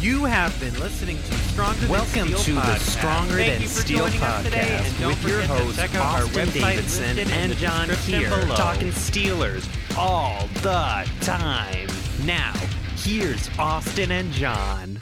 You 0.00 0.24
have 0.24 0.58
been 0.58 0.72
listening 0.80 1.18
to 1.18 1.34
Stronger 1.50 1.86
Welcome 1.86 2.28
Than 2.28 2.30
to 2.30 2.38
Steel 2.38 2.54
the 2.54 2.60
podcast. 2.62 2.78
Stronger 2.78 3.34
Thank 3.34 3.52
Than 3.52 3.60
you 3.60 3.68
for 3.68 3.80
Steel 3.82 3.98
joining 3.98 4.22
us 4.22 4.44
today, 4.44 4.58
podcast 4.58 5.00
and 5.00 5.06
with 5.08 5.28
your 5.28 5.40
forget 5.42 5.58
to 5.58 5.62
hosts 5.62 5.76
check 5.76 5.94
out 5.94 6.00
our 6.00 6.22
Austin 6.22 6.48
website 6.48 6.54
Davidson 6.54 7.18
and 7.18 7.52
John 7.58 7.88
description 7.88 8.22
Kier, 8.22 8.40
below. 8.40 8.54
talking 8.56 8.88
Steelers 8.92 9.98
all 9.98 10.46
the 10.62 11.06
time. 11.20 11.88
Now, 12.24 12.54
here's 12.96 13.50
Austin 13.58 14.10
and 14.12 14.32
John. 14.32 14.98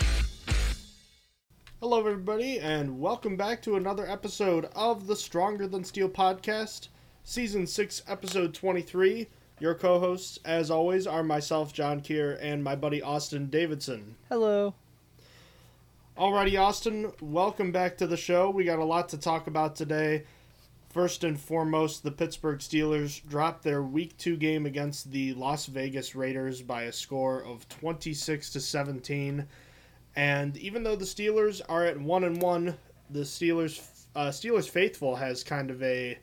Hello, 1.78 2.00
everybody, 2.00 2.58
and 2.58 2.98
welcome 2.98 3.36
back 3.36 3.62
to 3.62 3.76
another 3.76 4.04
episode 4.10 4.68
of 4.74 5.06
the 5.06 5.14
Stronger 5.14 5.68
Than 5.68 5.84
Steel 5.84 6.08
podcast, 6.08 6.88
season 7.22 7.68
6, 7.68 8.02
episode 8.08 8.52
23. 8.52 9.28
Your 9.60 9.76
co 9.76 10.00
hosts, 10.00 10.40
as 10.44 10.72
always, 10.72 11.06
are 11.06 11.22
myself, 11.22 11.72
John 11.72 12.00
Kier, 12.00 12.36
and 12.40 12.64
my 12.64 12.74
buddy 12.74 13.00
Austin 13.00 13.46
Davidson. 13.46 14.16
Hello. 14.28 14.74
Alrighty, 16.18 16.60
Austin, 16.60 17.12
welcome 17.20 17.70
back 17.70 17.96
to 17.98 18.06
the 18.08 18.16
show. 18.16 18.50
We 18.50 18.64
got 18.64 18.80
a 18.80 18.84
lot 18.84 19.08
to 19.10 19.18
talk 19.18 19.46
about 19.46 19.76
today. 19.76 20.24
First 20.90 21.22
and 21.22 21.38
foremost, 21.38 22.02
the 22.02 22.10
Pittsburgh 22.10 22.58
Steelers 22.58 23.24
dropped 23.28 23.62
their 23.62 23.84
Week 23.84 24.18
Two 24.18 24.36
game 24.36 24.66
against 24.66 25.12
the 25.12 25.32
Las 25.34 25.66
Vegas 25.66 26.16
Raiders 26.16 26.60
by 26.60 26.82
a 26.82 26.92
score 26.92 27.44
of 27.44 27.68
twenty-six 27.68 28.50
to 28.50 28.60
seventeen. 28.60 29.46
And 30.16 30.56
even 30.56 30.82
though 30.82 30.96
the 30.96 31.04
Steelers 31.04 31.60
are 31.68 31.84
at 31.84 32.00
one 32.00 32.24
and 32.24 32.42
one, 32.42 32.76
the 33.10 33.20
Steelers 33.20 33.88
uh, 34.16 34.30
Steelers 34.30 34.68
faithful 34.68 35.14
has 35.14 35.44
kind 35.44 35.70
of 35.70 35.80
a, 35.84 36.18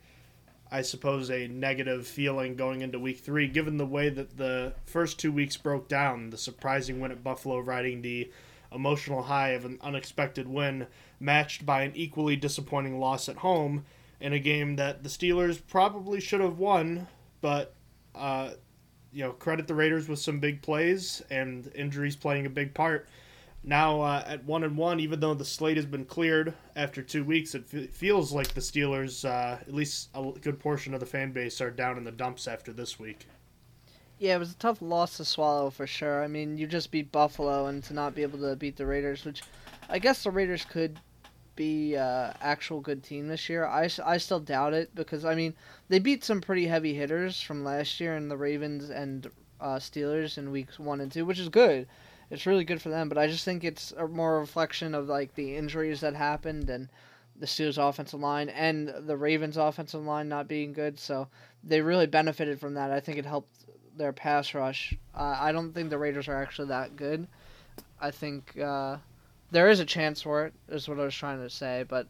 I 0.70 0.82
suppose, 0.82 1.32
a 1.32 1.48
negative 1.48 2.05
feeling 2.05 2.57
going 2.57 2.82
into 2.82 2.99
Week 2.99 3.20
Three, 3.20 3.48
given 3.48 3.77
the 3.77 3.85
way 3.85 4.09
that 4.09 4.35
the 4.35 4.73
first 4.84 5.20
two 5.20 5.32
weeks 5.32 5.55
broke 5.55 5.88
down. 5.88 6.32
The 6.32 6.38
surprising 6.38 6.99
win 6.99 7.13
at 7.13 7.23
Buffalo, 7.23 7.59
riding 7.59 8.02
the 8.02 8.30
emotional 8.75 9.23
high 9.23 9.49
of 9.49 9.65
an 9.65 9.79
unexpected 9.81 10.47
win, 10.47 10.88
matched 11.20 11.65
by 11.65 11.81
an 11.81 11.93
equally 11.95 12.35
disappointing 12.35 12.99
loss 12.99 13.27
at 13.29 13.37
home 13.37 13.85
in 14.20 14.34
a 14.34 14.40
game 14.40 14.76
that 14.76 15.04
the 15.04 15.09
Steelers 15.09 15.59
probably 15.67 16.20
should 16.20 16.41
have 16.41 16.59
won, 16.59 17.07
but 17.41 17.73
uh, 18.13 18.51
you 19.12 19.23
know, 19.23 19.32
credit 19.32 19.67
the 19.67 19.73
Raiders 19.73 20.07
with 20.07 20.20
some 20.20 20.40
big 20.40 20.62
plays 20.62 21.21
and 21.32 21.71
injuries 21.73 22.15
playing 22.15 22.45
a 22.45 22.49
big 22.49 22.73
part. 22.73 23.07
Now 23.63 24.01
uh, 24.01 24.23
at 24.27 24.43
one 24.43 24.63
and 24.63 24.77
one, 24.77 24.99
even 24.99 25.20
though 25.20 25.34
the 25.34 25.45
slate 25.45 25.77
has 25.77 25.85
been 25.85 26.05
cleared 26.05 26.54
after 26.76 27.01
two 27.01 27.23
weeks, 27.23 27.55
it 27.55 27.63
f- 27.73 27.89
feels 27.89 28.32
like 28.32 28.49
the 28.49 28.62
Steelers, 28.62 29.26
uh, 29.26 29.57
at 29.60 29.73
least 29.73 30.10
a 30.13 30.32
good 30.41 30.60
portion 30.60 30.93
of 30.93 30.99
the 30.99 31.05
fan 31.05 31.32
base, 31.32 31.62
are 31.62 31.71
down 31.71 31.98
in 31.98 32.04
the 32.04 32.12
dumps 32.12 32.48
after 32.48 32.71
this 32.71 32.99
week. 32.99 33.27
Yeah, 34.18 34.35
it 34.35 34.40
was 34.40 34.52
a 34.52 34.58
tough 34.58 34.82
loss 34.82 35.18
to 35.18 35.26
swallow 35.26 35.70
for 35.70 35.85
sure. 35.85 36.24
I 36.24 36.27
mean, 36.27 36.58
you 36.58 36.68
just 36.68 36.90
beat 36.91 37.12
Buffalo, 37.12 37.66
and 37.68 37.84
to 37.84 37.94
not 37.94 38.16
be 38.16 38.22
able 38.22 38.40
to 38.40 38.55
beat 38.55 38.77
the 38.77 38.85
Raiders, 38.85 39.26
which 39.26 39.44
I 39.90 39.99
guess 39.99 40.24
the 40.24 40.32
Raiders 40.32 40.63
could 40.66 40.99
be 41.55 41.96
uh, 41.96 42.32
actual 42.41 42.82
good 42.82 43.04
team 43.04 43.27
this 43.27 43.49
year. 43.49 43.66
I, 43.66 43.90
I 44.05 44.18
still 44.18 44.40
doubt 44.40 44.74
it 44.74 44.94
because 44.94 45.26
I 45.26 45.35
mean 45.35 45.54
they 45.90 45.99
beat 45.99 46.24
some 46.24 46.41
pretty 46.41 46.68
heavy 46.68 46.94
hitters 46.94 47.41
from 47.41 47.63
last 47.63 47.99
year 47.99 48.16
and 48.16 48.30
the 48.30 48.38
Ravens 48.38 48.90
and 48.90 49.27
uh, 49.62 49.76
Steelers 49.76 50.38
in 50.38 50.52
weeks 50.52 50.79
one 50.79 51.02
and 51.02 51.12
two, 51.12 51.26
which 51.26 51.40
is 51.40 51.50
good. 51.50 51.88
It's 52.29 52.46
really 52.46 52.63
good 52.63 52.82
for 52.82 52.90
them, 52.90 53.07
but 53.07 53.18
I 53.18 53.27
just 53.27 53.46
think 53.46 53.63
it's 53.63 53.91
a 53.94 54.07
more 54.07 54.40
reflection 54.40 54.96
of 54.96 55.07
like 55.07 55.35
the 55.35 55.55
injuries 55.55 56.02
that 56.02 56.16
happened 56.16 56.70
and 56.70 56.90
the 57.38 57.46
Steelers 57.46 57.77
offensive 57.77 58.20
line 58.20 58.50
and 58.50 58.88
the 58.88 59.18
Ravens 59.18 59.57
offensive 59.57 60.04
line 60.04 60.27
not 60.27 60.48
being 60.48 60.74
good. 60.74 61.00
So 61.00 61.27
they 61.63 61.82
really 61.82 62.07
benefited 62.07 62.60
from 62.60 62.74
that. 62.74 62.91
I 62.91 63.00
think 63.00 63.18
it 63.18 63.26
helped 63.26 63.65
their 63.98 64.13
pass 64.13 64.53
rush. 64.53 64.94
Uh, 65.16 65.38
I 65.40 65.51
don't 65.51 65.74
think 65.74 65.90
the 65.90 65.97
Raiders 65.97 66.28
are 66.28 66.41
actually 66.41 66.68
that 66.69 66.96
good. 66.96 67.28
I 68.01 68.12
think 68.12 68.57
uh, 68.59 68.97
there 69.51 69.69
is 69.69 69.79
a 69.79 69.85
chance 69.85 70.22
for 70.22 70.46
it. 70.46 70.53
Is 70.69 70.88
what 70.88 71.00
I 71.00 71.03
was 71.06 71.16
trying 71.16 71.41
to 71.41 71.50
say, 71.50 71.85
but 71.88 72.07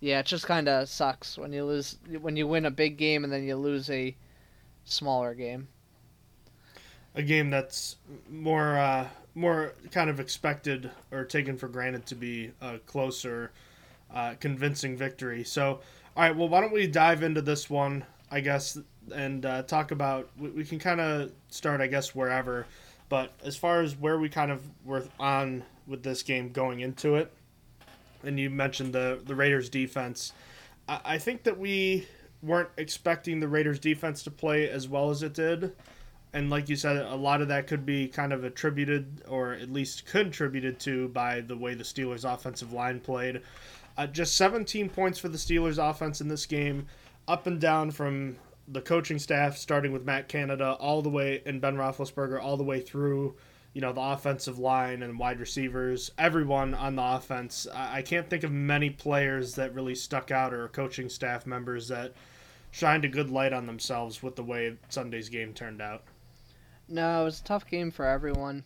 yeah, 0.00 0.20
it 0.20 0.26
just 0.26 0.46
kind 0.46 0.68
of 0.68 0.88
sucks 0.88 1.38
when 1.38 1.52
you 1.52 1.64
lose 1.64 1.98
when 2.20 2.36
you 2.36 2.46
win 2.48 2.66
a 2.66 2.70
big 2.70 2.96
game 2.96 3.24
and 3.24 3.32
then 3.32 3.44
you 3.44 3.56
lose 3.56 3.90
a 3.90 4.16
smaller 4.84 5.34
game. 5.34 5.68
a 7.14 7.22
game 7.22 7.50
that's 7.50 7.96
more 8.28 8.78
uh, 8.78 9.08
more 9.34 9.74
kind 9.90 10.10
of 10.10 10.20
expected 10.20 10.90
or 11.10 11.24
taken 11.24 11.56
for 11.56 11.68
granted 11.68 12.06
to 12.06 12.14
be 12.14 12.52
a 12.60 12.78
closer, 12.80 13.52
uh, 14.12 14.34
convincing 14.40 14.96
victory. 14.96 15.44
So, 15.44 15.80
all 16.16 16.22
right, 16.24 16.36
well, 16.36 16.48
why 16.48 16.60
don't 16.60 16.72
we 16.72 16.86
dive 16.86 17.22
into 17.22 17.42
this 17.42 17.68
one, 17.70 18.04
I 18.30 18.40
guess, 18.40 18.78
and 19.10 19.44
uh, 19.44 19.62
talk 19.62 19.90
about. 19.90 20.30
We, 20.38 20.50
we 20.50 20.64
can 20.64 20.78
kind 20.78 21.00
of 21.00 21.32
start, 21.48 21.80
I 21.80 21.86
guess, 21.86 22.14
wherever. 22.14 22.66
But 23.08 23.32
as 23.44 23.56
far 23.56 23.82
as 23.82 23.96
where 23.96 24.18
we 24.18 24.28
kind 24.28 24.50
of 24.50 24.62
were 24.84 25.04
on 25.18 25.64
with 25.86 26.02
this 26.02 26.22
game 26.22 26.52
going 26.52 26.80
into 26.80 27.16
it, 27.16 27.32
and 28.22 28.38
you 28.38 28.50
mentioned 28.50 28.92
the 28.92 29.20
the 29.24 29.34
Raiders 29.34 29.68
defense, 29.68 30.32
I, 30.88 31.00
I 31.04 31.18
think 31.18 31.42
that 31.44 31.58
we 31.58 32.06
weren't 32.42 32.70
expecting 32.76 33.40
the 33.40 33.48
Raiders 33.48 33.78
defense 33.78 34.22
to 34.22 34.30
play 34.30 34.68
as 34.70 34.88
well 34.88 35.10
as 35.10 35.22
it 35.22 35.34
did 35.34 35.74
and 36.32 36.50
like 36.50 36.68
you 36.68 36.76
said, 36.76 36.96
a 36.96 37.14
lot 37.14 37.42
of 37.42 37.48
that 37.48 37.66
could 37.66 37.84
be 37.84 38.06
kind 38.06 38.32
of 38.32 38.44
attributed 38.44 39.22
or 39.28 39.52
at 39.54 39.72
least 39.72 40.06
contributed 40.06 40.78
to 40.80 41.08
by 41.08 41.40
the 41.40 41.56
way 41.56 41.74
the 41.74 41.84
Steelers' 41.84 42.30
offensive 42.30 42.72
line 42.72 43.00
played. 43.00 43.42
Uh, 43.96 44.06
just 44.06 44.36
17 44.36 44.88
points 44.88 45.18
for 45.18 45.28
the 45.28 45.38
Steelers' 45.38 45.78
offense 45.78 46.20
in 46.20 46.28
this 46.28 46.46
game, 46.46 46.86
up 47.26 47.46
and 47.46 47.60
down 47.60 47.90
from 47.90 48.36
the 48.70 48.80
coaching 48.80 49.18
staff, 49.18 49.56
starting 49.56 49.92
with 49.92 50.04
Matt 50.04 50.28
Canada 50.28 50.76
all 50.78 51.02
the 51.02 51.08
way 51.08 51.42
and 51.44 51.60
Ben 51.60 51.76
Roethlisberger 51.76 52.40
all 52.40 52.56
the 52.56 52.64
way 52.64 52.80
through. 52.80 53.36
You 53.72 53.80
know 53.80 53.92
the 53.92 54.00
offensive 54.00 54.58
line 54.58 55.02
and 55.02 55.18
wide 55.18 55.38
receivers, 55.38 56.10
everyone 56.18 56.74
on 56.74 56.96
the 56.96 57.02
offense. 57.02 57.66
I 57.72 57.98
I 57.98 58.02
can't 58.02 58.28
think 58.28 58.42
of 58.42 58.50
many 58.50 58.90
players 58.90 59.54
that 59.54 59.74
really 59.74 59.94
stuck 59.94 60.30
out 60.30 60.52
or 60.52 60.66
coaching 60.68 61.08
staff 61.08 61.46
members 61.46 61.88
that 61.88 62.14
shined 62.72 63.04
a 63.04 63.08
good 63.08 63.30
light 63.30 63.52
on 63.52 63.66
themselves 63.66 64.22
with 64.22 64.36
the 64.36 64.42
way 64.42 64.76
Sunday's 64.88 65.28
game 65.28 65.52
turned 65.52 65.80
out. 65.80 66.02
No, 66.88 67.22
it 67.22 67.24
was 67.24 67.40
a 67.40 67.44
tough 67.44 67.66
game 67.68 67.90
for 67.90 68.04
everyone. 68.04 68.64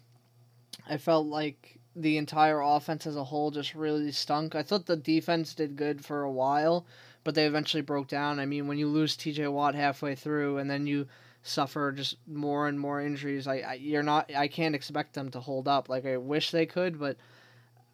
I 0.89 0.97
felt 0.97 1.27
like 1.27 1.79
the 1.97 2.17
entire 2.17 2.61
offense 2.61 3.07
as 3.07 3.17
a 3.17 3.25
whole 3.25 3.51
just 3.51 3.75
really 3.75 4.11
stunk. 4.13 4.55
I 4.55 4.63
thought 4.63 4.87
the 4.87 4.97
defense 4.97 5.55
did 5.55 5.77
good 5.77 6.05
for 6.05 6.23
a 6.23 6.31
while, 6.31 6.87
but 7.25 7.35
they 7.35 7.47
eventually 7.47 7.81
broke 7.81 8.09
down. 8.09 8.39
I 8.39 8.47
mean, 8.47 8.69
when 8.69 8.79
you 8.79 8.87
lose 8.87 9.17
TJ 9.17 9.51
Watt 9.51 9.75
halfway 9.75 10.15
through 10.15 10.59
and 10.59 10.71
then 10.71 10.87
you 10.87 11.09
suffer 11.43 11.93
just 11.93 12.17
more 12.27 12.69
and 12.69 12.79
more 12.79 13.01
injuries, 13.01 13.47
I, 13.47 13.57
I 13.59 13.75
you're 13.75 14.03
not 14.03 14.31
I 14.35 14.49
can't 14.49 14.75
expect 14.75 15.15
them 15.15 15.31
to 15.33 15.41
hold 15.41 15.67
up. 15.67 15.89
Like 15.89 16.07
I 16.07 16.17
wish 16.19 16.51
they 16.51 16.67
could, 16.67 16.99
but 16.99 17.17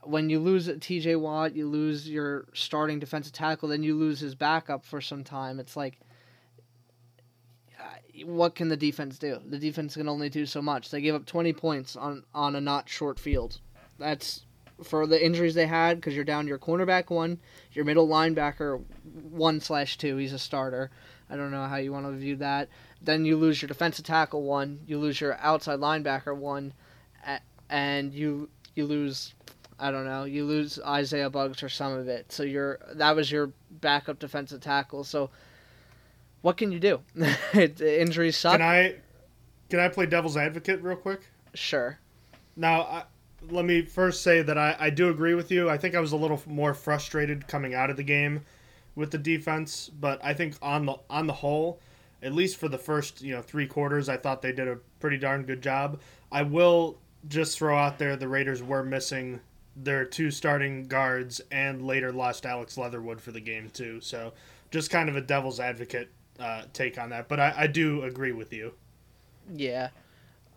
when 0.03 0.31
you 0.31 0.39
lose 0.39 0.69
TJ 0.69 1.21
Watt, 1.21 1.55
you 1.55 1.69
lose 1.69 2.09
your 2.09 2.47
starting 2.55 2.99
defensive 2.99 3.33
tackle, 3.33 3.69
then 3.69 3.83
you 3.83 3.95
lose 3.95 4.21
his 4.21 4.35
backup 4.35 4.85
for 4.85 5.01
some 5.01 5.25
time. 5.25 5.61
It's 5.61 5.77
like 5.77 6.01
what 8.25 8.55
can 8.55 8.69
the 8.69 8.77
defense 8.77 9.19
do? 9.19 9.39
The 9.47 9.59
defense 9.59 9.95
can 9.95 10.09
only 10.09 10.29
do 10.29 10.47
so 10.47 10.61
much. 10.61 10.91
They 10.91 11.01
gave 11.01 11.15
up 11.15 11.27
20 11.27 11.53
points 11.53 11.97
on 11.97 12.25
on 12.35 12.57
a 12.57 12.61
not 12.61 12.89
short 12.89 13.19
field. 13.19 13.61
That's 13.99 14.45
for 14.83 15.07
the 15.07 15.23
injuries 15.25 15.55
they 15.55 15.67
had 15.67 15.97
because 15.99 16.15
you're 16.15 16.25
down 16.25 16.47
your 16.47 16.59
cornerback 16.59 17.11
one, 17.11 17.39
your 17.73 17.85
middle 17.85 18.09
linebacker 18.09 18.83
one 19.31 19.61
slash 19.61 19.97
two. 19.99 20.17
He's 20.17 20.33
a 20.33 20.39
starter. 20.39 20.91
I 21.29 21.37
don't 21.37 21.51
know 21.51 21.67
how 21.67 21.77
you 21.77 21.93
want 21.93 22.07
to 22.07 22.13
view 22.13 22.37
that. 22.37 22.69
Then 23.03 23.25
you 23.25 23.37
lose 23.37 23.63
your 23.63 23.69
defensive 23.69 24.05
tackle 24.05 24.43
one, 24.43 24.81
you 24.87 24.99
lose 24.99 25.21
your 25.21 25.37
outside 25.39 25.79
linebacker 25.79 26.37
one, 26.37 26.73
and 27.69 28.13
you 28.13 28.49
you 28.75 28.87
lose. 28.87 29.35
I 29.79 29.91
don't 29.91 30.05
know. 30.05 30.25
You 30.25 30.45
lose 30.45 30.79
Isaiah 30.85 31.31
Buggs 31.31 31.63
or 31.63 31.71
some 31.71 31.93
of 31.95 32.07
it. 32.09 32.31
So 32.33 32.43
you're 32.43 32.79
that 32.95 33.17
was 33.17 33.31
your 33.33 33.53
backup 33.71 34.19
defensive 34.19 34.61
tackle. 34.61 35.05
So 35.05 35.31
what 36.43 36.57
can 36.57 36.73
you 36.73 36.81
do? 36.81 37.01
It- 37.55 37.81
Injuries 37.81 38.37
suck. 38.37 38.59
Can 38.59 38.63
I 38.63 38.97
can 39.71 39.79
I 39.81 39.89
play 39.89 40.07
devil's 40.07 40.37
advocate 40.37 40.83
real 40.83 40.97
quick? 40.97 41.21
Sure. 41.55 41.99
Now, 42.57 42.83
I, 42.83 43.05
let 43.49 43.65
me 43.65 43.83
first 43.83 44.23
say 44.23 44.43
that 44.43 44.59
I, 44.59 44.77
I 44.79 44.91
do 44.91 45.09
agree 45.09 45.35
with 45.35 45.51
you. 45.51 45.71
I 45.71 45.79
think 45.79 45.95
I 45.95 46.01
was 46.01 46.13
a 46.13 46.17
little 46.17 46.41
more 46.47 46.75
frustrated 46.75 47.49
coming 47.49 47.75
out 47.75 47.91
of 47.91 47.97
the 47.97 48.03
game 48.03 48.43
with 48.95 49.11
the 49.11 49.19
defense, 49.19 49.89
but 49.89 50.21
I 50.23 50.35
think 50.35 50.57
on 50.61 50.87
the 50.87 50.97
on 51.09 51.27
the 51.27 51.33
whole, 51.33 51.81
at 52.23 52.33
least 52.33 52.57
for 52.57 52.69
the 52.69 52.79
first 52.79 53.23
you 53.23 53.35
know 53.35 53.43
three 53.43 53.67
quarters, 53.67 54.09
I 54.09 54.17
thought 54.17 54.43
they 54.43 54.53
did 54.53 54.69
a 54.69 54.79
pretty 54.99 55.19
darn 55.19 55.45
good 55.45 55.63
job. 55.63 56.01
I 56.31 56.43
will 56.43 56.99
just 57.29 57.59
throw 57.59 57.77
out 57.77 57.99
there 57.99 58.17
the 58.17 58.29
Raiders 58.29 58.63
were 58.63 58.83
missing 58.83 59.41
their 59.77 60.05
two 60.05 60.31
starting 60.31 60.87
guards 60.87 61.41
and 61.51 61.87
later 61.87 62.13
lost 62.13 62.47
Alex 62.47 62.77
Leatherwood 62.77 63.21
for 63.21 63.33
the 63.33 63.41
game 63.41 63.71
too. 63.71 64.01
So 64.01 64.33
just 64.71 64.91
kind 64.91 65.09
of 65.09 65.17
a 65.17 65.21
devil's 65.21 65.61
advocate 65.61 66.11
uh, 66.39 66.63
take 66.73 66.99
on 66.99 67.11
that, 67.11 67.29
but 67.29 67.39
I, 67.39 67.55
I 67.57 67.67
do 67.67 68.03
agree 68.03 68.33
with 68.33 68.53
you. 68.53 68.73
Yeah. 69.55 69.91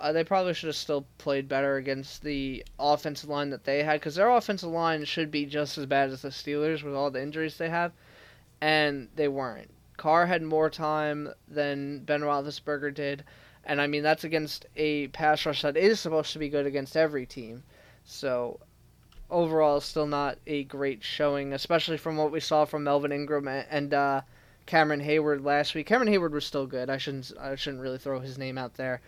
Uh, 0.03 0.11
they 0.11 0.23
probably 0.25 0.53
should 0.53 0.67
have 0.67 0.75
still 0.75 1.05
played 1.17 1.47
better 1.47 1.77
against 1.77 2.23
the 2.23 2.61
offensive 2.77 3.29
line 3.29 3.49
that 3.51 3.63
they 3.63 3.83
had 3.83 4.01
because 4.01 4.15
their 4.15 4.29
offensive 4.29 4.69
line 4.69 5.05
should 5.05 5.31
be 5.31 5.45
just 5.45 5.77
as 5.77 5.85
bad 5.85 6.09
as 6.09 6.23
the 6.23 6.27
Steelers 6.27 6.83
with 6.83 6.93
all 6.93 7.09
the 7.09 7.21
injuries 7.21 7.57
they 7.57 7.69
have, 7.69 7.93
and 8.59 9.07
they 9.15 9.29
weren't. 9.29 9.69
Carr 9.95 10.25
had 10.25 10.43
more 10.43 10.69
time 10.69 11.29
than 11.47 11.99
Ben 11.99 12.19
Roethlisberger 12.19 12.93
did, 12.93 13.23
and 13.63 13.79
I 13.79 13.87
mean 13.87 14.03
that's 14.03 14.25
against 14.25 14.65
a 14.75 15.07
pass 15.07 15.45
rush 15.45 15.61
that 15.61 15.77
is 15.77 16.01
supposed 16.01 16.33
to 16.33 16.39
be 16.39 16.49
good 16.49 16.65
against 16.65 16.97
every 16.97 17.25
team. 17.25 17.63
So 18.03 18.59
overall 19.29 19.79
still 19.79 20.05
not 20.05 20.37
a 20.45 20.65
great 20.65 21.01
showing, 21.01 21.53
especially 21.53 21.97
from 21.97 22.17
what 22.17 22.29
we 22.29 22.41
saw 22.41 22.65
from 22.65 22.83
Melvin 22.83 23.13
Ingram 23.13 23.47
and 23.47 23.93
uh, 23.93 24.21
Cameron 24.65 24.99
Heyward 24.99 25.45
last 25.45 25.73
week. 25.73 25.87
Cameron 25.87 26.11
Heyward 26.11 26.31
was 26.31 26.45
still 26.45 26.67
good. 26.67 26.89
I 26.89 26.97
shouldn't 26.97 27.31
I 27.39 27.55
shouldn't 27.55 27.81
really 27.81 27.99
throw 27.99 28.19
his 28.19 28.37
name 28.37 28.57
out 28.57 28.73
there. 28.73 28.99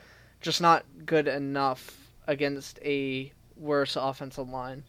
Just 0.46 0.62
not 0.62 0.86
good 1.08 1.28
enough 1.28 1.98
against 2.28 2.78
a 2.84 3.32
worse 3.58 3.96
offensive 3.96 4.48
line. 4.48 4.84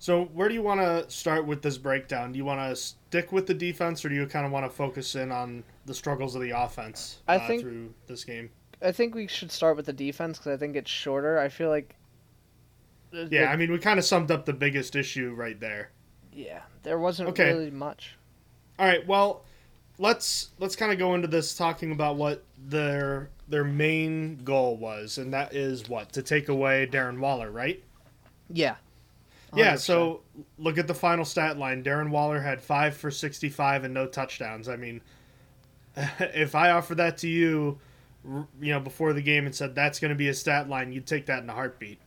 So 0.00 0.24
where 0.24 0.48
do 0.48 0.54
you 0.54 0.62
want 0.62 0.80
to 0.80 1.08
start 1.08 1.46
with 1.46 1.62
this 1.62 1.78
breakdown? 1.78 2.32
Do 2.32 2.36
you 2.36 2.44
want 2.44 2.58
to 2.68 2.74
stick 2.74 3.30
with 3.30 3.46
the 3.46 3.54
defense, 3.54 4.04
or 4.04 4.08
do 4.08 4.16
you 4.16 4.26
kind 4.26 4.44
of 4.44 4.50
want 4.50 4.66
to 4.66 4.70
focus 4.76 5.14
in 5.14 5.30
on 5.30 5.62
the 5.86 5.94
struggles 5.94 6.34
of 6.34 6.42
the 6.42 6.50
offense 6.50 7.20
I 7.28 7.36
uh, 7.36 7.46
think- 7.46 7.62
through 7.62 7.94
this 8.08 8.24
game? 8.24 8.50
I 8.82 8.90
think 8.90 9.14
we 9.14 9.28
should 9.28 9.52
start 9.52 9.76
with 9.76 9.86
the 9.86 9.92
defense 9.92 10.36
because 10.38 10.52
I 10.52 10.56
think 10.56 10.74
it's 10.74 10.90
shorter. 10.90 11.38
I 11.38 11.48
feel 11.48 11.68
like. 11.68 11.94
Yeah, 13.12 13.52
I 13.52 13.56
mean, 13.56 13.70
we 13.70 13.78
kind 13.78 14.00
of 14.00 14.04
summed 14.04 14.32
up 14.32 14.46
the 14.46 14.52
biggest 14.52 14.96
issue 14.96 15.32
right 15.32 15.60
there. 15.60 15.90
yeah. 16.32 16.62
There 16.82 16.98
wasn't 16.98 17.28
Okay. 17.28 17.52
really 17.52 17.70
much. 17.70 18.16
All 18.80 18.86
right, 18.88 19.06
well, 19.06 19.44
let's 19.98 20.50
let's 20.58 20.74
kind 20.74 20.90
of 20.90 20.98
go 20.98 21.14
into 21.14 21.28
this 21.28 21.54
talking 21.54 21.92
about 21.92 22.16
what 22.16 22.42
their 22.58 23.30
their 23.48 23.64
main 23.64 24.36
goal 24.44 24.76
was, 24.76 25.18
and 25.18 25.32
that 25.34 25.54
is 25.54 25.88
what 25.88 26.12
to 26.12 26.22
take 26.22 26.48
away 26.48 26.88
Darren 26.90 27.18
Waller, 27.18 27.50
right? 27.50 27.82
Yeah. 28.50 28.76
Yeah. 29.54 29.74
100%. 29.74 29.78
So 29.80 30.20
look 30.58 30.78
at 30.78 30.86
the 30.86 30.94
final 30.94 31.24
stat 31.24 31.58
line. 31.58 31.82
Darren 31.82 32.10
Waller 32.10 32.40
had 32.40 32.60
five 32.60 32.96
for 32.96 33.10
sixty-five 33.10 33.84
and 33.84 33.94
no 33.94 34.06
touchdowns. 34.06 34.68
I 34.68 34.76
mean, 34.76 35.00
if 36.18 36.54
I 36.54 36.70
offered 36.70 36.96
that 36.96 37.18
to 37.18 37.28
you, 37.28 37.78
you 38.60 38.72
know, 38.72 38.80
before 38.80 39.12
the 39.12 39.22
game 39.22 39.46
and 39.46 39.54
said 39.54 39.74
that's 39.74 40.00
going 40.00 40.10
to 40.10 40.16
be 40.16 40.28
a 40.28 40.34
stat 40.34 40.68
line, 40.68 40.92
you'd 40.92 41.06
take 41.06 41.26
that 41.26 41.42
in 41.42 41.50
a 41.50 41.54
heartbeat. 41.54 41.98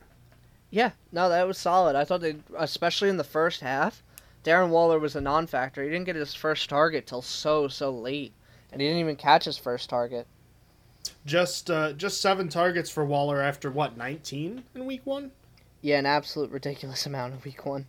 Yeah, 0.70 0.92
no, 1.12 1.30
that 1.30 1.48
was 1.48 1.58
solid. 1.58 1.96
I 1.96 2.04
thought 2.04 2.22
they, 2.22 2.36
especially 2.58 3.08
in 3.10 3.18
the 3.18 3.24
first 3.24 3.62
half, 3.62 4.04
Darren 4.44 4.70
Waller 4.70 5.00
was 5.00 5.16
a 5.16 5.22
non-factor. 5.22 5.84
He 5.84 5.90
didn't 5.90 6.06
get 6.06 6.16
his 6.16 6.34
first 6.34 6.70
target 6.70 7.08
till 7.08 7.22
so 7.22 7.68
so 7.68 7.90
late, 7.92 8.34
and 8.72 8.82
he 8.82 8.88
didn't 8.88 9.00
even 9.00 9.16
catch 9.16 9.46
his 9.46 9.58
first 9.58 9.90
target. 9.90 10.28
Just 11.28 11.70
uh, 11.70 11.92
just 11.92 12.22
seven 12.22 12.48
targets 12.48 12.90
for 12.90 13.04
Waller 13.04 13.42
after 13.42 13.70
what 13.70 13.98
nineteen 13.98 14.64
in 14.74 14.86
week 14.86 15.02
one. 15.04 15.32
Yeah, 15.82 16.00
an 16.00 16.06
absolute 16.06 16.50
ridiculous 16.52 17.06
amount 17.06 17.34
in 17.34 17.42
week 17.44 17.66
one. 17.66 17.86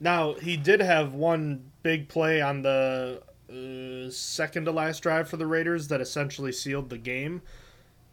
Now 0.00 0.32
he 0.32 0.56
did 0.56 0.80
have 0.80 1.12
one 1.12 1.70
big 1.82 2.08
play 2.08 2.40
on 2.40 2.62
the 2.62 3.22
uh, 3.50 4.10
second 4.10 4.64
to 4.64 4.72
last 4.72 5.02
drive 5.02 5.28
for 5.28 5.36
the 5.36 5.46
Raiders 5.46 5.88
that 5.88 6.00
essentially 6.00 6.50
sealed 6.50 6.88
the 6.88 6.96
game, 6.96 7.42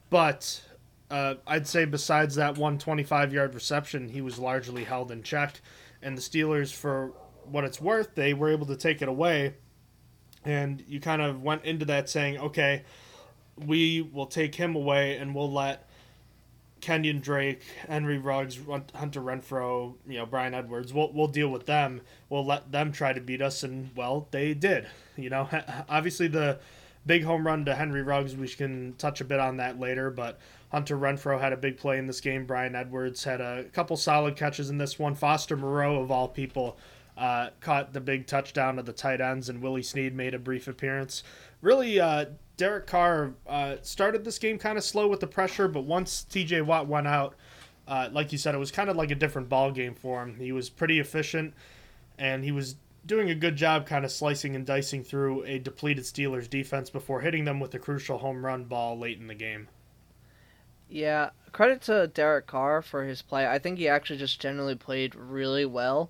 but 0.10 0.62
uh, 1.10 1.36
I'd 1.48 1.66
say 1.66 1.86
besides 1.86 2.36
that 2.36 2.58
one 2.58 2.78
25 2.78 3.34
yard 3.34 3.56
reception, 3.56 4.10
he 4.10 4.22
was 4.22 4.38
largely 4.38 4.84
held 4.84 5.10
in 5.10 5.24
check, 5.24 5.62
and 6.02 6.18
the 6.18 6.22
Steelers, 6.22 6.74
for 6.74 7.14
what 7.46 7.64
it's 7.64 7.80
worth, 7.80 8.14
they 8.16 8.34
were 8.34 8.50
able 8.52 8.66
to 8.68 8.76
take 8.76 9.02
it 9.02 9.08
away, 9.08 9.56
and 10.44 10.84
you 10.86 11.00
kind 11.00 11.22
of 11.22 11.42
went 11.42 11.64
into 11.64 11.86
that 11.86 12.10
saying, 12.10 12.38
okay, 12.38 12.84
we 13.66 14.02
will 14.02 14.26
take 14.26 14.56
him 14.56 14.76
away 14.76 15.18
and 15.18 15.34
we'll 15.36 15.52
let 15.52 15.88
Kenyan 16.82 17.22
Drake, 17.22 17.62
Henry 17.88 18.18
Ruggs, 18.18 18.58
Hunter 18.96 19.22
Renfrow, 19.22 19.96
you 20.08 20.18
know, 20.18 20.26
Bryan 20.26 20.54
Edwards. 20.54 20.94
We'll 20.94 21.12
we'll 21.12 21.28
deal 21.28 21.50
with 21.50 21.66
them. 21.66 22.02
We'll 22.30 22.46
let 22.46 22.72
them 22.72 22.92
try 22.92 23.14
to 23.14 23.22
beat 23.22 23.42
us, 23.42 23.64
and 23.64 23.90
well, 23.96 24.28
they 24.32 24.54
did. 24.54 24.88
You 25.18 25.30
know, 25.30 25.50
obviously 25.90 26.28
the 26.28 26.60
big 27.06 27.24
home 27.24 27.46
run 27.46 27.66
to 27.66 27.76
Henry 27.76 28.02
Ruggs. 28.02 28.36
We 28.36 28.48
can 28.48 28.94
touch 28.98 29.22
a 29.22 29.26
bit 29.26 29.40
on 29.40 29.58
that 29.58 29.80
later, 29.80 30.10
but 30.10 30.40
Hunter 30.72 30.98
Renfrow 30.98 31.40
had 31.40 31.54
a 31.54 31.58
big 31.58 31.78
play 31.78 31.98
in 31.98 32.08
this 32.08 32.22
game. 32.22 32.46
Bryan 32.46 32.76
Edwards 32.76 33.24
had 33.24 33.42
a 33.42 33.66
couple 33.74 33.98
solid 33.98 34.36
catches 34.36 34.70
in 34.70 34.78
this 34.78 35.00
one. 35.00 35.16
Foster 35.16 35.58
Moreau, 35.58 36.02
of 36.02 36.12
all 36.12 36.28
people, 36.28 36.78
uh, 37.18 37.50
caught 37.60 37.94
the 37.94 38.00
big 38.00 38.28
touchdown 38.28 38.78
to 38.78 38.84
the 38.84 38.94
tight 38.94 39.22
ends, 39.22 39.50
and 39.50 39.62
Willie 39.62 39.84
Snead 39.84 40.16
made 40.16 40.34
a 40.34 40.40
brief 40.40 40.68
appearance. 40.68 41.24
Really, 41.62 42.00
uh, 42.00 42.26
Derek 42.60 42.88
Carr 42.88 43.36
uh, 43.48 43.78
started 43.84 44.26
this 44.26 44.38
game 44.38 44.60
kind 44.60 44.78
of 44.78 44.84
slow 44.84 45.08
with 45.08 45.22
the 45.22 45.28
pressure, 45.28 45.70
but 45.70 45.86
once 45.86 46.26
TJ 46.30 46.66
Watt 46.66 46.88
went 46.88 47.08
out, 47.08 47.36
uh, 47.88 48.10
like 48.12 48.34
you 48.34 48.38
said, 48.38 48.54
it 48.54 48.58
was 48.58 48.70
kind 48.70 48.90
of 48.90 48.98
like 48.98 49.12
a 49.12 49.16
different 49.16 49.48
ball 49.48 49.72
game 49.72 49.96
for 49.96 50.22
him. 50.22 50.36
He 50.36 50.52
was 50.52 50.70
pretty 50.70 51.00
efficient, 51.00 51.54
and 52.18 52.44
he 52.44 52.52
was 52.52 52.76
doing 53.06 53.30
a 53.30 53.36
good 53.36 53.56
job 53.56 53.88
kind 53.88 54.04
of 54.04 54.12
slicing 54.12 54.58
and 54.58 54.66
dicing 54.66 55.06
through 55.06 55.46
a 55.46 55.58
depleted 55.58 56.04
Steelers 56.04 56.50
defense 56.50 56.90
before 56.90 57.22
hitting 57.22 57.46
them 57.46 57.62
with 57.62 57.74
a 57.76 57.80
crucial 57.80 58.18
home 58.18 58.46
run 58.46 58.66
ball 58.66 59.00
late 59.00 59.20
in 59.20 59.28
the 59.28 59.36
game. 59.36 59.70
Yeah, 60.90 61.30
credit 61.54 61.82
to 61.84 62.08
Derek 62.08 62.46
Carr 62.46 62.82
for 62.82 63.06
his 63.06 63.22
play. 63.22 63.48
I 63.48 63.58
think 63.58 63.78
he 63.78 63.88
actually 63.88 64.20
just 64.20 64.42
generally 64.42 64.76
played 64.76 65.16
really 65.16 65.66
well, 65.66 66.10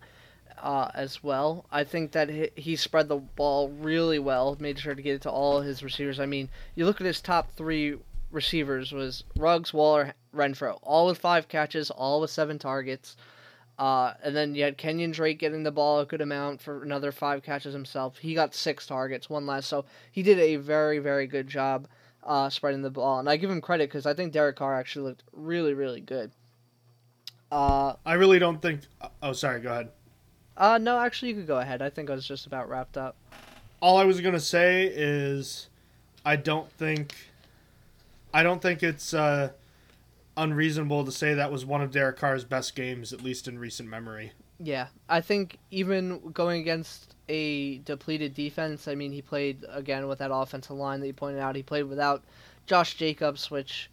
uh, 0.61 0.91
as 0.93 1.23
well. 1.23 1.65
I 1.71 1.83
think 1.83 2.11
that 2.11 2.29
he, 2.55 2.75
spread 2.75 3.07
the 3.07 3.17
ball 3.17 3.69
really 3.69 4.19
well, 4.19 4.55
made 4.59 4.79
sure 4.79 4.95
to 4.95 5.01
get 5.01 5.15
it 5.15 5.21
to 5.23 5.31
all 5.31 5.61
his 5.61 5.83
receivers. 5.83 6.19
I 6.19 6.25
mean, 6.25 6.49
you 6.75 6.85
look 6.85 7.01
at 7.01 7.07
his 7.07 7.21
top 7.21 7.51
three 7.51 7.97
receivers 8.31 8.91
was 8.91 9.23
Ruggs, 9.35 9.73
Waller, 9.73 10.13
Renfrow, 10.35 10.79
all 10.83 11.07
with 11.07 11.17
five 11.17 11.47
catches, 11.47 11.89
all 11.89 12.21
with 12.21 12.29
seven 12.29 12.59
targets. 12.59 13.15
Uh, 13.77 14.13
and 14.21 14.35
then 14.35 14.55
you 14.55 14.63
had 14.63 14.77
Kenyan 14.77 15.13
Drake 15.13 15.39
getting 15.39 15.63
the 15.63 15.71
ball 15.71 16.01
a 16.01 16.05
good 16.05 16.19
amount 16.19 16.61
for 16.61 16.83
another 16.83 17.13
five 17.13 17.43
catches 17.43 17.73
himself. 17.73 18.17
He 18.17 18.33
got 18.33 18.53
six 18.53 18.85
targets, 18.85 19.29
one 19.29 19.45
less. 19.45 19.65
So 19.65 19.85
he 20.11 20.21
did 20.21 20.37
a 20.37 20.57
very, 20.57 20.99
very 20.99 21.27
good 21.27 21.47
job 21.47 21.87
uh, 22.23 22.49
spreading 22.49 22.81
the 22.81 22.89
ball. 22.89 23.19
And 23.19 23.29
I 23.29 23.37
give 23.37 23.49
him 23.49 23.61
credit 23.61 23.89
because 23.89 24.05
I 24.05 24.13
think 24.13 24.33
Derek 24.33 24.57
Carr 24.57 24.77
actually 24.77 25.05
looked 25.05 25.23
really, 25.31 25.73
really 25.73 26.01
good. 26.01 26.31
Uh, 27.51 27.93
I 28.05 28.13
really 28.13 28.37
don't 28.37 28.61
think. 28.61 28.81
Oh, 29.23 29.33
sorry. 29.33 29.61
Go 29.61 29.71
ahead. 29.71 29.89
Uh, 30.59 30.77
no, 30.77 30.99
actually, 30.99 31.29
you 31.29 31.35
could 31.35 31.47
go 31.47 31.57
ahead. 31.59 31.81
I 31.81 31.89
think 31.89 32.09
I 32.09 32.13
was 32.15 32.27
just 32.27 32.45
about 32.45 32.69
wrapped 32.69 32.97
up. 32.97 33.15
all 33.81 33.97
I 33.97 34.03
was 34.03 34.19
gonna 34.21 34.39
say 34.39 34.85
is, 34.93 35.67
I 36.25 36.35
don't 36.35 36.69
think, 36.73 37.15
I 38.33 38.43
don't 38.43 38.61
think 38.61 38.83
it's 38.83 39.13
uh, 39.13 39.51
unreasonable 40.37 41.05
to 41.05 41.11
say 41.11 41.33
that 41.33 41.51
was 41.51 41.65
one 41.65 41.81
of 41.81 41.91
Derek 41.91 42.17
Carr's 42.17 42.43
best 42.43 42.75
games, 42.75 43.13
at 43.13 43.21
least 43.21 43.47
in 43.47 43.57
recent 43.57 43.89
memory. 43.89 44.33
Yeah, 44.59 44.87
I 45.07 45.21
think 45.21 45.57
even 45.71 46.31
going 46.33 46.59
against 46.59 47.15
a 47.29 47.77
depleted 47.79 48.33
defense, 48.33 48.87
I 48.87 48.95
mean, 48.95 49.11
he 49.13 49.21
played 49.21 49.63
again 49.69 50.07
with 50.07 50.19
that 50.19 50.31
offensive 50.33 50.75
line 50.75 50.99
that 50.99 51.07
you 51.07 51.13
pointed 51.13 51.39
out. 51.39 51.55
He 51.55 51.63
played 51.63 51.83
without 51.83 52.23
Josh 52.65 52.95
Jacobs, 52.95 53.49
which 53.49 53.89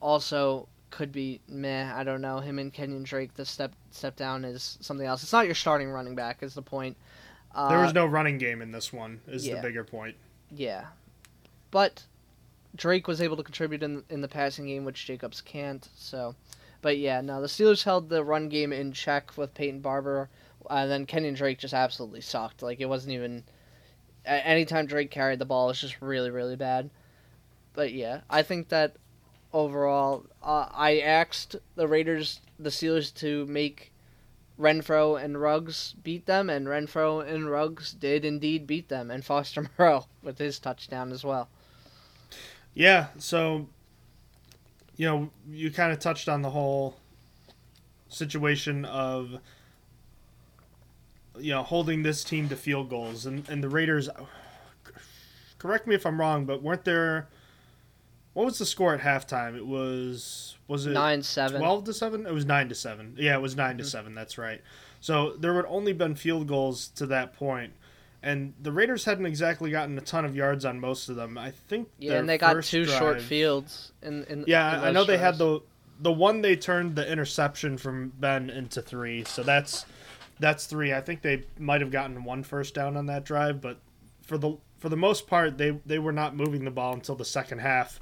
also 0.00 0.66
could 0.90 1.12
be 1.12 1.40
meh. 1.48 1.92
I 1.94 2.04
don't 2.04 2.20
know. 2.20 2.38
Him 2.38 2.58
and 2.58 2.72
Kenyan 2.72 3.04
Drake, 3.04 3.34
the 3.34 3.44
step 3.44 3.72
step 3.90 4.16
down 4.16 4.44
is 4.44 4.78
something 4.80 5.06
else. 5.06 5.22
It's 5.22 5.32
not 5.32 5.46
your 5.46 5.54
starting 5.54 5.90
running 5.90 6.14
back, 6.14 6.42
is 6.42 6.54
the 6.54 6.62
point. 6.62 6.96
Uh, 7.54 7.68
There 7.68 7.80
was 7.80 7.94
no 7.94 8.06
running 8.06 8.38
game 8.38 8.62
in 8.62 8.72
this 8.72 8.92
one. 8.92 9.20
Is 9.26 9.46
yeah. 9.46 9.56
the 9.56 9.62
bigger 9.62 9.84
point. 9.84 10.16
Yeah, 10.50 10.86
but 11.70 12.04
Drake 12.74 13.08
was 13.08 13.20
able 13.20 13.36
to 13.36 13.42
contribute 13.42 13.82
in 13.82 14.04
in 14.08 14.20
the 14.20 14.28
passing 14.28 14.66
game, 14.66 14.84
which 14.84 15.06
Jacobs 15.06 15.40
can't. 15.40 15.88
So, 15.96 16.34
but 16.82 16.98
yeah, 16.98 17.20
no, 17.20 17.40
the 17.40 17.48
Steelers 17.48 17.84
held 17.84 18.08
the 18.08 18.24
run 18.24 18.48
game 18.48 18.72
in 18.72 18.92
check 18.92 19.36
with 19.36 19.54
Peyton 19.54 19.80
Barber, 19.80 20.28
and 20.70 20.90
then 20.90 21.06
Kenyan 21.06 21.36
Drake 21.36 21.58
just 21.58 21.74
absolutely 21.74 22.20
sucked. 22.20 22.62
Like 22.62 22.80
it 22.80 22.88
wasn't 22.88 23.14
even. 23.14 23.44
Anytime 24.24 24.84
Drake 24.86 25.10
carried 25.10 25.38
the 25.38 25.46
ball, 25.46 25.66
it 25.66 25.70
was 25.72 25.80
just 25.80 26.02
really 26.02 26.30
really 26.30 26.56
bad. 26.56 26.90
But 27.72 27.92
yeah, 27.92 28.20
I 28.28 28.42
think 28.42 28.68
that 28.68 28.96
overall, 29.52 30.26
uh, 30.42 30.68
I 30.72 31.00
asked 31.00 31.56
the 31.74 31.88
Raiders, 31.88 32.40
the 32.58 32.70
Steelers, 32.70 33.14
to 33.14 33.46
make 33.46 33.92
Renfrow 34.58 35.22
and 35.22 35.40
Ruggs 35.40 35.94
beat 36.02 36.26
them, 36.26 36.50
and 36.50 36.66
Renfrow 36.66 37.26
and 37.26 37.50
Ruggs 37.50 37.92
did 37.92 38.24
indeed 38.24 38.66
beat 38.66 38.88
them, 38.88 39.10
and 39.10 39.24
Foster 39.24 39.66
Moreau 39.78 40.06
with 40.22 40.38
his 40.38 40.58
touchdown 40.58 41.12
as 41.12 41.24
well. 41.24 41.48
Yeah. 42.74 43.08
So, 43.18 43.68
you 44.96 45.06
know, 45.06 45.30
you 45.50 45.70
kind 45.70 45.92
of 45.92 45.98
touched 45.98 46.28
on 46.28 46.42
the 46.42 46.50
whole 46.50 46.96
situation 48.08 48.84
of 48.86 49.38
you 51.38 51.52
know 51.52 51.62
holding 51.62 52.02
this 52.02 52.24
team 52.24 52.48
to 52.48 52.56
field 52.56 52.88
goals 52.88 53.26
and 53.26 53.48
and 53.48 53.62
the 53.62 53.68
Raiders. 53.68 54.08
Correct 55.58 55.86
me 55.86 55.94
if 55.94 56.06
I'm 56.06 56.20
wrong, 56.20 56.44
but 56.44 56.62
weren't 56.62 56.84
there? 56.84 57.28
What 58.38 58.44
was 58.44 58.58
the 58.58 58.66
score 58.66 58.94
at 58.94 59.00
halftime? 59.00 59.56
It 59.56 59.66
was 59.66 60.56
was 60.68 60.86
it 60.86 60.90
Nine 60.90 61.24
seven. 61.24 61.58
Twelve 61.60 61.82
to 61.82 61.92
seven. 61.92 62.24
It 62.24 62.32
was 62.32 62.46
nine 62.46 62.68
to 62.68 62.74
seven. 62.76 63.16
Yeah, 63.18 63.34
it 63.34 63.42
was 63.42 63.56
9 63.56 63.70
Mm-hmm. 63.70 63.78
to 63.78 63.84
seven. 63.84 64.14
That's 64.14 64.38
right. 64.38 64.60
So 65.00 65.32
there 65.40 65.54
would 65.54 65.64
only 65.66 65.92
been 65.92 66.14
field 66.14 66.46
goals 66.46 66.86
to 66.98 67.06
that 67.06 67.32
point. 67.32 67.72
and 68.22 68.54
the 68.62 68.70
Raiders 68.70 69.04
hadn't 69.04 69.26
exactly 69.26 69.72
gotten 69.72 69.98
a 69.98 70.00
ton 70.00 70.24
of 70.24 70.36
yards 70.36 70.64
on 70.64 70.78
most 70.78 71.08
of 71.08 71.16
them. 71.16 71.36
I 71.36 71.50
think. 71.50 71.88
yeah, 71.98 72.12
and 72.12 72.28
they 72.28 72.38
got 72.38 72.62
two 72.62 72.84
short 72.84 73.20
fields 73.20 73.90
in 74.02 74.22
in. 74.26 74.44
Yeah, 74.46 74.78
in 74.78 74.84
I 74.84 74.90
know 74.92 75.00
those 75.00 75.08
they 75.08 75.18
had 75.18 75.36
the 75.36 75.60
the 75.98 76.12
one 76.12 76.40
they 76.40 76.54
turned 76.54 76.94
the 76.94 77.10
interception 77.10 77.76
from 77.76 78.12
Ben 78.20 78.50
into 78.50 78.80
three. 78.80 79.24
So 79.24 79.42
that's 79.42 79.84
that's 80.38 80.66
three. 80.66 80.92
I 80.92 81.00
think 81.00 81.22
they 81.22 81.42
might 81.58 81.80
have 81.80 81.90
gotten 81.90 82.22
one 82.22 82.44
first 82.44 82.72
down 82.72 82.96
on 82.96 83.06
that 83.06 83.24
drive, 83.24 83.60
but 83.60 83.80
for 84.22 84.38
the 84.38 84.58
for 84.78 84.88
the 84.90 84.96
most 84.96 85.26
part, 85.26 85.58
they 85.58 85.70
they 85.84 85.98
were 85.98 86.12
not 86.12 86.36
moving 86.36 86.64
the 86.64 86.70
ball 86.70 86.92
until 86.92 87.16
the 87.16 87.24
second 87.24 87.58
half 87.58 87.98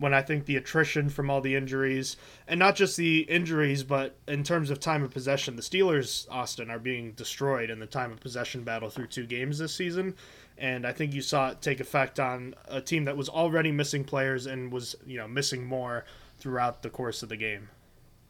when 0.00 0.14
I 0.14 0.22
think 0.22 0.46
the 0.46 0.56
attrition 0.56 1.10
from 1.10 1.30
all 1.30 1.42
the 1.42 1.54
injuries, 1.54 2.16
and 2.48 2.58
not 2.58 2.74
just 2.74 2.96
the 2.96 3.20
injuries, 3.20 3.82
but 3.82 4.16
in 4.26 4.42
terms 4.42 4.70
of 4.70 4.80
time 4.80 5.02
of 5.02 5.10
possession, 5.10 5.56
the 5.56 5.62
Steelers, 5.62 6.26
Austin, 6.30 6.70
are 6.70 6.78
being 6.78 7.12
destroyed 7.12 7.68
in 7.68 7.80
the 7.80 7.86
time 7.86 8.10
of 8.10 8.18
possession 8.18 8.64
battle 8.64 8.88
through 8.88 9.08
two 9.08 9.26
games 9.26 9.58
this 9.58 9.74
season. 9.74 10.16
And 10.56 10.86
I 10.86 10.92
think 10.92 11.12
you 11.12 11.20
saw 11.20 11.50
it 11.50 11.60
take 11.60 11.80
effect 11.80 12.18
on 12.18 12.54
a 12.66 12.80
team 12.80 13.04
that 13.04 13.16
was 13.16 13.28
already 13.28 13.72
missing 13.72 14.02
players 14.02 14.46
and 14.46 14.72
was, 14.72 14.96
you 15.06 15.18
know, 15.18 15.28
missing 15.28 15.66
more 15.66 16.06
throughout 16.38 16.82
the 16.82 16.90
course 16.90 17.22
of 17.22 17.28
the 17.28 17.36
game. 17.36 17.68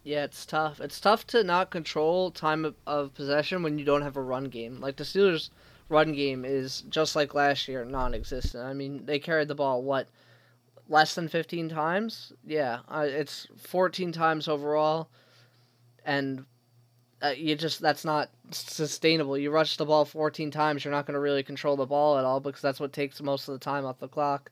Yeah, 0.03 0.25
it's 0.25 0.45
tough. 0.45 0.81
It's 0.81 0.99
tough 0.99 1.25
to 1.29 1.45
not 1.45 1.71
control 1.71 2.33
time 2.33 2.65
of, 2.65 2.75
of 2.85 3.15
possession 3.15 3.63
when 3.63 3.79
you 3.79 3.85
don't 3.85 4.03
have 4.03 4.17
a 4.17 4.23
run 4.23 4.45
game. 4.45 4.81
Like 4.81 4.97
the 4.97 5.05
Steelers' 5.05 5.51
run 5.89 6.15
game 6.15 6.45
is 6.45 6.83
just 6.89 7.15
like 7.15 7.33
last 7.33 7.69
year, 7.69 7.85
non-existent. 7.85 8.65
I 8.65 8.73
mean, 8.73 9.07
they 9.07 9.21
carried 9.21 9.47
the 9.47 9.55
ball 9.55 9.83
what 9.83 10.09
less 10.91 11.15
than 11.15 11.29
15 11.29 11.71
times. 11.71 12.33
Yeah, 12.45 12.81
uh, 12.89 13.07
it's 13.09 13.47
14 13.57 14.13
times 14.13 14.49
overall, 14.49 15.09
and 16.05 16.45
uh, 17.23 17.33
you 17.37 17.55
just 17.55 17.81
that's 17.81 18.05
not 18.05 18.31
sustainable. 18.51 19.39
You 19.39 19.51
rush 19.51 19.77
the 19.77 19.87
ball 19.87 20.05
14 20.05 20.51
times, 20.51 20.85
you're 20.85 20.93
not 20.93 21.07
going 21.07 21.15
to 21.15 21.21
really 21.21 21.43
control 21.43 21.77
the 21.77 21.87
ball 21.87 22.19
at 22.19 22.25
all 22.25 22.41
because 22.41 22.61
that's 22.61 22.81
what 22.81 22.93
takes 22.93 23.23
most 23.23 23.49
of 23.49 23.55
the 23.55 23.65
time 23.65 23.87
off 23.87 24.01
the 24.01 24.09
clock. 24.09 24.51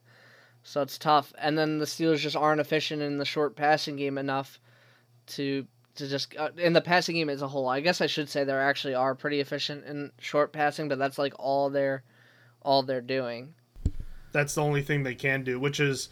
So 0.63 0.81
it's 0.81 0.97
tough. 0.97 1.33
And 1.37 1.57
then 1.57 1.77
the 1.77 1.85
Steelers 1.85 2.19
just 2.19 2.35
aren't 2.35 2.61
efficient 2.61 3.01
in 3.01 3.17
the 3.17 3.25
short 3.25 3.55
passing 3.55 3.95
game 3.95 4.17
enough 4.17 4.59
to 5.27 5.65
to 5.95 6.07
just 6.07 6.35
uh, 6.37 6.49
in 6.57 6.73
the 6.73 6.81
passing 6.81 7.15
game 7.15 7.29
as 7.29 7.41
a 7.41 7.47
whole. 7.47 7.67
I 7.67 7.81
guess 7.81 8.01
I 8.01 8.07
should 8.07 8.29
say 8.29 8.43
they 8.43 8.53
actually 8.53 8.95
are 8.95 9.15
pretty 9.15 9.41
efficient 9.41 9.85
in 9.85 10.11
short 10.19 10.53
passing, 10.53 10.87
but 10.87 10.99
that's 10.99 11.17
like 11.17 11.33
all 11.37 11.69
they're 11.69 12.03
all 12.61 12.83
they're 12.83 13.01
doing. 13.01 13.53
That's 14.31 14.53
the 14.55 14.61
only 14.61 14.83
thing 14.83 15.03
they 15.03 15.15
can 15.15 15.43
do, 15.43 15.59
which 15.59 15.79
is 15.79 16.09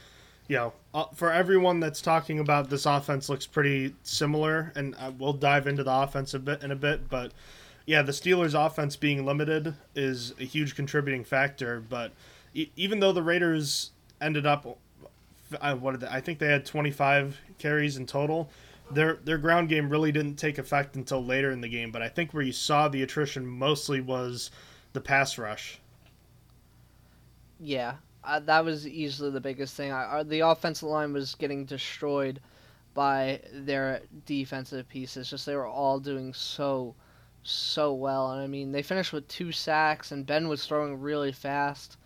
you 0.48 0.56
know, 0.56 0.74
uh, 0.94 1.06
for 1.13 1.32
everyone 1.32 1.80
that's 1.80 2.01
talking 2.01 2.39
about 2.39 2.70
this 2.70 2.86
offense 2.86 3.30
looks 3.30 3.46
pretty 3.46 3.94
similar, 4.04 4.72
and 4.75 4.96
uh, 5.00 5.12
we'll 5.18 5.34
dive 5.34 5.68
into 5.68 5.84
the 5.84 5.94
offense 5.94 6.34
a 6.34 6.39
bit 6.39 6.63
in 6.63 6.72
a 6.72 6.75
bit. 6.75 7.10
But 7.10 7.34
yeah, 7.86 8.01
the 8.01 8.12
Steelers' 8.12 8.54
offense 8.54 8.96
being 8.96 9.25
limited 9.25 9.75
is 9.96 10.34
a 10.39 10.44
huge 10.44 10.75
contributing 10.75 11.24
factor. 11.24 11.80
But 11.80 12.12
even 12.75 13.00
though 13.00 13.12
the 13.12 13.24
Raiders 13.24 13.92
ended 14.22 14.46
up, 14.46 14.77
uh, 15.60 15.75
what 15.75 15.92
did 15.92 16.01
they, 16.01 16.08
I 16.08 16.22
think 16.22 16.39
they 16.39 16.48
had 16.48 16.66
25 16.66 17.39
carries 17.60 17.98
in 17.98 18.06
total. 18.06 18.50
Their 18.89 19.16
their 19.16 19.38
ground 19.38 19.68
game 19.68 19.89
really 19.89 20.13
didn't 20.13 20.36
take 20.36 20.58
effect 20.58 20.96
until 20.96 21.24
later 21.24 21.51
in 21.51 21.60
the 21.60 21.68
game. 21.68 21.92
But 21.92 22.01
I 22.01 22.08
think 22.08 22.34
where 22.34 22.44
you 22.44 22.54
saw 22.54 22.88
the 22.88 23.04
attrition 23.04 23.46
mostly 23.46 24.00
was 24.00 24.50
the 24.94 25.01
pass 25.01 25.38
rush. 25.38 25.80
Yeah, 27.60 27.96
that 28.39 28.65
was 28.65 28.88
easily 28.88 29.31
the 29.31 29.41
biggest 29.41 29.75
thing. 29.75 29.91
I, 29.91 30.24
the 30.24 30.41
offensive 30.41 30.89
line 30.89 31.13
was 31.13 31.36
getting 31.36 31.65
destroyed 31.65 32.39
by 32.93 33.41
their 33.53 34.01
defensive 34.25 34.89
pieces. 34.89 35.29
Just 35.29 35.46
they 35.46 35.55
were 35.55 35.67
all 35.67 36.00
doing 36.00 36.34
so, 36.34 36.96
so 37.43 37.93
well. 37.93 38.31
And 38.31 38.41
I 38.41 38.48
mean, 38.48 38.72
they 38.72 38.81
finished 38.81 39.13
with 39.13 39.27
two 39.27 39.51
sacks, 39.51 40.12
and 40.12 40.25
Ben 40.25 40.48
was 40.48 40.65
throwing 40.65 41.00
really 41.00 41.31
fast. 41.31 41.98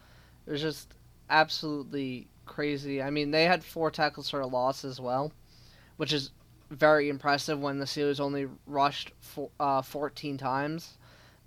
It 0.46 0.52
was 0.52 0.62
just 0.62 0.94
absolutely 1.30 2.28
crazy. 2.46 3.02
I 3.02 3.10
mean, 3.10 3.32
they 3.32 3.46
had 3.46 3.64
four 3.64 3.90
tackles 3.90 4.30
for 4.30 4.42
a 4.42 4.48
loss 4.48 4.84
as 4.84 5.00
well, 5.00 5.32
which 5.98 6.14
is 6.14 6.32
very 6.70 7.10
impressive 7.10 7.60
when 7.60 7.80
the 7.80 7.86
Steelers 7.86 8.20
only 8.20 8.48
rushed 8.66 9.12
for, 9.20 9.50
uh, 9.60 9.82
14 9.82 10.38
times. 10.38 10.98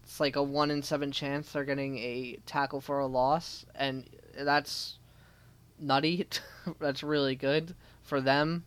It's 0.05 0.21
like 0.21 0.37
a 0.37 0.43
one 0.43 0.71
in 0.71 0.83
seven 0.83 1.11
chance 1.13 1.53
they're 1.53 1.65
getting 1.65 1.99
a 1.99 2.39
tackle 2.45 2.81
for 2.81 2.99
a 2.99 3.07
loss, 3.07 3.65
and 3.75 4.09
that's 4.39 4.99
nutty. 5.81 6.29
that's 6.79 7.03
really 7.03 7.35
good 7.35 7.75
for 8.03 8.21
them. 8.21 8.65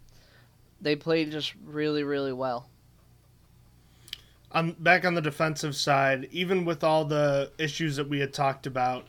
They 0.82 0.96
played 0.96 1.32
just 1.32 1.53
really, 1.63 2.03
really 2.03 2.34
well. 2.34 2.67
On 4.51 4.72
back 4.79 5.06
on 5.06 5.13
the 5.13 5.22
defensive 5.22 5.75
side, 5.75 6.27
even 6.32 6.65
with 6.65 6.84
all 6.84 7.06
the 7.06 7.51
issues 7.60 7.98
that 7.98 8.10
we 8.10 8.20
had 8.20 8.34
talked 8.34 8.65
about, 8.65 9.06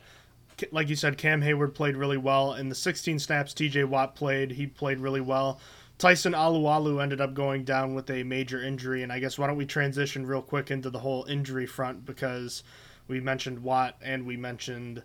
like 0.70 0.88
you 0.88 0.96
said, 0.96 1.16
Cam 1.16 1.40
Heyward 1.40 1.74
played 1.74 1.96
really 1.96 2.18
well. 2.18 2.54
In 2.54 2.68
the 2.68 2.74
16 2.74 3.18
snaps 3.18 3.54
TJ 3.54 3.86
Watt 3.86 4.14
played, 4.14 4.52
he 4.52 4.66
played 4.66 4.98
really 4.98 5.20
well. 5.20 5.60
Tyson 5.98 6.32
Alualu 6.32 7.02
ended 7.02 7.20
up 7.20 7.34
going 7.34 7.64
down 7.64 7.94
with 7.94 8.08
a 8.08 8.22
major 8.22 8.62
injury, 8.62 9.02
and 9.02 9.12
I 9.12 9.18
guess 9.18 9.36
why 9.36 9.48
don't 9.48 9.56
we 9.56 9.66
transition 9.66 10.26
real 10.26 10.42
quick 10.42 10.70
into 10.70 10.90
the 10.90 11.00
whole 11.00 11.24
injury 11.24 11.66
front 11.66 12.06
because 12.06 12.62
we 13.08 13.20
mentioned 13.20 13.64
Watt 13.64 13.96
and 14.00 14.24
we 14.24 14.36
mentioned 14.36 15.02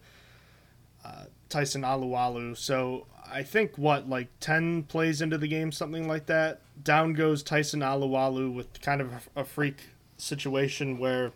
uh, 1.04 1.26
Tyson 1.50 1.82
Alualu. 1.82 2.56
So 2.56 3.08
I 3.30 3.42
think 3.42 3.78
what 3.78 4.08
like 4.08 4.28
ten 4.40 4.84
plays 4.84 5.20
into 5.20 5.40
the 5.40 5.48
game, 5.48 5.72
something 5.72 6.08
like 6.08 6.28
that. 6.28 6.62
Down 6.84 7.14
goes 7.14 7.42
Tyson 7.42 7.80
Alualu 7.80 8.54
with 8.54 8.80
kind 8.82 9.02
of 9.02 9.30
a 9.36 9.44
freak 9.44 9.90
situation 10.18 11.00
where 11.00 11.32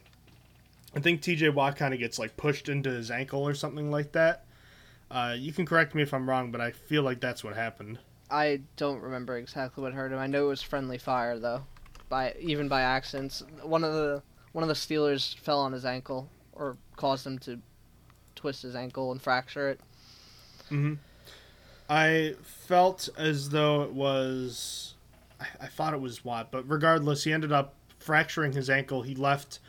I 0.95 0.99
think 0.99 1.21
T.J. 1.21 1.49
Watt 1.49 1.75
kind 1.75 1.95
of 1.95 1.99
gets 1.99 2.19
like 2.19 2.37
pushed 2.37 2.69
into 2.69 2.91
his 2.91 3.09
ankle 3.09 3.47
or 3.47 3.55
something 3.55 3.89
like 3.89 4.11
that. 4.11 4.45
Uh, 5.09 5.35
you 5.37 5.51
can 5.51 5.65
correct 5.65 5.95
me 5.95 6.03
if 6.03 6.13
I'm 6.13 6.29
wrong, 6.29 6.51
but 6.51 6.61
I 6.61 6.71
feel 6.71 7.01
like 7.01 7.19
that's 7.19 7.43
what 7.43 7.55
happened. 7.55 7.97
I 8.29 8.61
don't 8.75 9.01
remember 9.01 9.37
exactly 9.37 9.81
what 9.81 9.93
hurt 9.93 10.11
him. 10.11 10.19
I 10.19 10.27
know 10.27 10.45
it 10.45 10.49
was 10.49 10.61
friendly 10.61 10.97
fire 10.97 11.39
though, 11.39 11.63
by 12.09 12.35
even 12.39 12.67
by 12.67 12.81
accidents. 12.81 13.43
One 13.63 13.83
of 13.83 13.93
the 13.93 14.21
one 14.51 14.63
of 14.63 14.67
the 14.67 14.73
Steelers 14.75 15.37
fell 15.37 15.59
on 15.59 15.71
his 15.73 15.85
ankle 15.85 16.29
or 16.53 16.77
caused 16.95 17.25
him 17.25 17.39
to 17.39 17.59
twist 18.35 18.63
his 18.63 18.75
ankle 18.75 19.11
and 19.11 19.21
fracture 19.21 19.69
it. 19.69 19.79
hmm 20.69 20.95
I 21.89 22.35
felt 22.43 23.07
as 23.17 23.49
though 23.49 23.83
it 23.83 23.93
was. 23.93 24.95
I, 25.39 25.45
I 25.61 25.67
thought 25.67 25.93
it 25.93 26.01
was 26.01 26.25
Watt, 26.25 26.51
but 26.51 26.69
regardless, 26.69 27.23
he 27.23 27.31
ended 27.31 27.51
up 27.51 27.75
fracturing 27.99 28.51
his 28.51 28.69
ankle. 28.69 29.03
He 29.03 29.15
left 29.15 29.59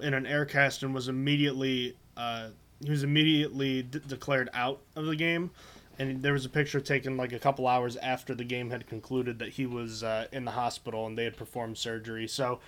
in 0.00 0.14
an 0.14 0.26
air 0.26 0.44
cast 0.44 0.82
and 0.82 0.94
was 0.94 1.08
immediately 1.08 1.96
uh, 2.16 2.48
he 2.84 2.90
was 2.90 3.02
immediately 3.02 3.82
declared 3.82 4.48
out 4.54 4.80
of 4.94 5.06
the 5.06 5.16
game. 5.16 5.50
And 5.98 6.22
there 6.22 6.32
was 6.32 6.44
a 6.44 6.48
picture 6.48 6.80
taken 6.80 7.16
like 7.16 7.32
a 7.32 7.38
couple 7.38 7.66
hours 7.66 7.96
after 7.96 8.34
the 8.34 8.44
game 8.44 8.70
had 8.70 8.86
concluded 8.86 9.38
that 9.40 9.50
he 9.50 9.66
was 9.66 10.02
uh, 10.02 10.26
in 10.32 10.44
the 10.44 10.52
hospital 10.52 11.06
and 11.06 11.18
they 11.18 11.24
had 11.24 11.36
performed 11.36 11.76
surgery. 11.76 12.28
So 12.28 12.60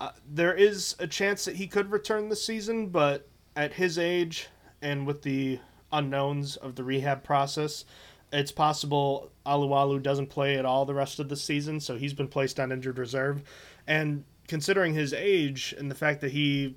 uh, 0.00 0.10
there 0.30 0.54
is 0.54 0.94
a 0.98 1.06
chance 1.06 1.44
that 1.46 1.56
he 1.56 1.66
could 1.66 1.90
return 1.90 2.28
this 2.28 2.44
season, 2.44 2.88
but 2.88 3.26
at 3.56 3.72
his 3.72 3.98
age, 3.98 4.48
and 4.82 5.06
with 5.06 5.22
the 5.22 5.60
unknowns 5.92 6.56
of 6.56 6.74
the 6.74 6.84
rehab 6.84 7.22
process, 7.22 7.84
it's 8.32 8.52
possible 8.52 9.30
Alualu 9.46 10.02
doesn't 10.02 10.26
play 10.26 10.58
at 10.58 10.66
all 10.66 10.84
the 10.84 10.94
rest 10.94 11.20
of 11.20 11.28
the 11.28 11.36
season, 11.36 11.80
so 11.80 11.96
he's 11.96 12.12
been 12.12 12.28
placed 12.28 12.58
on 12.58 12.72
injured 12.72 12.98
reserve. 12.98 13.42
And 13.86 14.24
considering 14.48 14.92
his 14.92 15.12
age 15.12 15.74
and 15.78 15.90
the 15.90 15.94
fact 15.94 16.20
that 16.20 16.32
he 16.32 16.76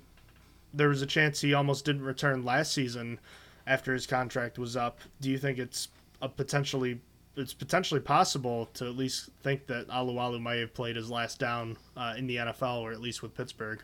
there 0.72 0.88
was 0.88 1.02
a 1.02 1.06
chance 1.06 1.40
he 1.40 1.54
almost 1.54 1.84
didn't 1.84 2.02
return 2.02 2.44
last 2.44 2.72
season 2.72 3.18
after 3.66 3.94
his 3.94 4.06
contract 4.06 4.58
was 4.58 4.76
up, 4.76 5.00
do 5.20 5.30
you 5.30 5.38
think 5.38 5.58
it's 5.58 5.88
a 6.20 6.28
potentially 6.28 7.00
it's 7.36 7.54
potentially 7.54 8.00
possible 8.00 8.66
to 8.74 8.84
at 8.86 8.96
least 8.96 9.30
think 9.42 9.66
that 9.68 9.86
Alualu 9.88 10.40
might 10.40 10.58
have 10.58 10.74
played 10.74 10.96
his 10.96 11.08
last 11.08 11.38
down 11.38 11.76
uh, 11.96 12.14
in 12.16 12.26
the 12.26 12.36
NFL 12.36 12.80
or 12.80 12.92
at 12.92 13.00
least 13.00 13.22
with 13.22 13.34
Pittsburgh? 13.34 13.80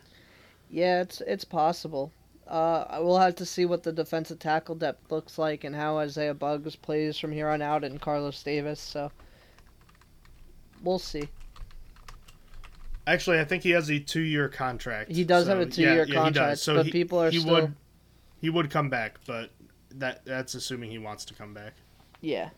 Yeah, 0.71 1.03
it's 1.03 1.21
it's 1.21 1.45
possible. 1.45 2.11
Uh, 2.49 2.99
we'll 3.01 3.19
have 3.19 3.37
to 3.37 3.47
see 3.47 3.65
what 3.65 3.83
the 3.83 3.93
defensive 3.93 4.39
tackle 4.39 4.75
depth 4.75 5.11
looks 5.11 5.39
like 5.39 5.65
and 5.65 5.75
how 5.75 5.99
Isaiah 5.99 6.35
Buggs 6.35 6.77
plays 6.77 7.19
from 7.19 7.33
here 7.33 7.49
on 7.49 7.63
out 7.63 7.85
and 7.85 8.01
Carlos 8.01 8.43
Davis. 8.43 8.81
So 8.81 9.11
we'll 10.83 10.99
see. 10.99 11.29
Actually, 13.07 13.39
I 13.39 13.45
think 13.45 13.63
he 13.63 13.71
has 13.71 13.91
a 13.91 13.99
two-year 13.99 14.49
contract. 14.49 15.13
He 15.13 15.25
does 15.25 15.45
so, 15.45 15.51
have 15.51 15.61
a 15.61 15.71
two-year 15.71 16.07
yeah, 16.07 16.15
contract, 16.15 16.51
yeah, 16.51 16.55
so 16.55 16.75
but 16.77 16.87
he, 16.87 16.93
people 16.93 17.23
are 17.23 17.31
he 17.31 17.41
still. 17.41 17.53
would 17.53 17.75
he 18.41 18.51
would 18.51 18.71
come 18.71 18.91
back, 18.91 19.19
but 19.27 19.51
that 19.93 20.25
that's 20.25 20.55
assuming 20.55 20.91
he 20.91 20.99
wants 20.99 21.25
to 21.27 21.35
come 21.35 21.55
back. 21.55 21.75
Yeah. 22.25 22.49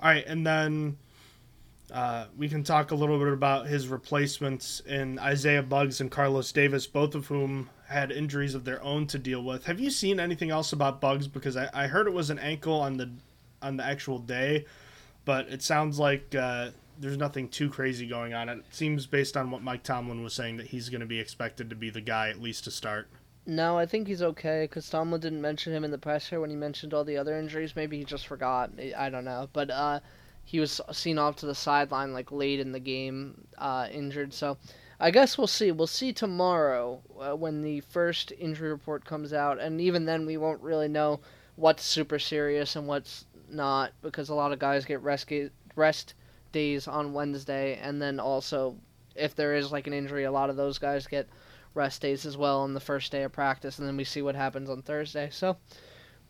All 0.00 0.10
right, 0.10 0.26
and 0.26 0.44
then 0.44 0.96
uh, 1.92 2.26
we 2.36 2.48
can 2.48 2.64
talk 2.64 2.90
a 2.90 2.94
little 2.96 3.18
bit 3.18 3.32
about 3.32 3.68
his 3.68 3.86
replacements 3.86 4.80
in 4.80 5.18
Isaiah 5.20 5.62
Buggs 5.62 6.00
and 6.00 6.10
Carlos 6.10 6.50
Davis, 6.50 6.88
both 6.88 7.14
of 7.14 7.28
whom 7.28 7.70
had 7.86 8.10
injuries 8.10 8.56
of 8.56 8.64
their 8.64 8.82
own 8.82 9.06
to 9.06 9.18
deal 9.18 9.42
with. 9.44 9.66
Have 9.66 9.78
you 9.78 9.90
seen 9.90 10.18
anything 10.18 10.50
else 10.50 10.72
about 10.72 11.00
Buggs? 11.00 11.28
Because 11.28 11.56
I, 11.56 11.70
I 11.72 11.86
heard 11.86 12.08
it 12.08 12.12
was 12.12 12.30
an 12.30 12.40
ankle 12.40 12.80
on 12.80 12.96
the 12.96 13.10
on 13.62 13.76
the 13.76 13.84
actual 13.84 14.18
day, 14.18 14.66
but 15.24 15.48
it 15.48 15.62
sounds 15.62 16.00
like 16.00 16.34
uh, 16.34 16.70
there's 16.98 17.16
nothing 17.16 17.48
too 17.48 17.70
crazy 17.70 18.08
going 18.08 18.34
on. 18.34 18.48
It 18.48 18.64
seems 18.70 19.06
based 19.06 19.36
on 19.36 19.52
what 19.52 19.62
Mike 19.62 19.84
Tomlin 19.84 20.24
was 20.24 20.34
saying 20.34 20.56
that 20.56 20.66
he's 20.66 20.88
going 20.88 21.00
to 21.00 21.06
be 21.06 21.20
expected 21.20 21.70
to 21.70 21.76
be 21.76 21.90
the 21.90 22.00
guy 22.00 22.28
at 22.28 22.42
least 22.42 22.64
to 22.64 22.72
start. 22.72 23.08
No, 23.50 23.78
I 23.78 23.86
think 23.86 24.06
he's 24.06 24.20
okay 24.20 24.64
because 24.64 24.90
Tomlin 24.90 25.22
didn't 25.22 25.40
mention 25.40 25.72
him 25.72 25.82
in 25.82 25.90
the 25.90 25.96
presser 25.96 26.38
when 26.38 26.50
he 26.50 26.56
mentioned 26.56 26.92
all 26.92 27.02
the 27.02 27.16
other 27.16 27.34
injuries. 27.34 27.74
Maybe 27.74 27.96
he 27.96 28.04
just 28.04 28.26
forgot. 28.26 28.70
I 28.94 29.08
don't 29.08 29.24
know. 29.24 29.48
But 29.54 29.70
uh, 29.70 30.00
he 30.44 30.60
was 30.60 30.82
seen 30.92 31.16
off 31.16 31.36
to 31.36 31.46
the 31.46 31.54
sideline 31.54 32.12
like 32.12 32.30
late 32.30 32.60
in 32.60 32.72
the 32.72 32.78
game, 32.78 33.46
uh, 33.56 33.88
injured. 33.90 34.34
So 34.34 34.58
I 35.00 35.10
guess 35.10 35.38
we'll 35.38 35.46
see. 35.46 35.72
We'll 35.72 35.86
see 35.86 36.12
tomorrow 36.12 37.00
uh, 37.18 37.36
when 37.36 37.62
the 37.62 37.80
first 37.80 38.34
injury 38.38 38.68
report 38.68 39.06
comes 39.06 39.32
out, 39.32 39.58
and 39.58 39.80
even 39.80 40.04
then 40.04 40.26
we 40.26 40.36
won't 40.36 40.60
really 40.60 40.88
know 40.88 41.20
what's 41.56 41.84
super 41.84 42.18
serious 42.18 42.76
and 42.76 42.86
what's 42.86 43.24
not 43.48 43.92
because 44.02 44.28
a 44.28 44.34
lot 44.34 44.52
of 44.52 44.58
guys 44.58 44.84
get 44.84 45.00
rest 45.00 45.32
rest 45.74 46.12
days 46.52 46.86
on 46.86 47.14
Wednesday, 47.14 47.78
and 47.82 48.02
then 48.02 48.20
also 48.20 48.76
if 49.14 49.34
there 49.34 49.54
is 49.54 49.72
like 49.72 49.86
an 49.86 49.94
injury, 49.94 50.24
a 50.24 50.30
lot 50.30 50.50
of 50.50 50.56
those 50.56 50.76
guys 50.76 51.06
get 51.06 51.26
rest 51.74 52.02
days 52.02 52.26
as 52.26 52.36
well 52.36 52.60
on 52.60 52.74
the 52.74 52.80
first 52.80 53.12
day 53.12 53.22
of 53.22 53.32
practice, 53.32 53.78
and 53.78 53.86
then 53.86 53.96
we 53.96 54.04
see 54.04 54.22
what 54.22 54.34
happens 54.34 54.68
on 54.70 54.82
Thursday. 54.82 55.28
So 55.30 55.56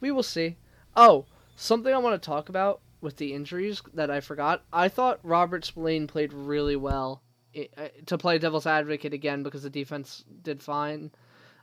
we 0.01 0.11
will 0.11 0.23
see. 0.23 0.57
Oh, 0.97 1.27
something 1.57 1.93
I 1.93 1.99
want 1.99 2.21
to 2.21 2.27
talk 2.27 2.49
about 2.49 2.81
with 3.01 3.17
the 3.17 3.33
injuries 3.33 3.83
that 3.95 4.11
I 4.11 4.21
forgot. 4.21 4.65
I 4.73 4.89
thought 4.89 5.21
Robert 5.23 5.65
Spillane 5.65 6.07
played 6.07 6.33
really 6.33 6.77
well 6.77 7.23
uh, 7.57 7.89
to 8.07 8.19
play 8.19 8.39
devil's 8.39 8.67
advocate 8.67 9.13
again 9.13 9.43
because 9.43 9.63
the 9.63 9.71
defense 9.71 10.25
did 10.43 10.63
fine. 10.63 11.11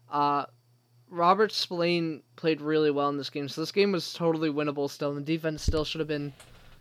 Uh, 0.10 0.46
Robert 1.10 1.52
Spillane 1.52 2.24
played 2.36 2.62
really 2.62 2.92
well 2.92 3.10
in 3.10 3.18
this 3.18 3.30
game, 3.30 3.48
so 3.48 3.62
this 3.62 3.72
game 3.72 3.92
was 3.92 4.14
totally 4.14 4.50
winnable 4.50 4.90
still. 4.90 5.10
And 5.10 5.20
the 5.20 5.34
defense 5.34 5.64
still 5.64 5.86
should 5.86 6.00
have 6.00 6.08
been 6.08 6.34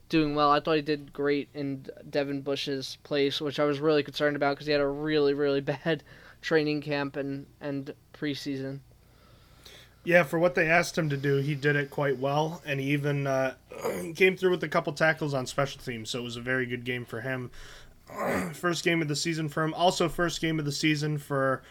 doing 0.08 0.34
well. 0.34 0.50
I 0.50 0.60
thought 0.60 0.76
he 0.76 0.82
did 0.82 1.12
great 1.12 1.48
in 1.54 1.86
Devin 2.08 2.42
Bush's 2.42 2.98
place, 3.02 3.40
which 3.40 3.60
I 3.60 3.64
was 3.64 3.80
really 3.80 4.02
concerned 4.02 4.36
about 4.36 4.56
because 4.56 4.66
he 4.66 4.72
had 4.72 4.80
a 4.80 4.86
really 4.86 5.34
really 5.34 5.60
bad 5.84 6.02
training 6.44 6.82
camp 6.82 7.16
and 7.16 7.46
and 7.60 7.94
preseason. 8.12 8.80
Yeah, 10.04 10.22
for 10.22 10.38
what 10.38 10.54
they 10.54 10.68
asked 10.68 10.98
him 10.98 11.08
to 11.08 11.16
do, 11.16 11.36
he 11.36 11.54
did 11.54 11.76
it 11.76 11.90
quite 11.90 12.18
well, 12.18 12.60
and 12.66 12.78
he 12.78 12.92
even 12.92 13.26
uh, 13.26 13.54
came 14.14 14.36
through 14.36 14.50
with 14.50 14.62
a 14.62 14.68
couple 14.68 14.92
tackles 14.92 15.32
on 15.32 15.46
special 15.46 15.80
teams. 15.80 16.10
So 16.10 16.18
it 16.18 16.22
was 16.22 16.36
a 16.36 16.42
very 16.42 16.66
good 16.66 16.84
game 16.84 17.06
for 17.06 17.22
him. 17.22 17.50
first 18.52 18.84
game 18.84 19.00
of 19.00 19.08
the 19.08 19.16
season 19.16 19.48
for 19.48 19.64
him. 19.64 19.72
Also, 19.72 20.10
first 20.10 20.42
game 20.42 20.58
of 20.58 20.66
the 20.66 20.72
season 20.72 21.16
for 21.16 21.62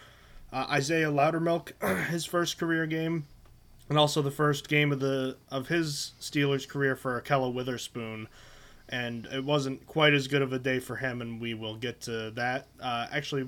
uh, 0.51 0.65
Isaiah 0.71 1.11
Loudermilk, 1.11 2.07
his 2.09 2.25
first 2.25 2.57
career 2.57 2.87
game, 2.87 3.27
and 3.87 3.99
also 3.99 4.23
the 4.23 4.31
first 4.31 4.67
game 4.67 4.91
of 4.91 4.99
the 4.99 5.37
of 5.51 5.67
his 5.67 6.13
Steelers 6.19 6.67
career 6.67 6.95
for 6.95 7.21
Ahkello 7.21 7.53
Witherspoon. 7.53 8.27
And 8.89 9.27
it 9.27 9.43
wasn't 9.43 9.85
quite 9.85 10.13
as 10.13 10.27
good 10.27 10.41
of 10.41 10.51
a 10.53 10.59
day 10.59 10.79
for 10.79 10.95
him, 10.95 11.21
and 11.21 11.39
we 11.39 11.53
will 11.53 11.75
get 11.75 12.01
to 12.01 12.31
that. 12.31 12.67
Uh, 12.81 13.07
actually, 13.11 13.47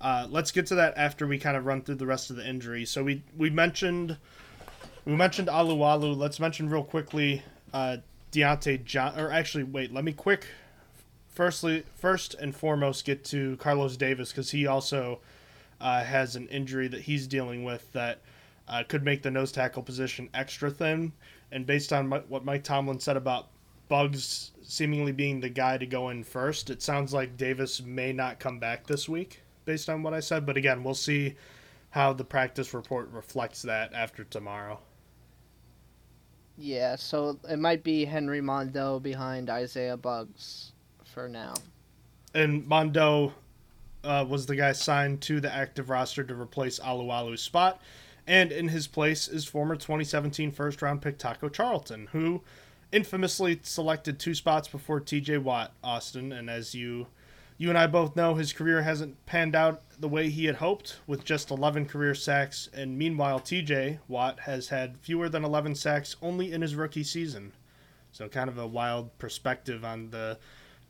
uh, 0.00 0.26
let's 0.30 0.50
get 0.50 0.66
to 0.66 0.76
that 0.76 0.94
after 0.96 1.26
we 1.26 1.38
kind 1.38 1.56
of 1.56 1.66
run 1.66 1.82
through 1.82 1.96
the 1.96 2.06
rest 2.06 2.30
of 2.30 2.36
the 2.36 2.48
injuries. 2.48 2.90
So 2.90 3.02
we 3.02 3.22
we 3.36 3.50
mentioned 3.50 4.16
we 5.04 5.14
mentioned 5.14 5.48
Alualu. 5.48 6.16
Let's 6.16 6.38
mention 6.38 6.68
real 6.68 6.84
quickly 6.84 7.42
uh, 7.72 7.98
Diontae 8.30 8.84
John. 8.84 9.18
Or 9.18 9.32
actually, 9.32 9.64
wait. 9.64 9.92
Let 9.92 10.04
me 10.04 10.12
quick. 10.12 10.46
Firstly, 11.28 11.84
first 11.96 12.34
and 12.34 12.54
foremost, 12.54 13.04
get 13.04 13.24
to 13.26 13.56
Carlos 13.56 13.96
Davis 13.96 14.30
because 14.30 14.50
he 14.50 14.66
also 14.66 15.20
uh, 15.80 16.02
has 16.02 16.36
an 16.36 16.48
injury 16.48 16.88
that 16.88 17.02
he's 17.02 17.26
dealing 17.26 17.64
with 17.64 17.92
that 17.92 18.20
uh, 18.68 18.82
could 18.86 19.04
make 19.04 19.22
the 19.22 19.30
nose 19.30 19.52
tackle 19.52 19.82
position 19.82 20.28
extra 20.34 20.70
thin. 20.70 21.12
And 21.50 21.64
based 21.64 21.92
on 21.92 22.08
my, 22.08 22.18
what 22.28 22.44
Mike 22.44 22.64
Tomlin 22.64 23.00
said 23.00 23.16
about 23.16 23.46
Buggs 23.88 24.50
seemingly 24.62 25.12
being 25.12 25.40
the 25.40 25.48
guy 25.48 25.78
to 25.78 25.86
go 25.86 26.10
in 26.10 26.22
first, 26.22 26.70
it 26.70 26.82
sounds 26.82 27.14
like 27.14 27.36
Davis 27.36 27.80
may 27.80 28.12
not 28.12 28.38
come 28.38 28.58
back 28.58 28.86
this 28.86 29.08
week 29.08 29.40
based 29.68 29.90
on 29.90 30.02
what 30.02 30.14
I 30.14 30.20
said. 30.20 30.46
But 30.46 30.56
again, 30.56 30.82
we'll 30.82 30.94
see 30.94 31.34
how 31.90 32.14
the 32.14 32.24
practice 32.24 32.72
report 32.72 33.10
reflects 33.12 33.60
that 33.62 33.92
after 33.92 34.24
tomorrow. 34.24 34.80
Yeah, 36.56 36.96
so 36.96 37.38
it 37.48 37.58
might 37.58 37.84
be 37.84 38.06
Henry 38.06 38.40
Mondeaux 38.40 39.00
behind 39.02 39.50
Isaiah 39.50 39.98
Buggs 39.98 40.72
for 41.04 41.28
now. 41.28 41.52
And 42.32 42.66
Mondeaux 42.66 43.34
uh, 44.02 44.24
was 44.26 44.46
the 44.46 44.56
guy 44.56 44.72
signed 44.72 45.20
to 45.22 45.38
the 45.38 45.54
active 45.54 45.90
roster 45.90 46.24
to 46.24 46.34
replace 46.34 46.78
Alualu's 46.78 47.42
spot. 47.42 47.82
And 48.26 48.50
in 48.50 48.68
his 48.68 48.86
place 48.86 49.28
is 49.28 49.44
former 49.44 49.76
2017 49.76 50.50
first 50.50 50.80
round 50.80 51.02
pick 51.02 51.18
Taco 51.18 51.50
Charlton, 51.50 52.08
who 52.12 52.42
infamously 52.90 53.60
selected 53.62 54.18
two 54.18 54.34
spots 54.34 54.66
before 54.66 54.98
TJ 54.98 55.42
Watt, 55.42 55.74
Austin. 55.84 56.32
And 56.32 56.48
as 56.48 56.74
you 56.74 57.08
you 57.58 57.68
and 57.68 57.76
I 57.76 57.88
both 57.88 58.14
know 58.14 58.34
his 58.34 58.52
career 58.52 58.82
hasn't 58.82 59.26
panned 59.26 59.56
out 59.56 59.82
the 59.98 60.08
way 60.08 60.30
he 60.30 60.46
had 60.46 60.56
hoped, 60.56 61.00
with 61.08 61.24
just 61.24 61.50
11 61.50 61.86
career 61.86 62.14
sacks, 62.14 62.70
and 62.72 62.96
meanwhile, 62.96 63.40
TJ 63.40 63.98
Watt 64.06 64.40
has 64.40 64.68
had 64.68 64.96
fewer 65.00 65.28
than 65.28 65.44
11 65.44 65.74
sacks 65.74 66.16
only 66.22 66.52
in 66.52 66.62
his 66.62 66.76
rookie 66.76 67.02
season. 67.02 67.52
So, 68.12 68.28
kind 68.28 68.48
of 68.48 68.58
a 68.58 68.66
wild 68.66 69.16
perspective 69.18 69.84
on 69.84 70.10
the 70.10 70.38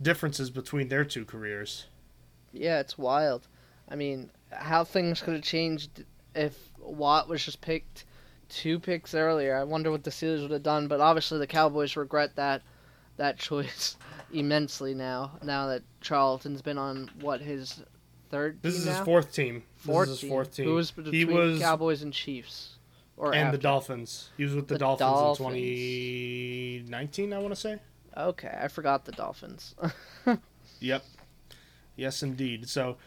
differences 0.00 0.50
between 0.50 0.88
their 0.88 1.04
two 1.04 1.24
careers. 1.24 1.86
Yeah, 2.52 2.80
it's 2.80 2.98
wild. 2.98 3.48
I 3.88 3.96
mean, 3.96 4.30
how 4.52 4.84
things 4.84 5.22
could 5.22 5.34
have 5.34 5.42
changed 5.42 6.04
if 6.34 6.56
Watt 6.78 7.28
was 7.28 7.44
just 7.44 7.60
picked 7.60 8.04
two 8.48 8.78
picks 8.78 9.14
earlier. 9.14 9.56
I 9.56 9.64
wonder 9.64 9.90
what 9.90 10.04
the 10.04 10.10
Steelers 10.10 10.42
would 10.42 10.50
have 10.50 10.62
done, 10.62 10.88
but 10.88 11.00
obviously 11.00 11.38
the 11.38 11.46
Cowboys 11.46 11.96
regret 11.96 12.36
that 12.36 12.62
that 13.16 13.38
choice 13.38 13.96
immensely 14.32 14.94
now. 14.94 15.32
Now 15.42 15.68
that 15.68 15.82
Charlton's 16.00 16.62
been 16.62 16.78
on 16.78 17.10
what 17.20 17.40
his 17.40 17.82
third. 18.30 18.58
This 18.62 18.74
is 18.74 18.86
now? 18.86 18.96
his 18.96 19.04
fourth 19.04 19.32
team. 19.32 19.62
Fourth 19.76 20.08
this 20.08 20.16
is 20.16 20.20
his 20.22 20.30
fourth 20.30 20.54
team. 20.54 20.66
Who 20.66 20.74
was 20.74 20.90
between 20.90 21.14
he 21.14 21.24
was 21.24 21.60
Cowboys 21.60 22.02
and 22.02 22.12
Chiefs, 22.12 22.76
or 23.16 23.34
and 23.34 23.48
after? 23.48 23.56
the 23.56 23.62
Dolphins. 23.62 24.30
He 24.36 24.44
was 24.44 24.54
with 24.54 24.68
the, 24.68 24.74
The 24.74 24.78
Dolphins, 24.78 25.10
Dolphins. 25.10 25.56
in 25.56 26.84
2019. 26.86 27.32
I 27.32 27.38
want 27.38 27.50
to 27.50 27.56
say. 27.60 27.78
Okay, 28.16 28.58
I 28.60 28.68
forgot 28.68 29.04
the 29.04 29.12
Dolphins. 29.12 29.74
Yep. 30.80 31.04
Yes, 31.96 32.22
indeed. 32.22 32.68
So, 32.68 32.98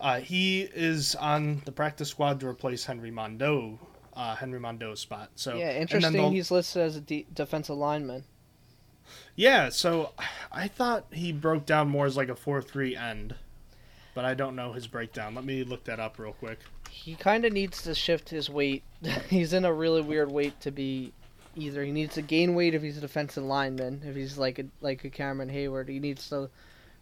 uh, 0.00 0.20
he 0.20 0.62
is 0.62 1.16
on 1.16 1.62
the 1.64 1.72
practice 1.72 2.08
squad 2.10 2.38
to 2.40 2.46
replace 2.46 2.84
Henry 2.84 3.10
Mondeaux. 3.10 3.78
Uh, 4.14 4.34
Henry 4.36 4.60
Mondeaux's 4.60 5.00
spot. 5.00 5.30
So 5.34 5.56
yeah, 5.56 5.70
and 5.70 5.88
then 5.88 6.02
interesting. 6.02 6.32
He's 6.32 6.50
listed 6.50 6.82
as 6.82 6.96
a 6.96 7.00
de- 7.00 7.26
defensive 7.34 7.76
lineman. 7.76 8.24
Yeah, 9.34 9.68
so 9.68 10.12
I 10.50 10.68
thought 10.68 11.06
he 11.12 11.32
broke 11.32 11.66
down 11.66 11.88
more 11.88 12.06
as 12.06 12.16
like 12.16 12.28
a 12.28 12.36
four-three 12.36 12.96
end, 12.96 13.34
but 14.14 14.24
I 14.24 14.34
don't 14.34 14.56
know 14.56 14.72
his 14.72 14.86
breakdown. 14.86 15.34
Let 15.34 15.44
me 15.44 15.64
look 15.64 15.84
that 15.84 16.00
up 16.00 16.18
real 16.18 16.32
quick. 16.32 16.60
He 16.90 17.14
kind 17.14 17.44
of 17.44 17.52
needs 17.52 17.82
to 17.82 17.94
shift 17.94 18.28
his 18.30 18.48
weight. 18.48 18.82
he's 19.28 19.52
in 19.52 19.64
a 19.64 19.72
really 19.72 20.00
weird 20.02 20.30
weight 20.30 20.60
to 20.60 20.70
be. 20.70 21.12
Either 21.58 21.82
he 21.84 21.90
needs 21.92 22.14
to 22.14 22.22
gain 22.22 22.54
weight 22.54 22.74
if 22.74 22.82
he's 22.82 22.98
a 22.98 23.00
defensive 23.00 23.42
lineman, 23.44 24.02
if 24.04 24.14
he's 24.14 24.36
like 24.36 24.58
a 24.58 24.66
like 24.82 25.04
a 25.04 25.10
Cameron 25.10 25.48
Heyward. 25.48 25.88
He 25.88 25.98
needs 25.98 26.28
to 26.28 26.50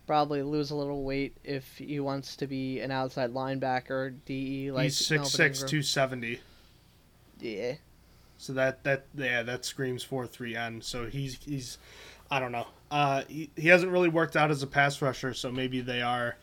probably 0.06 0.42
lose 0.42 0.70
a 0.70 0.76
little 0.76 1.02
weight 1.02 1.36
if 1.42 1.78
he 1.78 1.98
wants 1.98 2.36
to 2.36 2.46
be 2.46 2.80
an 2.80 2.90
outside 2.92 3.32
linebacker, 3.32 4.14
DE 4.26 4.70
like 4.70 4.84
He's 4.84 4.96
six 4.96 5.10
Melvin 5.10 5.30
six 5.30 5.58
Ingram. 5.58 5.70
two 5.70 5.82
seventy. 5.82 6.40
Yeah, 7.40 7.74
So 8.38 8.52
that 8.54 8.84
that 8.84 9.06
yeah 9.16 9.42
that 9.42 9.64
screams 9.64 10.02
four 10.02 10.26
three 10.26 10.56
end. 10.56 10.84
So 10.84 11.06
he's 11.06 11.38
he's 11.44 11.78
I 12.30 12.40
don't 12.40 12.52
know. 12.52 12.66
Uh, 12.90 13.22
he, 13.28 13.50
he 13.56 13.68
hasn't 13.68 13.90
really 13.92 14.08
worked 14.08 14.36
out 14.36 14.50
as 14.50 14.62
a 14.62 14.66
pass 14.66 15.00
rusher. 15.02 15.34
So 15.34 15.50
maybe 15.50 15.80
they 15.80 16.02
are 16.02 16.36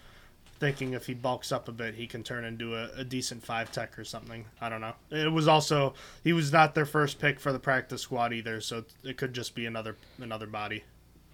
thinking 0.60 0.94
if 0.94 1.08
he 1.08 1.14
bulks 1.14 1.52
up 1.52 1.68
a 1.68 1.72
bit, 1.72 1.96
he 1.96 2.06
can 2.06 2.24
turn 2.24 2.46
into 2.46 2.76
a, 2.76 2.90
a 2.98 3.04
decent 3.04 3.44
five 3.44 3.72
tech 3.72 3.98
or 3.98 4.04
something. 4.04 4.46
I 4.62 4.70
don't 4.70 4.82
know. 4.82 4.94
It 5.10 5.32
was 5.32 5.48
also 5.48 5.94
he 6.24 6.34
was 6.34 6.52
not 6.52 6.76
their 6.76 6.86
first 6.86 7.20
pick 7.20 7.40
for 7.40 7.52
the 7.52 7.60
practice 7.60 8.02
squad 8.02 8.32
either. 8.34 8.62
So 8.62 8.84
it 9.04 9.18
could 9.18 9.34
just 9.34 9.56
be 9.56 9.66
another 9.66 9.96
another 10.20 10.48
body. 10.48 10.84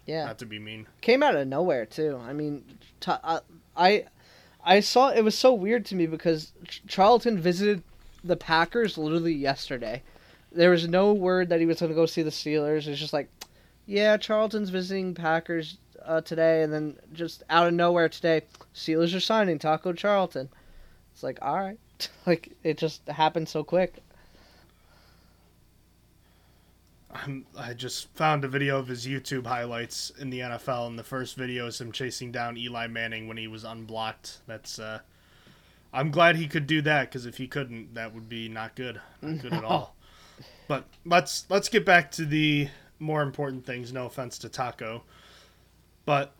yeah. 0.06 0.24
Not 0.24 0.38
to 0.38 0.46
be 0.46 0.58
mean. 0.58 0.86
came 1.00 1.22
out 1.22 1.36
of 1.36 1.46
nowhere 1.46 1.86
too. 1.86 2.20
I 2.26 2.32
mean, 2.32 2.64
t- 3.00 3.12
I, 3.22 3.40
I 3.76 4.04
I 4.64 4.80
saw 4.80 5.10
it 5.10 5.22
was 5.22 5.36
so 5.36 5.52
weird 5.54 5.84
to 5.86 5.94
me 5.94 6.06
because 6.06 6.52
Charlton 6.86 7.38
visited 7.38 7.82
the 8.24 8.36
Packers 8.36 8.98
literally 8.98 9.32
yesterday. 9.34 10.02
There 10.58 10.70
was 10.70 10.88
no 10.88 11.12
word 11.12 11.50
that 11.50 11.60
he 11.60 11.66
was 11.66 11.78
going 11.78 11.90
to 11.90 11.94
go 11.94 12.04
see 12.04 12.22
the 12.22 12.30
Steelers. 12.30 12.88
It's 12.88 12.98
just 12.98 13.12
like, 13.12 13.28
yeah, 13.86 14.16
Charlton's 14.16 14.70
visiting 14.70 15.14
Packers 15.14 15.78
uh, 16.04 16.20
today, 16.20 16.64
and 16.64 16.72
then 16.72 16.96
just 17.12 17.44
out 17.48 17.68
of 17.68 17.74
nowhere 17.74 18.08
today, 18.08 18.42
Steelers 18.74 19.14
are 19.14 19.20
signing 19.20 19.60
Taco 19.60 19.92
Charlton. 19.92 20.48
It's 21.12 21.22
like, 21.22 21.38
all 21.42 21.60
right, 21.60 21.78
like 22.26 22.56
it 22.64 22.76
just 22.76 23.06
happened 23.06 23.48
so 23.48 23.62
quick. 23.62 24.02
I'm, 27.12 27.46
I 27.56 27.72
just 27.72 28.08
found 28.16 28.44
a 28.44 28.48
video 28.48 28.80
of 28.80 28.88
his 28.88 29.06
YouTube 29.06 29.46
highlights 29.46 30.10
in 30.18 30.30
the 30.30 30.40
NFL, 30.40 30.88
and 30.88 30.98
the 30.98 31.04
first 31.04 31.36
video 31.36 31.68
is 31.68 31.80
him 31.80 31.92
chasing 31.92 32.32
down 32.32 32.56
Eli 32.56 32.88
Manning 32.88 33.28
when 33.28 33.36
he 33.36 33.46
was 33.46 33.62
unblocked. 33.62 34.38
That's 34.48 34.80
uh, 34.80 35.02
I'm 35.92 36.10
glad 36.10 36.34
he 36.34 36.48
could 36.48 36.66
do 36.66 36.82
that 36.82 37.02
because 37.02 37.26
if 37.26 37.36
he 37.36 37.46
couldn't, 37.46 37.94
that 37.94 38.12
would 38.12 38.28
be 38.28 38.48
not 38.48 38.74
good, 38.74 39.00
not 39.22 39.40
good 39.40 39.52
at 39.52 39.62
all. 39.64 39.94
But 40.68 40.84
let's 41.04 41.46
let's 41.48 41.68
get 41.68 41.84
back 41.84 42.12
to 42.12 42.24
the 42.24 42.68
more 43.00 43.22
important 43.22 43.66
things. 43.66 43.92
No 43.92 44.06
offense 44.06 44.38
to 44.38 44.48
Taco, 44.48 45.02
but 46.04 46.34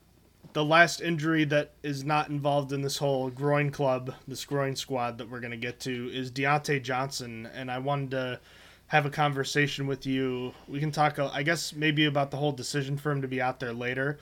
the 0.53 0.65
last 0.65 1.01
injury 1.01 1.45
that 1.45 1.73
is 1.83 2.05
not 2.05 2.29
involved 2.29 2.73
in 2.73 2.83
this 2.83 2.99
whole 2.99 3.31
groin 3.31 3.71
club, 3.71 4.15
this 4.27 4.45
groin 4.45 4.77
squad 4.77 5.19
that 5.19 5.29
we're 5.29 5.41
gonna 5.41 5.57
get 5.57 5.81
to, 5.81 6.11
is 6.13 6.31
Diontae 6.31 6.83
Johnson, 6.83 7.49
and 7.53 7.71
I 7.71 7.79
wanted 7.79 8.13
to 8.13 8.41
have 8.89 9.05
a 9.05 9.11
conversation 9.11 9.87
with 9.87 10.07
you. 10.07 10.55
We 10.67 10.81
can 10.81 10.91
talk, 10.91 11.19
I 11.19 11.43
guess, 11.43 11.75
maybe 11.75 12.07
about 12.07 12.31
the 12.31 12.39
whole 12.39 12.53
decision 12.53 12.97
for 12.97 13.13
him 13.13 13.23
to 13.23 13.29
be 13.29 13.41
out 13.41 13.61
there 13.61 13.75
later. 13.75 14.19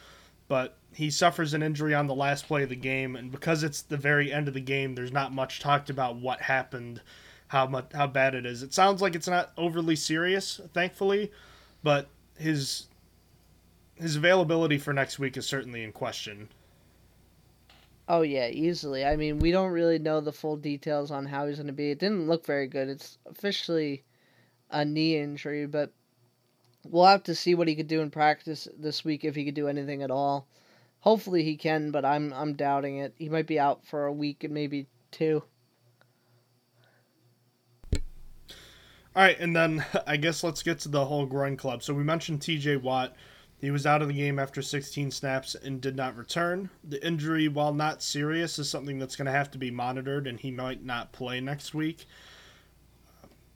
But 0.49 0.77
he 0.92 1.11
suffers 1.11 1.55
an 1.55 1.62
injury 1.62 1.95
on 1.95 2.07
the 2.07 2.14
last 2.14 2.47
play 2.47 2.64
of 2.64 2.69
the 2.69 2.77
game, 2.77 3.16
and 3.16 3.31
because 3.31 3.62
it's 3.62 3.83
the 3.83 3.97
very 3.97 4.33
end 4.33 4.49
of 4.49 4.55
the 4.55 4.61
game, 4.61 4.95
there's 4.95 5.12
not 5.12 5.33
much 5.33 5.61
talked 5.61 5.90
about 5.90 6.16
what 6.16 6.42
happened, 6.42 7.01
how 7.48 7.66
much, 7.66 7.92
how 7.92 8.06
bad 8.06 8.35
it 8.35 8.46
is. 8.46 8.62
It 8.62 8.74
sounds 8.74 9.00
like 9.00 9.14
it's 9.14 9.28
not 9.28 9.52
overly 9.56 9.96
serious, 9.96 10.61
thankfully, 10.72 11.30
but 11.82 12.09
his 12.38 12.87
his 13.94 14.16
availability 14.16 14.78
for 14.78 14.92
next 14.92 15.18
week 15.18 15.37
is 15.37 15.46
certainly 15.46 15.82
in 15.82 15.92
question. 15.92 16.48
Oh 18.09 18.22
yeah, 18.22 18.48
easily. 18.48 19.04
I 19.04 19.16
mean, 19.16 19.38
we 19.38 19.50
don't 19.50 19.72
really 19.72 19.98
know 19.98 20.20
the 20.20 20.32
full 20.32 20.56
details 20.56 21.11
on 21.11 21.26
how 21.26 21.46
he's 21.46 21.56
going 21.56 21.66
to 21.66 21.72
be. 21.72 21.90
It 21.90 21.98
didn't 21.98 22.28
look 22.28 22.46
very 22.46 22.68
good. 22.68 22.88
It's 22.88 23.18
officially 23.26 24.04
a 24.70 24.85
knee 24.85 25.16
injury, 25.16 25.66
but 25.66 25.92
we'll 26.85 27.06
have 27.06 27.24
to 27.24 27.35
see 27.35 27.54
what 27.54 27.68
he 27.68 27.74
could 27.74 27.88
do 27.88 28.00
in 28.00 28.11
practice 28.11 28.68
this 28.78 29.04
week 29.04 29.24
if 29.24 29.35
he 29.35 29.44
could 29.44 29.54
do 29.54 29.68
anything 29.68 30.02
at 30.02 30.11
all. 30.11 30.46
Hopefully 31.00 31.42
he 31.42 31.56
can, 31.56 31.90
but 31.90 32.04
I'm 32.04 32.32
I'm 32.32 32.54
doubting 32.54 32.98
it. 32.98 33.14
He 33.16 33.28
might 33.28 33.46
be 33.46 33.59
out 33.59 33.87
for 33.87 34.06
a 34.06 34.12
week 34.12 34.44
and 34.44 34.54
maybe 34.54 34.87
two. 35.11 35.42
All 39.16 39.22
right, 39.22 39.40
and 39.40 39.57
then 39.57 39.83
I 40.07 40.18
guess 40.18 40.44
let's 40.44 40.62
get 40.62 40.79
to 40.81 40.90
the 40.90 41.07
whole 41.07 41.24
groin 41.24 41.57
club. 41.57 41.83
So 41.83 41.94
we 41.94 42.05
mentioned 42.05 42.40
TJ 42.40 42.83
Watt. 42.83 43.16
He 43.59 43.70
was 43.70 43.87
out 43.87 44.02
of 44.02 44.09
the 44.09 44.14
game 44.14 44.38
after 44.38 44.61
16 44.61 45.11
snaps 45.11 45.55
and 45.55 45.81
did 45.81 45.96
not 45.96 46.14
return. 46.14 46.68
The 46.85 47.05
injury, 47.05 47.48
while 47.48 47.72
not 47.72 48.02
serious, 48.02 48.59
is 48.59 48.68
something 48.68 48.98
that's 48.98 49.16
going 49.16 49.26
to 49.26 49.33
have 49.33 49.50
to 49.52 49.59
be 49.59 49.70
monitored, 49.70 50.26
and 50.26 50.38
he 50.38 50.50
might 50.50 50.85
not 50.85 51.12
play 51.12 51.40
next 51.40 51.72
week. 51.72 52.05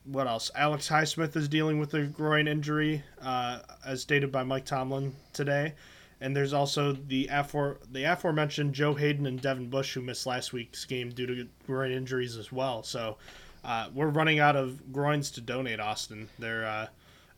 What 0.05 0.27
else? 0.27 0.51
Alex 0.55 0.89
Highsmith 0.89 1.37
is 1.37 1.47
dealing 1.47 1.79
with 1.79 1.93
a 1.93 2.05
groin 2.05 2.49
injury, 2.49 3.05
uh, 3.21 3.59
as 3.85 4.01
stated 4.01 4.33
by 4.33 4.43
Mike 4.43 4.65
Tomlin 4.65 5.15
today. 5.35 5.75
And 6.23 6.35
there's 6.35 6.55
also 6.55 6.93
the 6.93 7.29
afore 7.31 7.79
the 7.93 8.05
aforementioned 8.05 8.75
Joe 8.75 8.95
Haden 8.95 9.27
and 9.27 9.41
Devin 9.41 9.69
Bush 9.69 9.95
who 9.95 10.01
missed 10.01 10.27
last 10.27 10.55
week's 10.55 10.87
game 10.87 11.11
due 11.11 11.27
to 11.27 11.49
groin 11.67 11.93
injuries 11.93 12.37
as 12.37 12.51
well. 12.51 12.83
So 12.83 13.19
uh, 13.65 13.89
we're 13.95 14.09
running 14.09 14.39
out 14.39 14.57
of 14.57 14.93
groins 14.93 15.31
to 15.33 15.41
donate, 15.41 15.81
Austin. 15.81 16.29
They're 16.39 16.65
uh, 16.65 16.87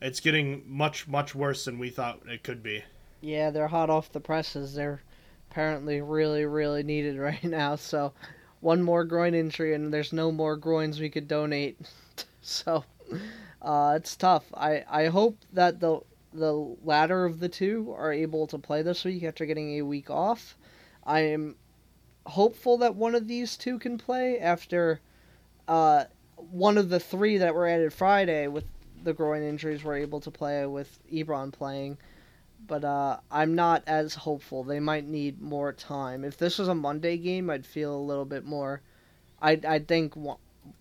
it's 0.01 0.19
getting 0.19 0.63
much 0.65 1.07
much 1.07 1.35
worse 1.35 1.65
than 1.65 1.79
we 1.79 1.89
thought 1.89 2.21
it 2.27 2.43
could 2.43 2.63
be. 2.63 2.83
Yeah, 3.21 3.51
they're 3.51 3.67
hot 3.67 3.89
off 3.89 4.11
the 4.11 4.19
presses. 4.19 4.73
They're 4.73 5.01
apparently 5.49 6.01
really 6.01 6.45
really 6.45 6.83
needed 6.83 7.17
right 7.19 7.43
now. 7.43 7.75
So 7.75 8.13
one 8.59 8.81
more 8.81 9.03
groin 9.03 9.33
injury 9.33 9.73
and 9.73 9.93
there's 9.93 10.13
no 10.13 10.31
more 10.31 10.55
groins 10.55 10.99
we 10.99 11.09
could 11.09 11.27
donate. 11.27 11.77
so 12.41 12.83
uh, 13.61 13.93
it's 13.97 14.15
tough. 14.15 14.45
I 14.53 14.83
I 14.89 15.07
hope 15.07 15.37
that 15.51 15.79
the 15.79 16.01
the 16.33 16.53
latter 16.83 17.25
of 17.25 17.39
the 17.39 17.49
two 17.49 17.93
are 17.97 18.11
able 18.11 18.47
to 18.47 18.57
play 18.57 18.81
this 18.81 19.03
week 19.05 19.23
after 19.23 19.45
getting 19.45 19.77
a 19.77 19.83
week 19.83 20.09
off. 20.09 20.57
I 21.05 21.19
am 21.19 21.55
hopeful 22.25 22.77
that 22.77 22.95
one 22.95 23.15
of 23.15 23.27
these 23.27 23.57
two 23.57 23.77
can 23.77 23.97
play 23.97 24.39
after 24.39 25.01
uh, 25.67 26.05
one 26.35 26.77
of 26.77 26.89
the 26.89 26.99
three 26.99 27.37
that 27.37 27.55
were 27.55 27.67
added 27.67 27.93
Friday 27.93 28.47
with 28.47 28.65
the 29.03 29.13
groin 29.13 29.43
injuries 29.43 29.83
were 29.83 29.95
able 29.95 30.19
to 30.21 30.31
play 30.31 30.65
with 30.65 30.99
Ebron 31.11 31.51
playing. 31.51 31.97
But 32.65 32.85
uh, 32.85 33.19
I'm 33.29 33.55
not 33.55 33.83
as 33.87 34.15
hopeful. 34.15 34.63
They 34.63 34.79
might 34.79 35.05
need 35.05 35.41
more 35.41 35.73
time. 35.73 36.23
If 36.23 36.37
this 36.37 36.59
was 36.59 36.69
a 36.69 36.75
Monday 36.75 37.17
game, 37.17 37.49
I'd 37.49 37.65
feel 37.65 37.93
a 37.93 37.97
little 37.97 38.25
bit 38.25 38.45
more. 38.45 38.81
I 39.41 39.59
I 39.67 39.79
think 39.79 40.13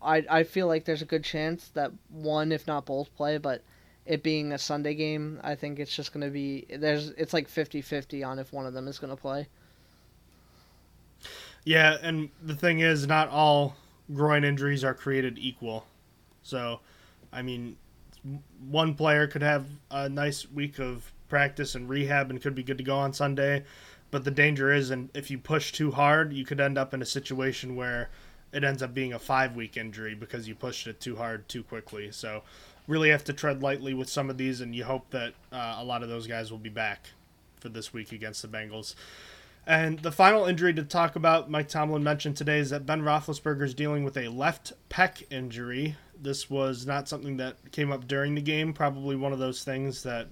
I 0.01 0.25
I 0.31 0.45
feel 0.45 0.68
like 0.68 0.85
there's 0.85 1.03
a 1.03 1.07
good 1.07 1.25
chance 1.25 1.71
that 1.71 1.90
one, 2.09 2.53
if 2.53 2.68
not 2.68 2.87
both, 2.87 3.12
play. 3.16 3.38
But 3.38 3.62
it 4.07 4.23
being 4.23 4.53
a 4.53 4.59
Sunday 4.59 4.95
game, 4.95 5.40
I 5.42 5.57
think 5.57 5.81
it's 5.81 5.95
just 5.95 6.12
going 6.12 6.25
to 6.25 6.31
be 6.31 6.66
there's 6.71 7.11
it's 7.11 7.33
like 7.33 7.49
50-50 7.49 8.27
on 8.27 8.38
if 8.38 8.53
one 8.53 8.66
of 8.66 8.75
them 8.75 8.87
is 8.87 8.99
going 8.99 9.14
to 9.14 9.21
play. 9.21 9.49
Yeah, 11.64 11.97
and 12.03 12.31
the 12.42 12.57
thing 12.57 12.81
is, 12.81 13.07
not 13.07 13.29
all 13.29 13.77
groin 14.14 14.44
injuries 14.44 14.85
are 14.85 14.94
created 14.94 15.38
equal. 15.38 15.87
So, 16.42 16.81
I 17.33 17.42
mean, 17.42 17.77
one 18.68 18.94
player 18.94 19.27
could 19.27 19.42
have 19.42 19.66
a 19.90 20.09
nice 20.09 20.51
week 20.51 20.79
of 20.79 21.12
practice 21.29 21.75
and 21.75 21.88
rehab 21.88 22.31
and 22.31 22.40
could 22.40 22.55
be 22.55 22.62
good 22.62 22.79
to 22.79 22.85
go 22.85 22.96
on 22.96 23.12
Sunday, 23.12 23.64
but 24.11 24.25
the 24.25 24.31
danger 24.31 24.72
is, 24.72 24.90
and 24.90 25.09
if 25.14 25.31
you 25.31 25.38
push 25.38 25.72
too 25.72 25.90
hard, 25.90 26.33
you 26.33 26.44
could 26.44 26.61
end 26.61 26.77
up 26.77 26.92
in 26.92 27.03
a 27.03 27.07
situation 27.07 27.75
where 27.75 28.11
it 28.53 28.64
ends 28.64 28.83
up 28.83 28.92
being 28.92 29.12
a 29.12 29.18
five 29.18 29.57
week 29.57 29.77
injury 29.77 30.14
because 30.14 30.46
you 30.46 30.55
pushed 30.55 30.87
it 30.87 31.01
too 31.01 31.16
hard 31.16 31.48
too 31.48 31.62
quickly. 31.62 32.11
So, 32.12 32.42
really 32.88 33.11
have 33.11 33.25
to 33.25 33.33
tread 33.33 33.62
lightly 33.62 33.94
with 33.94 34.09
some 34.09 34.29
of 34.29 34.38
these, 34.38 34.61
and 34.61 34.75
you 34.75 34.85
hope 34.85 35.11
that 35.11 35.35
uh, 35.53 35.77
a 35.79 35.85
lot 35.85 36.03
of 36.03 36.09
those 36.09 36.27
guys 36.27 36.51
will 36.51 36.59
be 36.59 36.68
back 36.68 37.07
for 37.61 37.68
this 37.68 37.92
week 37.92 38.12
against 38.12 38.42
the 38.42 38.48
Bengals. 38.48 38.94
And 39.66 40.01
the 40.01 40.11
final 40.11 40.46
injury 40.46 40.75
to 40.75 40.83
talk 40.83 41.14
about, 41.14 41.51
Mike 41.51 41.68
Tomlin 41.68 42.03
mentioned 42.03 42.37
today, 42.37 42.59
is 42.59 42.70
that 42.70 42.85
Ben 42.85 43.03
Roethlisberger 43.03 43.62
is 43.62 43.75
dealing 43.75 44.03
with 44.03 44.16
a 44.16 44.29
left 44.29 44.72
pec 44.90 45.22
injury. 45.31 45.96
This 46.20 46.51
was 46.51 46.85
not 46.85 47.09
something 47.09 47.37
that 47.37 47.70
came 47.70 47.92
up 47.92 48.09
during 48.09 48.35
the 48.35 48.40
game, 48.40 48.72
probably 48.72 49.14
one 49.14 49.33
of 49.33 49.38
those 49.38 49.62
things 49.62 50.03
that 50.03 50.27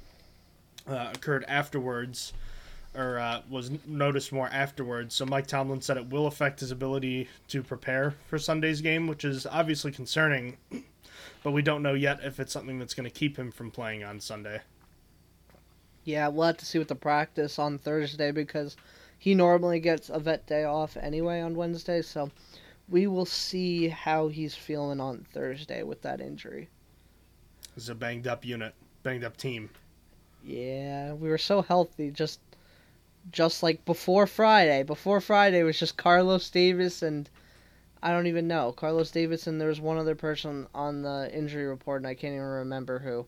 uh, 0.88 1.10
occurred 1.14 1.44
afterwards 1.46 2.32
or 2.94 3.18
uh, 3.18 3.42
was 3.48 3.70
noticed 3.86 4.32
more 4.32 4.48
afterwards. 4.48 5.14
So 5.14 5.24
Mike 5.24 5.46
Tomlin 5.46 5.80
said 5.80 5.96
it 5.96 6.10
will 6.10 6.26
affect 6.26 6.60
his 6.60 6.70
ability 6.70 7.28
to 7.48 7.62
prepare 7.62 8.14
for 8.26 8.38
Sunday's 8.38 8.80
game, 8.80 9.06
which 9.06 9.24
is 9.24 9.46
obviously 9.46 9.92
concerning, 9.92 10.56
but 11.42 11.52
we 11.52 11.62
don't 11.62 11.82
know 11.82 11.94
yet 11.94 12.20
if 12.24 12.40
it's 12.40 12.52
something 12.52 12.78
that's 12.78 12.94
going 12.94 13.08
to 13.08 13.10
keep 13.10 13.36
him 13.36 13.52
from 13.52 13.70
playing 13.70 14.02
on 14.02 14.18
Sunday. 14.18 14.60
Yeah, 16.04 16.28
we'll 16.28 16.46
have 16.48 16.56
to 16.56 16.66
see 16.66 16.78
with 16.78 16.88
the 16.88 16.96
practice 16.96 17.58
on 17.58 17.78
Thursday 17.78 18.32
because 18.32 18.76
he 19.20 19.34
normally 19.34 19.80
gets 19.80 20.08
a 20.08 20.18
vet 20.18 20.46
day 20.46 20.64
off 20.64 20.96
anyway 20.96 21.42
on 21.42 21.54
Wednesday, 21.54 22.00
so 22.00 22.30
we 22.88 23.06
will 23.06 23.26
see 23.26 23.88
how 23.88 24.28
he's 24.28 24.54
feeling 24.54 24.98
on 24.98 25.26
Thursday 25.34 25.82
with 25.82 26.00
that 26.00 26.22
injury. 26.22 26.70
It's 27.76 27.90
a 27.90 27.94
banged 27.94 28.26
up 28.26 28.46
unit, 28.46 28.74
banged 29.02 29.22
up 29.22 29.36
team. 29.36 29.68
Yeah, 30.42 31.12
we 31.12 31.28
were 31.28 31.36
so 31.36 31.60
healthy 31.60 32.10
just 32.10 32.40
just 33.30 33.62
like 33.62 33.84
before 33.84 34.26
Friday. 34.26 34.84
Before 34.84 35.20
Friday 35.20 35.62
was 35.64 35.78
just 35.78 35.98
Carlos 35.98 36.48
Davis 36.48 37.02
and 37.02 37.28
I 38.02 38.12
don't 38.12 38.26
even 38.26 38.48
know. 38.48 38.72
Carlos 38.72 39.10
Davis 39.10 39.46
and 39.46 39.60
there 39.60 39.68
was 39.68 39.82
one 39.82 39.98
other 39.98 40.14
person 40.14 40.66
on 40.74 41.02
the 41.02 41.30
injury 41.30 41.66
report 41.66 42.00
and 42.00 42.06
I 42.06 42.14
can't 42.14 42.32
even 42.32 42.46
remember 42.46 42.98
who. 42.98 43.26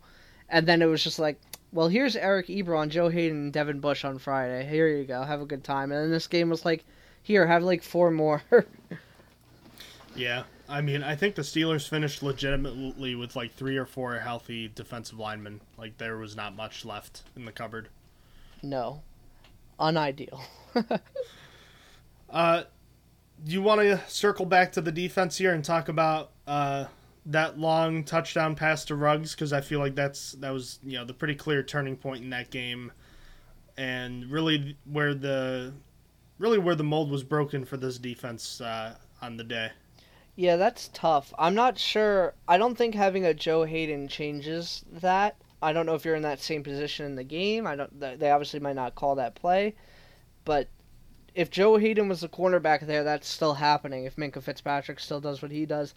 And 0.53 0.69
then 0.69 0.83
it 0.83 0.87
was 0.87 1.03
just 1.03 1.19
like 1.19 1.41
well, 1.73 1.89
here's 1.89 2.17
Eric 2.17 2.49
Ebron, 2.49 2.91
Joe 2.91 3.09
Haden, 3.09 3.37
and 3.37 3.53
Devin 3.53 3.81
Bush 3.81 4.05
on 4.05 4.19
Friday. 4.19 4.69
Here 4.69 4.89
you 4.89 5.05
go. 5.05 5.23
Have 5.23 5.41
a 5.41 5.47
good 5.47 5.65
time. 5.65 5.91
And 5.91 6.03
then 6.03 6.11
this 6.11 6.27
game 6.27 6.51
was 6.51 6.65
like, 6.65 6.85
here, 7.23 7.47
have 7.47 7.63
like 7.63 7.83
four 7.83 8.11
more. 8.11 8.43
yeah. 10.15 10.43
I 10.69 10.81
mean, 10.83 11.03
I 11.03 11.17
think 11.17 11.35
the 11.35 11.43
Steelers 11.43 11.89
finished 11.89 12.23
legitimately 12.23 13.15
with 13.15 13.37
like 13.37 13.55
three 13.55 13.77
or 13.77 13.87
four 13.87 14.19
healthy 14.19 14.71
defensive 14.75 15.19
linemen. 15.19 15.61
Like, 15.79 15.97
there 15.99 16.19
was 16.19 16.37
not 16.37 16.55
much 16.55 16.85
left 16.85 17.23
in 17.37 17.47
the 17.47 17.53
cupboard. 17.53 17.89
No. 18.63 19.03
Unideal. 19.81 20.43
uh, 22.31 22.65
do 23.45 23.53
you 23.53 23.63
want 23.63 23.81
to 23.81 24.01
circle 24.09 24.47
back 24.47 24.73
to 24.73 24.83
the 24.83 24.93
defense 24.93 25.39
here 25.39 25.53
and 25.53 25.65
talk 25.65 25.89
about 25.89 26.31
uh, 26.47 26.85
that 27.27 27.59
long 27.59 28.05
touchdown 28.05 28.55
pass 28.55 28.85
to 28.87 28.97
Ruggs 28.97 29.35
because 29.35 29.53
I 29.53 29.61
feel 29.61 29.79
like 29.79 29.95
that's 29.95 30.33
that 30.33 30.51
was 30.51 30.79
you 30.83 30.99
know 30.99 31.05
the 31.05 31.15
pretty 31.15 31.35
clear 31.35 31.63
turning 31.63 31.97
point 31.97 32.23
in 32.23 32.31
that 32.31 32.51
game, 32.51 32.93
and 33.77 34.31
really 34.31 34.77
where 34.85 35.15
the 35.15 35.73
really 36.39 36.59
where 36.59 36.75
the 36.75 36.85
mold 36.85 37.11
was 37.11 37.23
broken 37.23 37.65
for 37.65 37.77
this 37.77 37.99
defense 37.99 38.61
uh, 38.61 38.97
on 39.21 39.37
the 39.37 39.45
day. 39.45 39.71
Yeah, 40.35 40.57
that's 40.57 40.89
tough. 40.93 41.33
I'm 41.39 41.55
not 41.55 41.79
sure. 41.79 42.35
I 42.49 42.57
don't 42.57 42.77
think 42.77 42.95
having 42.95 43.25
a 43.25 43.35
Joe 43.35 43.65
Haden 43.65 44.09
changes 44.09 44.85
that. 44.91 45.37
I 45.61 45.73
don't 45.73 45.87
know 45.87 45.95
if 45.95 46.05
you're 46.05 46.17
in 46.17 46.23
that 46.23 46.41
same 46.41 46.65
position 46.65 47.07
in 47.07 47.15
the 47.15 47.25
game. 47.25 47.67
I 47.67 47.77
don't. 47.77 48.01
They 48.01 48.31
obviously 48.31 48.61
might 48.61 48.77
not 48.77 48.95
call 48.95 49.15
that 49.17 49.35
play, 49.35 49.75
but 50.45 50.69
if 51.35 51.51
Joe 51.51 51.77
Haden 51.77 52.09
was 52.09 52.21
the 52.21 52.29
cornerback 52.29 52.87
there, 52.87 53.05
that's 53.05 53.29
still 53.29 53.55
happening. 53.55 54.05
If 54.05 54.17
Minkah 54.17 54.43
Fitzpatrick 54.43 55.01
still 55.01 55.21
does 55.21 55.41
what 55.41 55.51
he 55.51 55.65
does, 55.67 55.95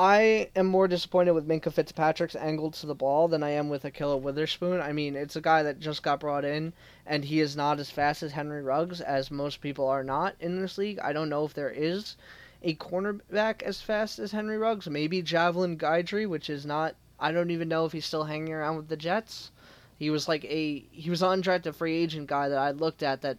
I 0.00 0.48
am 0.54 0.66
more 0.66 0.86
disappointed 0.86 1.32
with 1.32 1.48
Minkah 1.48 1.72
Fitzpatrick's 1.72 2.36
angle 2.36 2.70
to 2.70 2.86
the 2.86 2.94
ball 2.94 3.26
than 3.26 3.42
I 3.42 3.50
am 3.50 3.68
with 3.68 3.82
Ahkello 3.82 4.20
Witherspoon. 4.20 4.80
I 4.80 4.92
mean, 4.92 5.16
it's 5.16 5.34
a 5.34 5.40
guy 5.40 5.64
that 5.64 5.80
just 5.80 6.04
got 6.04 6.20
brought 6.20 6.44
in, 6.44 6.72
and 7.04 7.24
he 7.24 7.40
is 7.40 7.56
not 7.56 7.80
as 7.80 7.90
fast 7.90 8.22
as 8.22 8.30
Henry 8.30 8.62
Ruggs, 8.62 9.00
as 9.00 9.32
most 9.32 9.60
people 9.60 9.88
are 9.88 10.04
not 10.04 10.36
in 10.38 10.62
this 10.62 10.78
league. 10.78 11.00
I 11.00 11.12
don't 11.12 11.28
know 11.28 11.44
if 11.44 11.52
there 11.52 11.72
is 11.72 12.16
a 12.62 12.76
cornerback 12.76 13.60
as 13.62 13.80
fast 13.80 14.20
as 14.20 14.30
Henry 14.30 14.56
Ruggs. 14.56 14.88
Maybe 14.88 15.20
Javelin 15.20 15.76
Guidry, 15.76 16.28
which 16.28 16.48
is 16.48 16.64
not. 16.64 16.94
I 17.18 17.32
don't 17.32 17.50
even 17.50 17.66
know 17.66 17.84
if 17.84 17.90
he's 17.90 18.06
still 18.06 18.22
hanging 18.22 18.52
around 18.52 18.76
with 18.76 18.86
the 18.86 18.96
Jets. 18.96 19.50
He 19.98 20.10
was 20.10 20.28
like 20.28 20.44
a 20.44 20.78
he 20.92 21.10
was 21.10 21.22
an 21.22 21.42
undrafted 21.42 21.74
free 21.74 21.96
agent 21.96 22.28
guy 22.28 22.48
that 22.48 22.58
I 22.58 22.70
looked 22.70 23.02
at 23.02 23.22
that, 23.22 23.38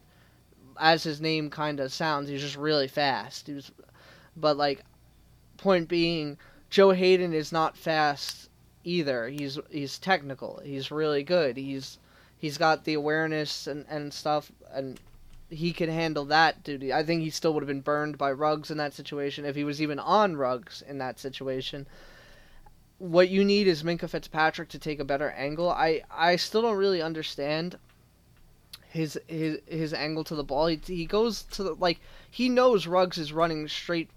as 0.78 1.04
his 1.04 1.22
name 1.22 1.50
kind 1.50 1.80
of 1.80 1.94
sounds, 1.94 2.28
he's 2.28 2.42
just 2.42 2.58
really 2.58 2.90
fast. 2.90 3.48
He 3.48 3.54
was, 3.54 3.72
but 4.36 4.58
like, 4.58 4.84
point 5.56 5.88
being 5.88 6.38
Joe 6.70 6.92
Haden 6.92 7.34
is 7.34 7.52
not 7.52 7.78
fast 7.78 8.50
either. 8.84 9.28
He's 9.28 9.60
he's 9.70 9.98
technical. 9.98 10.62
He's 10.64 10.92
really 10.92 11.24
good. 11.24 11.58
He's 11.58 11.98
he's 12.38 12.58
got 12.58 12.86
the 12.86 12.94
awareness 12.94 13.68
and, 13.68 13.86
and 13.90 14.14
stuff 14.14 14.52
and 14.72 15.00
he 15.50 15.74
can 15.74 15.90
handle 15.90 16.26
that 16.26 16.64
duty. 16.64 16.94
I 16.94 17.04
think 17.04 17.22
he 17.22 17.30
still 17.30 17.54
would 17.54 17.64
have 17.64 17.68
been 17.68 17.82
burned 17.82 18.18
by 18.18 18.32
Ruggs 18.32 18.70
in 18.70 18.78
that 18.78 18.94
situation 18.94 19.46
if 19.46 19.56
he 19.56 19.64
was 19.64 19.82
even 19.82 20.00
on 20.00 20.38
Ruggs 20.38 20.84
in 20.88 21.00
that 21.00 21.20
situation. 21.20 21.88
What 23.00 23.30
you 23.30 23.44
need 23.44 23.68
is 23.68 23.84
Minkah 23.84 24.10
Fitzpatrick 24.10 24.70
to 24.70 24.80
take 24.80 25.00
a 25.00 25.06
better 25.06 25.32
angle. 25.32 25.70
I, 25.70 26.04
I 26.12 26.36
still 26.36 26.62
don't 26.62 26.78
really 26.78 27.02
understand 27.02 27.78
his 28.90 29.20
his 29.28 29.60
his 29.68 29.94
angle 29.94 30.24
to 30.26 30.36
the 30.36 30.44
ball. 30.44 30.68
He, 30.68 30.80
he 30.86 31.06
goes 31.06 31.44
to 31.44 31.64
the 31.64 31.74
like 31.74 32.00
he 32.30 32.50
knows 32.50 32.88
Ruggs 32.88 33.18
is 33.18 33.34
running 33.34 33.68
straight, 33.68 34.10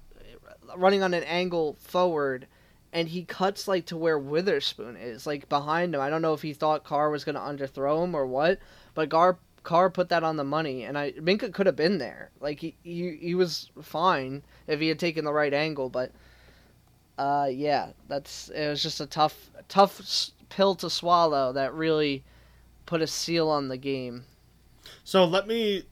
running 0.76 1.02
on 1.02 1.14
an 1.14 1.24
angle 1.24 1.74
forward, 1.80 2.46
and 2.92 3.08
he 3.08 3.24
cuts 3.24 3.66
like 3.68 3.86
to 3.86 3.96
where 3.96 4.18
Witherspoon 4.18 4.96
is, 4.96 5.26
like 5.26 5.48
behind 5.48 5.94
him. 5.94 6.00
I 6.00 6.10
don't 6.10 6.22
know 6.22 6.34
if 6.34 6.42
he 6.42 6.52
thought 6.52 6.84
Carr 6.84 7.10
was 7.10 7.24
gonna 7.24 7.40
underthrow 7.40 8.04
him 8.04 8.14
or 8.14 8.26
what, 8.26 8.58
but 8.94 9.08
Gar 9.08 9.38
Carr 9.62 9.90
put 9.90 10.08
that 10.08 10.24
on 10.24 10.36
the 10.36 10.44
money, 10.44 10.84
and 10.84 10.98
I 10.98 11.12
Minkah 11.12 11.52
could 11.52 11.66
have 11.66 11.76
been 11.76 11.98
there. 11.98 12.30
Like 12.40 12.60
he, 12.60 12.74
he 12.82 13.16
he 13.16 13.34
was 13.34 13.70
fine 13.80 14.42
if 14.66 14.80
he 14.80 14.88
had 14.88 14.98
taken 14.98 15.24
the 15.24 15.32
right 15.32 15.54
angle, 15.54 15.88
but 15.88 16.12
uh 17.18 17.48
yeah, 17.50 17.90
that's 18.08 18.48
it 18.48 18.68
was 18.68 18.82
just 18.82 19.00
a 19.00 19.06
tough 19.06 19.50
tough 19.68 20.30
pill 20.48 20.74
to 20.76 20.90
swallow 20.90 21.52
that 21.52 21.72
really 21.74 22.24
put 22.86 23.00
a 23.00 23.06
seal 23.06 23.48
on 23.48 23.68
the 23.68 23.76
game. 23.76 24.24
So 25.04 25.24
let 25.24 25.46
me 25.46 25.84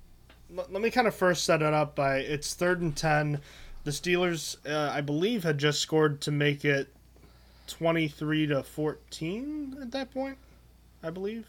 let 0.50 0.82
me 0.82 0.90
kind 0.90 1.06
of 1.06 1.14
first 1.14 1.44
set 1.44 1.62
it 1.62 1.72
up 1.72 1.94
by 1.94 2.18
it's 2.18 2.54
third 2.54 2.80
and 2.80 2.96
ten. 2.96 3.40
The 3.84 3.90
Steelers, 3.90 4.56
uh, 4.68 4.92
I 4.92 5.00
believe, 5.00 5.42
had 5.42 5.58
just 5.58 5.80
scored 5.80 6.20
to 6.22 6.30
make 6.30 6.64
it 6.64 6.88
twenty 7.66 8.08
three 8.08 8.46
to 8.46 8.62
fourteen 8.62 9.76
at 9.80 9.90
that 9.92 10.12
point. 10.12 10.36
I 11.02 11.10
believe. 11.10 11.46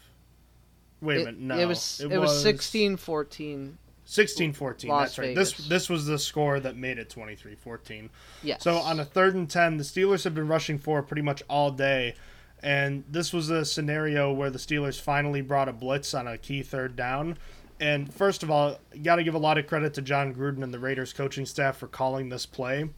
Wait 1.00 1.16
a 1.16 1.20
It, 1.20 1.24
minute, 1.24 1.40
no, 1.40 1.58
it 1.58 1.66
was 1.66 2.00
it, 2.00 2.16
was 2.16 2.44
16-14. 2.44 3.72
16-14. 4.06 4.88
Las 4.88 5.08
That's 5.08 5.18
right. 5.18 5.34
This 5.34 5.52
this 5.68 5.88
was 5.88 6.06
the 6.06 6.18
score 6.18 6.60
that 6.60 6.76
made 6.76 6.98
it 6.98 7.10
23-14. 7.10 8.08
Yes. 8.42 8.62
So 8.62 8.76
on 8.76 9.00
a 9.00 9.04
third 9.04 9.34
and 9.34 9.50
ten, 9.50 9.76
the 9.76 9.84
Steelers 9.84 10.24
have 10.24 10.34
been 10.34 10.48
rushing 10.48 10.78
for 10.78 11.02
pretty 11.02 11.22
much 11.22 11.42
all 11.48 11.70
day, 11.70 12.14
and 12.62 13.04
this 13.10 13.32
was 13.32 13.50
a 13.50 13.64
scenario 13.64 14.32
where 14.32 14.50
the 14.50 14.58
Steelers 14.58 15.00
finally 15.00 15.40
brought 15.40 15.68
a 15.68 15.72
blitz 15.72 16.14
on 16.14 16.26
a 16.28 16.38
key 16.38 16.62
third 16.62 16.94
down. 16.96 17.36
And 17.82 18.14
first 18.14 18.44
of 18.44 18.50
all, 18.50 18.78
you 18.94 19.02
got 19.02 19.16
to 19.16 19.24
give 19.24 19.34
a 19.34 19.38
lot 19.38 19.58
of 19.58 19.66
credit 19.66 19.92
to 19.94 20.02
Jon 20.02 20.32
Gruden 20.32 20.62
and 20.62 20.72
the 20.72 20.78
Raiders 20.78 21.12
coaching 21.12 21.44
staff 21.44 21.78
for 21.78 21.88
calling 21.88 22.28
this 22.28 22.46
play, 22.46 22.88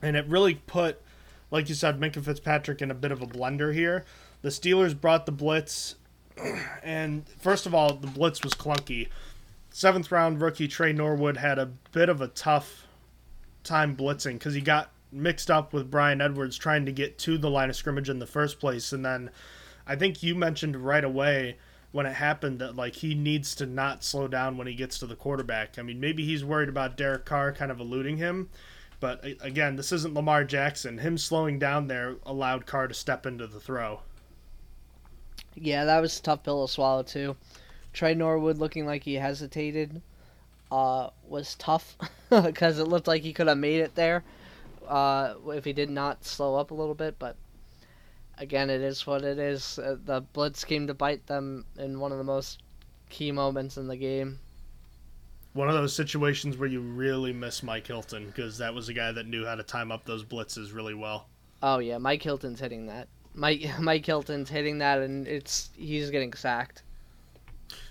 and 0.00 0.16
it 0.16 0.26
really 0.26 0.54
put, 0.54 1.02
like 1.50 1.68
you 1.68 1.74
said, 1.74 2.00
Minkah 2.00 2.24
Fitzpatrick 2.24 2.80
in 2.80 2.90
a 2.90 2.94
bit 2.94 3.12
of 3.12 3.20
a 3.20 3.26
blender 3.26 3.74
here. 3.74 4.06
The 4.40 4.48
Steelers 4.48 4.98
brought 4.98 5.26
the 5.26 5.32
blitz, 5.32 5.96
and 6.82 7.28
first 7.28 7.66
of 7.66 7.74
all, 7.74 7.92
the 7.92 8.06
blitz 8.06 8.42
was 8.42 8.54
clunky. 8.54 9.08
Seventh 9.68 10.10
round 10.10 10.40
rookie 10.40 10.66
Tre 10.66 10.94
Norwood 10.94 11.36
had 11.36 11.58
a 11.58 11.66
bit 11.92 12.08
of 12.08 12.22
a 12.22 12.28
tough 12.28 12.86
time 13.64 13.94
blitzing 13.94 14.34
because 14.34 14.54
he 14.54 14.62
got 14.62 14.92
mixed 15.12 15.50
up 15.50 15.74
with 15.74 15.90
Bryan 15.90 16.22
Edwards 16.22 16.56
trying 16.56 16.86
to 16.86 16.92
get 16.92 17.18
to 17.18 17.36
the 17.36 17.50
line 17.50 17.68
of 17.68 17.76
scrimmage 17.76 18.08
in 18.08 18.18
the 18.18 18.26
first 18.26 18.60
place. 18.60 18.94
And 18.94 19.04
then 19.04 19.28
I 19.86 19.94
think 19.94 20.22
you 20.22 20.34
mentioned 20.34 20.76
right 20.76 21.04
away 21.04 21.58
when 21.96 22.04
it 22.04 22.12
happened 22.12 22.58
that 22.58 22.76
like 22.76 22.94
he 22.96 23.14
needs 23.14 23.54
to 23.54 23.64
not 23.64 24.04
slow 24.04 24.28
down 24.28 24.58
when 24.58 24.66
he 24.66 24.74
gets 24.74 24.98
to 24.98 25.06
the 25.06 25.16
quarterback. 25.16 25.78
I 25.78 25.82
mean, 25.82 25.98
maybe 25.98 26.26
he's 26.26 26.44
worried 26.44 26.68
about 26.68 26.98
Derek 26.98 27.24
Carr 27.24 27.52
kind 27.54 27.70
of 27.70 27.80
eluding 27.80 28.18
him. 28.18 28.50
But 29.00 29.24
again, 29.40 29.76
this 29.76 29.92
isn't 29.92 30.12
Lamar 30.12 30.44
Jackson. 30.44 30.98
Him 30.98 31.16
slowing 31.16 31.58
down 31.58 31.88
there 31.88 32.16
allowed 32.26 32.66
Carr 32.66 32.86
to 32.86 32.92
step 32.92 33.24
into 33.24 33.46
the 33.46 33.60
throw. 33.60 34.00
Yeah, 35.54 35.86
that 35.86 36.00
was 36.00 36.18
a 36.18 36.22
tough 36.22 36.42
pill 36.42 36.66
to 36.66 36.72
swallow 36.72 37.02
too. 37.02 37.34
Tre 37.94 38.12
Norwood 38.12 38.58
looking 38.58 38.84
like 38.84 39.04
he 39.04 39.14
hesitated 39.14 40.02
uh, 40.70 41.08
was 41.26 41.54
tough 41.54 41.96
because 42.30 42.78
it 42.78 42.88
looked 42.88 43.06
like 43.06 43.22
he 43.22 43.32
could 43.32 43.48
have 43.48 43.56
made 43.56 43.80
it 43.80 43.94
there 43.94 44.22
uh, 44.86 45.32
if 45.48 45.64
he 45.64 45.72
did 45.72 45.88
not 45.88 46.26
slow 46.26 46.56
up 46.56 46.72
a 46.72 46.74
little 46.74 46.94
bit. 46.94 47.18
But 47.18 47.36
again, 48.38 48.70
it 48.70 48.80
is 48.80 49.06
what 49.06 49.22
it 49.22 49.38
is. 49.38 49.78
Uh, 49.78 49.96
the 50.04 50.20
blitz 50.20 50.64
came 50.64 50.86
to 50.86 50.94
bite 50.94 51.26
them 51.26 51.64
in 51.78 52.00
one 52.00 52.12
of 52.12 52.18
the 52.18 52.24
most 52.24 52.62
key 53.08 53.32
moments 53.32 53.76
in 53.76 53.88
the 53.88 53.96
game. 53.96 54.38
One 55.52 55.68
of 55.68 55.74
those 55.74 55.94
situations 55.94 56.58
where 56.58 56.68
you 56.68 56.80
really 56.80 57.32
miss 57.32 57.62
Mike 57.62 57.86
Hilton 57.86 58.26
because 58.26 58.58
that 58.58 58.74
was 58.74 58.88
a 58.88 58.92
guy 58.92 59.12
that 59.12 59.26
knew 59.26 59.46
how 59.46 59.54
to 59.54 59.62
time 59.62 59.90
up 59.90 60.04
those 60.04 60.24
blitzes 60.24 60.74
really 60.74 60.94
well. 60.94 61.28
Oh 61.62 61.78
yeah, 61.78 61.98
Mike 61.98 62.22
Hilton's 62.22 62.60
hitting 62.60 62.86
that. 62.86 63.08
Mike 63.34 63.66
Mike 63.80 64.04
Hilton's 64.04 64.50
hitting 64.50 64.78
that, 64.78 64.98
and 65.00 65.26
it's 65.26 65.70
he's 65.76 66.10
getting 66.10 66.32
sacked. 66.34 66.82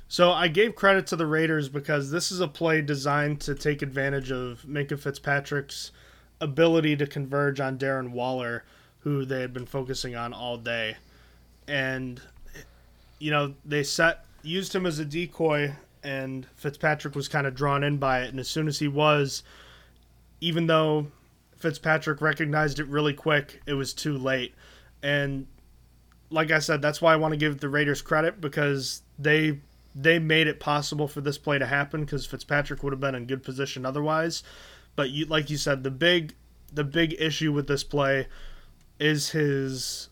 So 0.08 0.32
I 0.32 0.48
gave 0.48 0.76
credit 0.76 1.08
to 1.08 1.16
the 1.16 1.26
Raiders 1.26 1.68
because 1.68 2.12
this 2.12 2.32
is 2.32 2.40
a 2.40 2.48
play 2.48 2.82
designed 2.82 3.42
to 3.42 3.56
take 3.56 3.82
advantage 3.82 4.32
of 4.32 4.64
Minkah 4.68 5.00
Fitzpatrick's 5.00 5.92
ability 6.40 6.96
to 6.98 7.08
converge 7.08 7.60
on 7.60 7.80
Darren 7.80 8.12
Waller, 8.12 8.64
who 9.06 9.24
they 9.24 9.40
had 9.40 9.54
been 9.54 9.68
focusing 9.68 10.16
on 10.16 10.34
all 10.34 10.58
day. 10.58 10.98
And 11.68 12.20
you 13.20 13.32
know, 13.32 13.54
they 13.64 13.84
set 13.84 14.26
used 14.44 14.76
him 14.76 14.86
as 14.86 15.00
a 15.00 15.06
decoy 15.06 15.74
and 16.04 16.46
Fitzpatrick 16.56 17.16
was 17.16 17.28
kind 17.28 17.48
of 17.48 17.56
drawn 17.56 17.84
in 17.84 17.98
by 17.98 18.22
it 18.24 18.30
and 18.30 18.40
as 18.40 18.48
soon 18.48 18.68
as 18.68 18.80
he 18.80 18.88
was 18.88 19.42
even 20.42 20.68
though 20.68 21.08
Fitzpatrick 21.56 22.22
recognized 22.22 22.80
it 22.80 22.88
really 22.88 23.14
quick, 23.14 23.62
it 23.66 23.74
was 23.74 23.94
too 23.94 24.18
late. 24.18 24.54
And 25.02 25.48
like 26.30 26.52
I 26.52 26.60
said, 26.60 26.82
that's 26.82 27.02
why 27.02 27.14
I 27.14 27.16
want 27.16 27.32
to 27.32 27.38
give 27.38 27.60
the 27.60 27.70
Raiders 27.70 28.02
credit 28.02 28.42
because 28.42 29.02
they 29.18 29.60
they 29.94 30.20
made 30.20 30.48
it 30.48 30.60
possible 30.60 31.08
for 31.08 31.22
this 31.22 31.38
play 31.38 31.58
to 31.58 31.66
happen 31.66 32.02
because 32.02 32.26
Fitzpatrick 32.26 32.84
would 32.84 32.92
have 32.92 33.00
been 33.00 33.16
in 33.16 33.26
good 33.26 33.44
position 33.44 33.86
otherwise. 33.86 34.44
But 34.96 35.12
you, 35.12 35.26
like 35.26 35.50
you 35.50 35.58
said, 35.58 35.84
the 35.84 35.92
big 35.92 36.34
the 36.74 36.84
big 36.84 37.16
issue 37.20 37.54
with 37.54 37.68
this 37.68 37.84
play 37.84 38.28
is 39.00 39.30
his 39.30 40.10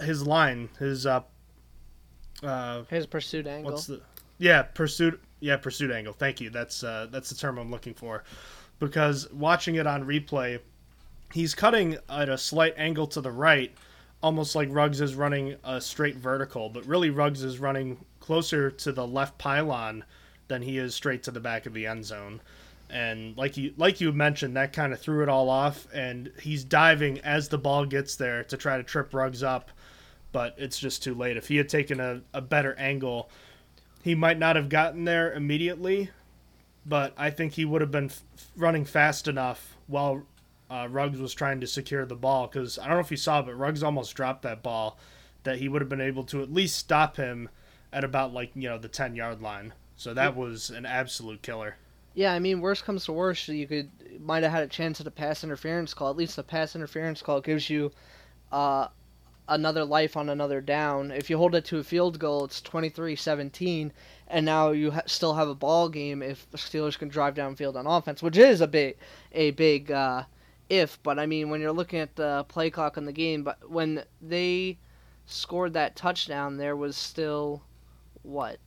his 0.00 0.26
line, 0.26 0.68
his 0.78 1.06
uh, 1.06 1.22
uh, 2.42 2.82
His 2.90 3.06
pursuit 3.06 3.46
angle. 3.46 3.72
what's 3.72 3.86
the 3.86 4.00
yeah 4.38 4.62
pursuit 4.62 5.20
yeah 5.40 5.56
pursuit 5.56 5.90
angle. 5.90 6.12
Thank 6.12 6.40
you. 6.40 6.50
That's 6.50 6.82
uh, 6.82 7.08
that's 7.10 7.28
the 7.28 7.36
term 7.36 7.58
I'm 7.58 7.70
looking 7.70 7.94
for 7.94 8.24
because 8.78 9.30
watching 9.32 9.76
it 9.76 9.86
on 9.86 10.04
replay, 10.04 10.58
he's 11.32 11.54
cutting 11.54 11.98
at 12.08 12.28
a 12.28 12.36
slight 12.38 12.74
angle 12.76 13.06
to 13.08 13.20
the 13.20 13.30
right, 13.30 13.72
almost 14.22 14.56
like 14.56 14.68
Ruggs 14.72 15.00
is 15.00 15.14
running 15.14 15.56
a 15.64 15.80
straight 15.80 16.16
vertical, 16.16 16.68
but 16.68 16.84
really 16.86 17.10
Ruggs 17.10 17.44
is 17.44 17.58
running 17.58 18.04
closer 18.20 18.70
to 18.70 18.92
the 18.92 19.06
left 19.06 19.38
pylon 19.38 20.04
than 20.48 20.62
he 20.62 20.78
is 20.78 20.94
straight 20.94 21.22
to 21.24 21.30
the 21.30 21.40
back 21.40 21.66
of 21.66 21.74
the 21.74 21.86
end 21.86 22.04
zone. 22.04 22.40
And 22.92 23.34
like 23.38 23.56
you 23.56 23.72
like 23.78 24.02
you 24.02 24.12
mentioned, 24.12 24.54
that 24.56 24.74
kind 24.74 24.92
of 24.92 25.00
threw 25.00 25.22
it 25.22 25.28
all 25.28 25.48
off. 25.48 25.86
And 25.94 26.30
he's 26.40 26.62
diving 26.62 27.18
as 27.20 27.48
the 27.48 27.56
ball 27.56 27.86
gets 27.86 28.16
there 28.16 28.44
to 28.44 28.56
try 28.58 28.76
to 28.76 28.82
trip 28.82 29.14
Ruggs 29.14 29.42
up, 29.42 29.70
but 30.30 30.54
it's 30.58 30.78
just 30.78 31.02
too 31.02 31.14
late. 31.14 31.38
If 31.38 31.48
he 31.48 31.56
had 31.56 31.70
taken 31.70 32.00
a, 32.00 32.20
a 32.34 32.42
better 32.42 32.74
angle, 32.78 33.30
he 34.04 34.14
might 34.14 34.38
not 34.38 34.56
have 34.56 34.68
gotten 34.68 35.04
there 35.04 35.32
immediately. 35.32 36.10
But 36.84 37.14
I 37.16 37.30
think 37.30 37.54
he 37.54 37.64
would 37.64 37.80
have 37.80 37.90
been 37.92 38.10
f- 38.10 38.22
running 38.56 38.84
fast 38.84 39.26
enough 39.26 39.76
while 39.86 40.24
uh, 40.68 40.88
Ruggs 40.90 41.18
was 41.18 41.32
trying 41.32 41.60
to 41.60 41.66
secure 41.66 42.04
the 42.04 42.16
ball. 42.16 42.46
Because 42.46 42.78
I 42.78 42.86
don't 42.86 42.96
know 42.96 43.00
if 43.00 43.10
you 43.10 43.16
saw, 43.16 43.40
but 43.40 43.54
Ruggs 43.54 43.82
almost 43.82 44.14
dropped 44.14 44.42
that 44.42 44.62
ball. 44.62 44.98
That 45.44 45.58
he 45.58 45.68
would 45.68 45.80
have 45.80 45.88
been 45.88 46.00
able 46.00 46.24
to 46.24 46.42
at 46.42 46.52
least 46.52 46.76
stop 46.76 47.16
him 47.16 47.48
at 47.90 48.04
about 48.04 48.34
like 48.34 48.50
you 48.54 48.68
know 48.68 48.76
the 48.78 48.88
ten 48.88 49.16
yard 49.16 49.40
line. 49.40 49.72
So 49.96 50.12
that 50.12 50.36
was 50.36 50.68
an 50.68 50.84
absolute 50.84 51.40
killer. 51.40 51.76
Yeah, 52.14 52.32
I 52.32 52.38
mean, 52.38 52.60
worst 52.60 52.84
comes 52.84 53.06
to 53.06 53.12
worst, 53.12 53.48
you 53.48 53.66
could 53.66 53.90
might 54.20 54.42
have 54.42 54.52
had 54.52 54.62
a 54.62 54.68
chance 54.68 55.00
at 55.00 55.06
a 55.06 55.10
pass 55.10 55.42
interference 55.44 55.94
call. 55.94 56.10
At 56.10 56.16
least 56.16 56.36
the 56.36 56.42
pass 56.42 56.76
interference 56.76 57.22
call 57.22 57.40
gives 57.40 57.70
you 57.70 57.90
uh, 58.50 58.88
another 59.48 59.84
life 59.84 60.16
on 60.16 60.28
another 60.28 60.60
down. 60.60 61.10
If 61.10 61.30
you 61.30 61.38
hold 61.38 61.54
it 61.54 61.64
to 61.66 61.78
a 61.78 61.84
field 61.84 62.18
goal, 62.18 62.44
it's 62.44 62.60
23-17, 62.60 63.90
and 64.28 64.46
now 64.46 64.70
you 64.70 64.90
ha- 64.90 65.02
still 65.06 65.34
have 65.34 65.48
a 65.48 65.54
ball 65.54 65.88
game 65.88 66.22
if 66.22 66.50
the 66.50 66.58
Steelers 66.58 66.98
can 66.98 67.08
drive 67.08 67.34
downfield 67.34 67.76
on 67.76 67.86
offense, 67.86 68.22
which 68.22 68.36
is 68.36 68.60
a 68.60 68.66
big 68.66 68.96
a 69.32 69.52
big 69.52 69.90
uh, 69.90 70.24
if. 70.68 71.02
But 71.02 71.18
I 71.18 71.26
mean, 71.26 71.48
when 71.50 71.60
you're 71.60 71.72
looking 71.72 72.00
at 72.00 72.16
the 72.16 72.44
play 72.48 72.70
clock 72.70 72.96
in 72.96 73.06
the 73.06 73.12
game, 73.12 73.42
but 73.42 73.70
when 73.70 74.04
they 74.20 74.78
scored 75.26 75.72
that 75.74 75.96
touchdown, 75.96 76.58
there 76.58 76.76
was 76.76 76.96
still 76.96 77.62
what 78.22 78.58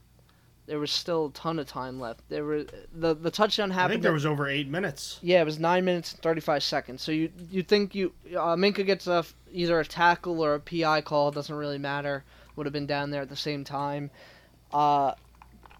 there 0.67 0.79
was 0.79 0.91
still 0.91 1.27
a 1.27 1.31
ton 1.31 1.59
of 1.59 1.67
time 1.67 1.99
left. 1.99 2.21
There 2.29 2.43
were 2.43 2.65
the 2.93 3.13
the 3.13 3.31
touchdown 3.31 3.71
happened. 3.71 3.91
I 3.91 3.93
think 3.93 4.03
there 4.03 4.13
was 4.13 4.25
over 4.25 4.47
eight 4.47 4.67
minutes. 4.67 5.19
yeah, 5.21 5.41
it 5.41 5.45
was 5.45 5.59
nine 5.59 5.85
minutes 5.85 6.13
and 6.13 6.21
thirty 6.21 6.41
five 6.41 6.63
seconds. 6.63 7.01
So 7.01 7.11
you 7.11 7.31
you 7.51 7.63
think 7.63 7.93
you 7.93 8.13
uh, 8.31 8.55
Minkah 8.55 8.85
gets 8.85 9.07
a 9.07 9.25
either 9.51 9.79
a 9.79 9.85
tackle 9.85 10.43
or 10.43 10.55
a 10.55 10.59
PI 10.59 11.01
call 11.01 11.31
doesn't 11.31 11.55
really 11.55 11.77
matter. 11.77 12.23
Would 12.55 12.65
have 12.65 12.73
been 12.73 12.87
down 12.87 13.11
there 13.11 13.21
at 13.21 13.29
the 13.29 13.35
same 13.35 13.63
time. 13.63 14.09
Uh, 14.71 15.13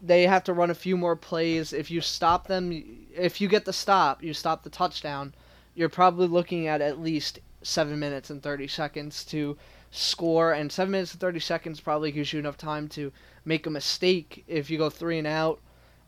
they 0.02 0.26
have 0.26 0.44
to 0.44 0.52
run 0.52 0.70
a 0.70 0.74
few 0.74 0.96
more 0.96 1.16
plays. 1.16 1.72
If 1.72 1.90
you 1.90 2.00
stop 2.00 2.46
them, 2.46 3.06
if 3.14 3.40
you 3.40 3.48
get 3.48 3.64
the 3.64 3.72
stop, 3.72 4.22
you 4.22 4.34
stop 4.34 4.62
the 4.62 4.70
touchdown. 4.70 5.34
You're 5.74 5.88
probably 5.88 6.28
looking 6.28 6.66
at 6.66 6.80
at 6.80 7.00
least 7.00 7.38
seven 7.62 7.98
minutes 7.98 8.30
and 8.30 8.42
thirty 8.42 8.68
seconds 8.68 9.24
to 9.26 9.56
score, 9.90 10.52
and 10.52 10.70
seven 10.70 10.92
minutes 10.92 11.12
and 11.12 11.20
thirty 11.20 11.40
seconds 11.40 11.80
probably 11.80 12.12
gives 12.12 12.32
you 12.32 12.38
enough 12.38 12.56
time 12.58 12.88
to 12.88 13.10
make 13.46 13.66
a 13.66 13.70
mistake 13.70 14.44
if 14.46 14.68
you 14.68 14.76
go 14.76 14.90
three 14.90 15.18
and 15.18 15.26
out 15.26 15.60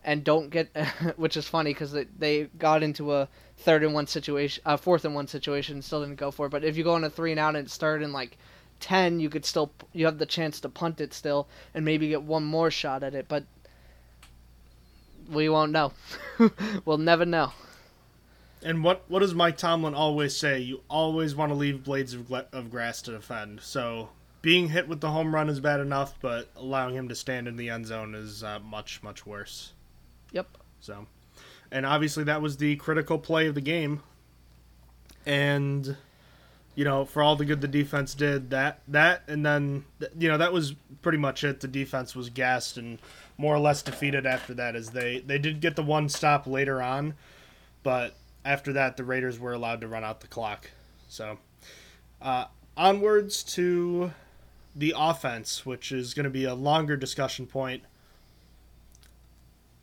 and 0.05 0.25
don't 0.25 0.51
get, 0.51 0.69
which 1.17 1.37
is 1.37 1.49
funny 1.49 1.71
because 1.73 1.93
they, 1.93 2.07
they 2.19 2.45
got 2.59 2.83
into 2.83 3.15
a 3.15 3.29
third 3.57 3.83
and 3.83 3.95
one 3.95 4.07
situation, 4.07 4.63
uh, 4.67 4.77
fourth 4.77 5.05
and 5.05 5.15
one 5.15 5.27
situation, 5.27 5.81
still 5.81 6.01
didn't 6.01 6.17
go 6.17 6.31
for 6.31 6.47
it. 6.47 6.51
But 6.51 6.65
if 6.65 6.77
you 6.77 6.85
go 6.85 6.95
on 6.95 7.05
a 7.05 7.11
three 7.11 7.31
and 7.31 7.41
out 7.41 7.57
and 7.57 7.71
third 7.71 8.03
and 8.03 8.13
like 8.13 8.37
ten, 8.81 9.21
you 9.21 9.31
could 9.31 9.45
still 9.45 9.73
you 9.93 10.05
have 10.05 10.19
the 10.19 10.27
chance 10.27 10.61
to 10.61 10.69
punt 10.69 11.01
it 11.01 11.15
still 11.15 11.49
and 11.75 11.85
maybe 11.85 12.09
get 12.09 12.23
one 12.23 12.45
more 12.45 12.71
shot 12.71 13.03
at 13.03 13.15
it. 13.15 13.27
But 13.29 13.45
we 15.31 15.49
won't 15.49 15.73
know. 15.73 15.93
we'll 16.85 16.99
never 16.99 17.25
know. 17.25 17.53
And 18.63 18.83
what 18.83 19.05
what 19.09 19.21
does 19.21 19.35
Mike 19.35 19.57
Tomlin 19.57 19.95
always 19.95 20.37
say? 20.37 20.59
You 20.59 20.81
always 20.89 21.35
want 21.35 21.51
to 21.51 21.55
leave 21.55 21.85
blades 21.85 22.15
of, 22.15 22.33
of 22.33 22.71
grass 22.71 23.03
to 23.03 23.13
defend. 23.13 23.61
So 23.61 24.11
being 24.43 24.69
hit 24.69 24.89
with 24.89 25.01
the 25.01 25.11
home 25.11 25.35
run 25.35 25.49
is 25.49 25.61
bad 25.61 25.81
enough, 25.81 26.15
but 26.21 26.51
allowing 26.57 26.95
him 26.95 27.09
to 27.09 27.15
stand 27.15 27.49
in 27.49 27.57
the 27.57 27.71
end 27.71 27.87
zone 27.87 28.15
is 28.15 28.43
uh, 28.43 28.59
much 28.61 29.03
much 29.03 29.27
worse. 29.27 29.73
Yep. 30.33 30.49
So, 30.81 31.07
and 31.71 31.85
obviously 31.85 32.25
that 32.25 32.41
was 32.43 32.57
the 32.57 32.77
critical 32.77 33.19
play 33.19 33.47
of 33.47 33.55
the 33.55 33.61
game. 33.61 34.03
And 35.27 35.97
you 36.75 36.85
know, 36.85 37.05
for 37.05 37.23
all 37.23 37.35
the 37.35 37.45
good 37.45 37.61
the 37.61 37.69
defense 37.69 38.15
did, 38.15 38.51
that 38.51 38.83
that 38.87 39.25
and 39.27 39.45
then 39.45 39.85
you 40.17 40.29
know 40.29 40.39
that 40.39 40.53
was 40.53 40.75
pretty 41.03 41.19
much 41.19 41.43
it. 41.43 41.61
The 41.61 41.69
defense 41.69 42.15
was 42.15 42.31
gassed 42.31 42.77
and 42.77 43.01
more 43.37 43.55
or 43.55 43.59
less 43.59 43.83
defeated 43.83 44.27
after 44.27 44.55
that, 44.55 44.77
as 44.77 44.91
they 44.91 45.19
they 45.19 45.39
did 45.39 45.61
get 45.61 45.75
the 45.75 45.83
one 45.83 46.09
stop 46.09 46.47
later 46.47 46.81
on, 46.81 47.15
but 47.83 48.15
after 48.45 48.73
that 48.75 48.97
the 48.97 49.03
Raiders 49.03 49.41
were 49.41 49.53
allowed 49.53 49.81
to 49.81 49.89
run 49.89 50.05
out 50.05 50.21
the 50.21 50.29
clock. 50.29 50.71
So, 51.09 51.39
uh, 52.23 52.45
onwards 52.77 53.43
to 53.55 54.13
the 54.79 54.95
offense, 54.97 55.67
which 55.67 55.91
is 55.91 56.15
going 56.15 56.25
to 56.25 56.31
be 56.31 56.45
a 56.45 56.55
longer 56.55 56.97
discussion 56.97 57.47
point. 57.47 57.83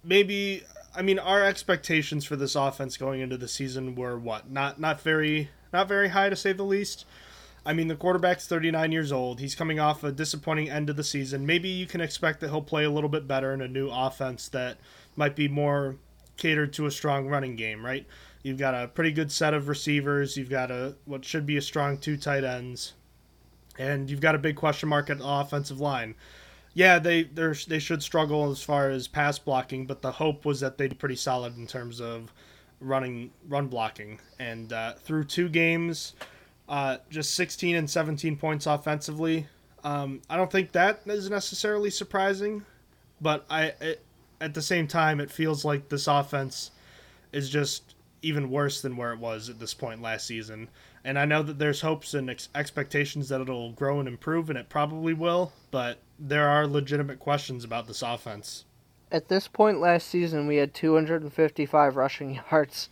Maybe 0.04 0.64
I 0.96 1.02
mean 1.02 1.20
our 1.20 1.44
expectations 1.44 2.26
for 2.26 2.36
this 2.36 2.56
offense 2.56 2.96
going 2.96 3.22
into 3.22 3.38
the 3.38 3.48
season 3.48 3.96
were 3.96 4.18
what 4.18 4.50
not 4.50 4.80
not 4.80 5.02
very 5.02 5.50
not 5.74 5.88
very 5.88 6.10
high 6.10 6.30
to 6.30 6.36
say 6.36 6.54
the 6.54 6.64
least. 6.64 7.06
I 7.68 7.74
mean, 7.74 7.88
the 7.88 7.96
quarterback's 7.96 8.48
39 8.48 8.92
years 8.92 9.12
old. 9.12 9.40
He's 9.40 9.56
coming 9.56 9.80
off 9.80 10.04
a 10.04 10.12
disappointing 10.12 10.70
end 10.70 10.88
of 10.88 10.98
the 10.98 11.04
season. 11.04 11.48
Maybe 11.48 11.68
you 11.68 11.88
can 11.88 12.00
expect 12.00 12.40
that 12.42 12.52
he'll 12.52 12.62
play 12.62 12.84
a 12.84 12.92
little 12.92 13.10
bit 13.10 13.28
better 13.28 13.52
in 13.54 13.62
a 13.62 13.68
new 13.68 13.90
offense 13.90 14.48
that 14.50 14.78
might 15.16 15.36
be 15.36 15.48
more 15.48 15.96
catered 16.38 16.74
to 16.74 16.86
a 16.86 16.92
strong 16.92 17.28
running 17.28 17.56
game, 17.56 17.84
right? 17.84 18.06
You've 18.44 18.60
got 18.60 18.76
a 18.76 18.88
pretty 18.88 19.12
good 19.12 19.32
set 19.32 19.56
of 19.56 19.68
receivers. 19.68 20.38
You've 20.38 20.50
got 20.50 20.70
a 20.70 20.96
what 21.06 21.26
should 21.26 21.48
be 21.48 21.58
a 21.58 21.62
strong 21.62 21.98
two 21.98 22.18
tight 22.18 22.44
ends, 22.44 22.94
and 23.78 24.10
you've 24.10 24.22
got 24.22 24.36
a 24.36 24.40
big 24.40 24.56
question 24.56 24.90
mark 24.90 25.10
at 25.10 25.20
the 25.20 25.28
offensive 25.28 25.80
line. 25.80 26.16
Yeah, 26.74 27.00
they 27.00 27.24
they 27.24 27.80
should 27.80 28.04
struggle 28.04 28.52
as 28.52 28.62
far 28.62 28.90
as 28.90 29.08
pass 29.08 29.40
blocking, 29.40 29.86
but 29.86 30.02
the 30.02 30.12
hope 30.12 30.46
was 30.46 30.60
that 30.60 30.78
they'd 30.78 30.90
be 30.90 30.96
pretty 30.96 31.16
solid 31.16 31.58
in 31.58 31.68
terms 31.68 32.02
of 32.02 32.34
running 32.82 33.32
run 33.48 33.68
blocking. 33.68 34.20
And 34.40 34.74
uh, 34.74 34.94
through 34.94 35.26
two 35.26 35.48
games, 35.48 36.16
uh, 36.68 36.98
just 37.10 37.34
16 37.36 37.76
and 37.76 37.90
17 37.90 38.38
points 38.38 38.66
offensively. 38.66 39.48
Um, 39.84 40.22
I 40.30 40.36
don't 40.36 40.52
think 40.52 40.72
that 40.74 41.02
is 41.06 41.30
necessarily 41.30 41.92
surprising, 41.92 42.66
but 43.22 43.46
I 43.50 43.74
it, 43.80 44.04
at 44.42 44.54
the 44.54 44.62
same 44.62 44.88
time 44.88 45.20
it 45.20 45.32
feels 45.32 45.64
like 45.64 45.90
this 45.90 46.08
offense 46.08 46.72
is 47.32 47.50
just 47.50 47.96
even 48.22 48.50
worse 48.50 48.82
than 48.82 48.98
where 48.98 49.14
it 49.14 49.20
was 49.20 49.50
at 49.50 49.60
this 49.60 49.74
point 49.74 50.02
last 50.02 50.26
season. 50.26 50.68
And 51.06 51.18
I 51.18 51.26
know 51.26 51.44
that 51.44 51.60
there's 51.60 51.82
hopes 51.82 52.14
and 52.14 52.30
ex- 52.30 52.50
expectations 52.54 53.30
that 53.30 53.40
it'll 53.40 53.72
grow 53.72 54.00
and 54.00 54.08
improve, 54.08 54.50
and 54.50 54.60
it 54.60 54.68
probably 54.68 55.14
will. 55.14 55.54
But 55.72 56.00
there 56.20 56.50
are 56.50 56.68
legitimate 56.68 57.20
questions 57.20 57.64
about 57.64 57.88
this 57.88 58.02
offense 58.02 58.66
at 59.12 59.30
this 59.30 59.48
point 59.48 59.80
last 59.80 60.08
season, 60.08 60.48
we 60.48 60.58
had 60.58 60.74
255 60.74 61.96
rushing 61.96 62.36
yards. 62.52 62.90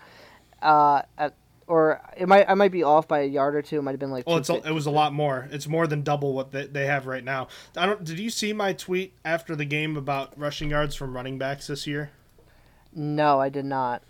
Uh, 0.62 1.02
at 1.18 1.36
or 1.66 2.02
it 2.18 2.28
might 2.28 2.50
I 2.50 2.56
might 2.56 2.74
be 2.74 2.84
off 2.84 3.08
by 3.08 3.22
a 3.22 3.26
yard 3.26 3.56
or 3.56 3.62
two. 3.62 3.80
It 3.80 3.82
might 3.84 3.92
have 3.92 4.00
been 4.00 4.12
like. 4.12 4.26
Oh, 4.28 4.36
it's 4.36 4.50
a, 4.50 4.56
it 4.68 4.74
was 4.74 4.86
a 4.86 4.92
lot 4.92 5.14
more. 5.14 5.48
It's 5.50 5.68
more 5.68 5.88
than 5.88 6.02
double 6.02 6.34
what 6.34 6.52
they, 6.52 6.68
they 6.68 6.86
have 6.88 7.06
right 7.08 7.24
now. 7.24 7.48
I 7.78 7.86
don't. 7.86 8.04
Did 8.04 8.20
you 8.20 8.30
see 8.30 8.52
my 8.52 8.74
tweet 8.74 9.14
after 9.24 9.56
the 9.56 9.64
game 9.64 9.96
about 9.96 10.38
rushing 10.38 10.70
yards 10.70 10.94
from 10.94 11.16
running 11.16 11.38
backs 11.38 11.68
this 11.68 11.88
year? 11.88 12.12
No, 12.94 13.40
I 13.40 13.48
did 13.48 13.66
not. 13.66 14.04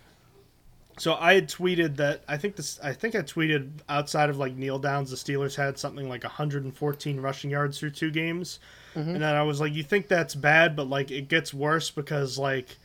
So 0.98 1.14
I 1.14 1.34
had 1.34 1.48
tweeted 1.48 1.96
that 1.96 2.22
I 2.28 2.36
think 2.36 2.56
this 2.56 2.78
I 2.82 2.92
think 2.92 3.14
I 3.14 3.22
tweeted 3.22 3.70
outside 3.88 4.30
of 4.30 4.38
like 4.38 4.54
kneel 4.54 4.78
downs 4.78 5.10
the 5.10 5.16
Steelers 5.16 5.56
had 5.56 5.78
something 5.78 6.08
like 6.08 6.22
114 6.22 7.20
rushing 7.20 7.50
yards 7.50 7.78
through 7.78 7.90
two 7.90 8.10
games. 8.10 8.60
Mm-hmm. 8.94 9.10
And 9.10 9.22
then 9.22 9.34
I 9.34 9.42
was 9.42 9.60
like, 9.60 9.74
you 9.74 9.82
think 9.82 10.06
that's 10.06 10.34
bad, 10.34 10.76
but 10.76 10.88
like 10.88 11.10
it 11.10 11.28
gets 11.28 11.52
worse 11.52 11.90
because 11.90 12.38
like 12.38 12.76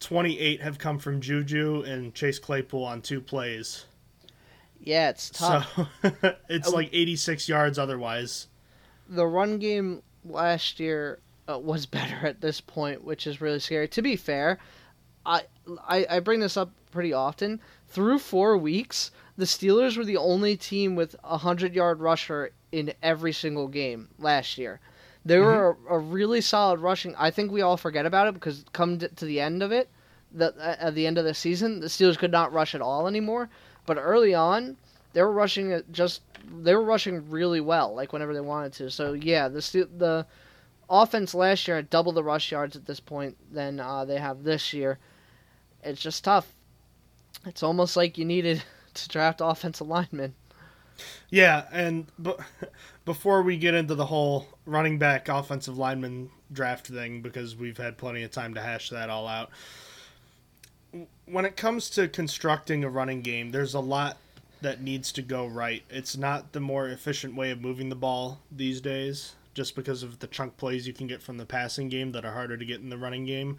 28 0.00 0.60
have 0.62 0.78
come 0.78 0.98
from 0.98 1.20
Juju 1.20 1.82
and 1.86 2.12
Chase 2.14 2.38
Claypool 2.38 2.82
on 2.82 3.00
two 3.00 3.20
plays. 3.20 3.86
Yeah, 4.80 5.10
it's 5.10 5.30
tough. 5.30 5.72
So 5.74 6.34
it's 6.48 6.70
like 6.70 6.90
86 6.92 7.48
yards 7.48 7.78
otherwise. 7.78 8.48
The 9.08 9.26
run 9.26 9.58
game 9.58 10.02
last 10.24 10.80
year 10.80 11.20
uh, 11.48 11.58
was 11.58 11.86
better 11.86 12.26
at 12.26 12.40
this 12.40 12.60
point, 12.60 13.04
which 13.04 13.26
is 13.26 13.40
really 13.40 13.60
scary. 13.60 13.86
To 13.88 14.02
be 14.02 14.16
fair, 14.16 14.58
I, 15.24 15.42
I 15.88 16.06
I 16.10 16.20
bring 16.20 16.40
this 16.40 16.56
up 16.56 16.70
pretty 16.94 17.12
often. 17.12 17.60
Through 17.88 18.20
four 18.20 18.56
weeks, 18.56 19.10
the 19.36 19.44
Steelers 19.44 19.96
were 19.96 20.04
the 20.04 20.16
only 20.16 20.56
team 20.56 20.96
with 20.96 21.16
a 21.22 21.38
hundred 21.38 21.74
yard 21.74 22.00
rusher 22.00 22.52
in 22.72 22.94
every 23.02 23.32
single 23.32 23.68
game 23.68 24.08
last 24.18 24.56
year. 24.56 24.80
They 25.24 25.36
mm-hmm. 25.36 25.44
were 25.44 25.76
a, 25.90 25.96
a, 25.96 25.98
really 25.98 26.40
solid 26.40 26.80
rushing. 26.80 27.14
I 27.16 27.30
think 27.30 27.50
we 27.50 27.62
all 27.62 27.76
forget 27.76 28.06
about 28.06 28.28
it 28.28 28.34
because 28.34 28.64
come 28.72 28.98
to, 28.98 29.08
to 29.08 29.24
the 29.24 29.40
end 29.40 29.62
of 29.62 29.72
it, 29.72 29.88
the, 30.32 30.54
at 30.80 30.94
the 30.94 31.06
end 31.06 31.18
of 31.18 31.24
the 31.24 31.34
season, 31.34 31.80
the 31.80 31.86
Steelers 31.86 32.18
could 32.18 32.32
not 32.32 32.52
rush 32.52 32.74
at 32.74 32.80
all 32.80 33.06
anymore. 33.06 33.48
But 33.86 33.98
early 33.98 34.34
on, 34.34 34.76
they 35.12 35.22
were 35.22 35.32
rushing 35.32 35.82
just 35.90 36.22
they 36.62 36.74
were 36.74 36.82
rushing 36.82 37.30
really 37.30 37.60
well, 37.60 37.94
like 37.94 38.12
whenever 38.12 38.34
they 38.34 38.40
wanted 38.40 38.72
to. 38.74 38.90
So 38.90 39.14
yeah, 39.14 39.48
the 39.48 39.88
the 39.96 40.26
offense 40.90 41.34
last 41.34 41.66
year 41.66 41.76
had 41.76 41.90
double 41.90 42.12
the 42.12 42.24
rush 42.24 42.52
yards 42.52 42.76
at 42.76 42.86
this 42.86 43.00
point 43.00 43.36
than 43.52 43.80
uh, 43.80 44.04
they 44.04 44.18
have 44.18 44.44
this 44.44 44.72
year. 44.72 44.98
It's 45.82 46.00
just 46.00 46.24
tough. 46.24 46.53
It's 47.46 47.62
almost 47.62 47.96
like 47.96 48.18
you 48.18 48.24
needed 48.24 48.62
to 48.94 49.08
draft 49.08 49.40
offensive 49.42 49.86
linemen. 49.86 50.34
Yeah, 51.28 51.64
and 51.72 52.06
but 52.18 52.40
before 53.04 53.42
we 53.42 53.56
get 53.56 53.74
into 53.74 53.94
the 53.94 54.06
whole 54.06 54.48
running 54.66 54.98
back 54.98 55.28
offensive 55.28 55.76
lineman 55.76 56.30
draft 56.52 56.86
thing 56.86 57.20
because 57.20 57.56
we've 57.56 57.78
had 57.78 57.98
plenty 57.98 58.22
of 58.22 58.30
time 58.30 58.54
to 58.54 58.60
hash 58.60 58.90
that 58.90 59.10
all 59.10 59.26
out. 59.26 59.50
When 61.26 61.44
it 61.44 61.56
comes 61.56 61.90
to 61.90 62.06
constructing 62.06 62.84
a 62.84 62.88
running 62.88 63.22
game, 63.22 63.50
there's 63.50 63.74
a 63.74 63.80
lot 63.80 64.18
that 64.60 64.80
needs 64.80 65.10
to 65.12 65.22
go 65.22 65.46
right. 65.46 65.82
It's 65.90 66.16
not 66.16 66.52
the 66.52 66.60
more 66.60 66.88
efficient 66.88 67.34
way 67.34 67.50
of 67.50 67.60
moving 67.60 67.88
the 67.88 67.96
ball 67.96 68.40
these 68.50 68.80
days 68.80 69.34
just 69.54 69.76
because 69.76 70.02
of 70.02 70.18
the 70.18 70.26
chunk 70.26 70.56
plays 70.56 70.86
you 70.86 70.92
can 70.92 71.06
get 71.06 71.22
from 71.22 71.36
the 71.36 71.46
passing 71.46 71.88
game 71.88 72.12
that 72.12 72.24
are 72.24 72.32
harder 72.32 72.56
to 72.56 72.64
get 72.64 72.80
in 72.80 72.90
the 72.90 72.98
running 72.98 73.24
game. 73.24 73.58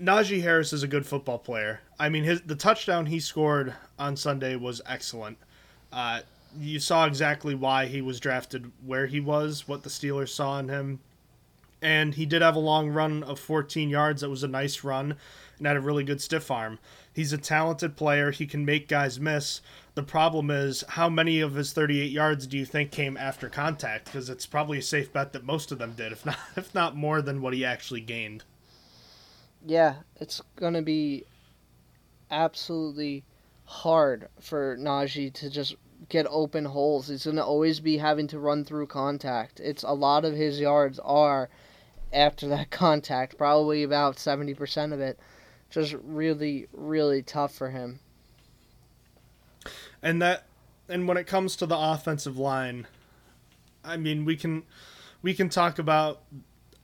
Najee 0.00 0.42
Harris 0.42 0.72
is 0.72 0.82
a 0.82 0.88
good 0.88 1.06
football 1.06 1.38
player. 1.38 1.80
I 1.98 2.08
mean, 2.08 2.24
his 2.24 2.40
the 2.42 2.56
touchdown 2.56 3.06
he 3.06 3.20
scored 3.20 3.74
on 3.98 4.16
Sunday 4.16 4.56
was 4.56 4.80
excellent. 4.86 5.38
Uh, 5.92 6.20
you 6.58 6.78
saw 6.78 7.06
exactly 7.06 7.54
why 7.54 7.86
he 7.86 8.00
was 8.00 8.20
drafted 8.20 8.72
where 8.84 9.06
he 9.06 9.20
was, 9.20 9.68
what 9.68 9.82
the 9.82 9.90
Steelers 9.90 10.30
saw 10.30 10.58
in 10.58 10.68
him. 10.68 11.00
And 11.80 12.14
he 12.14 12.26
did 12.26 12.42
have 12.42 12.54
a 12.54 12.60
long 12.60 12.90
run 12.90 13.22
of 13.22 13.40
14 13.40 13.88
yards. 13.88 14.20
That 14.20 14.30
was 14.30 14.44
a 14.44 14.48
nice 14.48 14.84
run 14.84 15.16
and 15.58 15.66
had 15.66 15.76
a 15.76 15.80
really 15.80 16.04
good 16.04 16.20
stiff 16.20 16.50
arm. 16.50 16.78
He's 17.12 17.32
a 17.32 17.38
talented 17.38 17.96
player. 17.96 18.30
He 18.30 18.46
can 18.46 18.64
make 18.64 18.88
guys 18.88 19.18
miss. 19.18 19.60
The 19.94 20.02
problem 20.02 20.50
is, 20.50 20.84
how 20.90 21.08
many 21.08 21.40
of 21.40 21.54
his 21.54 21.72
38 21.72 22.10
yards 22.10 22.46
do 22.46 22.56
you 22.56 22.64
think 22.64 22.92
came 22.92 23.16
after 23.16 23.48
contact? 23.48 24.06
Because 24.06 24.30
it's 24.30 24.46
probably 24.46 24.78
a 24.78 24.82
safe 24.82 25.12
bet 25.12 25.32
that 25.32 25.44
most 25.44 25.72
of 25.72 25.78
them 25.78 25.94
did, 25.96 26.12
if 26.12 26.24
not, 26.24 26.38
if 26.56 26.74
not 26.74 26.96
more 26.96 27.20
than 27.20 27.42
what 27.42 27.52
he 27.52 27.64
actually 27.64 28.00
gained. 28.00 28.44
Yeah, 29.64 29.96
it's 30.16 30.40
going 30.56 30.74
to 30.74 30.82
be 30.82 31.24
absolutely 32.30 33.24
hard 33.64 34.28
for 34.40 34.76
Najee 34.76 35.32
to 35.34 35.50
just 35.50 35.76
get 36.08 36.26
open 36.28 36.64
holes. 36.64 37.08
He's 37.08 37.24
going 37.24 37.36
to 37.36 37.44
always 37.44 37.80
be 37.80 37.98
having 37.98 38.26
to 38.28 38.38
run 38.38 38.64
through 38.64 38.86
contact. 38.88 39.60
It's 39.60 39.82
a 39.82 39.92
lot 39.92 40.24
of 40.24 40.34
his 40.34 40.60
yards 40.60 40.98
are 40.98 41.48
after 42.12 42.48
that 42.48 42.70
contact, 42.70 43.38
probably 43.38 43.82
about 43.82 44.16
70% 44.16 44.92
of 44.92 45.00
it. 45.00 45.18
Just 45.70 45.94
really, 46.02 46.66
really 46.72 47.22
tough 47.22 47.54
for 47.54 47.70
him. 47.70 48.00
And 50.02 50.20
that 50.20 50.46
and 50.88 51.08
when 51.08 51.16
it 51.16 51.26
comes 51.26 51.56
to 51.56 51.66
the 51.66 51.78
offensive 51.78 52.36
line, 52.36 52.86
I 53.84 53.96
mean, 53.96 54.24
we 54.24 54.36
can 54.36 54.64
we 55.22 55.32
can 55.32 55.48
talk 55.48 55.78
about 55.78 56.20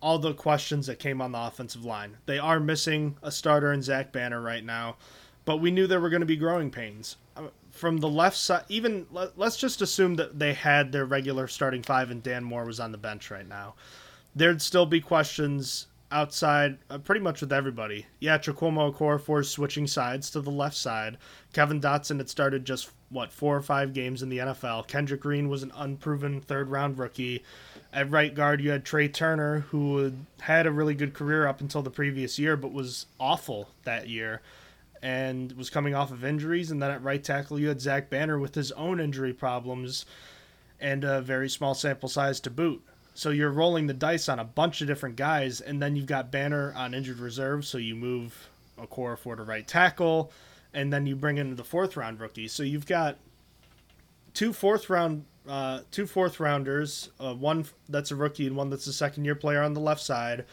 all 0.01 0.19
the 0.19 0.35
questions 0.35 0.87
that 0.87 0.99
came 0.99 1.21
on 1.21 1.33
the 1.33 1.41
offensive 1.41 1.85
line. 1.85 2.17
They 2.27 2.39
are 2.39 2.61
missing 2.61 3.17
a 3.23 3.33
starter 3.33 3.73
in 3.73 3.83
Zach 3.83 4.13
Banner 4.13 4.41
right 4.41 4.65
now, 4.65 4.97
but 5.45 5.59
we 5.59 5.71
knew 5.71 5.87
there 5.87 6.01
were 6.01 6.11
going 6.11 6.21
to 6.21 6.27
be 6.27 6.37
growing 6.37 6.71
pains 6.71 7.17
uh, 7.37 7.49
from 7.71 7.99
the 7.99 8.09
left 8.09 8.37
side, 8.37 8.65
even 8.69 9.07
let, 9.13 9.39
us 9.39 9.57
just 9.57 9.83
assume 9.83 10.17
that 10.17 10.39
they 10.39 10.53
had 10.53 10.93
their 10.93 11.05
regular 11.05 11.47
starting 11.47 11.83
five 11.83 12.11
and 12.11 12.23
Dan 12.23 12.45
Moore 12.45 12.65
was 12.65 12.81
on 12.81 12.93
the 12.93 12.99
bench 12.99 13.31
right 13.31 13.49
now. 13.49 13.75
There'd 14.35 14.63
still 14.63 14.87
be 14.87 15.01
questions 15.01 15.87
outside 16.11 16.79
uh, 16.91 16.99
pretty 16.99 17.21
much 17.21 17.41
with 17.41 17.53
everybody. 17.53 18.07
Yeah, 18.21 18.39
Chukwuma 18.39 18.93
Okorafor 18.93 19.45
switching 19.45 19.87
sides 19.87 20.31
to 20.31 20.41
the 20.41 20.51
left 20.51 20.77
side. 20.77 21.19
Kevin 21.53 21.81
Dotson 21.81 22.19
had 22.19 22.31
started 22.31 22.65
just 22.65 22.91
what 23.11 23.33
four 23.33 23.57
or 23.57 23.63
five 23.63 23.93
games 23.93 24.23
in 24.23 24.29
the 24.29 24.39
NFL. 24.39 24.87
Kendrick 24.87 25.21
Green 25.21 25.49
was 25.49 25.63
an 25.63 25.73
unproven 25.77 26.41
third 26.41 26.71
round 26.71 26.99
rookie. 26.99 27.43
At 27.93 28.11
right 28.11 28.35
guard, 28.35 28.61
you 28.61 28.71
had 28.71 28.85
Trai 28.85 29.13
Turner, 29.13 29.61
who 29.61 30.13
had 30.41 30.67
a 30.67 30.73
really 30.73 30.95
good 30.95 31.15
career 31.15 31.47
up 31.47 31.61
until 31.61 31.83
the 31.83 31.91
previous 31.91 32.39
year, 32.39 32.57
but 32.57 32.73
was 32.73 33.07
awful 33.19 33.71
that 33.85 34.09
year 34.09 34.43
and 35.03 35.53
was 35.53 35.71
coming 35.71 35.95
off 35.95 36.11
of 36.11 36.25
injuries. 36.25 36.71
And 36.71 36.83
then 36.83 36.91
at 36.91 37.03
right 37.03 37.23
tackle, 37.23 37.59
you 37.59 37.69
had 37.69 37.81
Zach 37.81 38.11
Banner 38.11 38.39
with 38.39 38.55
his 38.55 38.73
own 38.73 39.01
injury 39.01 39.33
problems 39.33 40.05
and 40.81 41.05
a 41.05 41.21
very 41.21 41.49
small 41.49 41.75
sample 41.75 42.09
size 42.09 42.41
to 42.41 42.51
boot. 42.51 42.83
So 43.19 43.31
you're 43.31 43.51
rolling 43.51 43.89
the 43.89 43.95
dice 43.95 44.29
on 44.29 44.39
a 44.39 44.45
bunch 44.45 44.81
of 44.81 44.87
different 44.87 45.17
guys, 45.17 45.61
and 45.61 45.83
then 45.83 45.97
you've 45.97 46.07
got 46.07 46.31
Banner 46.31 46.73
on 46.77 46.95
injured 46.95 47.19
reserve, 47.19 47.67
so 47.67 47.77
you 47.77 47.97
move 47.97 48.49
Okorafor 48.79 49.39
to 49.39 49.43
right 49.43 49.67
tackle, 49.67 50.31
and 50.73 50.93
then 50.93 51.05
you 51.05 51.17
bring 51.17 51.37
in 51.37 51.57
the 51.57 51.65
fourth 51.65 51.97
round 51.97 52.21
rookie. 52.21 52.47
So 52.47 52.63
you've 52.63 52.87
got 52.87 53.17
two 54.35 54.53
fourth 54.53 54.89
round 54.89 55.25
uh, 55.49 55.81
two 55.91 56.07
fourth 56.07 56.39
rounders, 56.39 57.11
uh, 57.19 57.35
one 57.35 57.67
that's 57.89 58.13
a 58.13 58.15
rookie 58.15 58.47
and 58.47 58.55
one 58.55 58.71
that's 58.71 58.87
a 58.87 58.93
second 58.93 59.25
year 59.25 59.35
player 59.35 59.65
on 59.65 59.75
the 59.75 59.81
left 59.81 60.01
side, 60.01 60.45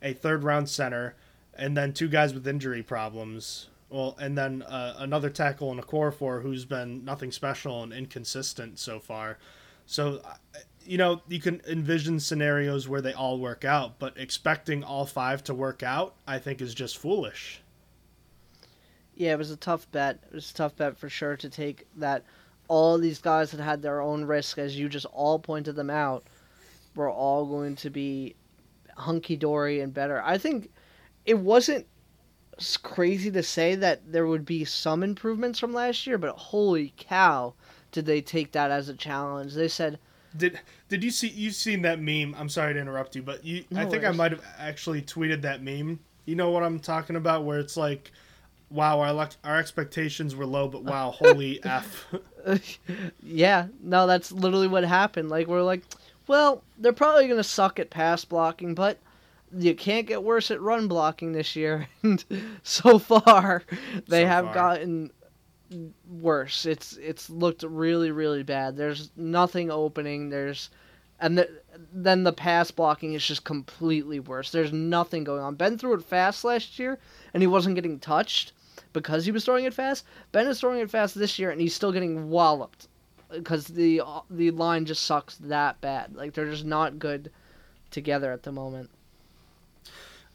a 0.00 0.14
third 0.14 0.42
round 0.42 0.70
center, 0.70 1.16
and 1.52 1.76
then 1.76 1.92
two 1.92 2.08
guys 2.08 2.32
with 2.32 2.48
injury 2.48 2.82
problems. 2.82 3.68
Well, 3.90 4.16
and 4.18 4.38
then 4.38 4.62
uh, 4.62 4.94
another 5.00 5.28
tackle 5.28 5.70
in 5.70 5.78
Okorafor 5.78 6.40
who's 6.40 6.64
been 6.64 7.04
nothing 7.04 7.30
special 7.30 7.82
and 7.82 7.92
inconsistent 7.92 8.78
so 8.78 9.00
far. 9.00 9.36
So, 9.84 10.22
uh, 10.24 10.58
you 10.86 10.98
know, 10.98 11.22
you 11.28 11.40
can 11.40 11.60
envision 11.68 12.20
scenarios 12.20 12.88
where 12.88 13.00
they 13.00 13.12
all 13.12 13.38
work 13.38 13.64
out, 13.64 13.98
but 13.98 14.16
expecting 14.16 14.84
all 14.84 15.06
five 15.06 15.42
to 15.44 15.54
work 15.54 15.82
out, 15.82 16.14
I 16.26 16.38
think, 16.38 16.60
is 16.60 16.74
just 16.74 16.98
foolish. 16.98 17.60
Yeah, 19.14 19.32
it 19.32 19.38
was 19.38 19.50
a 19.50 19.56
tough 19.56 19.90
bet. 19.92 20.18
It 20.28 20.34
was 20.34 20.50
a 20.50 20.54
tough 20.54 20.76
bet 20.76 20.98
for 20.98 21.08
sure 21.08 21.36
to 21.36 21.48
take 21.48 21.86
that 21.96 22.24
all 22.68 22.98
these 22.98 23.18
guys 23.18 23.50
that 23.50 23.62
had 23.62 23.82
their 23.82 24.00
own 24.00 24.24
risk, 24.24 24.58
as 24.58 24.78
you 24.78 24.88
just 24.88 25.06
all 25.06 25.38
pointed 25.38 25.76
them 25.76 25.90
out, 25.90 26.24
were 26.94 27.10
all 27.10 27.46
going 27.46 27.76
to 27.76 27.90
be 27.90 28.34
hunky 28.96 29.36
dory 29.36 29.80
and 29.80 29.94
better. 29.94 30.22
I 30.24 30.38
think 30.38 30.70
it 31.24 31.38
wasn't 31.38 31.86
crazy 32.82 33.30
to 33.30 33.42
say 33.42 33.74
that 33.74 34.12
there 34.12 34.26
would 34.26 34.44
be 34.44 34.64
some 34.64 35.02
improvements 35.02 35.58
from 35.58 35.72
last 35.72 36.06
year, 36.06 36.18
but 36.18 36.36
holy 36.36 36.92
cow, 36.96 37.54
did 37.92 38.06
they 38.06 38.20
take 38.20 38.52
that 38.52 38.70
as 38.70 38.88
a 38.88 38.94
challenge? 38.94 39.54
They 39.54 39.68
said, 39.68 39.98
"Did 40.36 40.60
did 40.88 41.02
you 41.04 41.10
see 41.10 41.28
you've 41.28 41.54
seen 41.54 41.82
that 41.82 42.00
meme? 42.00 42.34
I'm 42.38 42.48
sorry 42.48 42.74
to 42.74 42.80
interrupt 42.80 43.16
you, 43.16 43.22
but 43.22 43.44
you 43.44 43.64
no 43.70 43.80
I 43.80 43.84
think 43.84 44.02
worries. 44.02 44.14
I 44.14 44.16
might 44.16 44.32
have 44.32 44.44
actually 44.58 45.02
tweeted 45.02 45.42
that 45.42 45.62
meme. 45.62 46.00
You 46.24 46.34
know 46.34 46.50
what 46.50 46.62
I'm 46.62 46.80
talking 46.80 47.16
about, 47.16 47.44
where 47.44 47.58
it's 47.58 47.76
like." 47.76 48.10
wow, 48.70 49.00
our 49.00 49.28
our 49.44 49.58
expectations 49.58 50.34
were 50.34 50.46
low, 50.46 50.68
but 50.68 50.82
wow, 50.84 51.10
holy 51.16 51.62
f. 51.64 52.12
yeah, 53.22 53.66
no, 53.82 54.06
that's 54.06 54.32
literally 54.32 54.68
what 54.68 54.84
happened. 54.84 55.28
Like 55.28 55.46
we're 55.46 55.62
like, 55.62 55.82
well, 56.26 56.62
they're 56.78 56.92
probably 56.92 57.28
gonna 57.28 57.44
suck 57.44 57.78
at 57.78 57.90
pass 57.90 58.24
blocking, 58.24 58.74
but 58.74 58.98
you 59.56 59.74
can't 59.74 60.06
get 60.06 60.22
worse 60.22 60.50
at 60.50 60.60
run 60.60 60.88
blocking 60.88 61.32
this 61.32 61.56
year. 61.56 61.88
And 62.02 62.24
so 62.62 62.98
far, 62.98 63.62
they 64.08 64.22
so 64.22 64.28
have 64.28 64.44
far. 64.46 64.54
gotten 64.54 65.10
worse. 66.20 66.66
It's 66.66 66.96
it's 66.96 67.30
looked 67.30 67.62
really 67.62 68.10
really 68.10 68.42
bad. 68.42 68.76
There's 68.76 69.10
nothing 69.16 69.70
opening. 69.70 70.30
There's 70.30 70.70
and 71.18 71.38
the, 71.38 71.48
then 71.92 72.24
the 72.24 72.32
pass 72.32 72.70
blocking 72.70 73.14
is 73.14 73.26
just 73.26 73.44
completely 73.44 74.20
worse. 74.20 74.50
There's 74.50 74.72
nothing 74.72 75.24
going 75.24 75.42
on. 75.42 75.54
Ben 75.54 75.78
threw 75.78 75.94
it 75.94 76.02
fast 76.02 76.44
last 76.44 76.78
year, 76.78 76.98
and 77.32 77.42
he 77.42 77.46
wasn't 77.46 77.74
getting 77.74 77.98
touched 77.98 78.52
because 78.92 79.24
he 79.24 79.32
was 79.32 79.44
throwing 79.44 79.64
it 79.64 79.74
fast. 79.74 80.04
Ben 80.32 80.46
is 80.46 80.60
throwing 80.60 80.80
it 80.80 80.90
fast 80.90 81.14
this 81.14 81.38
year, 81.38 81.50
and 81.50 81.60
he's 81.60 81.74
still 81.74 81.92
getting 81.92 82.28
walloped 82.28 82.88
because 83.30 83.66
the 83.66 84.02
the 84.30 84.50
line 84.50 84.84
just 84.84 85.04
sucks 85.04 85.36
that 85.36 85.80
bad. 85.80 86.14
Like 86.14 86.34
they're 86.34 86.50
just 86.50 86.64
not 86.64 86.98
good 86.98 87.30
together 87.90 88.32
at 88.32 88.42
the 88.42 88.52
moment. 88.52 88.90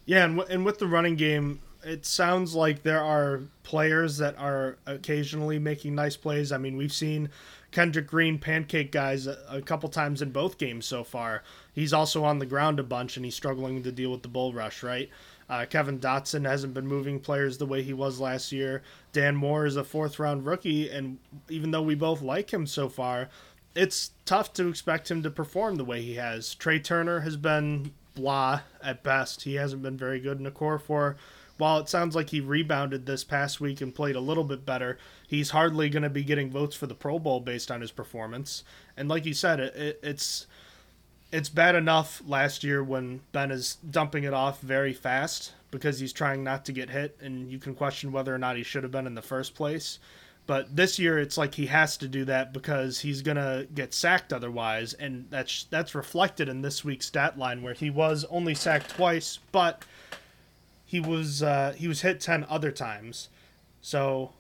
Yeah, 0.06 0.26
and, 0.26 0.38
w- 0.38 0.54
and 0.54 0.66
with 0.66 0.80
the 0.80 0.88
running 0.88 1.16
game, 1.16 1.62
it 1.84 2.06
sounds 2.06 2.56
like 2.56 2.84
there 2.84 3.04
are 3.04 3.42
players 3.64 4.18
that 4.18 4.38
are 4.38 4.78
occasionally 4.86 5.60
making 5.60 5.96
nice 5.96 6.18
plays. 6.18 6.52
I 6.52 6.58
mean, 6.58 6.78
we've 6.78 6.94
seen 6.94 7.30
Kendrick 7.72 8.08
Green 8.08 8.38
pancake 8.38 8.92
guys 8.92 9.28
a, 9.28 9.38
a, 9.50 9.62
couple 9.62 9.90
times 9.90 10.22
in 10.22 10.32
both 10.32 10.58
games 10.58 10.86
so 10.86 11.04
far. 11.04 11.44
He's 11.74 11.94
also 11.94 12.24
on 12.24 12.40
the 12.40 12.46
ground 12.46 12.80
a 12.80 12.84
bunch 12.84 13.16
and 13.16 13.26
he's 13.26 13.36
struggling 13.36 13.82
to 13.84 13.92
deal 13.92 14.12
with 14.12 14.22
the 14.22 14.28
bull 14.28 14.54
rush, 14.54 14.84
right? 14.84 15.10
Uh, 15.50 15.66
Kevin 15.66 16.00
Dotson 16.00 16.46
hasn't 16.46 16.74
been 16.74 16.88
moving 16.88 17.20
players 17.20 17.58
the 17.58 17.66
way 17.66 17.82
he 17.82 17.94
was 17.94 18.20
last 18.20 18.52
year. 18.52 18.84
Dan 19.12 19.36
Moore 19.36 19.66
is 19.66 19.76
a 19.76 19.84
fourth 19.84 20.18
round 20.18 20.46
rookie, 20.46 20.90
and 20.90 21.18
even 21.50 21.72
though 21.72 21.82
we 21.82 21.96
both 21.96 22.22
like 22.22 22.54
him 22.54 22.66
so 22.66 22.88
far, 22.88 23.28
it's 23.76 24.12
tough 24.26 24.54
to 24.54 24.70
expect 24.70 25.12
him 25.12 25.24
to 25.24 25.30
perform 25.30 25.76
the 25.76 25.84
way 25.84 26.02
he 26.02 26.16
has. 26.16 26.56
Trai 26.56 26.82
Turner 26.82 27.22
has 27.22 27.36
been 27.36 27.92
blah 28.16 28.62
at 28.82 29.04
best. 29.04 29.44
He 29.44 29.56
hasn't 29.56 29.82
been 29.82 29.98
very 29.98 30.20
good 30.20 30.38
in 30.38 30.44
the 30.44 30.52
core 30.52 30.80
for. 30.80 31.18
While 31.62 31.78
it 31.78 31.90
sounds 31.90 32.16
like 32.16 32.32
he 32.32 32.42
rebounded 32.42 33.06
this 33.06 33.24
past 33.24 33.62
week 33.62 33.82
and 33.82 33.94
played 33.94 34.16
a 34.16 34.20
little 34.20 34.44
bit 34.44 34.66
better, 34.66 34.98
he's 35.28 35.52
hardly 35.52 35.92
going 35.92 36.02
to 36.02 36.10
be 36.10 36.24
getting 36.24 36.50
votes 36.50 36.76
for 36.76 36.88
the 36.88 36.96
Pro 36.96 37.20
Bowl 37.20 37.40
based 37.40 37.70
on 37.70 37.82
his 37.82 37.92
performance. 37.92 38.64
And 38.98 39.08
like 39.08 39.28
you 39.28 39.36
said, 39.36 39.60
it, 39.60 39.76
it, 39.76 40.00
it's 40.02 40.48
it's 41.32 41.50
bad 41.50 41.76
enough 41.76 42.24
last 42.26 42.64
year 42.64 42.84
when 42.84 43.22
Ben 43.32 43.52
is 43.52 43.78
dumping 43.88 44.24
it 44.24 44.34
off 44.34 44.60
very 44.62 44.92
fast 44.92 45.54
because 45.70 46.00
he's 46.00 46.12
trying 46.12 46.44
not 46.44 46.66
to 46.66 46.72
get 46.72 46.90
hit, 46.90 47.16
and 47.22 47.52
you 47.52 47.60
can 47.60 47.76
question 47.76 48.12
whether 48.12 48.34
or 48.34 48.40
not 48.40 48.58
he 48.58 48.64
should 48.64 48.82
have 48.82 48.92
been 48.92 49.06
in 49.06 49.14
the 49.14 49.22
first 49.22 49.54
place. 49.54 50.00
But 50.48 50.76
this 50.76 50.98
year, 50.98 51.20
it's 51.20 51.38
like 51.38 51.54
he 51.54 51.68
has 51.68 51.96
to 51.98 52.08
do 52.08 52.26
that 52.26 52.54
because 52.54 53.02
he's 53.02 53.22
gonna 53.22 53.68
get 53.76 53.94
sacked 53.94 54.34
otherwise, 54.34 54.94
and 54.96 55.28
that's 55.30 55.66
that's 55.66 55.94
reflected 55.94 56.50
in 56.50 56.64
this 56.64 56.84
week's 56.84 57.06
stat 57.06 57.38
line 57.38 57.62
where 57.62 57.76
he 57.76 57.92
was 57.92 58.26
only 58.32 58.56
sacked 58.56 58.90
twice, 58.90 59.38
but 59.52 59.86
he 60.92 61.00
was 61.00 61.42
uh, 61.42 61.74
he 61.78 61.88
was 61.88 62.02
hit 62.02 62.20
ten 62.20 62.46
other 62.50 62.70
times. 62.70 63.30
So, 63.80 64.34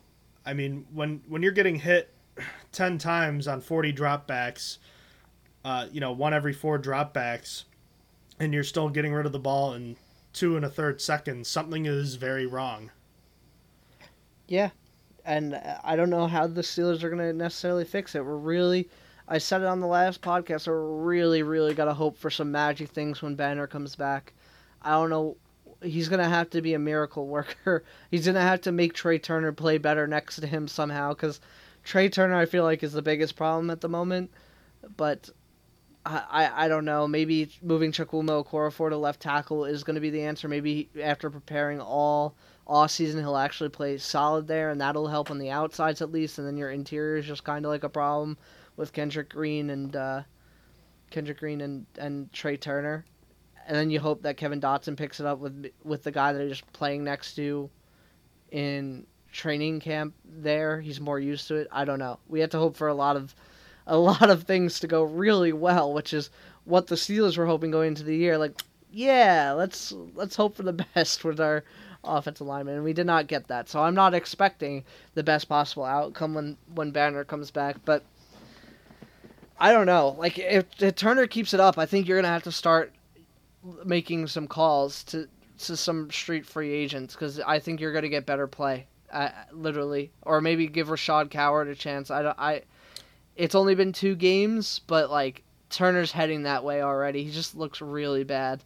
I 0.46 0.54
mean, 0.54 0.86
when 0.94 1.22
when 1.30 1.42
you're 1.42 1.54
getting 1.54 1.78
hit 1.78 2.14
ten 2.74 2.98
times 2.98 3.48
on 3.48 3.62
forty 3.62 3.94
dropbacks, 3.94 4.78
uh, 5.64 5.88
you 5.94 6.02
know, 6.02 6.12
one 6.12 6.34
every 6.34 6.52
four 6.52 6.78
dropbacks, 6.78 7.64
and 8.38 8.54
you're 8.54 8.66
still 8.66 8.90
getting 8.90 9.14
rid 9.14 9.26
of 9.26 9.32
the 9.32 9.40
ball 9.40 9.74
in 9.74 9.96
two 10.34 10.58
and 10.58 10.66
a 10.66 10.70
third 10.70 11.00
seconds, 11.00 11.48
something 11.48 11.86
is 11.86 12.16
very 12.16 12.46
wrong. 12.46 12.92
Yeah, 14.50 14.72
and 15.24 15.56
I 15.86 15.96
don't 15.96 16.10
know 16.10 16.28
how 16.28 16.48
the 16.48 16.64
Steelers 16.64 17.02
are 17.02 17.10
going 17.10 17.22
to 17.22 17.32
necessarily 17.32 17.86
fix 17.86 18.14
it. 18.14 18.26
We're 18.26 18.36
really, 18.36 18.90
I 19.26 19.38
said 19.38 19.62
it 19.62 19.68
on 19.68 19.80
the 19.80 19.88
last 19.88 20.22
podcast, 20.22 20.68
we're 20.68 20.98
really, 20.98 21.44
really 21.44 21.74
got 21.74 21.86
to 21.86 21.94
hope 21.94 22.18
for 22.18 22.30
some 22.30 22.52
magic 22.52 22.90
things 22.90 23.22
when 23.22 23.36
Banner 23.36 23.68
comes 23.68 23.96
back. 23.96 24.34
I 24.82 24.92
don't 24.92 25.10
know. 25.10 25.38
He's 25.84 26.10
to 26.22 26.30
have 26.30 26.50
to 26.52 26.62
be 26.62 26.74
a 26.74 26.80
miracle 26.80 27.28
worker. 27.28 27.84
He's 28.12 28.26
to 28.26 28.34
have 28.34 28.62
to 28.62 28.72
make 28.72 28.94
Trai 28.94 29.22
Turner 29.22 29.52
play 29.52 29.78
better 29.78 30.08
next 30.08 30.38
to 30.38 30.48
him 30.48 30.68
somehow 30.68 31.14
because 31.14 31.40
Trai 31.86 32.12
Turner, 32.12 32.36
I 32.36 32.46
feel 32.46 32.64
like, 32.64 32.84
is 32.84 32.94
the 32.94 33.02
biggest 33.02 33.36
problem 33.36 33.70
at 33.70 33.82
the 33.82 33.90
moment. 33.90 34.32
But 34.98 35.30
I, 36.06 36.24
I, 36.30 36.66
I 36.66 36.68
don't 36.68 36.86
know. 36.86 37.08
Maybe 37.08 37.50
moving 37.62 37.92
Chukwuma 37.92 38.44
Okorafor 38.44 38.90
to 38.90 38.98
left 38.98 39.22
tackle 39.22 39.66
is 39.66 39.84
to 39.84 40.00
be 40.00 40.10
the 40.10 40.24
answer. 40.24 40.48
Maybe 40.48 40.90
after 41.02 41.30
preparing 41.30 41.80
all 41.80 42.36
off 42.68 42.92
season 42.92 43.20
he'll 43.20 43.38
actually 43.38 43.70
play 43.70 43.98
solid 43.98 44.48
there, 44.48 44.70
and 44.70 44.80
that'll 44.82 45.08
help 45.08 45.32
on 45.32 45.40
the 45.40 45.52
outsides 45.52 46.02
at 46.02 46.12
least. 46.12 46.38
And 46.38 46.48
then 46.48 46.58
your 46.58 46.72
interior 46.72 47.18
is 47.18 47.26
just 47.26 47.44
kind 47.44 47.66
of 47.66 47.72
like 47.72 47.84
a 47.84 47.90
problem 47.90 48.38
with 48.78 48.94
Kendrick 48.94 49.30
Green 49.30 49.70
and 49.70 49.96
uh, 49.96 50.22
Kendrick 51.10 51.40
Green 51.40 51.62
and, 51.62 51.86
and 51.98 52.32
Trai 52.32 52.60
Turner. 52.60 53.06
And 53.68 53.76
then 53.76 53.90
you 53.90 54.00
hope 54.00 54.24
that 54.24 54.38
Kevin 54.38 54.62
Dotson 54.62 54.98
picks 54.98 55.20
it 55.20 55.26
up 55.26 55.40
with 55.40 55.72
with 55.84 56.04
the 56.04 56.12
guy 56.12 56.34
that 56.34 56.48
just 56.50 56.72
playing 56.74 57.04
next 57.04 57.36
to 57.36 57.70
in 58.52 59.06
training 59.32 59.80
camp. 59.80 60.14
There, 60.26 60.82
he's 60.82 61.00
more 61.00 61.20
used 61.20 61.48
to 61.48 61.56
it. 61.56 61.68
I 61.72 61.86
don't 61.86 62.00
know. 62.00 62.20
We 62.28 62.40
have 62.42 62.50
to 62.52 62.58
hope 62.58 62.76
for 62.76 62.88
a 62.88 62.94
lot 62.94 63.16
of 63.16 63.36
a 63.88 63.98
lot 63.98 64.30
of 64.30 64.44
things 64.44 64.80
to 64.80 64.88
go 64.88 65.04
really 65.04 65.54
well, 65.54 65.94
which 65.94 66.14
is 66.14 66.30
what 66.66 66.88
the 66.88 66.96
Steelers 66.96 67.38
were 67.38 67.46
hoping 67.46 67.72
going 67.72 67.90
into 67.90 68.04
the 68.04 68.16
year. 68.16 68.38
Like, 68.38 68.62
yeah, 68.92 69.54
let's 69.54 69.92
let's 70.16 70.36
hope 70.36 70.56
for 70.56 70.64
the 70.64 70.74
best 70.96 71.24
with 71.24 71.40
our 71.40 71.64
offensive 72.04 72.48
lineman, 72.48 72.76
and 72.76 72.84
we 72.84 72.94
did 72.94 73.06
not 73.06 73.28
get 73.28 73.48
that. 73.48 73.70
So 73.70 73.82
I'm 73.82 73.96
not 73.96 74.14
expecting 74.14 74.84
the 75.14 75.24
best 75.24 75.48
possible 75.48 75.86
outcome 75.86 76.34
when 76.34 76.58
when 76.74 76.92
Banner 76.92 77.24
comes 77.24 77.52
back, 77.52 77.78
but 77.86 78.04
I 79.60 79.72
don't 79.72 79.86
know. 79.86 80.16
Like 80.18 80.40
if, 80.40 80.66
if 80.80 80.96
Turner 80.96 81.28
keeps 81.28 81.54
it 81.54 81.60
up, 81.60 81.78
I 81.78 81.86
think 81.86 82.08
you're 82.08 82.18
gonna 82.18 82.34
have 82.34 82.44
to 82.44 82.52
start 82.52 82.92
making 83.86 84.28
some 84.28 84.48
calls 84.48 85.04
to 85.06 85.28
to 85.60 85.78
some 85.78 86.10
street 86.12 86.46
free 86.46 86.72
agents 86.72 87.14
because 87.14 87.40
I 87.40 87.60
think 87.60 87.80
you're 87.80 87.94
gonna 87.94 88.10
get 88.10 88.26
better 88.26 88.48
play, 88.48 88.88
uh, 89.12 89.30
literally, 89.52 90.12
or 90.24 90.42
maybe 90.42 90.68
give 90.68 90.88
Rashad 90.88 91.30
Coward 91.30 91.68
a 91.68 91.76
chance. 91.76 92.12
I 92.12 92.22
don't. 92.22 92.40
I. 92.40 92.64
It's 93.36 93.56
only 93.56 93.76
been 93.76 93.94
two 93.94 94.16
games, 94.16 94.82
but 94.88 95.10
like 95.10 95.44
Turner's 95.70 96.12
heading 96.12 96.44
that 96.44 96.64
way 96.64 96.82
already. 96.82 97.24
He 97.24 97.32
just 97.32 97.56
looks 97.56 97.82
really 97.82 98.24
bad. 98.24 98.64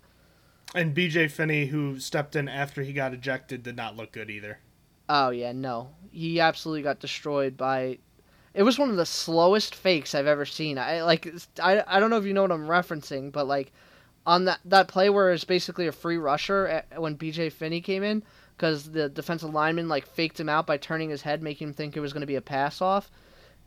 And 0.74 0.96
BJ 0.96 1.30
Finney, 1.30 1.68
who 1.68 2.00
stepped 2.00 2.36
in 2.36 2.50
after 2.50 2.82
he 2.82 2.92
got 2.92 3.14
ejected, 3.14 3.64
did 3.64 3.76
not 3.76 3.96
look 3.96 4.12
good 4.12 4.30
either. 4.30 4.60
Oh 5.08 5.30
yeah, 5.30 5.52
no, 5.52 5.90
he 6.12 6.40
absolutely 6.40 6.82
got 6.82 7.00
destroyed 7.00 7.56
by. 7.56 8.00
It 8.54 8.64
was 8.64 8.80
one 8.80 8.90
of 8.90 8.96
the 8.96 9.06
slowest 9.06 9.76
fakes 9.76 10.16
I've 10.16 10.28
ever 10.28 10.46
seen. 10.46 10.78
I 10.78 11.04
like 11.04 11.32
I, 11.62 11.84
I 11.86 12.00
don't 12.00 12.10
know 12.10 12.18
if 12.18 12.26
you 12.26 12.34
know 12.34 12.42
what 12.42 12.52
I'm 12.52 12.68
referencing, 12.68 13.32
but 13.32 13.48
like 13.48 13.72
on 14.26 14.46
that 14.46 14.60
that 14.66 14.88
play 14.88 15.10
where 15.10 15.32
it's 15.32 15.44
basically 15.44 15.88
a 15.88 15.92
free 15.92 16.18
rusher 16.18 16.68
at, 16.68 17.02
when 17.02 17.18
BJ 17.18 17.52
Finney 17.52 17.82
came 17.82 18.04
in 18.04 18.24
because 18.56 18.92
the 18.92 19.10
defensive 19.10 19.54
lineman 19.54 19.88
like 19.88 20.08
faked 20.08 20.40
him 20.40 20.50
out 20.50 20.66
by 20.66 20.78
turning 20.78 21.10
his 21.10 21.22
head, 21.22 21.44
making 21.44 21.70
him 21.70 21.74
think 21.74 21.96
it 21.96 22.02
was 22.02 22.14
going 22.14 22.22
to 22.22 22.28
be 22.28 22.36
a 22.36 22.42
pass 22.42 22.82
off, 22.82 23.12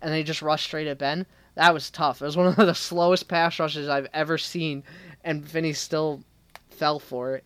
and 0.00 0.12
they 0.12 0.22
just 0.22 0.42
rushed 0.42 0.64
straight 0.64 0.86
at 0.86 0.98
Ben. 0.98 1.26
That 1.54 1.74
was 1.74 1.90
tough. 1.90 2.22
It 2.22 2.26
was 2.26 2.36
one 2.36 2.46
of 2.46 2.56
the 2.56 2.74
slowest 2.74 3.28
pass 3.28 3.58
rushes 3.58 3.88
I've 3.88 4.08
ever 4.12 4.38
seen, 4.38 4.82
and 5.24 5.48
Finney 5.48 5.72
still 5.72 6.22
fell 6.70 6.98
for 6.98 7.34
it. 7.36 7.44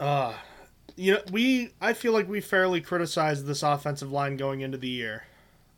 Uh, 0.00 0.32
you 0.96 1.14
know, 1.14 1.20
we 1.30 1.70
I 1.80 1.92
feel 1.92 2.12
like 2.12 2.28
we 2.28 2.40
fairly 2.40 2.80
criticized 2.80 3.46
this 3.46 3.62
offensive 3.62 4.12
line 4.12 4.36
going 4.36 4.60
into 4.60 4.78
the 4.78 4.88
year 4.88 5.24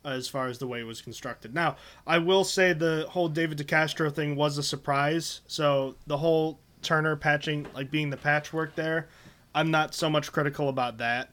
as 0.04 0.28
far 0.28 0.46
as 0.48 0.58
the 0.58 0.66
way 0.66 0.80
it 0.80 0.84
was 0.84 1.00
constructed. 1.00 1.54
Now, 1.54 1.76
I 2.06 2.18
will 2.18 2.44
say 2.44 2.72
the 2.72 3.06
whole 3.10 3.28
David 3.28 3.58
DeCastro 3.58 4.12
thing 4.14 4.36
was 4.36 4.58
a 4.58 4.62
surprise. 4.62 5.40
So 5.46 5.96
the 6.06 6.18
whole 6.18 6.58
Turner 6.82 7.16
patching, 7.16 7.66
like 7.74 7.90
being 7.90 8.10
the 8.10 8.16
patchwork 8.16 8.74
there, 8.74 9.08
I'm 9.54 9.70
not 9.70 9.94
so 9.94 10.08
much 10.08 10.32
critical 10.32 10.68
about 10.68 10.98
that. 10.98 11.30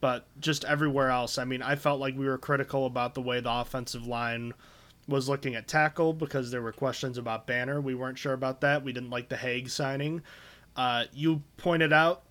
But 0.00 0.26
just 0.40 0.64
everywhere 0.64 1.10
else, 1.10 1.36
I 1.36 1.44
mean, 1.44 1.60
I 1.60 1.76
felt 1.76 2.00
like 2.00 2.16
we 2.16 2.26
were 2.26 2.38
critical 2.38 2.86
about 2.86 3.14
the 3.14 3.20
way 3.20 3.40
the 3.40 3.52
offensive 3.52 4.06
line 4.06 4.54
was 5.06 5.28
looking 5.28 5.54
at 5.54 5.68
tackle 5.68 6.14
because 6.14 6.50
there 6.50 6.62
were 6.62 6.72
questions 6.72 7.18
about 7.18 7.46
Banner. 7.46 7.80
We 7.80 7.94
weren't 7.94 8.16
sure 8.16 8.32
about 8.32 8.62
that. 8.62 8.82
We 8.82 8.92
didn't 8.92 9.10
like 9.10 9.28
the 9.28 9.36
Haeg 9.36 9.68
signing. 9.68 10.22
Uh, 10.74 11.04
you 11.12 11.42
pointed 11.58 11.92
out 11.92 12.22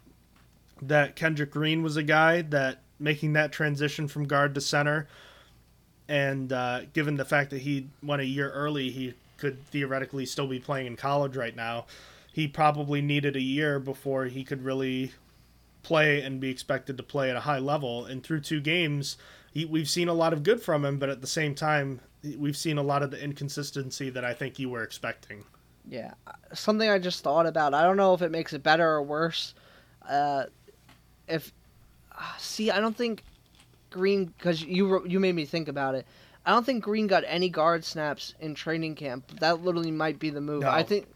that 0.82 1.16
Kendrick 1.16 1.52
Green 1.52 1.84
was 1.84 1.98
a 1.98 2.04
guy 2.04 2.42
that 2.42 2.82
making 3.00 3.34
that 3.34 3.52
transition 3.52 4.08
from 4.08 4.26
guard 4.26 4.56
to 4.56 4.62
center, 4.62 5.08
and 6.10 6.52
uh, 6.52 6.82
given 6.92 7.16
the 7.16 7.24
fact 7.24 7.52
that 7.52 7.62
he 7.62 7.88
went 8.02 8.22
a 8.22 8.26
year 8.26 8.50
early, 8.50 8.90
he 8.90 9.14
could 9.38 9.64
theoretically 9.68 10.26
still 10.26 10.48
be 10.48 10.60
playing 10.60 10.88
in 10.88 10.98
college 10.98 11.38
right 11.38 11.56
now. 11.56 11.86
He 12.34 12.48
probably 12.48 13.02
needed 13.02 13.36
a 13.36 13.42
year 13.42 13.80
before 13.80 14.26
he 14.26 14.44
could 14.44 14.66
really 14.66 15.14
play 15.84 16.22
and 16.22 16.40
be 16.40 16.50
expected 16.50 16.98
to 16.98 17.04
play 17.04 17.30
at 17.30 17.36
a 17.36 17.42
high 17.42 17.60
level. 17.60 18.06
And 18.06 18.24
through 18.24 18.42
two 18.42 18.60
games, 18.60 19.18
he, 19.54 19.66
we've 19.66 19.90
seen 19.90 20.08
a 20.08 20.14
lot 20.14 20.34
of 20.34 20.42
good 20.42 20.62
from 20.62 20.84
him, 20.84 20.98
but 20.98 21.10
at 21.10 21.22
the 21.22 21.28
same 21.28 21.54
time, 21.54 22.02
we've 22.38 22.58
seen 22.58 22.80
a 22.80 22.84
lot 22.84 23.04
of 23.04 23.12
the 23.12 23.24
inconsistency 23.24 24.10
that 24.10 24.26
I 24.26 24.34
think 24.34 24.58
you 24.58 24.70
were 24.70 24.84
expecting. 24.84 25.44
Yeah, 25.88 26.14
something 26.54 26.90
I 26.90 26.98
just 26.98 27.24
thought 27.24 27.46
about. 27.46 27.76
I 27.76 27.84
don't 27.84 27.98
know 27.98 28.16
if 28.16 28.24
it 28.24 28.32
makes 28.32 28.54
it 28.54 28.64
better 28.64 28.88
or 28.88 29.04
worse. 29.04 29.54
Uh, 30.08 30.46
if 31.28 31.54
see, 32.40 32.72
I 32.72 32.80
don't 32.80 32.98
think 32.98 33.24
Green 33.90 34.26
because 34.26 34.62
you 34.62 35.06
you 35.06 35.20
made 35.20 35.36
me 35.36 35.46
think 35.46 35.68
about 35.68 35.96
it. 35.96 36.06
I 36.46 36.52
don't 36.52 36.66
think 36.66 36.84
Green 36.84 37.08
got 37.08 37.24
any 37.28 37.50
guard 37.50 37.84
snaps 37.84 38.34
in 38.40 38.56
training 38.56 38.96
camp. 38.96 39.40
That 39.40 39.62
literally 39.62 39.92
might 39.92 40.20
be 40.20 40.30
the 40.30 40.42
move. 40.42 40.62
No. 40.62 40.70
I 40.70 40.84
think 40.84 41.08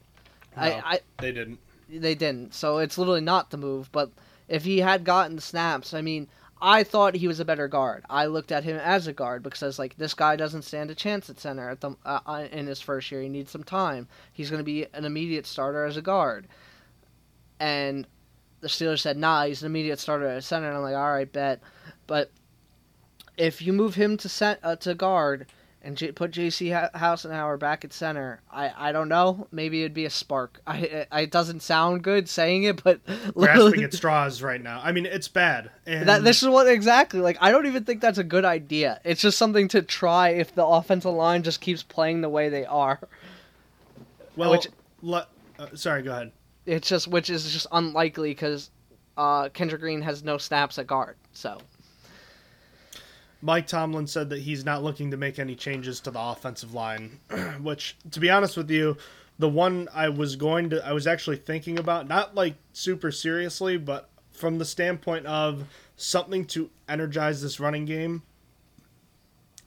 No, 0.56 0.64
I, 0.64 0.82
I 0.86 1.00
they 1.20 1.32
didn't. 1.32 1.60
they 1.90 2.16
didn't. 2.16 2.54
So 2.54 2.80
it's 2.80 2.98
literally 2.98 3.22
not 3.22 3.50
the 3.50 3.58
move. 3.58 3.92
But 3.92 4.12
if 4.48 4.64
he 4.64 4.80
had 4.80 5.04
gotten 5.04 5.40
snaps, 5.40 5.94
I 5.94 6.02
mean, 6.02 6.28
I 6.62 6.84
thought 6.84 7.16
he 7.16 7.28
was 7.28 7.40
a 7.40 7.46
better 7.46 7.68
guard. 7.68 8.06
I 8.10 8.28
looked 8.28 8.52
at 8.52 8.64
him 8.64 8.78
as 8.78 9.08
a 9.08 9.14
guard 9.14 9.44
because 9.44 9.64
I 9.64 9.66
was 9.66 9.80
like, 9.80 9.98
this 9.98 10.14
guy 10.14 10.36
doesn't 10.36 10.62
stand 10.62 10.92
a 10.92 10.96
chance 10.96 11.30
at 11.30 11.40
center 11.40 11.70
at 11.70 11.82
the 11.82 11.92
uh, 12.06 12.20
uh, 12.26 12.48
in 12.52 12.68
his 12.68 12.80
first 12.82 13.12
year. 13.12 13.22
He 13.22 13.30
needs 13.30 13.52
some 13.52 13.64
time. 13.64 14.08
He's 14.32 14.50
going 14.50 14.62
to 14.62 14.64
be 14.64 14.86
an 14.94 15.06
immediate 15.06 15.46
starter 15.46 15.86
as 15.86 15.98
a 15.98 16.02
guard. 16.02 16.48
And 17.60 18.08
the 18.62 18.68
Steelers 18.68 19.00
said, 19.00 19.18
nah, 19.18 19.46
he's 19.46 19.62
an 19.62 19.66
immediate 19.68 20.00
starter 20.00 20.28
at 20.28 20.44
center. 20.44 20.68
And 20.68 20.78
I'm 20.78 20.84
like, 20.84 20.96
all 20.96 21.12
right, 21.12 21.32
bet. 21.32 21.62
But 22.08 22.32
if 23.38 23.62
you 23.62 23.74
move 23.74 23.96
him 23.96 24.18
to 24.18 24.30
cent- 24.30 24.60
uh, 24.64 24.76
to 24.78 24.94
guard 24.96 25.48
and 25.86 25.98
J- 25.98 26.12
put 26.14 26.32
J.C. 26.32 26.70
Ha- 26.70 26.90
Hassenauer 26.96 27.60
back 27.60 27.84
at 27.84 27.92
center, 27.92 28.42
I, 28.50 28.72
I 28.90 28.92
don't 28.94 29.10
know. 29.10 29.48
Maybe 29.52 29.82
it'd 29.82 29.94
be 29.94 30.06
a 30.06 30.10
spark. 30.10 30.62
I, 30.66 31.06
I 31.12 31.22
it 31.22 31.32
doesn't 31.32 31.62
sound 31.62 32.04
good 32.04 32.30
saying 32.30 32.64
it, 32.64 32.82
but 32.84 33.02
Grasping 33.34 33.84
at 33.84 33.94
straws 33.94 34.42
right 34.42 34.62
now. 34.62 34.80
I 34.84 34.92
mean, 34.94 35.06
it's 35.06 35.28
bad. 35.28 35.72
And 35.86 36.08
that 36.08 36.24
this 36.24 36.42
is 36.42 36.48
what 36.50 36.68
exactly 36.68 37.20
like. 37.20 37.38
I 37.42 37.52
don't 37.52 37.66
even 37.66 37.84
think 37.84 38.00
that's 38.02 38.18
a 38.18 38.24
good 38.24 38.46
idea. 38.46 39.02
It's 39.04 39.22
just 39.22 39.38
something 39.38 39.68
to 39.70 39.82
try 39.82 40.30
if 40.30 40.56
the 40.56 40.66
offensive 40.66 41.12
line 41.14 41.44
just 41.44 41.60
keeps 41.60 41.84
playing 41.84 42.22
the 42.22 42.30
way 42.30 42.48
they 42.50 42.66
are. 42.66 43.00
well, 44.36 44.52
which- 44.52 44.68
le- 45.02 45.28
uh, 45.60 45.68
sorry, 45.76 46.02
go 46.02 46.12
ahead. 46.14 46.32
It's 46.66 46.88
just 46.88 47.10
which 47.10 47.30
is 47.30 47.52
just 47.52 47.68
unlikely 47.74 48.32
because 48.32 48.72
uh, 49.18 49.50
Kendrick 49.50 49.82
Green 49.82 50.02
has 50.02 50.24
no 50.24 50.38
snaps 50.38 50.80
at 50.80 50.88
guard. 50.88 51.18
So 51.34 51.58
Mike 53.44 53.68
Tomlin 53.68 54.08
said 54.08 54.30
that 54.30 54.40
he's 54.40 54.64
not 54.64 54.84
looking 54.84 55.12
to 55.12 55.18
make 55.18 55.38
any 55.38 55.54
changes 55.54 56.00
to 56.00 56.12
the 56.12 56.20
offensive 56.20 56.74
line, 56.74 57.20
which, 57.62 57.98
to 58.12 58.22
be 58.22 58.30
honest 58.30 58.56
with 58.56 58.72
you, 58.72 58.96
the 59.38 59.50
one 59.50 59.90
I 59.94 60.08
was 60.08 60.38
going 60.38 60.70
to, 60.70 60.86
I 60.88 60.94
was 60.94 61.08
actually 61.08 61.36
thinking 61.36 61.78
about, 61.78 62.08
not 62.08 62.36
like 62.36 62.56
super 62.72 63.12
seriously, 63.12 63.76
but 63.76 64.08
from 64.32 64.60
the 64.60 64.66
standpoint 64.66 65.26
of 65.26 65.66
something 65.98 66.46
to 66.46 66.70
energize 66.88 67.42
this 67.42 67.60
running 67.60 67.84
game. 67.84 68.24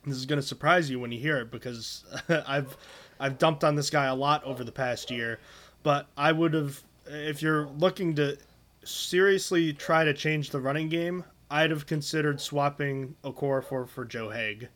This 0.07 0.17
is 0.17 0.25
going 0.25 0.41
to 0.41 0.47
surprise 0.47 0.89
you 0.89 0.99
when 0.99 1.13
you 1.13 1.19
hear 1.19 1.37
it 1.37 1.51
because 1.51 2.03
I've 2.29 2.79
I've 3.21 3.37
dumped 3.37 3.63
on 3.63 3.75
this 3.75 3.91
guy 3.91 4.07
a 4.07 4.15
lot 4.15 4.43
over 4.45 4.65
the 4.65 4.73
past 4.73 5.11
year, 5.11 5.39
but 5.83 6.07
I 6.17 6.33
would 6.33 6.55
have 6.55 6.83
if 7.07 7.43
you're 7.43 7.67
looking 7.67 8.15
to 8.15 8.39
seriously 8.85 9.75
try 9.75 10.05
to 10.05 10.15
change 10.15 10.49
the 10.49 10.61
running 10.61 10.89
game, 10.89 11.25
I'd 11.51 11.71
have 11.71 11.87
considered 11.87 12.41
swapping 12.41 13.15
Okorafor 13.25 13.63
for 13.65 13.87
for 13.87 14.05
Joe 14.05 14.29
Haeg. 14.31 14.69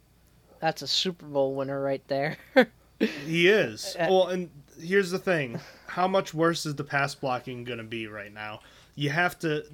that's 0.60 0.82
a 0.82 0.86
Super 0.86 1.26
Bowl 1.26 1.54
winner 1.54 1.80
right 1.82 2.06
there. 2.08 2.36
He 3.24 3.48
is. 3.48 3.96
Uh, 3.98 4.08
Well, 4.10 4.26
and 4.28 4.50
here's 4.78 5.10
the 5.10 5.18
thing: 5.18 5.58
how 5.86 6.06
much 6.06 6.34
worse 6.34 6.66
is 6.66 6.74
the 6.74 6.84
pass 6.84 7.14
blocking 7.14 7.64
going 7.64 7.78
to 7.78 7.84
be 7.84 8.06
right 8.06 8.30
now? 8.32 8.60
You 8.94 9.08
have 9.08 9.38
to. 9.38 9.64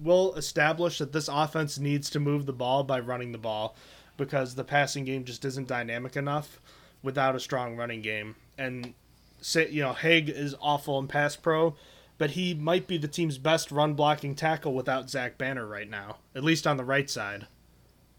We'll 0.00 0.34
establish 0.36 0.96
that 0.96 1.12
this 1.12 1.28
offense 1.28 1.78
needs 1.78 2.08
to 2.08 2.20
move 2.20 2.46
the 2.46 2.54
ball 2.54 2.82
by 2.82 3.00
running 3.00 3.32
the 3.32 3.38
ball, 3.38 3.76
because 4.16 4.54
the 4.54 4.64
passing 4.64 5.04
game 5.04 5.24
just 5.24 5.44
isn't 5.44 5.68
dynamic 5.68 6.16
enough 6.16 6.58
without 7.02 7.36
a 7.36 7.40
strong 7.40 7.76
running 7.76 8.00
game. 8.00 8.34
And 8.56 8.94
say 9.42 9.68
you 9.68 9.82
know 9.82 9.92
Haeg 9.92 10.30
is 10.30 10.54
awful 10.58 10.98
in 10.98 11.06
pass 11.06 11.36
pro, 11.36 11.74
but 12.20 12.32
he 12.32 12.52
might 12.52 12.86
be 12.86 12.98
the 12.98 13.08
team's 13.08 13.38
best 13.38 13.72
run 13.72 13.94
blocking 13.94 14.34
tackle 14.34 14.74
without 14.74 15.08
Zach 15.08 15.38
Banner 15.38 15.66
right 15.66 15.88
now, 15.88 16.18
at 16.34 16.44
least 16.44 16.66
on 16.66 16.76
the 16.76 16.84
right 16.84 17.08
side. 17.08 17.46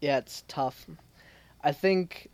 yeah, 0.00 0.18
it's 0.18 0.42
tough. 0.48 0.88
I 1.62 1.70
think 1.70 2.28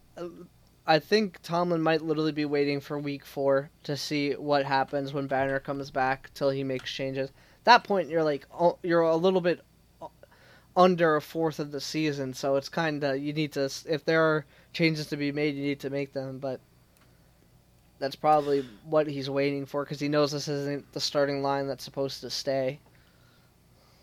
I 0.86 0.98
think 0.98 1.42
Tomlin 1.42 1.82
might 1.82 2.00
literally 2.00 2.32
be 2.32 2.46
waiting 2.46 2.80
for 2.80 2.98
week 2.98 3.26
four 3.26 3.68
to 3.82 3.98
see 3.98 4.32
what 4.32 4.64
happens 4.64 5.12
when 5.12 5.26
Banner 5.26 5.60
comes 5.60 5.90
back 5.90 6.30
till 6.32 6.48
he 6.48 6.64
makes 6.64 6.90
changes. 6.90 7.28
At 7.28 7.64
that 7.64 7.84
point, 7.84 8.08
you're 8.08 8.24
like 8.24 8.46
oh, 8.58 8.78
you're 8.82 9.02
a 9.02 9.16
little 9.16 9.42
bit 9.42 9.60
under 10.74 11.16
a 11.16 11.20
fourth 11.20 11.58
of 11.58 11.70
the 11.70 11.82
season, 11.82 12.32
so 12.32 12.56
it's 12.56 12.70
kind 12.70 13.04
of 13.04 13.18
you 13.18 13.34
need 13.34 13.52
to 13.52 13.70
if 13.86 14.06
there 14.06 14.22
are 14.22 14.46
changes 14.72 15.08
to 15.08 15.18
be 15.18 15.32
made, 15.32 15.54
you 15.54 15.64
need 15.64 15.80
to 15.80 15.90
make 15.90 16.14
them. 16.14 16.38
But 16.38 16.60
that's 17.98 18.16
probably 18.16 18.64
what 18.84 19.06
he's 19.06 19.28
waiting 19.28 19.66
for 19.66 19.84
because 19.84 20.00
he 20.00 20.08
knows 20.08 20.32
this 20.32 20.48
isn't 20.48 20.92
the 20.92 21.00
starting 21.00 21.42
line 21.42 21.66
that's 21.66 21.84
supposed 21.84 22.20
to 22.20 22.30
stay. 22.30 22.80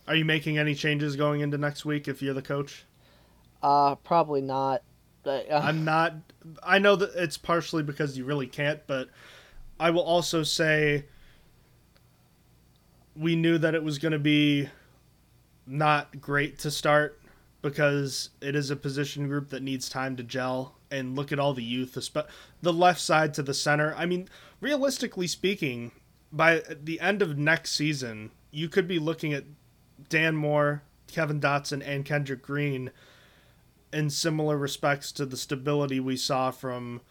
Are 0.07 0.15
you 0.15 0.25
making 0.25 0.57
any 0.57 0.75
changes 0.75 1.15
going 1.15 1.41
into 1.41 1.57
next 1.57 1.85
week 1.85 2.07
if 2.07 2.21
you're 2.21 2.33
the 2.33 2.41
coach? 2.41 2.85
Uh, 3.63 3.95
probably 3.95 4.41
not. 4.41 4.83
But, 5.23 5.49
uh, 5.49 5.61
I'm 5.63 5.83
not. 5.83 6.13
I 6.61 6.77
know 6.77 6.95
that 6.95 7.11
it's 7.15 7.37
partially 7.37 7.81
because 7.81 8.17
you 8.17 8.25
really 8.25 8.45
can't, 8.45 8.85
but 8.85 9.09
I 9.79 9.89
will 9.89 10.03
also 10.03 10.43
say 10.43 11.05
we 13.15 13.35
knew 13.35 13.57
that 13.57 13.73
it 13.73 13.83
was 13.83 13.97
going 13.97 14.11
to 14.11 14.19
be 14.19 14.69
not 15.65 16.21
great 16.21 16.59
to 16.59 16.69
start 16.69 17.19
because 17.63 18.29
it 18.41 18.55
is 18.55 18.69
a 18.69 18.75
position 18.75 19.27
group 19.27 19.49
that 19.49 19.63
needs 19.63 19.89
time 19.89 20.15
to 20.17 20.23
gel. 20.23 20.74
And 20.91 21.15
look 21.15 21.31
at 21.31 21.39
all 21.39 21.53
the 21.53 21.63
youth, 21.63 21.97
the 22.61 22.73
left 22.73 23.01
side 23.01 23.33
to 23.33 23.43
the 23.43 23.53
center. 23.53 23.93
I 23.97 24.05
mean, 24.05 24.29
realistically 24.61 25.27
speaking, 25.27 25.91
by 26.31 26.61
the 26.83 26.99
end 26.99 27.21
of 27.21 27.37
next 27.37 27.71
season, 27.71 28.31
you 28.51 28.69
could 28.69 28.87
be 28.87 28.99
looking 28.99 29.33
at 29.33 29.45
Dan 30.09 30.35
Moore, 30.35 30.83
Kevin 31.07 31.39
Dotson, 31.39 31.81
and 31.85 32.05
Kendrick 32.05 32.41
Green 32.41 32.91
in 33.91 34.09
similar 34.09 34.57
respects 34.57 35.11
to 35.13 35.25
the 35.25 35.37
stability 35.37 35.99
we 35.99 36.17
saw 36.17 36.51
from 36.51 37.01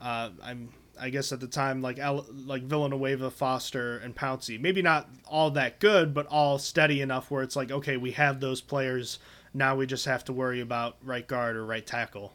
uh, 0.00 0.30
I'm 0.42 0.70
I 0.98 1.10
guess 1.10 1.32
at 1.32 1.40
the 1.40 1.46
time 1.46 1.82
like 1.82 1.98
like 1.98 2.62
Villanueva, 2.62 3.30
Foster, 3.30 3.98
and 3.98 4.14
Pouncey. 4.14 4.58
Maybe 4.60 4.82
not 4.82 5.08
all 5.26 5.50
that 5.52 5.78
good, 5.78 6.14
but 6.14 6.26
all 6.26 6.58
steady 6.58 7.00
enough 7.00 7.30
where 7.30 7.42
it's 7.42 7.56
like 7.56 7.70
okay, 7.70 7.96
we 7.96 8.12
have 8.12 8.40
those 8.40 8.60
players. 8.60 9.18
Now 9.54 9.76
we 9.76 9.86
just 9.86 10.06
have 10.06 10.24
to 10.24 10.32
worry 10.32 10.60
about 10.60 10.96
right 11.02 11.26
guard 11.26 11.56
or 11.56 11.64
right 11.64 11.86
tackle. 11.86 12.32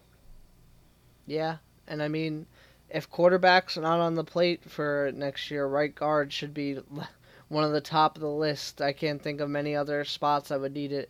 Yeah, 1.25 1.57
and 1.87 2.01
I 2.01 2.07
mean, 2.07 2.45
if 2.89 3.09
quarterbacks 3.09 3.77
are 3.77 3.81
not 3.81 3.99
on 3.99 4.15
the 4.15 4.23
plate 4.23 4.69
for 4.69 5.11
next 5.15 5.49
year, 5.49 5.65
right 5.65 5.93
guard 5.93 6.33
should 6.33 6.53
be 6.53 6.79
one 7.47 7.63
of 7.63 7.71
the 7.71 7.81
top 7.81 8.15
of 8.15 8.21
the 8.21 8.29
list. 8.29 8.81
I 8.81 8.93
can't 8.93 9.21
think 9.21 9.39
of 9.39 9.49
many 9.49 9.75
other 9.75 10.03
spots 10.03 10.51
I 10.51 10.57
would 10.57 10.73
need 10.73 10.91
it 10.91 11.09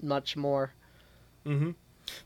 much 0.00 0.36
more. 0.36 0.72
Mm-hmm. 1.46 1.72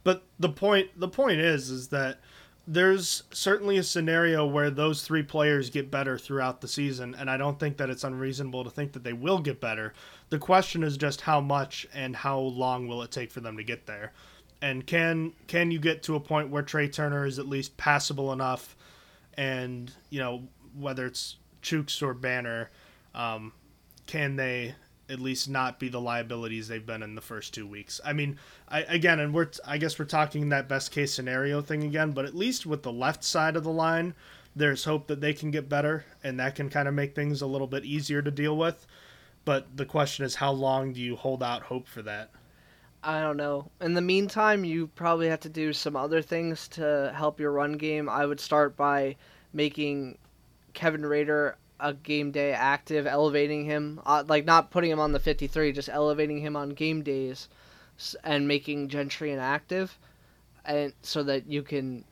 But 0.05 0.25
the 0.39 0.49
point 0.49 0.99
the 0.99 1.09
point 1.09 1.41
is 1.41 1.71
is 1.71 1.89
that 1.89 2.21
there's 2.67 3.23
certainly 3.31 3.79
a 3.79 3.83
scenario 3.83 4.45
where 4.45 4.71
those 4.71 5.03
three 5.03 5.23
players 5.23 5.71
get 5.71 5.91
better 5.91 6.19
throughout 6.19 6.61
the 6.61 6.69
season, 6.69 7.15
and 7.15 7.31
I 7.31 7.37
don't 7.37 7.61
think 7.61 7.77
that 7.77 7.91
it's 7.91 8.03
unreasonable 8.03 8.65
to 8.65 8.71
think 8.71 8.93
that 8.93 9.05
they 9.05 9.13
will 9.13 9.39
get 9.39 9.61
better. 9.61 9.93
The 10.31 10.39
question 10.39 10.83
is 10.83 10.97
just 10.97 11.21
how 11.21 11.41
much 11.41 11.87
and 11.95 12.17
how 12.17 12.39
long 12.39 12.89
will 12.89 13.03
it 13.03 13.13
take 13.13 13.31
for 13.31 13.41
them 13.41 13.57
to 13.57 13.63
get 13.63 13.87
there, 13.87 14.13
and 14.63 14.87
can 14.87 15.33
can 15.47 15.71
you 15.71 15.79
get 15.79 16.03
to 16.05 16.15
a 16.15 16.21
point 16.21 16.51
where 16.51 16.63
Trai 16.63 16.93
Turner 16.93 17.27
is 17.27 17.39
at 17.39 17.49
least 17.49 17.77
passable 17.77 18.33
enough, 18.33 18.77
and 19.35 19.93
you 20.11 20.21
know 20.21 20.45
whether 20.79 21.07
it's 21.07 21.37
Chooks 21.63 22.03
or 22.03 22.15
Banner, 22.15 22.71
um, 23.15 23.53
can 24.07 24.37
they 24.37 24.75
at 25.09 25.21
least 25.21 25.49
not 25.49 25.79
be 25.79 25.89
the 25.89 26.01
liabilities 26.01 26.69
they've 26.69 26.85
been 26.85 27.03
in 27.03 27.15
the 27.15 27.21
first 27.21 27.55
two 27.55 27.67
weeks. 27.67 28.01
I 28.05 28.13
mean, 28.13 28.39
I, 28.69 28.83
again, 28.83 29.21
and 29.21 29.33
we're 29.33 29.49
I 29.65 29.79
guess 29.79 29.99
we're 29.99 30.05
talking 30.05 30.49
that 30.49 30.69
best 30.69 30.91
case 30.91 31.13
scenario 31.13 31.61
thing 31.61 31.85
again, 31.85 32.13
but 32.13 32.25
at 32.25 32.35
least 32.35 32.67
with 32.67 32.83
the 32.83 32.93
left 32.93 33.25
side 33.25 33.57
of 33.57 33.65
the 33.65 33.71
line, 33.71 34.15
there's 34.55 34.85
hope 34.85 35.07
that 35.09 35.21
they 35.21 35.33
can 35.33 35.51
get 35.51 35.69
better, 35.69 36.05
and 36.25 36.41
that 36.41 36.55
can 36.55 36.71
kind 36.71 36.89
of 36.89 36.95
make 36.95 37.15
things 37.15 37.43
a 37.43 37.47
little 37.47 37.67
bit 37.67 37.85
easier 37.85 38.23
to 38.23 38.31
deal 38.31 38.57
with. 38.57 38.87
But 39.45 39.77
the 39.77 39.87
question 39.87 40.25
is, 40.25 40.35
how 40.35 40.51
long 40.51 40.93
do 40.93 41.01
you 41.01 41.15
hold 41.15 41.43
out 41.43 41.63
hope 41.63 41.87
for 41.87 42.03
that? 42.03 42.31
I 43.07 43.21
don't 43.21 43.37
know. 43.37 43.71
In 43.81 43.95
the 43.95 44.01
meantime, 44.01 44.65
you 44.65 44.89
probably 44.89 45.29
have 45.29 45.39
to 45.41 45.49
do 45.49 45.73
some 45.73 45.95
other 45.95 46.23
things 46.23 46.67
to 46.69 47.13
help 47.15 47.39
your 47.39 47.53
run 47.53 47.75
game. 47.75 48.09
I 48.09 48.27
would 48.27 48.41
start 48.41 48.77
by 48.77 49.15
making 49.53 50.19
Kevin 50.75 51.07
Rader 51.07 51.57
a 51.79 51.95
game 51.95 52.33
day 52.33 52.53
active, 52.53 53.07
elevating 53.07 53.65
him, 53.65 54.01
uh, 54.05 54.25
like 54.27 54.45
not 54.45 54.73
putting 54.73 54.91
him 54.91 54.99
on 54.99 55.13
the 55.13 55.21
53, 55.21 55.71
just 55.71 55.89
elevating 55.89 56.41
him 56.41 56.57
on 56.57 56.71
game 56.71 57.03
days 57.03 57.49
and 58.25 58.49
making 58.49 58.89
Gentry 58.89 59.31
inactive, 59.31 59.97
and 60.65 60.93
so 61.03 61.23
that 61.23 61.47
you 61.47 61.63
can 61.63 62.05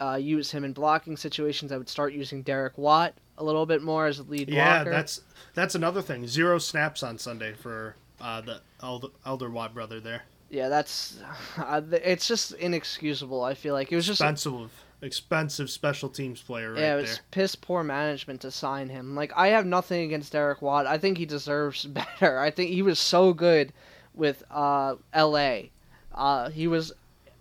uh, 0.00 0.14
use 0.14 0.50
him 0.50 0.64
in 0.64 0.72
blocking 0.72 1.18
situations. 1.18 1.72
I 1.72 1.76
would 1.76 1.90
start 1.90 2.14
using 2.14 2.40
Derek 2.40 2.78
Watt 2.78 3.12
a 3.36 3.44
little 3.44 3.66
bit 3.66 3.82
more 3.82 4.06
as 4.06 4.18
a 4.18 4.22
lead 4.22 4.48
yeah, 4.48 4.78
blocker. 4.78 4.90
Yeah, 4.90 4.96
that's 4.96 5.20
that's 5.52 5.74
another 5.74 6.00
thing. 6.00 6.26
Zero 6.26 6.58
snaps 6.58 7.02
on 7.02 7.18
Sunday 7.18 7.52
for 7.52 7.96
uh, 8.22 8.40
the 8.40 8.62
elder, 8.82 9.08
elder 9.26 9.50
Watt 9.50 9.74
brother 9.74 10.00
there. 10.00 10.22
Yeah, 10.50 10.68
that's 10.68 11.18
uh, 11.56 11.82
it's 11.90 12.26
just 12.26 12.52
inexcusable. 12.52 13.42
I 13.42 13.54
feel 13.54 13.74
like 13.74 13.92
it 13.92 13.96
was 13.96 14.06
just 14.06 14.20
expensive 14.20 14.70
expensive 15.02 15.68
special 15.68 16.08
teams 16.08 16.40
player 16.40 16.74
right 16.74 16.80
yeah, 16.80 16.94
it 16.94 17.00
was 17.00 17.14
there. 17.16 17.24
piss 17.32 17.56
poor 17.56 17.82
management 17.82 18.40
to 18.42 18.50
sign 18.50 18.88
him. 18.88 19.16
Like 19.16 19.32
I 19.34 19.48
have 19.48 19.66
nothing 19.66 20.04
against 20.04 20.32
Derek 20.32 20.62
Watt. 20.62 20.86
I 20.86 20.96
think 20.96 21.18
he 21.18 21.26
deserves 21.26 21.84
better. 22.20 22.38
I 22.38 22.50
think 22.50 22.70
he 22.70 22.82
was 22.82 22.98
so 22.98 23.32
good 23.32 23.72
with 24.14 24.44
uh, 24.50 24.96
L.A. 25.12 25.70
Uh, 26.14 26.50
he 26.50 26.66
was 26.66 26.92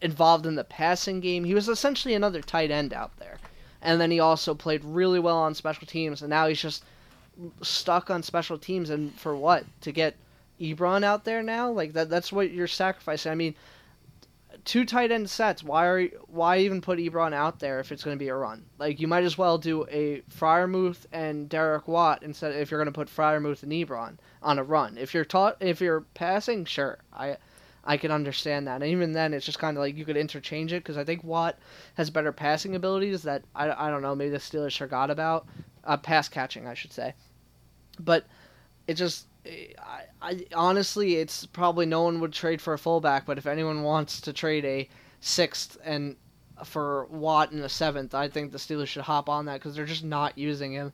involved 0.02 0.46
in 0.46 0.56
the 0.56 0.64
passing 0.64 1.20
game. 1.20 1.44
He 1.44 1.54
was 1.54 1.70
essentially 1.70 2.14
another 2.14 2.42
tight 2.42 2.72
end 2.72 2.94
out 2.94 3.16
there. 3.18 3.38
And 3.82 4.00
then 4.00 4.12
he 4.12 4.20
also 4.20 4.54
played 4.54 4.84
really 4.84 5.20
well 5.20 5.38
on 5.38 5.56
special 5.56 5.88
teams. 5.88 6.22
And 6.22 6.30
now 6.30 6.48
he's 6.48 6.62
just 6.62 6.84
stuck 7.62 8.10
on 8.10 8.24
special 8.24 8.58
teams. 8.58 8.90
And 8.90 9.14
for 9.20 9.36
what? 9.36 9.66
To 9.82 9.92
get 9.92 10.16
Ebron 10.62 11.04
out 11.04 11.26
there 11.26 11.44
now? 11.44 11.72
Like 11.72 11.94
that? 11.94 12.10
That's 12.10 12.32
what 12.32 12.52
you're 12.52 12.68
sacrificing. 12.68 13.32
I 13.32 13.36
mean, 13.36 13.56
two 14.66 14.86
tight 14.86 15.12
end 15.12 15.30
sets. 15.30 15.64
Why 15.64 15.86
are 15.86 16.08
why 16.28 16.60
even 16.60 16.82
put 16.82 17.00
Ebron 17.00 17.34
out 17.34 17.60
there 17.60 17.80
if 17.80 17.92
it's 17.92 18.04
going 18.04 18.16
to 18.16 18.24
be 18.24 18.30
a 18.30 18.36
run? 18.36 18.66
Like 18.78 19.00
you 19.00 19.08
might 19.08 19.24
as 19.24 19.38
well 19.38 19.58
do 19.58 19.86
a 19.90 20.22
Freiermuth 20.30 21.06
and 21.12 21.50
Derek 21.50 21.88
Watt 21.88 22.24
instead 22.24 22.56
if 22.56 22.72
you're 22.72 22.80
going 22.80 22.92
to 22.92 22.98
put 22.98 23.08
Freiermuth 23.08 23.64
and 23.64 23.72
Ebron 23.72 24.18
on 24.42 24.60
a 24.60 24.64
run. 24.64 24.98
If 24.98 25.14
you're 25.14 25.26
taught 25.26 25.58
if 25.60 25.82
you're 25.82 26.02
passing, 26.14 26.66
sure, 26.66 27.00
I 27.14 27.38
I 27.84 27.98
can 27.98 28.12
understand 28.12 28.68
that. 28.68 28.82
And 28.82 28.92
even 28.92 29.12
then, 29.12 29.34
it's 29.34 29.46
just 29.46 29.60
kind 29.60 29.78
of 29.78 29.82
like 29.82 29.98
you 29.98 30.06
could 30.06 30.18
interchange 30.18 30.72
it 30.74 30.84
because 30.84 30.98
I 30.98 31.04
think 31.04 31.24
Watt 31.24 31.58
has 31.96 32.10
better 32.10 32.32
passing 32.32 32.76
abilities 32.76 33.24
that 33.24 33.44
I, 33.56 33.88
I 33.88 33.90
don't 33.90 34.04
know 34.04 34.16
maybe 34.16 34.32
the 34.32 34.38
Steelers 34.38 34.78
forgot 34.78 35.10
about. 35.10 35.48
Uh, 35.84 35.98
pass 35.98 36.30
catching, 36.30 36.68
I 36.68 36.76
should 36.76 36.94
say. 36.94 37.16
But 38.00 38.26
it 38.88 38.94
just 38.94 39.26
I, 39.46 40.04
I 40.22 40.46
honestly, 40.54 41.16
it's 41.16 41.46
probably 41.46 41.86
no 41.86 42.04
one 42.04 42.20
would 42.20 42.34
trade 42.34 42.62
for 42.62 42.74
a 42.74 42.78
fullback, 42.78 43.26
but 43.26 43.38
if 43.38 43.48
anyone 43.48 43.84
wants 43.84 44.22
to 44.22 44.34
trade 44.34 44.66
a 44.66 44.88
sixth 45.20 45.78
and 45.84 46.16
for 46.64 47.06
Watt 47.06 47.52
in 47.52 47.60
the 47.60 47.70
seventh, 47.70 48.14
I 48.14 48.28
think 48.28 48.52
the 48.52 48.58
Steelers 48.58 48.88
should 48.88 49.02
hop 49.04 49.30
on 49.30 49.46
that 49.46 49.56
because 49.56 49.76
they're 49.76 49.86
just 49.86 50.04
not 50.04 50.38
using 50.38 50.74
him. 50.74 50.94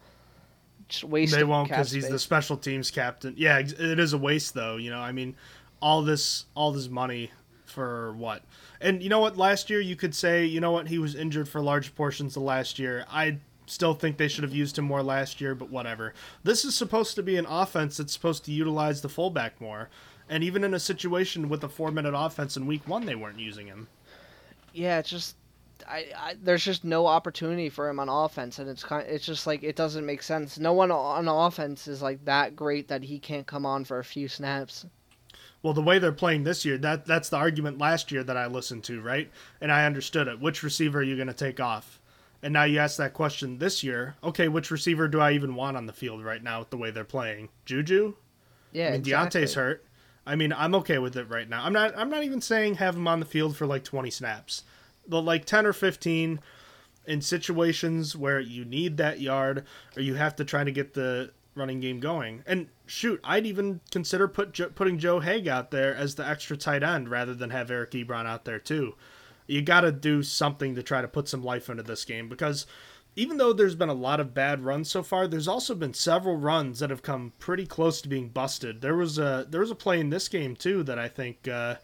Just 0.88 1.04
waste. 1.04 1.36
They 1.36 1.44
won't 1.44 1.68
because 1.68 1.92
he's 1.92 2.08
the 2.08 2.20
special 2.20 2.56
teams 2.56 2.90
captain. 2.92 3.34
Yeah, 3.38 3.60
it 3.60 4.00
is 4.00 4.14
a 4.14 4.18
waste 4.18 4.54
though. 4.54 4.78
You 4.78 4.92
know, 4.92 5.00
I 5.00 5.12
mean, 5.12 5.36
all 5.82 6.02
this 6.02 6.46
all 6.56 6.72
this 6.72 6.88
money 6.88 7.32
for 7.66 8.14
what? 8.14 8.44
And 8.80 9.04
you 9.04 9.10
know 9.10 9.20
what? 9.20 9.38
Last 9.38 9.70
year 9.70 9.82
you 9.82 9.98
could 9.98 10.16
say, 10.16 10.46
you 10.46 10.62
know 10.62 10.72
what? 10.72 10.88
He 10.88 11.00
was 11.00 11.16
injured 11.16 11.50
for 11.50 11.62
large 11.62 11.94
portions 11.96 12.38
of 12.38 12.44
last 12.44 12.80
year. 12.80 13.06
I 13.12 13.40
still 13.68 13.94
think 13.94 14.18
they 14.18 14.28
should 14.28 14.44
have 14.44 14.56
used 14.56 14.78
him 14.78 14.86
more 14.86 15.04
last 15.04 15.40
year, 15.40 15.54
but 15.54 15.70
whatever. 15.70 16.14
This 16.44 16.66
is 16.66 16.76
supposed 16.76 17.16
to 17.16 17.24
be 17.24 17.38
an 17.38 17.46
offense 17.46 17.98
that's 17.98 18.14
supposed 18.14 18.46
to 18.46 18.52
utilize 18.52 19.02
the 19.02 19.10
fullback 19.10 19.60
more. 19.62 19.90
And 20.30 20.44
even 20.44 20.64
in 20.64 20.74
a 20.74 20.80
situation 20.80 21.50
with 21.50 21.64
a 21.64 21.70
four 21.70 21.92
minute 21.92 22.14
offense 22.16 22.58
in 22.58 22.68
week 22.68 22.88
one, 22.88 23.06
they 23.06 23.16
weren't 23.16 23.40
using 23.40 23.68
him. 23.68 23.88
Yeah, 24.74 25.00
it's 25.00 25.10
just. 25.10 25.36
I, 25.88 26.08
I, 26.18 26.36
there's 26.42 26.66
just 26.66 26.84
no 26.84 27.06
opportunity 27.06 27.70
for 27.70 27.88
him 27.88 28.00
on 28.00 28.10
offense, 28.10 28.60
and 28.60 28.68
it's 28.68 28.84
kind. 28.84 29.06
It's 29.08 29.26
just 29.26 29.48
like 29.48 29.64
it 29.64 29.76
doesn't 29.76 30.06
make 30.06 30.24
sense. 30.24 30.58
No 30.58 30.74
one 30.74 30.92
on 30.92 31.28
offense 31.28 31.88
is 31.88 32.02
like 32.02 32.26
that 32.26 32.56
great 32.56 32.88
that 32.88 33.04
he 33.04 33.20
can't 33.20 33.48
come 33.48 33.66
on 33.66 33.86
for 33.86 34.00
a 34.00 34.04
few 34.04 34.28
snaps. 34.28 34.86
Well, 35.64 35.74
the 35.74 35.82
way 35.82 36.00
they're 36.00 36.12
playing 36.12 36.44
this 36.44 36.66
year, 36.66 36.78
that 36.80 37.06
that's 37.06 37.30
the 37.30 37.38
argument 37.38 37.78
last 37.78 38.12
year 38.12 38.24
that 38.24 38.38
I 38.38 38.48
listened 38.48 38.84
to, 38.86 39.02
right? 39.02 39.32
And 39.62 39.72
I 39.72 39.86
understood 39.86 40.28
it. 40.28 40.40
Which 40.40 40.64
receiver 40.64 41.00
are 41.00 41.04
you 41.04 41.16
going 41.16 41.28
to 41.28 41.34
take 41.34 41.60
off? 41.60 41.97
And 42.44 42.54
now 42.54 42.64
you 42.64 42.80
ask 42.80 42.98
that 42.98 43.14
question 43.14 43.58
this 43.58 43.84
year. 43.84 44.16
Okay, 44.24 44.48
which 44.48 44.72
receiver 44.72 45.08
do 45.08 45.20
I 45.20 45.32
even 45.32 45.56
want 45.56 45.78
on 45.78 45.86
the 45.86 45.94
field 45.94 46.24
right 46.24 46.44
now 46.44 46.60
with 46.60 46.70
the 46.70 46.78
way 46.78 46.92
they're 46.92 47.04
playing? 47.04 47.50
Juju? 47.66 48.14
Yeah, 48.72 48.88
I 48.88 48.92
mean, 48.92 49.00
exactly. 49.02 49.42
Diontae's 49.42 49.54
hurt. 49.56 49.86
I 50.26 50.36
mean, 50.36 50.54
I'm 50.54 50.76
okay 50.76 50.98
with 50.98 51.16
it 51.16 51.30
right 51.30 51.50
now. 51.50 51.64
I'm 51.64 51.74
not. 51.74 51.98
I'm 51.98 52.10
not 52.10 52.24
even 52.24 52.42
saying 52.42 52.76
have 52.76 52.96
him 52.96 53.08
on 53.08 53.20
the 53.20 53.26
field 53.26 53.56
for 53.56 53.66
like 53.66 53.84
20 53.84 54.12
snaps, 54.12 54.64
but 55.08 55.22
like 55.22 55.46
10 55.46 55.66
or 55.66 55.74
15 55.74 56.40
in 57.06 57.22
situations 57.22 58.16
where 58.16 58.40
you 58.40 58.66
need 58.66 58.98
that 58.98 59.22
yard 59.22 59.66
or 59.96 60.02
you 60.02 60.16
have 60.16 60.36
to 60.36 60.44
try 60.44 60.64
to 60.64 60.72
get 60.72 60.94
the 60.94 61.32
running 61.56 61.80
game 61.80 62.00
going. 62.00 62.44
And 62.46 62.68
shoot, 62.86 63.20
I'd 63.24 63.46
even 63.46 63.80
consider 63.90 64.28
put 64.28 64.76
putting 64.76 65.00
Joe 65.00 65.22
Haeg 65.22 65.48
out 65.48 65.72
there 65.72 65.96
as 65.96 66.16
the 66.16 66.28
extra 66.28 66.58
tight 66.58 66.84
end 66.84 67.10
rather 67.10 67.34
than 67.34 67.50
have 67.50 67.72
Eric 67.72 67.92
Ebron 67.92 68.26
out 68.26 68.46
there 68.46 68.60
too 68.60 68.96
you 69.48 69.62
got 69.62 69.82
to 69.82 69.92
do 69.92 70.22
something 70.22 70.76
to 70.76 70.84
try 70.84 71.02
to 71.02 71.08
put 71.08 71.28
some 71.28 71.44
life 71.44 71.70
into 71.70 71.84
this 71.84 72.06
game 72.06 72.30
because 72.30 72.66
even 73.16 73.38
though 73.38 73.52
there's 73.52 73.76
been 73.76 73.90
a 73.90 73.94
lot 73.94 74.20
of 74.20 74.36
bad 74.36 74.64
runs 74.64 74.92
so 74.92 75.02
far, 75.02 75.28
there's 75.28 75.48
also 75.48 75.74
been 75.74 75.94
several 75.94 76.38
runs 76.38 76.80
that 76.80 76.92
have 76.92 77.02
come 77.02 77.34
pretty 77.40 77.66
close 77.66 78.00
to 78.02 78.08
being 78.08 78.30
busted. 78.30 78.82
There 78.82 78.96
was 78.96 79.18
a 79.18 79.48
there 79.50 79.62
was 79.62 79.72
a 79.72 79.76
play 79.76 80.00
in 80.00 80.12
this 80.12 80.28
game 80.28 80.56
too 80.56 80.84
that 80.84 81.00
I 81.00 81.08
think 81.08 81.48
uh, 81.48 81.76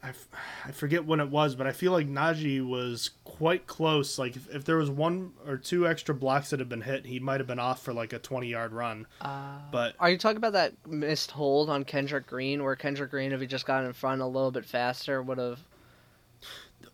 I, 0.00 0.10
f- 0.10 0.28
I 0.64 0.70
forget 0.70 1.04
when 1.04 1.18
it 1.18 1.28
was, 1.28 1.56
but 1.56 1.66
I 1.66 1.72
feel 1.72 1.90
like 1.90 2.08
Najee 2.08 2.64
was 2.64 3.10
quite 3.24 3.66
close. 3.66 4.16
Like 4.16 4.36
if, 4.36 4.48
if 4.54 4.64
there 4.64 4.76
was 4.76 4.90
one 4.90 5.32
or 5.46 5.56
two 5.56 5.88
extra 5.88 6.14
blocks 6.14 6.50
that 6.50 6.60
had 6.60 6.68
been 6.68 6.82
hit, 6.82 7.04
he 7.04 7.18
might 7.18 7.40
have 7.40 7.48
been 7.48 7.58
off 7.58 7.82
for 7.82 7.92
like 7.92 8.12
a 8.12 8.18
20 8.20 8.46
yard 8.46 8.72
run. 8.72 9.08
Uh, 9.20 9.58
but 9.72 9.96
are 9.98 10.10
you 10.10 10.18
talking 10.18 10.36
about 10.36 10.52
that 10.52 10.72
missed 10.86 11.32
hold 11.32 11.68
on 11.68 11.84
Kendrick 11.84 12.28
Green, 12.28 12.62
where 12.62 12.76
Kendrick 12.76 13.10
Green, 13.10 13.32
if 13.32 13.40
he 13.40 13.46
just 13.48 13.66
got 13.66 13.84
in 13.84 13.92
front 13.92 14.22
a 14.22 14.26
little 14.26 14.52
bit 14.52 14.64
faster, 14.64 15.20
would 15.20 15.38
have 15.38 15.60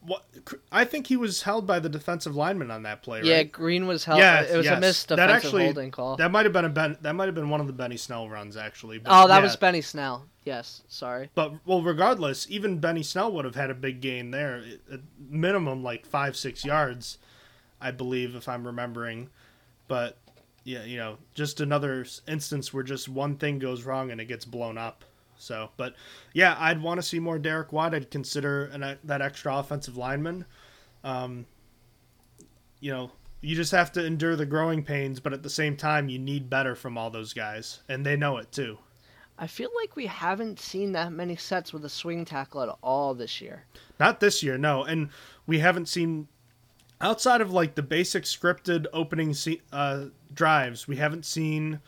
what 0.01 0.25
I 0.71 0.85
think 0.85 1.07
he 1.07 1.17
was 1.17 1.43
held 1.43 1.67
by 1.67 1.79
the 1.81 1.89
defensive 1.89 2.37
lineman 2.37 2.71
on 2.71 2.83
that 2.85 3.03
play. 3.03 3.19
Right? 3.19 3.27
Yeah, 3.27 3.43
Green 3.43 3.87
was 3.87 4.05
held. 4.05 4.19
Yeah, 4.19 4.43
it 4.43 4.57
was 4.57 4.67
yes. 4.67 4.77
a 4.77 4.81
missed 4.81 5.09
defensive 5.09 5.29
that 5.29 5.35
actually, 5.35 5.65
holding 5.65 5.91
call. 5.91 6.17
That 6.17 6.31
might 6.31 6.47
have 6.47 6.53
been 6.53 6.65
a 6.65 6.71
ben, 6.71 6.97
that 7.03 7.15
might 7.15 7.27
have 7.27 7.35
been 7.35 7.51
one 7.51 7.61
of 7.61 7.67
the 7.67 7.73
Benny 7.73 7.97
Snell 7.97 8.29
runs 8.29 8.57
actually. 8.57 8.99
But 8.99 9.11
oh, 9.13 9.29
that 9.29 9.39
yeah. 9.39 9.43
was 9.43 9.57
Benny 9.57 9.81
Snell. 9.81 10.27
Yes, 10.45 10.83
sorry. 10.89 11.31
But 11.35 11.55
well, 11.67 11.83
regardless, 11.83 12.47
even 12.49 12.79
Benny 12.79 13.03
Snell 13.03 13.33
would 13.33 13.45
have 13.45 13.57
had 13.57 13.71
a 13.71 13.75
big 13.75 14.01
gain 14.01 14.31
there, 14.31 14.63
at 14.91 15.01
minimum 15.19 15.83
like 15.83 16.07
five 16.07 16.37
six 16.37 16.65
yards, 16.65 17.19
I 17.81 17.91
believe, 17.91 18.35
if 18.35 18.49
I'm 18.49 18.67
remembering. 18.67 19.31
But 19.89 20.19
yeah, 20.65 20.85
you 20.85 20.99
know, 20.99 21.19
just 21.35 21.61
another 21.61 22.07
instance 22.27 22.73
where 22.73 22.85
just 22.85 23.09
one 23.09 23.37
thing 23.37 23.59
goes 23.59 23.85
wrong 23.85 24.11
and 24.11 24.21
it 24.21 24.27
gets 24.27 24.45
blown 24.45 24.79
up. 24.79 25.05
So, 25.39 25.71
but 25.77 25.95
yeah, 26.33 26.57
I'd 26.59 26.83
want 26.83 26.99
to 26.99 27.03
see 27.03 27.19
more 27.19 27.39
Derek 27.39 27.73
Watt. 27.73 27.95
I'd 27.95 28.11
consider 28.11 28.67
an, 28.67 28.99
that 29.05 29.23
extra 29.23 29.57
offensive 29.57 29.97
lineman. 29.97 30.45
Um, 31.05 31.47
you 32.81 32.93
know, 32.93 33.11
you 33.41 33.55
just 33.55 33.73
have 33.73 33.93
to 33.93 34.05
endure 34.05 34.37
the 34.37 34.47
growing 34.47 34.83
pains, 34.83 35.21
but 35.21 35.33
at 35.33 35.43
the 35.43 35.51
same 35.51 35.77
time, 35.77 36.09
you 36.09 36.19
need 36.19 36.51
better 36.51 36.75
from 36.75 36.99
all 36.99 37.11
those 37.11 37.33
guys, 37.33 37.81
and 37.89 38.05
they 38.05 38.17
know 38.17 38.37
it 38.39 38.51
too. 38.51 38.79
I 39.39 39.47
feel 39.47 39.71
like 39.81 39.95
we 39.95 40.07
haven't 40.07 40.59
seen 40.59 40.93
that 40.93 41.13
many 41.13 41.37
sets 41.37 41.73
with 41.73 41.85
a 41.85 41.89
swing 41.89 42.25
tackle 42.25 42.63
at 42.63 42.77
all 42.83 43.15
this 43.15 43.41
year. 43.41 43.65
Not 44.01 44.19
this 44.19 44.43
year, 44.43 44.59
no, 44.59 44.83
and 44.83 45.11
we 45.47 45.61
haven't 45.61 45.87
seen. 45.87 46.27
outside 47.01 47.41
of 47.41 47.53
like 47.53 47.77
the 47.77 47.83
basic 47.83 48.25
scripted 48.25 48.87
opening 48.93 49.33
se- 49.35 49.63
uh, 49.73 50.07
drives, 50.35 50.89
we 50.89 50.97
haven't 50.97 51.25
seen 51.25 51.81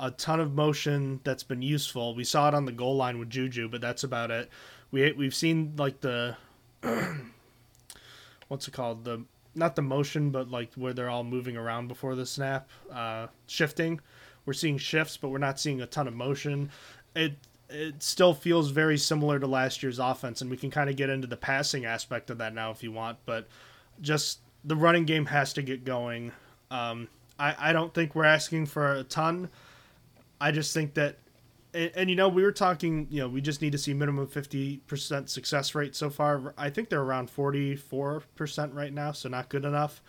a 0.00 0.10
ton 0.10 0.40
of 0.40 0.54
motion 0.54 1.20
that's 1.22 1.42
been 1.42 1.62
useful. 1.62 2.14
We 2.14 2.24
saw 2.24 2.48
it 2.48 2.54
on 2.54 2.64
the 2.64 2.72
goal 2.72 2.96
line 2.96 3.18
with 3.18 3.28
Juju, 3.30 3.68
but 3.68 3.82
that's 3.82 4.02
about 4.02 4.30
it. 4.30 4.48
We 4.90 5.12
we've 5.12 5.34
seen 5.34 5.74
like 5.76 6.00
the 6.00 6.36
what's 8.48 8.66
it 8.66 8.72
called 8.72 9.04
the 9.04 9.22
not 9.54 9.76
the 9.76 9.82
motion, 9.82 10.30
but 10.30 10.50
like 10.50 10.72
where 10.74 10.94
they're 10.94 11.10
all 11.10 11.22
moving 11.22 11.56
around 11.56 11.88
before 11.88 12.14
the 12.14 12.24
snap, 12.24 12.70
uh, 12.92 13.26
shifting. 13.46 14.00
We're 14.46 14.54
seeing 14.54 14.78
shifts, 14.78 15.16
but 15.18 15.28
we're 15.28 15.38
not 15.38 15.60
seeing 15.60 15.82
a 15.82 15.86
ton 15.86 16.08
of 16.08 16.14
motion. 16.14 16.70
It 17.14 17.34
it 17.68 18.02
still 18.02 18.32
feels 18.32 18.70
very 18.70 18.96
similar 18.96 19.38
to 19.38 19.46
last 19.46 19.82
year's 19.82 19.98
offense, 19.98 20.40
and 20.40 20.50
we 20.50 20.56
can 20.56 20.70
kind 20.70 20.88
of 20.88 20.96
get 20.96 21.10
into 21.10 21.26
the 21.26 21.36
passing 21.36 21.84
aspect 21.84 22.30
of 22.30 22.38
that 22.38 22.54
now 22.54 22.70
if 22.70 22.82
you 22.82 22.90
want. 22.90 23.18
But 23.26 23.48
just 24.00 24.40
the 24.64 24.76
running 24.76 25.04
game 25.04 25.26
has 25.26 25.52
to 25.52 25.62
get 25.62 25.84
going. 25.84 26.32
Um, 26.70 27.08
I 27.38 27.54
I 27.70 27.72
don't 27.74 27.92
think 27.92 28.14
we're 28.14 28.24
asking 28.24 28.66
for 28.66 28.94
a 28.94 29.04
ton. 29.04 29.50
I 30.40 30.50
just 30.52 30.72
think 30.72 30.94
that, 30.94 31.18
and, 31.74 31.90
and, 31.94 32.10
you 32.10 32.16
know, 32.16 32.28
we 32.28 32.42
were 32.42 32.52
talking, 32.52 33.06
you 33.10 33.20
know, 33.20 33.28
we 33.28 33.40
just 33.40 33.62
need 33.62 33.72
to 33.72 33.78
see 33.78 33.94
minimum 33.94 34.26
50% 34.26 35.28
success 35.28 35.74
rate 35.74 35.94
so 35.94 36.10
far. 36.10 36.54
I 36.56 36.70
think 36.70 36.88
they're 36.88 37.02
around 37.02 37.30
44% 37.30 38.74
right 38.74 38.92
now, 38.92 39.12
so 39.12 39.28
not 39.28 39.48
good 39.48 39.64
enough. 39.64 40.02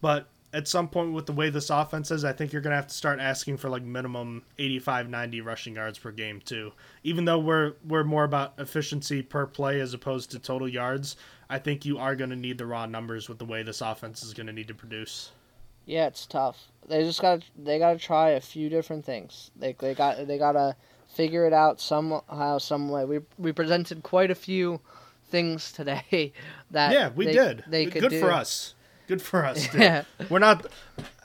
But 0.00 0.28
at 0.52 0.66
some 0.66 0.88
point 0.88 1.12
with 1.12 1.26
the 1.26 1.32
way 1.32 1.50
this 1.50 1.70
offense 1.70 2.10
is, 2.10 2.24
I 2.24 2.32
think 2.32 2.52
you're 2.52 2.62
going 2.62 2.72
to 2.72 2.76
have 2.76 2.88
to 2.88 2.94
start 2.94 3.20
asking 3.20 3.58
for 3.58 3.68
like 3.68 3.82
minimum 3.82 4.42
85, 4.58 5.08
90 5.08 5.40
rushing 5.42 5.74
yards 5.76 5.98
per 5.98 6.10
game 6.10 6.40
too. 6.40 6.72
Even 7.04 7.24
though 7.24 7.38
we're 7.38 7.74
we're 7.86 8.04
more 8.04 8.24
about 8.24 8.54
efficiency 8.58 9.22
per 9.22 9.46
play 9.46 9.80
as 9.80 9.94
opposed 9.94 10.30
to 10.32 10.38
total 10.38 10.68
yards, 10.68 11.16
I 11.48 11.58
think 11.58 11.84
you 11.84 11.98
are 11.98 12.16
going 12.16 12.30
to 12.30 12.36
need 12.36 12.58
the 12.58 12.66
raw 12.66 12.86
numbers 12.86 13.28
with 13.28 13.38
the 13.38 13.44
way 13.44 13.62
this 13.62 13.80
offense 13.80 14.22
is 14.22 14.34
going 14.34 14.46
to 14.48 14.52
need 14.52 14.68
to 14.68 14.74
produce. 14.74 15.32
Yeah, 15.90 16.06
it's 16.06 16.24
tough. 16.24 16.68
They 16.88 17.02
just 17.02 17.20
got 17.20 17.42
they 17.58 17.80
got 17.80 17.94
to 17.94 17.98
try 17.98 18.30
a 18.30 18.40
few 18.40 18.68
different 18.68 19.04
things. 19.04 19.50
They 19.56 19.72
they 19.78 19.94
got 19.94 20.24
they 20.26 20.38
got 20.38 20.52
to 20.52 20.76
figure 21.08 21.46
it 21.46 21.52
out 21.52 21.80
somehow 21.80 22.58
some 22.58 22.88
way. 22.88 23.04
We 23.04 23.20
we 23.38 23.50
presented 23.52 24.04
quite 24.04 24.30
a 24.30 24.36
few 24.36 24.80
things 25.30 25.72
today 25.72 26.32
that 26.70 26.92
Yeah, 26.92 27.10
we 27.14 27.26
they, 27.26 27.32
did. 27.32 27.64
They 27.66 27.84
good, 27.86 27.92
could 27.92 28.00
good 28.02 28.10
do. 28.10 28.20
for 28.20 28.30
us. 28.30 28.74
Good 29.08 29.20
for 29.20 29.44
us. 29.44 29.66
dude. 29.68 29.80
Yeah. 29.80 30.04
We're 30.28 30.38
not 30.38 30.66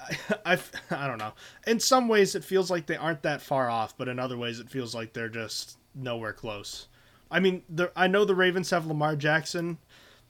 I, 0.01 0.17
I 0.53 0.59
I 0.89 1.07
don't 1.07 1.19
know. 1.19 1.33
In 1.67 1.79
some 1.79 2.07
ways 2.07 2.33
it 2.33 2.43
feels 2.43 2.71
like 2.71 2.87
they 2.87 2.97
aren't 2.97 3.21
that 3.21 3.43
far 3.43 3.69
off, 3.69 3.95
but 3.95 4.07
in 4.07 4.17
other 4.17 4.37
ways 4.37 4.59
it 4.59 4.69
feels 4.69 4.95
like 4.95 5.13
they're 5.13 5.29
just 5.29 5.77
nowhere 5.93 6.33
close. 6.33 6.87
I 7.29 7.39
mean, 7.39 7.61
the, 7.69 7.91
I 7.95 8.07
know 8.07 8.25
the 8.25 8.35
Ravens 8.35 8.71
have 8.71 8.87
Lamar 8.87 9.15
Jackson 9.15 9.77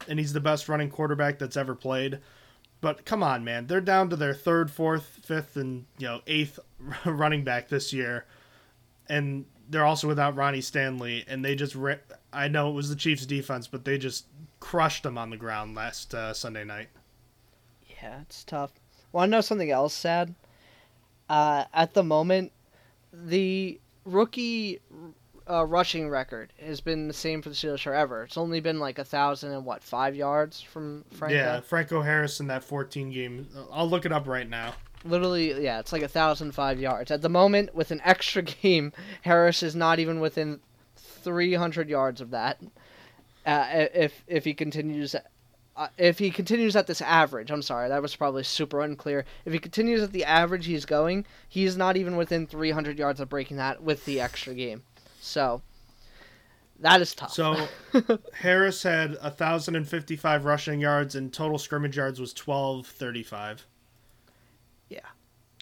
and 0.09 0.19
he's 0.19 0.33
the 0.33 0.41
best 0.41 0.67
running 0.67 0.89
quarterback 0.89 1.39
that's 1.39 1.55
ever 1.55 1.73
played. 1.75 2.19
But 2.81 3.05
come 3.05 3.23
on, 3.23 3.43
man, 3.43 3.67
they're 3.67 3.81
down 3.81 4.09
to 4.09 4.15
their 4.15 4.33
third, 4.33 4.69
fourth, 4.69 5.19
fifth, 5.23 5.55
and 5.57 5.85
you 5.97 6.07
know 6.07 6.21
eighth 6.27 6.59
running 7.05 7.43
back 7.43 7.69
this 7.69 7.93
year, 7.93 8.25
and 9.09 9.45
they're 9.69 9.85
also 9.85 10.07
without 10.07 10.35
Ronnie 10.35 10.61
Stanley, 10.61 11.25
and 11.27 11.43
they 11.43 11.55
just 11.55 11.75
ri- 11.75 11.99
I 12.31 12.47
know 12.47 12.69
it 12.69 12.73
was 12.73 12.89
the 12.89 12.95
Chiefs' 12.95 13.25
defense, 13.25 13.67
but 13.67 13.85
they 13.85 13.97
just 13.97 14.25
crushed 14.59 15.03
them 15.03 15.17
on 15.17 15.29
the 15.29 15.37
ground 15.37 15.75
last 15.75 16.13
uh, 16.13 16.33
Sunday 16.33 16.63
night. 16.63 16.89
Yeah, 18.01 18.21
it's 18.21 18.43
tough. 18.43 18.71
Want 19.11 19.29
to 19.29 19.31
know 19.31 19.41
something 19.41 19.71
else 19.71 19.93
sad? 19.93 20.35
Uh, 21.29 21.65
at 21.73 21.93
the 21.93 22.03
moment, 22.03 22.51
the 23.11 23.79
rookie 24.03 24.79
uh, 25.49 25.65
rushing 25.65 26.09
record 26.09 26.51
has 26.59 26.81
been 26.81 27.07
the 27.07 27.13
same 27.13 27.41
for 27.41 27.49
the 27.49 27.55
Steelers 27.55 27.81
forever. 27.81 28.23
It's 28.23 28.37
only 28.37 28.59
been 28.59 28.79
like 28.79 28.99
a 28.99 29.03
thousand 29.03 29.51
and 29.51 29.65
what 29.65 29.83
five 29.83 30.15
yards 30.15 30.61
from 30.61 31.05
Franco. 31.11 31.35
Yeah, 31.35 31.59
Franco 31.61 32.01
Harris 32.01 32.39
in 32.39 32.47
that 32.47 32.63
14 32.63 33.11
game. 33.11 33.47
I'll 33.71 33.89
look 33.89 34.05
it 34.05 34.11
up 34.11 34.27
right 34.27 34.49
now. 34.49 34.75
Literally, 35.03 35.63
yeah, 35.63 35.79
it's 35.79 35.93
like 35.93 36.01
a 36.01 36.07
thousand 36.07 36.53
five 36.53 36.79
yards. 36.79 37.11
At 37.11 37.21
the 37.21 37.29
moment, 37.29 37.75
with 37.75 37.91
an 37.91 38.01
extra 38.03 38.41
game, 38.61 38.91
Harris 39.21 39.61
is 39.61 39.75
not 39.75 39.99
even 39.99 40.19
within 40.19 40.59
three 40.95 41.53
hundred 41.53 41.89
yards 41.89 42.21
of 42.21 42.31
that. 42.31 42.59
Uh, 43.45 43.87
if 43.93 44.23
if 44.27 44.45
he 44.45 44.53
continues. 44.53 45.15
Uh, 45.77 45.89
if 45.97 46.19
he 46.19 46.31
continues 46.31 46.73
at 46.77 46.87
this 46.87 47.01
average, 47.01 47.51
I'm 47.51 47.61
sorry, 47.61 47.89
that 47.89 48.01
was 48.01 48.15
probably 48.15 48.43
super 48.43 48.79
unclear. 48.79 49.25
If 49.43 49.51
he 49.51 49.59
continues 49.59 50.01
at 50.01 50.13
the 50.13 50.23
average 50.23 50.65
he's 50.67 50.85
going, 50.85 51.25
he's 51.49 51.75
not 51.75 51.97
even 51.97 52.15
within 52.15 52.47
300 52.47 52.97
yards 52.97 53.19
of 53.19 53.27
breaking 53.27 53.57
that 53.57 53.83
with 53.83 54.05
the 54.05 54.21
extra 54.21 54.53
game. 54.53 54.83
So 55.25 55.61
that 56.79 57.01
is 57.01 57.15
tough. 57.15 57.31
So 57.33 57.67
Harris 58.33 58.83
had 58.83 59.11
1,055 59.21 60.45
rushing 60.45 60.79
yards, 60.79 61.15
and 61.15 61.33
total 61.33 61.57
scrimmage 61.57 61.97
yards 61.97 62.19
was 62.19 62.31
1,235. 62.33 63.65
Yeah. 64.89 64.99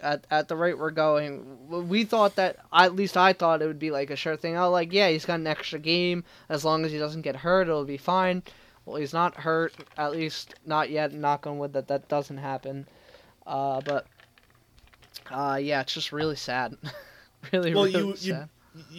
at 0.01 0.25
at 0.29 0.47
the 0.47 0.55
rate 0.55 0.77
we're 0.77 0.91
going, 0.91 1.87
we 1.87 2.03
thought 2.03 2.35
that 2.35 2.57
at 2.73 2.95
least 2.95 3.15
I 3.15 3.31
thought 3.33 3.61
it 3.61 3.67
would 3.67 3.79
be 3.79 3.91
like 3.91 4.09
a 4.09 4.15
sure 4.15 4.35
thing. 4.35 4.57
I 4.57 4.61
was 4.67 4.71
like, 4.73 4.91
yeah, 4.91 5.09
he's 5.09 5.25
got 5.25 5.39
an 5.39 5.47
extra 5.47 5.79
game. 5.79 6.23
As 6.49 6.65
long 6.65 6.83
as 6.83 6.91
he 6.91 6.97
doesn't 6.97 7.21
get 7.21 7.35
hurt, 7.37 7.67
it'll 7.67 7.85
be 7.85 7.97
fine. 7.97 8.43
Well, 8.85 8.97
he's 8.97 9.13
not 9.13 9.35
hurt, 9.35 9.73
at 9.97 10.11
least 10.11 10.55
not 10.65 10.89
yet. 10.89 11.13
Knock 11.13 11.47
on 11.47 11.57
wood 11.57 11.71
that 11.73 11.87
that 11.87 12.09
doesn't 12.09 12.37
happen. 12.37 12.85
Uh, 13.47 13.79
but 13.81 14.07
uh, 15.31 15.57
yeah, 15.61 15.79
it's 15.81 15.93
just 15.93 16.11
really 16.11 16.35
sad. 16.35 16.75
really, 17.53 17.73
Well, 17.73 17.85
really 17.85 17.99
you- 17.99 18.07
you- 18.09 18.15
sad. 18.17 18.49
you 18.49 18.52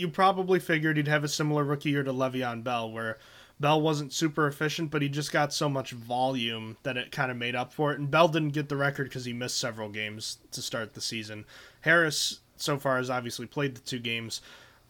probably 0.09 0.59
figured 0.59 0.97
he'd 0.97 1.09
have 1.09 1.25
a 1.25 1.29
similar 1.29 1.65
rookie 1.65 1.91
year 1.91 2.03
to 2.03 2.13
Le'Veon 2.13 2.63
Bell, 2.63 2.91
where 2.91 3.19
Bell 3.61 3.81
wasn't 3.81 4.13
super 4.13 4.47
efficient, 4.47 4.91
but 4.91 5.03
he 5.03 5.09
just 5.09 5.33
got 5.33 5.53
so 5.53 5.69
much 5.69 5.93
volume 5.93 6.77
that 6.83 6.97
it 6.97 7.13
kind 7.13 7.31
of 7.31 7.37
made 7.37 7.55
up 7.55 7.73
for 7.73 7.93
it. 7.93 7.99
And 7.99 8.11
Bell 8.11 8.29
didn't 8.29 8.51
get 8.51 8.69
the 8.69 8.77
record 8.77 9.05
because 9.05 9.25
he 9.25 9.33
missed 9.33 9.59
several 9.59 9.89
games 9.89 10.39
to 10.51 10.61
start 10.61 10.95
the 10.95 11.01
season. 11.01 11.45
Harris, 11.83 12.41
so 12.57 12.79
far, 12.79 12.97
has 12.97 13.11
obviously 13.11 13.47
played 13.47 13.77
the 13.77 13.81
two 13.81 14.01
games. 14.01 14.41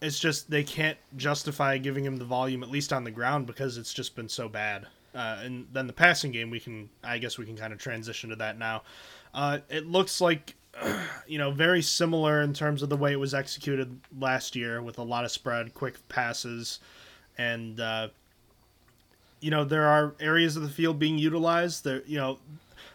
It's 0.01 0.19
just 0.19 0.49
they 0.49 0.63
can't 0.63 0.97
justify 1.15 1.77
giving 1.77 2.03
him 2.05 2.17
the 2.17 2.25
volume, 2.25 2.63
at 2.63 2.69
least 2.69 2.91
on 2.91 3.03
the 3.03 3.11
ground, 3.11 3.45
because 3.45 3.77
it's 3.77 3.93
just 3.93 4.15
been 4.15 4.29
so 4.29 4.49
bad. 4.49 4.87
Uh, 5.13 5.39
and 5.43 5.67
then 5.71 5.87
the 5.87 5.93
passing 5.93 6.31
game, 6.31 6.49
we 6.49 6.59
can, 6.59 6.89
I 7.03 7.19
guess, 7.19 7.37
we 7.37 7.45
can 7.45 7.55
kind 7.55 7.71
of 7.71 7.79
transition 7.79 8.31
to 8.31 8.35
that 8.37 8.57
now. 8.57 8.83
Uh, 9.33 9.59
it 9.69 9.85
looks 9.85 10.19
like 10.19 10.55
you 11.27 11.37
know, 11.37 11.51
very 11.51 11.81
similar 11.81 12.41
in 12.41 12.53
terms 12.53 12.81
of 12.81 12.89
the 12.89 12.97
way 12.97 13.11
it 13.11 13.19
was 13.19 13.33
executed 13.33 13.99
last 14.19 14.55
year 14.55 14.81
with 14.81 14.97
a 14.97 15.03
lot 15.03 15.25
of 15.25 15.31
spread, 15.31 15.73
quick 15.73 15.95
passes, 16.09 16.79
and 17.37 17.79
uh, 17.79 18.07
you 19.39 19.51
know 19.51 19.63
there 19.63 19.85
are 19.85 20.15
areas 20.19 20.55
of 20.55 20.63
the 20.63 20.69
field 20.69 20.99
being 20.99 21.17
utilized. 21.17 21.83
There, 21.83 22.01
you 22.05 22.17
know, 22.17 22.39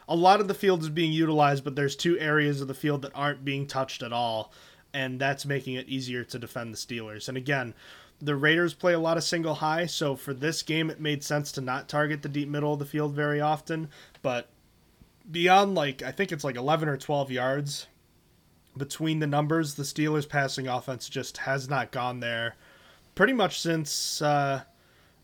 a 0.08 0.16
lot 0.16 0.40
of 0.40 0.48
the 0.48 0.54
field 0.54 0.82
is 0.82 0.88
being 0.88 1.12
utilized, 1.12 1.64
but 1.64 1.76
there's 1.76 1.96
two 1.96 2.18
areas 2.18 2.60
of 2.60 2.68
the 2.68 2.74
field 2.74 3.02
that 3.02 3.12
aren't 3.14 3.44
being 3.44 3.66
touched 3.66 4.02
at 4.02 4.12
all, 4.12 4.52
and 4.92 5.20
that's 5.20 5.46
making 5.46 5.74
it 5.74 5.88
easier 5.88 6.24
to 6.24 6.38
defend 6.38 6.74
the 6.74 6.78
Steelers. 6.78 7.28
And 7.28 7.36
again. 7.36 7.74
The 8.22 8.36
Raiders 8.36 8.74
play 8.74 8.92
a 8.92 8.98
lot 8.98 9.16
of 9.16 9.24
single 9.24 9.54
high, 9.54 9.86
so 9.86 10.14
for 10.14 10.34
this 10.34 10.62
game, 10.62 10.90
it 10.90 11.00
made 11.00 11.24
sense 11.24 11.50
to 11.52 11.62
not 11.62 11.88
target 11.88 12.20
the 12.20 12.28
deep 12.28 12.50
middle 12.50 12.74
of 12.74 12.78
the 12.78 12.84
field 12.84 13.14
very 13.14 13.40
often. 13.40 13.88
But 14.20 14.46
beyond 15.30 15.74
like 15.74 16.02
I 16.02 16.12
think 16.12 16.32
it's 16.32 16.44
like 16.44 16.56
11 16.56 16.88
or 16.88 16.96
12 16.96 17.30
yards 17.30 17.86
between 18.76 19.18
the 19.18 19.26
numbers, 19.26 19.74
the 19.74 19.82
Steelers 19.82 20.28
passing 20.28 20.68
offense 20.68 21.08
just 21.08 21.38
has 21.38 21.68
not 21.68 21.90
gone 21.90 22.20
there 22.20 22.56
pretty 23.14 23.32
much 23.32 23.60
since 23.60 24.22
uh, 24.22 24.62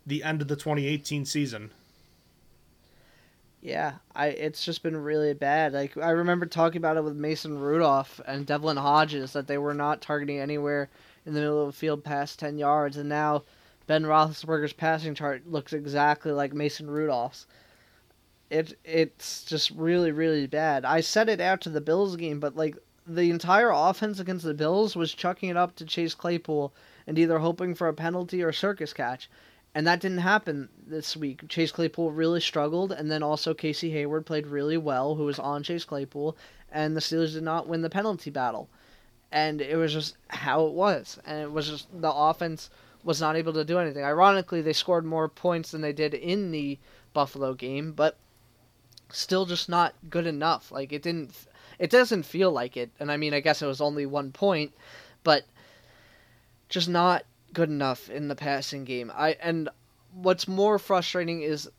the 0.07 0.23
end 0.23 0.43
of 0.43 0.49
the 0.49 0.57
2018 0.57 1.25
season. 1.25 1.71
Yeah, 3.63 3.95
I 4.15 4.29
it's 4.29 4.65
just 4.65 4.83
been 4.83 4.97
really 4.97 5.35
bad. 5.35 5.73
Like 5.73 5.97
I 5.97 6.11
remember 6.11 6.47
talking 6.47 6.77
about 6.77 6.97
it 6.97 7.05
with 7.05 7.17
Mason 7.17 7.59
Rudolph 7.59 8.21
and 8.27 8.47
Devlin 8.47 8.77
Hodges 8.77 9.33
that 9.33 9.49
they 9.49 9.59
were 9.59 9.75
not 9.75 10.01
targeting 10.01 10.39
anywhere 10.39 10.89
in 11.25 11.35
the 11.35 11.41
middle 11.41 11.63
of 11.63 11.69
the 11.69 11.73
field 11.73 12.05
past 12.05 12.39
ten 12.39 12.59
yards, 12.59 12.97
and 12.97 13.09
now 13.09 13.43
Ben 13.87 14.05
Roethlisberger's 14.05 14.73
passing 14.73 15.15
chart 15.15 15.51
looks 15.51 15.73
exactly 15.73 16.33
like 16.33 16.53
Mason 16.53 16.89
Rudolph's. 16.89 17.47
It 18.51 18.79
it's 18.85 19.45
just 19.45 19.71
really 19.71 20.13
really 20.13 20.47
bad. 20.47 20.85
I 20.85 21.01
said 21.01 21.29
it 21.29 21.41
after 21.41 21.71
the 21.71 21.81
Bills 21.81 22.17
game, 22.17 22.41
but 22.41 22.57
like 22.57 22.77
the 23.07 23.31
entire 23.31 23.71
offense 23.71 24.19
against 24.19 24.45
the 24.45 24.55
Bills 24.55 24.97
was 24.97 25.15
chucking 25.15 25.49
it 25.49 25.57
up 25.57 25.77
to 25.77 25.85
Chase 25.85 26.15
Claypool 26.15 26.73
and 27.07 27.19
either 27.19 27.39
hoping 27.39 27.75
for 27.75 27.89
a 27.89 27.95
penalty 27.95 28.43
or 28.43 28.53
circus 28.53 28.93
catch. 28.93 29.31
And 29.75 29.87
that 29.87 30.01
didn't 30.01 30.19
happen 30.19 30.71
this 30.87 31.17
week. 31.17 31.47
Chase 31.49 31.71
Claypool 31.71 32.11
really 32.11 32.41
struggled, 32.41 32.93
and 32.93 33.11
then 33.11 33.23
also 33.23 33.53
Casey 33.53 33.91
Hayward 33.91 34.25
played 34.25 34.47
really 34.47 34.79
well, 34.79 35.15
who 35.17 35.25
was 35.25 35.39
on 35.39 35.63
Chase 35.63 35.85
Claypool, 35.85 36.37
and 36.73 36.97
the 36.97 37.01
Steelers 37.01 37.35
did 37.35 37.43
not 37.43 37.69
win 37.69 37.83
the 37.83 37.91
penalty 37.91 38.31
battle. 38.31 38.71
And 39.31 39.61
it 39.61 39.77
was 39.77 39.93
just 39.93 40.17
how 40.29 40.67
it 40.67 40.73
was. 40.73 41.19
And 41.27 41.43
it 41.43 41.53
was 41.53 41.69
just 41.69 41.89
the 42.01 42.13
offense 42.13 42.71
was 43.05 43.21
not 43.21 43.37
able 43.37 43.53
to 43.53 43.65
do 43.65 43.79
anything. 43.79 44.03
Ironically, 44.03 44.63
they 44.63 44.73
scored 44.73 45.05
more 45.05 45.29
points 45.29 45.71
than 45.71 45.83
they 45.83 45.93
did 45.93 46.15
in 46.15 46.51
the 46.51 46.79
Buffalo 47.13 47.53
game, 47.53 47.93
but 47.93 48.17
still 49.11 49.47
just 49.47 49.69
not 49.69 49.95
good 50.11 50.27
enough. 50.27 50.71
Like 50.73 50.93
it 50.93 51.03
didn't 51.03 51.33
it 51.79 51.91
doesn't 51.91 52.25
feel 52.25 52.51
like 52.51 52.77
it. 52.77 52.91
And 52.99 53.11
I 53.11 53.17
mean, 53.17 53.35
I 53.35 53.41
guess 53.41 53.63
it 53.63 53.67
was 53.67 53.81
only 53.81 54.07
one 54.07 54.33
point, 54.33 54.73
but 55.23 55.45
just 56.69 56.89
not 56.89 57.25
good 57.53 57.69
enough 57.69 58.11
in 58.11 58.29
the 58.29 58.35
passing 58.35 58.85
game. 58.85 59.13
I 59.15 59.37
and 59.41 59.69
what's 60.13 60.49
more 60.49 60.79
frustrating 60.79 61.43
is 61.43 61.71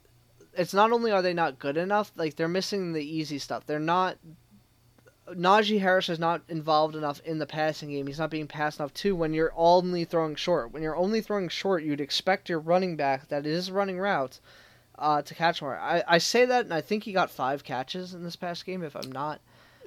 it's 0.53 0.73
not 0.73 0.91
only 0.91 1.11
are 1.11 1.21
they 1.21 1.33
not 1.33 1.59
good 1.59 1.77
enough, 1.77 2.11
like 2.15 2.35
they're 2.35 2.47
missing 2.47 2.93
the 2.93 3.03
easy 3.03 3.39
stuff. 3.39 3.65
They're 3.65 3.79
not 3.79 4.17
Najee 5.29 5.81
Harris 5.81 6.07
is 6.07 6.19
not 6.19 6.41
involved 6.47 6.95
enough 6.95 7.19
in 7.25 7.37
the 7.37 7.45
passing 7.45 7.89
game. 7.89 8.07
He's 8.07 8.19
not 8.19 8.29
being 8.29 8.47
passed 8.47 8.79
enough 8.79 8.93
too 8.93 9.13
when 9.13 9.33
you're 9.33 9.53
only 9.57 10.05
throwing 10.05 10.35
short. 10.35 10.71
When 10.71 10.81
you're 10.81 10.95
only 10.95 11.19
throwing 11.19 11.49
short, 11.49 11.83
you'd 11.83 11.99
expect 11.99 12.47
your 12.47 12.59
running 12.59 12.95
back 12.95 13.27
that 13.27 13.45
is 13.45 13.69
running 13.69 13.99
routes 13.99 14.39
uh, 14.97 15.21
to 15.21 15.35
catch 15.35 15.61
more. 15.61 15.77
I, 15.77 16.03
I 16.07 16.17
say 16.17 16.45
that, 16.45 16.65
and 16.65 16.73
I 16.73 16.81
think 16.81 17.03
he 17.03 17.11
got 17.13 17.29
five 17.29 17.63
catches 17.63 18.13
in 18.13 18.23
this 18.23 18.35
past 18.35 18.65
game. 18.65 18.83
If 18.83 18.95
I'm 18.95 19.11
not, 19.11 19.39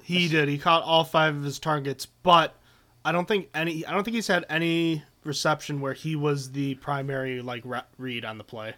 He 0.03 0.27
did. 0.27 0.49
He 0.49 0.57
caught 0.57 0.83
all 0.83 1.03
five 1.03 1.35
of 1.35 1.43
his 1.43 1.59
targets, 1.59 2.05
but 2.05 2.55
I 3.03 3.11
don't 3.11 3.27
think 3.27 3.49
any. 3.53 3.85
I 3.85 3.91
don't 3.91 4.03
think 4.03 4.15
he's 4.15 4.27
had 4.27 4.45
any 4.49 5.03
reception 5.23 5.81
where 5.81 5.93
he 5.93 6.15
was 6.15 6.51
the 6.51 6.75
primary 6.75 7.41
like 7.41 7.61
re- 7.65 7.81
read 7.97 8.25
on 8.25 8.37
the 8.37 8.43
play 8.43 8.73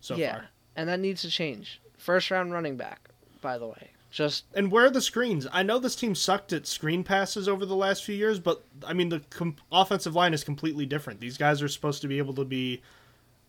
so 0.00 0.16
yeah, 0.16 0.32
far. 0.34 0.48
and 0.76 0.88
that 0.88 1.00
needs 1.00 1.22
to 1.22 1.30
change. 1.30 1.80
First 1.96 2.30
round 2.30 2.52
running 2.52 2.76
back, 2.76 3.08
by 3.40 3.56
the 3.58 3.66
way. 3.66 3.90
Just 4.10 4.44
And 4.54 4.70
where 4.72 4.86
are 4.86 4.90
the 4.90 5.02
screens? 5.02 5.46
I 5.52 5.62
know 5.62 5.78
this 5.78 5.94
team 5.94 6.14
sucked 6.14 6.52
at 6.54 6.66
screen 6.66 7.04
passes 7.04 7.46
over 7.46 7.66
the 7.66 7.76
last 7.76 8.04
few 8.04 8.14
years, 8.14 8.38
but 8.38 8.64
I 8.86 8.94
mean 8.94 9.10
the 9.10 9.20
com- 9.30 9.56
offensive 9.70 10.14
line 10.14 10.32
is 10.32 10.42
completely 10.44 10.86
different. 10.86 11.20
These 11.20 11.36
guys 11.36 11.62
are 11.62 11.68
supposed 11.68 12.00
to 12.02 12.08
be 12.08 12.16
able 12.18 12.34
to 12.34 12.44
be 12.44 12.80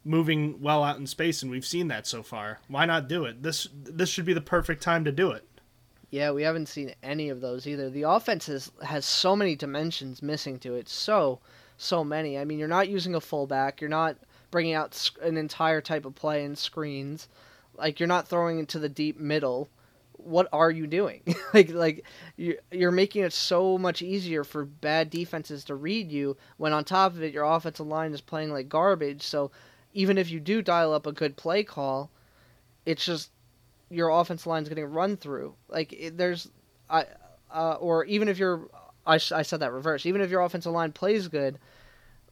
moving 0.06 0.62
well 0.62 0.84
out 0.84 0.97
in 0.97 1.08
space, 1.08 1.41
and 1.41 1.52
we've 1.52 1.66
seen 1.66 1.88
that 1.89 2.08
so 2.08 2.24
far. 2.24 2.60
Why 2.68 2.86
not 2.86 3.08
do 3.08 3.26
it? 3.26 3.43
This 3.43 3.68
this 3.74 4.10
should 4.10 4.26
be 4.26 4.34
the 4.34 4.41
perfect 4.41 4.82
time 4.82 5.04
to 5.06 5.12
do 5.12 5.32
it. 5.32 5.45
Yeah, 6.12 6.32
we 6.32 6.43
haven't 6.43 6.68
seen 6.68 6.95
any 7.04 7.30
of 7.30 7.41
those 7.41 7.68
either. 7.68 7.89
The 7.89 8.04
offense 8.04 8.47
has, 8.47 8.72
has 8.84 9.06
so 9.06 9.36
many 9.36 9.56
dimensions 9.56 10.24
missing 10.24 10.58
to 10.60 10.76
it. 10.76 10.89
So, 10.89 11.39
so 11.78 12.04
many. 12.04 12.38
I 12.38 12.45
mean, 12.45 12.58
you're 12.58 12.68
not 12.68 12.89
using 12.89 13.14
a 13.14 13.22
fullback. 13.22 13.80
You're 13.80 13.91
not 13.91 14.18
bringing 14.50 14.74
out 14.74 15.12
an 15.22 15.38
entire 15.38 15.82
type 15.82 16.06
of 16.06 16.16
play 16.16 16.43
and 16.43 16.58
screens. 16.58 17.28
Like, 17.78 18.00
you're 18.00 18.08
not 18.08 18.28
throwing 18.28 18.58
into 18.58 18.80
the 18.80 18.89
deep 18.89 19.20
middle. 19.20 19.70
What 20.14 20.47
are 20.52 20.72
you 20.72 20.88
doing? 20.88 21.22
like, 21.54 21.70
like 21.70 22.06
you 22.36 22.58
you're 22.72 22.91
making 22.91 23.24
it 23.24 23.32
so 23.32 23.78
much 23.78 24.02
easier 24.02 24.43
for 24.43 24.66
bad 24.66 25.12
defenses 25.12 25.64
to 25.66 25.76
read 25.76 26.12
you. 26.12 26.36
When 26.58 26.74
on 26.74 26.84
top 26.84 27.14
of 27.14 27.24
it, 27.24 27.34
your 27.34 27.45
offensive 27.45 27.88
line 27.88 28.14
is 28.14 28.20
playing 28.20 28.52
like 28.52 28.68
garbage. 28.68 29.22
So, 29.22 29.52
even 29.93 30.17
if 30.17 30.29
you 30.29 30.39
do 30.39 30.61
dial 30.61 30.93
up 30.93 31.05
a 31.05 31.11
good 31.11 31.35
play 31.37 31.63
call, 31.63 32.09
it's 32.85 33.05
just 33.05 33.31
your 33.89 34.09
offensive 34.09 34.47
line's 34.47 34.69
getting 34.69 34.85
run 34.85 35.17
through. 35.17 35.55
Like 35.67 35.93
it, 35.93 36.17
there's, 36.17 36.49
I, 36.89 37.05
uh, 37.53 37.77
or 37.79 38.05
even 38.05 38.27
if 38.27 38.37
you're, 38.37 38.69
I 39.05 39.17
said 39.17 39.61
that 39.61 39.71
reverse. 39.71 40.05
Even 40.05 40.21
if 40.21 40.29
your 40.29 40.41
offensive 40.41 40.71
line 40.71 40.91
plays 40.91 41.27
good, 41.27 41.57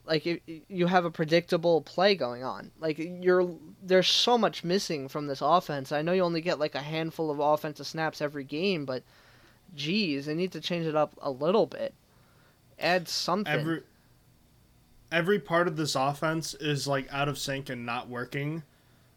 like 0.07 0.25
you, 0.25 0.39
you 0.67 0.87
have 0.87 1.05
a 1.05 1.11
predictable 1.11 1.81
play 1.81 2.15
going 2.15 2.43
on. 2.43 2.71
Like 2.79 2.97
you're 2.97 3.49
there's 3.83 4.07
so 4.07 4.37
much 4.37 4.63
missing 4.63 5.07
from 5.07 5.27
this 5.27 5.41
offense. 5.41 5.91
I 5.91 6.01
know 6.01 6.13
you 6.13 6.21
only 6.21 6.41
get 6.41 6.59
like 6.59 6.75
a 6.75 6.81
handful 6.81 7.29
of 7.29 7.39
offensive 7.39 7.87
snaps 7.87 8.21
every 8.21 8.43
game, 8.43 8.85
but 8.85 9.03
geez, 9.75 10.25
they 10.25 10.33
need 10.33 10.51
to 10.53 10.61
change 10.61 10.85
it 10.85 10.95
up 10.95 11.13
a 11.21 11.29
little 11.29 11.65
bit. 11.65 11.93
Add 12.79 13.07
something. 13.07 13.51
Every 13.51 13.81
every 15.11 15.39
part 15.39 15.67
of 15.67 15.77
this 15.77 15.95
offense 15.95 16.53
is 16.55 16.87
like 16.87 17.07
out 17.11 17.29
of 17.29 17.37
sync 17.37 17.69
and 17.69 17.85
not 17.85 18.09
working, 18.09 18.63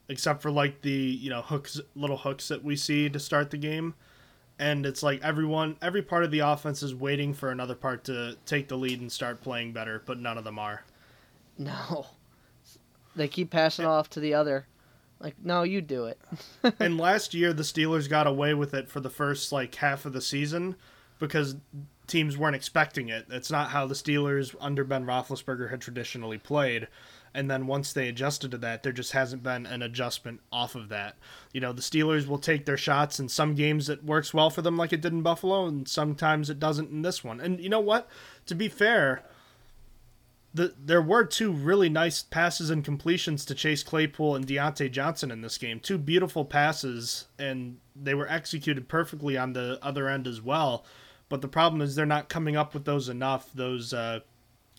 except 0.08 0.42
for 0.42 0.50
like 0.50 0.82
the 0.82 0.90
you 0.90 1.30
know 1.30 1.42
hooks, 1.42 1.80
little 1.94 2.16
hooks 2.16 2.48
that 2.48 2.64
we 2.64 2.76
see 2.76 3.08
to 3.08 3.18
start 3.18 3.50
the 3.50 3.56
game, 3.56 3.94
and 4.58 4.86
it's 4.86 5.02
like 5.02 5.22
everyone, 5.22 5.76
every 5.82 6.02
part 6.02 6.24
of 6.24 6.30
the 6.30 6.40
offense 6.40 6.82
is 6.82 6.94
waiting 6.94 7.34
for 7.34 7.50
another 7.50 7.74
part 7.74 8.04
to 8.04 8.36
take 8.46 8.68
the 8.68 8.76
lead 8.76 9.00
and 9.00 9.10
start 9.10 9.40
playing 9.40 9.72
better, 9.72 10.02
but 10.04 10.18
none 10.18 10.38
of 10.38 10.44
them 10.44 10.58
are. 10.58 10.84
no, 11.58 12.06
they 13.16 13.28
keep 13.28 13.50
passing 13.50 13.86
off 13.86 14.08
to 14.10 14.20
the 14.20 14.34
other. 14.34 14.66
Like 15.18 15.34
no, 15.42 15.62
you 15.62 15.82
do 15.82 16.06
it. 16.06 16.18
and 16.80 16.96
last 16.96 17.34
year 17.34 17.52
the 17.52 17.62
Steelers 17.62 18.08
got 18.08 18.26
away 18.26 18.54
with 18.54 18.72
it 18.72 18.88
for 18.88 19.00
the 19.00 19.10
first 19.10 19.52
like 19.52 19.74
half 19.74 20.06
of 20.06 20.12
the 20.12 20.20
season 20.22 20.76
because 21.18 21.56
teams 22.10 22.36
weren't 22.36 22.56
expecting 22.56 23.08
it. 23.08 23.26
It's 23.30 23.50
not 23.50 23.70
how 23.70 23.86
the 23.86 23.94
Steelers 23.94 24.54
under 24.60 24.84
Ben 24.84 25.06
Roethlisberger 25.06 25.70
had 25.70 25.80
traditionally 25.80 26.38
played. 26.38 26.88
And 27.32 27.48
then 27.48 27.66
once 27.66 27.92
they 27.92 28.08
adjusted 28.08 28.50
to 28.50 28.58
that, 28.58 28.82
there 28.82 28.92
just 28.92 29.12
hasn't 29.12 29.42
been 29.42 29.64
an 29.64 29.82
adjustment 29.82 30.40
off 30.52 30.74
of 30.74 30.88
that. 30.88 31.16
You 31.52 31.60
know, 31.60 31.72
the 31.72 31.80
Steelers 31.80 32.26
will 32.26 32.38
take 32.38 32.66
their 32.66 32.76
shots 32.76 33.20
in 33.20 33.28
some 33.28 33.54
games 33.54 33.88
it 33.88 34.04
works 34.04 34.34
well 34.34 34.50
for 34.50 34.62
them, 34.62 34.76
like 34.76 34.92
it 34.92 35.00
did 35.00 35.12
in 35.12 35.22
Buffalo, 35.22 35.66
and 35.66 35.88
sometimes 35.88 36.50
it 36.50 36.58
doesn't 36.58 36.90
in 36.90 37.02
this 37.02 37.22
one. 37.22 37.40
And 37.40 37.60
you 37.60 37.68
know 37.68 37.80
what? 37.80 38.08
To 38.46 38.56
be 38.56 38.68
fair, 38.68 39.22
the, 40.52 40.74
there 40.76 41.02
were 41.02 41.24
two 41.24 41.52
really 41.52 41.88
nice 41.88 42.22
passes 42.22 42.70
and 42.70 42.84
completions 42.84 43.44
to 43.44 43.54
Chase 43.54 43.84
Claypool 43.84 44.34
and 44.34 44.46
Diontae 44.46 44.90
Johnson 44.90 45.30
in 45.30 45.42
this 45.42 45.58
game. 45.58 45.78
Two 45.78 45.98
beautiful 45.98 46.44
passes, 46.44 47.26
and 47.38 47.78
they 47.94 48.14
were 48.14 48.28
executed 48.28 48.88
perfectly 48.88 49.38
on 49.38 49.52
the 49.52 49.78
other 49.82 50.08
end 50.08 50.26
as 50.26 50.42
well. 50.42 50.84
But 51.30 51.40
the 51.40 51.48
problem 51.48 51.80
is 51.80 51.94
they're 51.94 52.04
not 52.04 52.28
coming 52.28 52.56
up 52.56 52.74
with 52.74 52.84
those 52.84 53.08
enough. 53.08 53.48
Those 53.54 53.94
uh, 53.94 54.20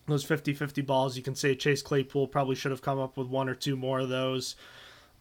those 0.06 0.26
50-50 0.26 0.86
balls, 0.86 1.18
you 1.18 1.24
can 1.24 1.34
say 1.34 1.56
Chase 1.56 1.82
Claypool 1.82 2.28
probably 2.28 2.56
should 2.56 2.72
have 2.72 2.82
come 2.82 3.00
up 3.00 3.18
with 3.18 3.28
one 3.28 3.50
or 3.50 3.56
two 3.56 3.76
more 3.76 4.02
of 4.02 4.10
those. 4.10 4.56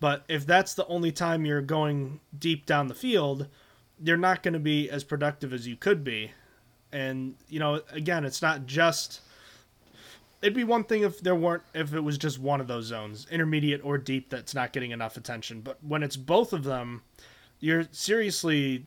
But 0.01 0.25
if 0.29 0.45
that's 0.45 0.75
the 0.75 0.87
only 0.87 1.13
time 1.13 1.47
you're 1.47 1.63
going 1.63 2.21
deep 2.37 2.67
down 2.67 2.89
the 2.89 2.95
field, 2.95 3.47
you're 4.03 4.17
not 4.17 4.43
going 4.43 4.55
to 4.55 4.61
be 4.61 4.91
as 4.91 5.05
productive 5.05 5.53
as 5.53 5.69
you 5.69 5.77
could 5.77 6.03
be. 6.03 6.33
And 6.93 7.37
you 7.49 7.61
know, 7.61 7.83
again, 7.93 8.25
it's 8.25 8.43
not 8.43 8.67
just 8.67 9.21
it'd 10.43 10.55
be 10.55 10.65
one 10.65 10.85
thing 10.85 11.03
if 11.03 11.21
there 11.21 11.35
weren't 11.35 11.63
if 11.75 11.95
it 11.95 12.01
was 12.01 12.19
just 12.19 12.39
one 12.39 12.61
of 12.61 12.67
those 12.67 12.87
zones 12.87 13.27
intermediate 13.31 13.85
or 13.85 13.99
deep 13.99 14.31
that's 14.31 14.55
not 14.55 14.73
getting 14.73 14.91
enough 14.91 15.19
attention 15.19 15.61
but 15.61 15.77
when 15.83 16.03
it's 16.03 16.17
both 16.17 16.55
of 16.55 16.65
them 16.65 17.03
you're 17.59 17.87
seriously 17.93 18.87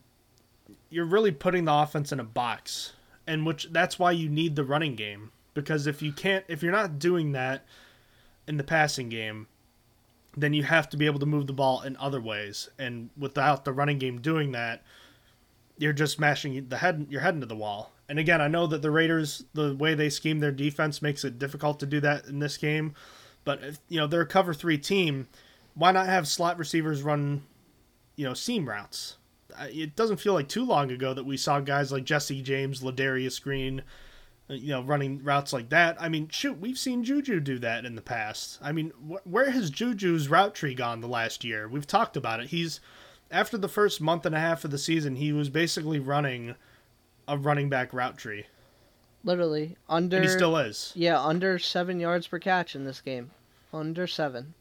you're 0.94 1.06
really 1.06 1.32
putting 1.32 1.66
the 1.66 1.74
offense 1.74 2.12
in 2.12 2.20
a 2.20 2.24
box 2.24 2.94
and 3.26 3.46
which 3.46 3.68
that's 3.72 3.98
why 3.98 4.12
you 4.12 4.30
need 4.30 4.56
the 4.56 4.64
running 4.64 4.96
game 4.96 5.32
because 5.54 5.88
if 5.88 6.02
you 6.02 6.12
can't 6.12 6.46
if 6.48 6.62
you're 6.62 6.72
not 6.72 7.00
doing 7.00 7.32
that 7.32 7.66
in 8.48 8.58
the 8.58 8.64
passing 8.64 9.10
game 9.10 9.48
then 10.36 10.54
you 10.54 10.64
have 10.64 10.90
to 10.90 10.98
be 10.98 11.06
able 11.06 11.20
to 11.20 11.26
move 11.26 11.48
the 11.48 11.54
ball 11.54 11.82
in 11.82 11.96
other 11.98 12.20
ways 12.20 12.70
and 12.80 13.10
without 13.18 13.66
the 13.66 13.74
running 13.74 13.98
game 13.98 14.20
doing 14.20 14.52
that 14.52 14.84
you're 15.78 15.94
just 15.94 16.14
smashing 16.14 16.68
the 16.70 16.78
head 16.78 17.08
your 17.10 17.22
head 17.22 17.36
into 17.36 17.46
the 17.46 17.56
wall. 17.56 17.92
And 18.10 18.20
again, 18.20 18.42
I 18.42 18.48
know 18.48 18.68
that 18.68 18.82
the 18.82 18.92
Raiders, 18.92 19.46
the 19.54 19.76
way 19.76 19.94
they 19.96 20.10
scheme 20.10 20.40
their 20.40 20.52
defense, 20.52 21.02
makes 21.02 21.24
it 21.24 21.40
difficult 21.40 21.80
to 21.80 21.86
do 21.86 22.00
that 22.02 22.26
in 22.26 22.40
this 22.40 22.58
game. 22.58 22.94
But 23.44 23.64
if 23.64 23.80
you 23.88 24.00
know 24.00 24.08
they're 24.08 24.22
a 24.22 24.28
cover 24.28 24.54
three 24.54 24.78
team, 24.78 25.28
why 25.74 25.92
not 25.92 26.08
have 26.08 26.28
slot 26.28 26.58
receivers 26.58 27.04
run, 27.04 27.44
you 28.16 28.26
know, 28.26 28.34
seam 28.34 28.70
routes? 28.70 29.18
It 29.62 29.96
doesn't 29.96 30.18
feel 30.18 30.34
like 30.34 30.48
too 30.48 30.66
long 30.66 30.92
ago 30.92 31.14
that 31.14 31.26
we 31.26 31.38
saw 31.38 31.60
guys 31.60 31.92
like 31.92 32.04
Jesse 32.04 32.42
James, 32.42 32.82
Ladarius 32.82 33.42
Green, 33.42 33.82
uh, 34.50 34.54
you 34.56 34.70
know, 34.70 34.82
running 34.82 35.24
routes 35.24 35.54
like 35.54 35.70
that. 35.70 35.96
I 36.00 36.10
mean, 36.10 36.28
shoot, 36.30 36.60
we've 36.60 36.78
seen 36.78 37.04
Juju 37.04 37.40
do 37.40 37.60
that 37.60 37.86
in 37.86 37.96
the 37.96 38.02
past. 38.02 38.60
I 38.62 38.72
mean, 38.72 38.92
wh- 39.10 39.26
where 39.26 39.52
has 39.52 39.70
Juju's 39.70 40.28
route 40.30 40.54
tree 40.56 40.74
gone 40.76 41.02
the 41.02 41.08
last 41.08 41.44
year? 41.44 41.68
We've 41.68 41.88
talked 41.88 42.18
about 42.18 42.40
it. 42.42 42.48
He's 42.50 42.80
after 43.32 43.58
the 43.58 43.70
first 43.70 44.00
month 44.02 44.26
and 44.26 44.36
a 44.36 44.40
half 44.40 44.64
of 44.66 44.72
the 44.72 44.78
season, 44.78 45.16
he 45.16 45.32
was 45.34 45.50
basically 45.50 46.00
running 46.00 46.56
a 47.28 47.38
running 47.38 47.70
back 47.70 47.94
route 47.94 48.18
tree, 48.18 48.46
Literally 49.24 49.78
under. 49.88 50.18
and 50.18 50.26
he 50.26 50.30
still 50.32 50.58
is. 50.58 50.92
Yeah, 50.96 51.20
under 51.22 51.58
seven 51.58 52.00
yards 52.00 52.28
per 52.28 52.38
catch 52.40 52.76
in 52.76 52.84
this 52.84 53.00
game. 53.02 53.32
Under 53.74 54.06
seven. 54.06 54.54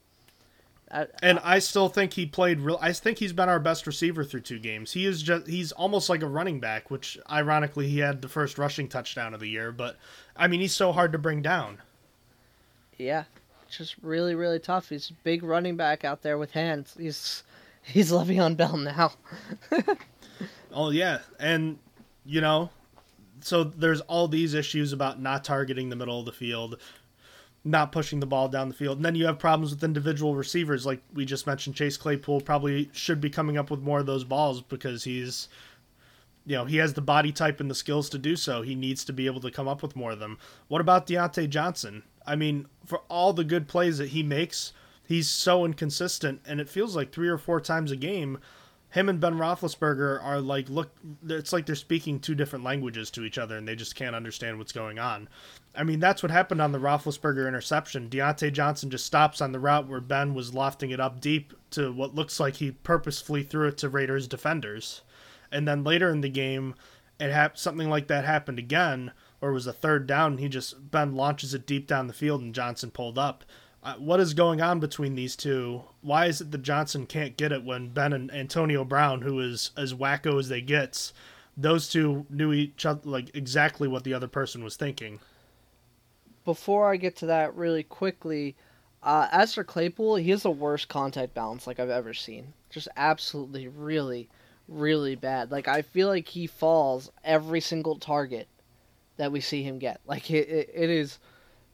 I, 0.93 1.07
And 1.23 1.39
I 1.43 1.59
still 1.59 1.89
think 1.89 2.13
he 2.13 2.27
played 2.27 2.61
real. 2.61 2.79
I 2.81 2.93
think 2.93 3.19
he's 3.19 3.33
been 3.33 3.49
our 3.49 3.59
best 3.59 3.87
receiver 3.87 4.25
through 4.25 4.41
two 4.41 4.59
games. 4.59 4.93
He 4.93 5.07
is 5.07 5.23
just 5.23 5.47
he's 5.47 5.73
almost 5.73 6.09
like 6.09 6.23
a 6.23 6.27
running 6.27 6.61
back, 6.61 6.91
which 6.91 7.19
ironically 7.31 7.89
he 7.89 7.99
had 7.99 8.21
the 8.23 8.29
first 8.29 8.59
rushing 8.59 8.89
touchdown 8.89 9.35
of 9.35 9.41
the 9.41 9.49
year. 9.49 9.73
But 9.73 9.97
I 10.37 10.49
mean, 10.49 10.61
he's 10.61 10.75
so 10.75 10.93
hard 10.93 11.13
to 11.13 11.19
bring 11.19 11.43
down. 11.43 11.79
yeah, 12.99 13.25
just 13.71 13.97
really, 14.03 14.35
really 14.35 14.59
tough. 14.59 14.91
He's 14.91 15.11
a 15.11 15.15
big 15.25 15.43
running 15.43 15.77
back 15.77 16.05
out 16.05 16.23
there 16.23 16.37
with 16.39 16.51
hands. 16.53 16.95
He's 16.99 17.43
he's 17.83 18.13
Le'Veon 18.13 18.57
Bell 18.57 18.77
now. 18.77 19.13
Oh 20.75 20.91
yeah, 20.91 21.19
and 21.39 21.79
you 22.25 22.41
know, 22.41 22.71
so 23.41 23.65
there's 23.65 24.01
all 24.03 24.29
these 24.29 24.55
issues 24.55 24.93
about 24.93 25.21
not 25.21 25.45
targeting 25.45 25.91
the 25.91 25.97
middle 25.97 26.19
of 26.19 26.25
the 26.25 26.33
field, 26.33 26.79
not 27.65 27.93
pushing 27.93 28.21
the 28.21 28.27
ball 28.27 28.49
down 28.49 28.69
the 28.69 28.75
field, 28.75 28.99
and 28.99 29.05
then 29.05 29.15
you 29.15 29.27
have 29.27 29.39
problems 29.39 29.73
with 29.73 29.85
individual 29.85 30.35
receivers, 30.35 30.85
like 30.85 31.01
we 31.15 31.25
just 31.25 31.47
mentioned. 31.47 31.77
Chase 31.77 31.97
Claypool 31.97 32.41
probably 32.41 32.91
should 32.93 33.21
be 33.21 33.31
coming 33.31 33.57
up 33.57 33.71
with 33.71 33.81
more 33.81 34.01
of 34.01 34.07
those 34.07 34.25
balls 34.25 34.61
because 34.61 35.05
he's, 35.05 35.49
you 36.45 36.57
know, 36.57 36.65
he 36.65 36.79
has 36.79 36.95
the 36.95 37.01
body 37.01 37.31
type 37.31 37.61
and 37.61 37.71
the 37.71 37.75
skills 37.75 38.09
to 38.11 38.19
do 38.19 38.35
so. 38.35 38.63
He 38.63 38.75
needs 38.75 39.05
to 39.05 39.13
be 39.13 39.27
able 39.27 39.41
to 39.43 39.51
come 39.51 39.69
up 39.69 39.83
with 39.83 39.95
more 39.95 40.11
of 40.11 40.19
them. 40.19 40.39
What 40.67 40.81
about 40.81 41.07
Diontae 41.07 41.49
Johnson? 41.49 42.03
I 42.27 42.35
mean, 42.35 42.67
for 42.85 43.03
all 43.09 43.33
the 43.33 43.45
good 43.45 43.69
plays 43.69 43.99
that 43.99 44.09
he 44.09 44.23
makes, 44.25 44.73
he's 45.07 45.29
so 45.29 45.65
inconsistent, 45.65 46.41
and 46.45 46.61
it 46.61 46.69
feels 46.69 46.97
like 46.97 47.13
three 47.13 47.29
or 47.29 47.39
four 47.39 47.61
times 47.61 47.93
a 47.93 47.97
game 47.97 48.39
him 48.93 49.09
and 49.09 49.19
Ben 49.19 49.39
Roethlisberger 49.39 50.23
are 50.23 50.39
like 50.41 50.69
look. 50.69 50.91
It's 51.27 51.53
like 51.53 51.65
they're 51.65 51.75
speaking 51.75 52.21
two 52.21 52.35
different 52.35 52.63
languages 52.63 53.11
to 53.13 53.25
each 53.25 53.39
other, 53.39 53.57
and 53.57 53.67
they 53.67 53.75
just 53.75 53.95
can't 53.95 54.15
understand 54.15 54.59
what's 54.59 54.73
going 54.73 54.99
on. 54.99 55.31
I 55.75 55.83
mean, 55.83 55.99
that's 55.99 56.23
what 56.23 56.31
happened 56.31 56.61
on 56.61 56.73
the 56.73 56.79
Roethlisberger 56.79 57.49
interception. 57.49 58.11
Diontae 58.11 58.53
Johnson 58.53 58.91
just 58.91 59.07
stops 59.07 59.41
on 59.41 59.53
the 59.53 59.59
route 59.59 59.89
where 59.89 60.03
Ben 60.03 60.35
was 60.35 60.53
lofting 60.53 60.91
it 60.91 61.01
up 61.01 61.23
deep 61.23 61.55
to 61.71 61.91
what 61.91 62.15
looks 62.15 62.39
like 62.39 62.57
he 62.57 62.71
purposefully 62.71 63.43
threw 63.43 63.67
it 63.69 63.79
to 63.79 63.89
Raiders 63.89 64.29
defenders, 64.29 65.01
and 65.51 65.67
then 65.67 65.85
later 65.85 66.11
in 66.11 66.21
the 66.21 66.29
game, 66.29 66.75
it 67.19 67.31
hap- 67.31 67.57
something 67.57 67.89
like 67.89 68.09
that 68.09 68.27
happened 68.27 68.59
again, 68.59 69.13
or 69.41 69.51
it 69.51 69.55
was 69.55 69.67
a 69.67 69.73
third 69.73 70.07
down. 70.07 70.33
And 70.33 70.41
he 70.41 70.51
just 70.51 70.91
Ben 70.91 71.15
launches 71.15 71.55
it 71.55 71.67
deep 71.67 71.87
down 71.87 72.09
the 72.09 72.13
field, 72.13 72.43
and 72.43 72.55
Johnson 72.55 72.91
pulled 72.91 73.17
up. 73.17 73.43
What 73.99 74.21
is 74.21 74.35
going 74.35 74.61
on 74.61 74.79
between 74.79 75.17
these 75.17 75.35
two? 75.35 75.83
Why 76.03 76.27
is 76.27 76.41
it 76.41 76.53
that 76.53 76.63
Johnson 76.63 77.05
can't 77.05 77.37
get 77.37 77.51
it 77.51 77.65
when 77.65 77.89
Ben 77.89 78.13
and 78.13 78.33
Antonio 78.33 78.85
Brown, 78.85 79.23
who 79.23 79.41
is 79.41 79.73
as 79.77 79.93
wacko 79.93 80.39
as 80.39 80.49
they 80.49 80.61
gets, 80.61 81.13
those 81.57 81.89
two 81.89 82.25
knew 82.31 82.53
each 82.53 82.87
other 82.87 83.01
like 83.05 83.35
exactly 83.35 83.89
what 83.89 84.05
the 84.05 84.15
other 84.15 84.29
person 84.29 84.63
was 84.63 84.77
thinking. 84.77 85.19
Before 86.45 86.93
I 86.93 86.97
get 86.97 87.17
to 87.17 87.27
that, 87.27 87.55
really 87.57 87.83
quickly, 87.83 88.57
uh, 89.03 89.29
as 89.33 89.55
for 89.55 89.65
Claypool, 89.65 90.17
he 90.17 90.31
has 90.31 90.45
the 90.45 90.51
worst 90.51 90.89
contact 90.89 91.35
balance 91.35 91.67
like 91.67 91.81
I've 91.81 91.91
ever 91.91 92.15
seen. 92.15 92.53
Just 92.71 92.89
absolutely, 92.97 93.69
really, 93.69 94.29
really 94.69 95.17
bad. 95.17 95.51
Like 95.51 95.67
I 95.67 95.83
feel 95.83 96.09
like 96.09 96.29
he 96.29 96.47
falls 96.47 97.11
every 97.25 97.61
single 97.61 97.97
target 97.97 98.47
that 99.17 99.33
we 99.33 99.41
see 99.41 99.63
him 99.65 99.79
get. 99.79 100.01
Like 100.07 100.31
it, 100.31 100.49
it, 100.49 100.71
it 100.73 100.91
is 100.91 101.19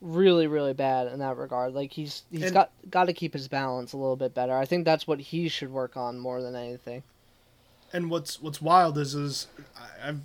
really 0.01 0.47
really 0.47 0.75
bad 0.75 1.09
in 1.09 1.19
that 1.19 1.37
regard. 1.37 1.75
Like 1.75 1.93
he's 1.93 2.23
he's 2.31 2.45
And- 2.45 2.53
got 2.55 2.71
got 2.91 3.05
to 3.05 3.13
keep 3.13 3.33
his 3.33 3.49
balance 3.49 3.93
a 3.93 3.97
little 3.97 4.17
bit 4.17 4.35
better. 4.35 4.57
I 4.57 4.65
think 4.65 4.85
that's 4.85 5.07
what 5.07 5.21
he 5.21 5.49
should 5.49 5.71
work 5.73 5.97
on 5.97 6.19
more 6.19 6.41
than 6.43 6.55
anything. 6.55 7.03
And 7.93 8.11
what's 8.11 8.41
what's 8.41 8.61
wild 8.63 8.99
is 8.99 9.15
is 9.15 9.47
I, 9.77 10.09
I've 10.11 10.21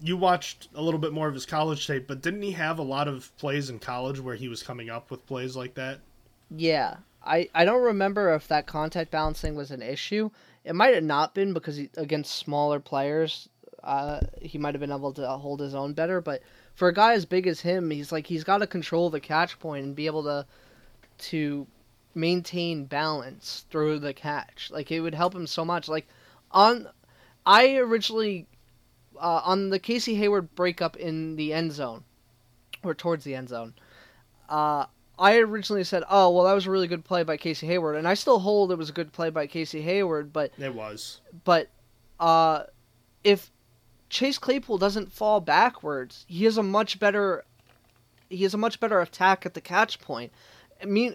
you 0.00 0.16
watched 0.16 0.68
a 0.74 0.82
little 0.82 0.98
bit 0.98 1.12
more 1.12 1.28
of 1.28 1.34
his 1.34 1.46
college 1.46 1.86
tape, 1.86 2.08
but 2.08 2.20
didn't 2.22 2.42
he 2.42 2.52
have 2.52 2.78
a 2.80 2.82
lot 2.82 3.06
of 3.06 3.30
plays 3.36 3.70
in 3.70 3.78
college 3.78 4.18
where 4.18 4.34
he 4.34 4.48
was 4.48 4.60
coming 4.62 4.90
up 4.90 5.10
with 5.12 5.24
plays 5.26 5.54
like 5.54 5.74
that? 5.74 6.00
Yeah. 6.50 6.96
I, 7.24 7.48
I 7.54 7.64
don't 7.64 7.82
remember 7.84 8.34
if 8.34 8.48
that 8.48 8.66
contact 8.66 9.12
balancing 9.12 9.54
was 9.54 9.70
an 9.70 9.80
issue. 9.80 10.30
It 10.64 10.74
might 10.74 10.94
have 10.94 11.04
not 11.04 11.34
been 11.36 11.52
because 11.52 11.76
he, 11.76 11.88
against 11.96 12.34
smaller 12.34 12.80
players, 12.80 13.48
uh, 13.84 14.18
he 14.40 14.58
might 14.58 14.74
have 14.74 14.80
been 14.80 14.90
able 14.90 15.12
to 15.12 15.28
hold 15.28 15.60
his 15.60 15.72
own 15.72 15.92
better. 15.92 16.20
But 16.20 16.42
for 16.74 16.88
a 16.88 16.94
guy 16.94 17.12
as 17.14 17.24
big 17.26 17.46
as 17.46 17.60
him, 17.60 17.90
he's 17.90 18.12
like 18.12 18.26
he's 18.26 18.44
got 18.44 18.58
to 18.58 18.66
control 18.66 19.10
the 19.10 19.20
catch 19.20 19.58
point 19.58 19.84
and 19.84 19.94
be 19.96 20.06
able 20.06 20.22
to 20.24 20.46
to 21.30 21.66
maintain 22.14 22.84
balance 22.84 23.64
through 23.70 23.98
the 23.98 24.12
catch. 24.14 24.70
Like 24.70 24.90
it 24.90 25.00
would 25.00 25.14
help 25.14 25.34
him 25.34 25.46
so 25.46 25.64
much. 25.64 25.88
Like 25.88 26.06
on, 26.50 26.88
I 27.46 27.76
originally 27.76 28.46
uh, 29.20 29.42
on 29.44 29.70
the 29.70 29.78
Casey 29.78 30.14
Hayward 30.16 30.54
breakup 30.54 30.96
in 30.96 31.36
the 31.36 31.52
end 31.52 31.72
zone, 31.72 32.04
or 32.82 32.94
towards 32.94 33.24
the 33.24 33.34
end 33.34 33.48
zone. 33.48 33.74
Uh, 34.48 34.86
I 35.18 35.36
originally 35.38 35.84
said, 35.84 36.02
"Oh, 36.10 36.30
well, 36.30 36.44
that 36.44 36.52
was 36.54 36.66
a 36.66 36.70
really 36.70 36.88
good 36.88 37.04
play 37.04 37.22
by 37.22 37.36
Casey 37.36 37.66
Hayward," 37.66 37.96
and 37.96 38.08
I 38.08 38.14
still 38.14 38.38
hold 38.38 38.72
it 38.72 38.78
was 38.78 38.90
a 38.90 38.92
good 38.94 39.12
play 39.12 39.30
by 39.30 39.46
Casey 39.46 39.80
Hayward. 39.82 40.32
But 40.32 40.52
It 40.58 40.74
was. 40.74 41.20
but 41.44 41.68
uh, 42.18 42.64
if 43.22 43.50
Chase 44.12 44.36
Claypool 44.36 44.76
doesn't 44.76 45.10
fall 45.10 45.40
backwards, 45.40 46.26
he 46.28 46.44
has 46.44 46.58
a 46.58 46.62
much 46.62 47.00
better 47.00 47.44
he 48.28 48.42
has 48.42 48.52
a 48.52 48.58
much 48.58 48.78
better 48.78 49.00
attack 49.00 49.44
at 49.46 49.54
the 49.54 49.60
catch 49.60 49.98
point. 50.00 50.32
I 50.82 50.86
mean, 50.86 51.14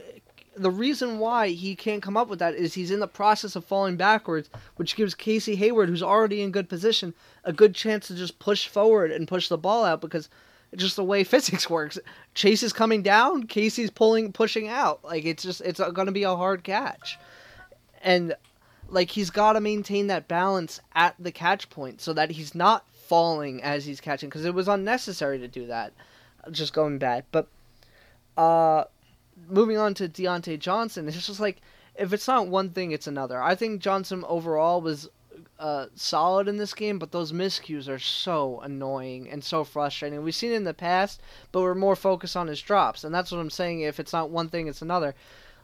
the 0.55 0.71
reason 0.71 1.19
why 1.19 1.49
he 1.49 1.75
can't 1.75 2.01
come 2.01 2.17
up 2.17 2.27
with 2.27 2.39
that 2.39 2.55
is 2.55 2.73
he's 2.73 2.91
in 2.91 2.99
the 2.99 3.07
process 3.07 3.55
of 3.55 3.65
falling 3.65 3.97
backwards, 3.97 4.49
which 4.77 4.95
gives 4.95 5.13
Casey 5.13 5.55
Hayward, 5.55 5.89
who's 5.89 6.01
already 6.01 6.41
in 6.41 6.51
good 6.51 6.69
position, 6.69 7.13
a 7.43 7.53
good 7.53 7.75
chance 7.75 8.07
to 8.07 8.15
just 8.15 8.39
push 8.39 8.67
forward 8.67 9.11
and 9.11 9.27
push 9.27 9.47
the 9.47 9.57
ball 9.57 9.85
out 9.85 10.01
because 10.01 10.29
just 10.75 10.95
the 10.95 11.03
way 11.03 11.23
physics 11.23 11.69
works. 11.69 11.99
Chase 12.33 12.63
is 12.63 12.73
coming 12.73 13.03
down, 13.03 13.43
Casey's 13.43 13.91
pulling, 13.91 14.33
pushing 14.33 14.67
out. 14.67 15.03
Like 15.03 15.23
it's 15.25 15.43
just 15.43 15.61
it's 15.61 15.79
going 15.79 16.07
to 16.07 16.11
be 16.11 16.23
a 16.23 16.35
hard 16.35 16.63
catch, 16.63 17.19
and 18.01 18.35
like 18.89 19.11
he's 19.11 19.29
got 19.29 19.53
to 19.53 19.61
maintain 19.61 20.07
that 20.07 20.27
balance 20.27 20.79
at 20.95 21.15
the 21.19 21.31
catch 21.31 21.69
point 21.69 22.01
so 22.01 22.13
that 22.13 22.31
he's 22.31 22.55
not 22.55 22.85
falling 22.89 23.61
as 23.63 23.85
he's 23.85 24.01
catching 24.01 24.29
because 24.29 24.45
it 24.45 24.53
was 24.53 24.67
unnecessary 24.67 25.39
to 25.39 25.47
do 25.47 25.67
that. 25.67 25.93
Just 26.51 26.73
going 26.73 26.97
back, 26.97 27.25
but 27.31 27.47
uh, 28.37 28.85
moving 29.49 29.77
on 29.77 29.93
to 29.95 30.07
Diontae 30.07 30.59
Johnson, 30.59 31.07
it's 31.07 31.27
just 31.27 31.39
like 31.39 31.61
if 31.95 32.13
it's 32.13 32.27
not 32.27 32.47
one 32.47 32.69
thing, 32.69 32.91
it's 32.91 33.07
another. 33.07 33.41
I 33.41 33.55
think 33.55 33.81
Johnson 33.81 34.23
overall 34.27 34.81
was 34.81 35.09
uh, 35.59 35.87
solid 35.95 36.47
in 36.47 36.57
this 36.57 36.73
game, 36.73 36.99
but 36.99 37.11
those 37.11 37.31
miscues 37.31 37.87
are 37.87 37.99
so 37.99 38.59
annoying 38.61 39.29
and 39.29 39.43
so 39.43 39.63
frustrating. 39.63 40.23
We've 40.23 40.35
seen 40.35 40.51
it 40.51 40.55
in 40.55 40.63
the 40.63 40.73
past, 40.73 41.21
but 41.51 41.61
we're 41.61 41.75
more 41.75 41.95
focused 41.95 42.37
on 42.37 42.47
his 42.47 42.61
drops, 42.61 43.03
and 43.03 43.13
that's 43.13 43.31
what 43.31 43.39
I'm 43.39 43.49
saying. 43.49 43.81
If 43.81 43.99
it's 43.99 44.13
not 44.13 44.29
one 44.29 44.49
thing, 44.49 44.67
it's 44.67 44.81
another. 44.81 45.15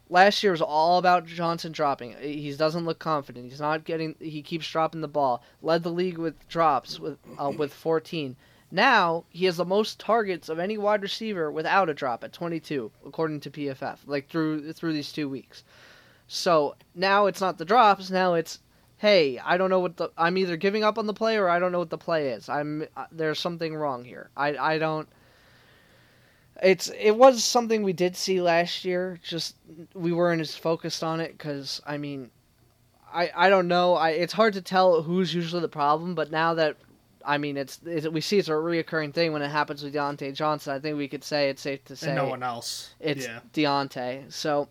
Last 0.10 0.44
year 0.44 0.52
was 0.52 0.62
all 0.62 0.98
about 0.98 1.26
Johnson 1.26 1.72
dropping. 1.72 2.16
He 2.20 2.54
doesn't 2.54 2.86
look 2.86 3.00
confident. 3.00 3.50
He's 3.50 3.60
not 3.60 3.86
getting. 3.86 4.16
He 4.20 4.42
keeps 4.42 4.70
dropping 4.70 5.02
the 5.02 5.08
ball. 5.08 5.44
Led 5.62 5.84
the 5.84 5.90
league 5.90 6.18
with 6.18 6.48
drops 6.48 7.00
with 7.00 7.18
uh, 7.38 7.52
with 7.58 7.74
14. 7.74 8.36
Now 8.70 9.26
he 9.30 9.46
has 9.46 9.58
the 9.58 9.66
most 9.66 10.00
targets 10.00 10.50
of 10.50 10.60
any 10.60 10.78
wide 10.78 11.04
receiver 11.04 11.52
without 11.52 11.90
a 11.90 11.94
drop 11.94 12.24
at 12.24 12.34
22, 12.34 12.92
according 13.06 13.40
to 13.42 13.52
PFF. 13.52 14.00
Like 14.06 14.30
through 14.30 14.74
through 14.74 14.94
these 14.94 15.12
two 15.12 15.30
weeks. 15.30 15.64
So 16.28 16.76
now 16.96 17.28
it's 17.28 17.42
not 17.42 17.58
the 17.58 17.66
drops. 17.66 18.10
Now 18.10 18.34
it's 18.34 18.60
hey, 18.98 19.38
I 19.40 19.58
don't 19.58 19.70
know 19.70 19.80
what 19.80 19.98
the 19.98 20.10
I'm 20.18 20.38
either 20.38 20.58
giving 20.58 20.84
up 20.84 20.98
on 20.98 21.08
the 21.08 21.14
play 21.14 21.38
or 21.38 21.50
I 21.50 21.60
don't 21.60 21.72
know 21.72 21.80
what 21.80 21.90
the 21.90 21.98
play 21.98 22.30
is. 22.30 22.50
I'm 22.50 22.88
uh, 22.98 23.06
there's 23.12 23.40
something 23.40 23.76
wrong 23.76 24.06
here. 24.06 24.30
I 24.36 24.56
I 24.58 24.78
don't 24.78 25.08
it's 26.62 26.90
it 26.90 27.12
was 27.12 27.44
something 27.44 27.84
we 27.84 27.94
did 27.94 28.16
see 28.16 28.42
last 28.42 28.86
year. 28.86 29.20
Just 29.24 29.56
we 29.94 30.12
weren't 30.12 30.42
as 30.42 30.56
focused 30.56 31.04
on 31.04 31.20
it 31.20 31.38
cuz 31.38 31.82
I 31.86 31.98
mean 31.98 32.32
I 33.14 33.32
I 33.36 33.50
don't 33.50 33.68
know. 33.68 33.96
I 33.96 34.12
it's 34.12 34.34
hard 34.34 34.54
to 34.54 34.62
tell 34.62 35.02
who's 35.02 35.34
usually 35.34 35.62
the 35.62 35.68
problem, 35.68 36.16
but 36.16 36.32
now 36.32 36.54
that 36.56 36.78
I 37.26 37.38
mean 37.38 37.58
it's, 37.58 37.80
it's 37.86 38.08
we 38.08 38.22
see 38.22 38.38
it's 38.38 38.50
a 38.50 38.52
reoccurring 38.52 39.14
thing 39.14 39.34
when 39.34 39.42
it 39.42 39.50
happens 39.50 39.84
with 39.84 39.94
Diontae 39.94 40.34
Johnson. 40.34 40.74
I 40.74 40.80
think 40.80 40.98
we 40.98 41.08
could 41.08 41.24
say 41.24 41.50
it's 41.50 41.62
safe 41.62 41.84
to 41.86 41.96
say 41.96 42.08
and 42.08 42.18
no 42.18 42.28
one 42.28 42.44
else. 42.44 42.94
it's 43.00 43.26
yeah. 43.26 43.40
Diontae. 43.54 44.32
So 44.32 44.70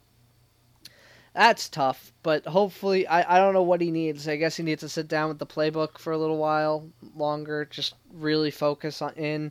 that's 1.35 1.71
tough, 1.71 2.13
but 2.23 2.45
hopefully, 2.45 3.07
I, 3.07 3.37
I 3.37 3.39
don't 3.39 3.55
know 3.55 3.63
what 3.63 3.81
he 3.81 3.91
needs. 3.91 4.29
I 4.29 4.37
guess 4.37 4.57
he 4.57 4.63
needs 4.63 4.81
to 4.81 4.89
sit 4.89 5.09
down 5.09 5.29
with 5.29 5.39
the 5.39 5.47
playbook 5.47 5.97
for 5.97 6.13
a 6.13 6.19
little 6.19 6.37
while 6.37 6.91
longer, 7.17 7.65
just 7.65 7.95
really 8.13 8.51
focus 8.51 9.01
on 9.01 9.15
in. 9.15 9.51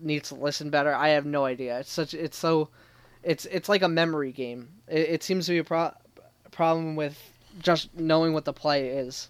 Needs 0.00 0.28
to 0.30 0.34
listen 0.34 0.70
better. 0.70 0.94
I 0.94 1.10
have 1.10 1.26
no 1.26 1.44
idea. 1.44 1.78
It's 1.80 1.92
such. 1.92 2.14
It's 2.14 2.36
so. 2.36 2.68
It's 3.22 3.46
it's 3.46 3.68
like 3.68 3.82
a 3.82 3.88
memory 3.88 4.32
game. 4.32 4.68
It, 4.88 5.08
it 5.08 5.22
seems 5.22 5.46
to 5.46 5.52
be 5.52 5.58
a 5.58 5.64
pro- 5.64 5.92
problem 6.50 6.96
with 6.96 7.18
just 7.60 7.94
knowing 7.94 8.32
what 8.32 8.44
the 8.44 8.52
play 8.52 8.88
is. 8.88 9.28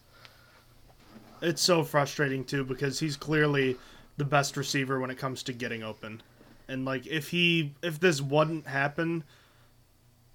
It's 1.42 1.62
so 1.62 1.84
frustrating 1.84 2.44
too 2.44 2.64
because 2.64 2.98
he's 2.98 3.16
clearly 3.16 3.76
the 4.16 4.24
best 4.24 4.56
receiver 4.56 5.00
when 5.00 5.10
it 5.10 5.18
comes 5.18 5.42
to 5.44 5.52
getting 5.52 5.82
open. 5.82 6.22
And 6.68 6.84
like 6.84 7.06
if 7.06 7.28
he 7.28 7.74
if 7.82 8.00
this 8.00 8.20
wouldn't 8.20 8.66
happen, 8.66 9.24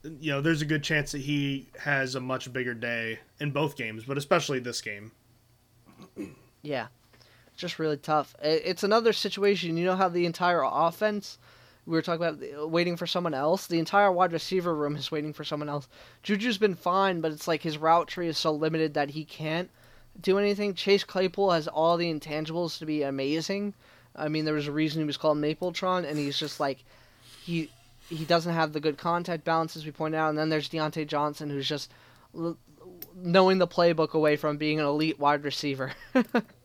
you 0.04 0.32
know, 0.32 0.42
there's 0.42 0.62
a 0.62 0.66
good 0.66 0.84
chance 0.84 1.12
that 1.12 1.22
he 1.22 1.70
has 1.80 2.16
a 2.16 2.20
much 2.20 2.52
bigger 2.54 2.74
day 2.74 3.20
in 3.40 3.52
both 3.52 3.76
games, 3.76 4.04
but 4.06 4.18
especially 4.18 4.60
this 4.60 4.82
game. 4.82 5.12
Yeah, 6.62 6.88
just 7.60 7.80
really 7.80 7.98
tough. 7.98 8.36
It's 8.42 8.84
another 8.84 9.14
situation. 9.14 9.78
You 9.78 9.86
know 9.86 9.96
how 9.96 10.10
the 10.10 10.26
entire 10.26 10.64
offense, 10.64 11.38
we 11.86 11.94
were 11.94 12.02
talking 12.02 12.26
about 12.26 12.42
uh, 12.42 12.68
waiting 12.68 12.98
for 12.98 13.08
someone 13.08 13.34
else. 13.34 13.68
The 13.68 13.80
entire 13.80 14.12
wide 14.12 14.34
receiver 14.34 14.74
room 14.76 14.96
is 14.96 15.12
waiting 15.12 15.34
for 15.34 15.44
someone 15.44 15.70
else. 15.70 15.88
Juju's 16.24 16.58
been 16.58 16.76
fine, 16.76 17.22
but 17.22 17.32
it's 17.32 17.48
like 17.48 17.62
his 17.62 17.78
route 17.78 18.08
tree 18.08 18.28
is 18.28 18.38
so 18.38 18.52
limited 18.52 18.94
that 18.94 19.12
he 19.12 19.26
can't 19.26 19.70
do 20.20 20.38
anything. 20.38 20.74
Chase 20.74 21.04
Claypool 21.04 21.52
has 21.52 21.68
all 21.68 21.98
the 21.98 22.14
intangibles 22.14 22.78
to 22.80 22.86
be 22.86 23.04
amazing. 23.04 23.74
I 24.16 24.28
mean, 24.28 24.46
there 24.46 24.54
was 24.54 24.68
a 24.68 24.72
reason 24.72 25.02
he 25.02 25.06
was 25.06 25.18
called 25.18 25.38
Mapletron, 25.38 26.06
and 26.08 26.18
he's 26.18 26.38
just 26.38 26.60
like 26.60 26.84
he 27.44 27.70
he 28.10 28.26
doesn't 28.26 28.54
have 28.54 28.74
the 28.74 28.80
good 28.80 28.98
contact 28.98 29.44
balance 29.44 29.76
as 29.76 29.86
we 29.86 29.92
pointed 29.92 30.18
out. 30.18 30.30
And 30.30 30.38
then 30.38 30.50
there's 30.50 30.70
Diontae 30.70 31.08
Johnson, 31.08 31.50
who's 31.50 31.68
just 31.68 31.92
knowing 33.16 33.60
the 33.60 33.68
playbook 33.68 34.14
away 34.14 34.36
from 34.36 34.58
being 34.58 34.80
an 34.80 34.86
elite 34.86 35.20
wide 35.20 35.44
receiver. 35.44 35.94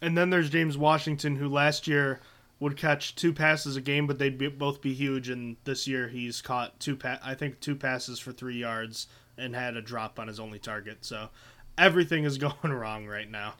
And 0.00 0.16
then 0.16 0.30
there's 0.30 0.50
James 0.50 0.78
Washington 0.78 1.36
who 1.36 1.48
last 1.48 1.86
year 1.86 2.20
would 2.60 2.76
catch 2.76 3.14
two 3.14 3.32
passes 3.32 3.76
a 3.76 3.80
game, 3.80 4.06
but 4.06 4.18
they'd 4.18 4.38
be, 4.38 4.48
both 4.48 4.80
be 4.80 4.94
huge. 4.94 5.28
And 5.28 5.56
this 5.64 5.86
year 5.86 6.08
he's 6.08 6.40
caught 6.40 6.78
two 6.80 6.96
pa- 6.96 7.20
I 7.22 7.34
think 7.34 7.60
two 7.60 7.76
passes 7.76 8.18
for 8.18 8.32
three 8.32 8.58
yards 8.58 9.06
and 9.36 9.54
had 9.54 9.76
a 9.76 9.82
drop 9.82 10.18
on 10.18 10.28
his 10.28 10.40
only 10.40 10.58
target. 10.58 10.98
So 11.04 11.28
everything 11.76 12.24
is 12.24 12.38
going 12.38 12.72
wrong 12.72 13.06
right 13.06 13.30
now. 13.30 13.54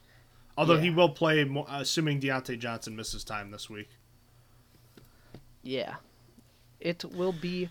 Although 0.56 0.78
he 0.78 0.90
will 0.90 1.10
play, 1.10 1.48
assuming 1.68 2.20
Diontae 2.20 2.58
Johnson 2.58 2.96
misses 2.96 3.22
time 3.22 3.52
this 3.52 3.70
week. 3.70 3.90
Yeah. 5.62 5.96
It 6.80 7.04
will 7.04 7.32
be 7.32 7.70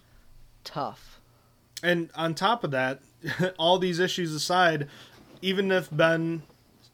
tough. 0.64 1.20
And 1.84 2.10
on 2.16 2.34
top 2.34 2.64
of 2.64 2.72
that, 2.72 3.02
all 3.58 3.78
these 3.78 4.00
issues 4.00 4.34
aside, 4.34 4.88
even 5.42 5.70
if 5.70 5.90
Ben, 5.92 6.44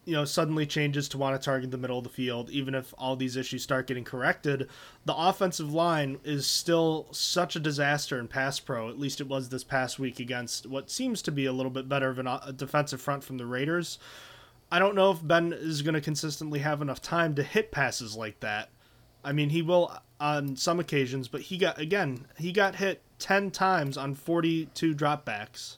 you 0.05 0.13
know, 0.13 0.25
suddenly 0.25 0.65
changes 0.65 1.07
to 1.09 1.17
want 1.17 1.39
to 1.39 1.43
target 1.43 1.71
the 1.71 1.77
middle 1.77 1.97
of 1.97 2.03
the 2.03 2.09
field, 2.09 2.49
even 2.49 2.75
if 2.75 2.93
all 2.97 3.15
these 3.15 3.37
issues 3.37 3.63
start 3.63 3.87
getting 3.87 4.03
corrected, 4.03 4.67
the 5.05 5.15
offensive 5.15 5.73
line 5.73 6.19
is 6.23 6.45
still 6.45 7.07
such 7.11 7.55
a 7.55 7.59
disaster 7.59 8.19
in 8.19 8.27
pass 8.27 8.59
pro. 8.59 8.89
At 8.89 8.99
least 8.99 9.21
it 9.21 9.27
was 9.27 9.49
this 9.49 9.63
past 9.63 9.99
week 9.99 10.19
against 10.19 10.67
what 10.67 10.91
seems 10.91 11.21
to 11.23 11.31
be 11.31 11.45
a 11.45 11.53
little 11.53 11.71
bit 11.71 11.87
better 11.87 12.09
of 12.09 12.19
a 12.19 12.53
defensive 12.53 13.01
front 13.01 13.23
from 13.23 13.37
the 13.37 13.45
Raiders. 13.45 13.97
I 14.71 14.79
don't 14.79 14.95
know 14.95 15.11
if 15.11 15.25
Ben 15.25 15.53
is 15.53 15.83
going 15.83 15.93
to 15.93 16.01
consistently 16.01 16.59
have 16.59 16.81
enough 16.81 17.01
time 17.01 17.35
to 17.35 17.43
hit 17.43 17.71
passes 17.71 18.17
like 18.17 18.39
that. 18.41 18.69
I 19.23 19.31
mean, 19.31 19.49
he 19.49 19.61
will 19.61 19.95
on 20.19 20.55
some 20.55 20.79
occasions, 20.79 21.27
but 21.27 21.41
he 21.41 21.57
got 21.57 21.79
again, 21.79 22.27
he 22.37 22.51
got 22.51 22.75
hit 22.75 23.01
10 23.19 23.51
times 23.51 23.97
on 23.97 24.15
42 24.15 24.95
dropbacks 24.95 25.77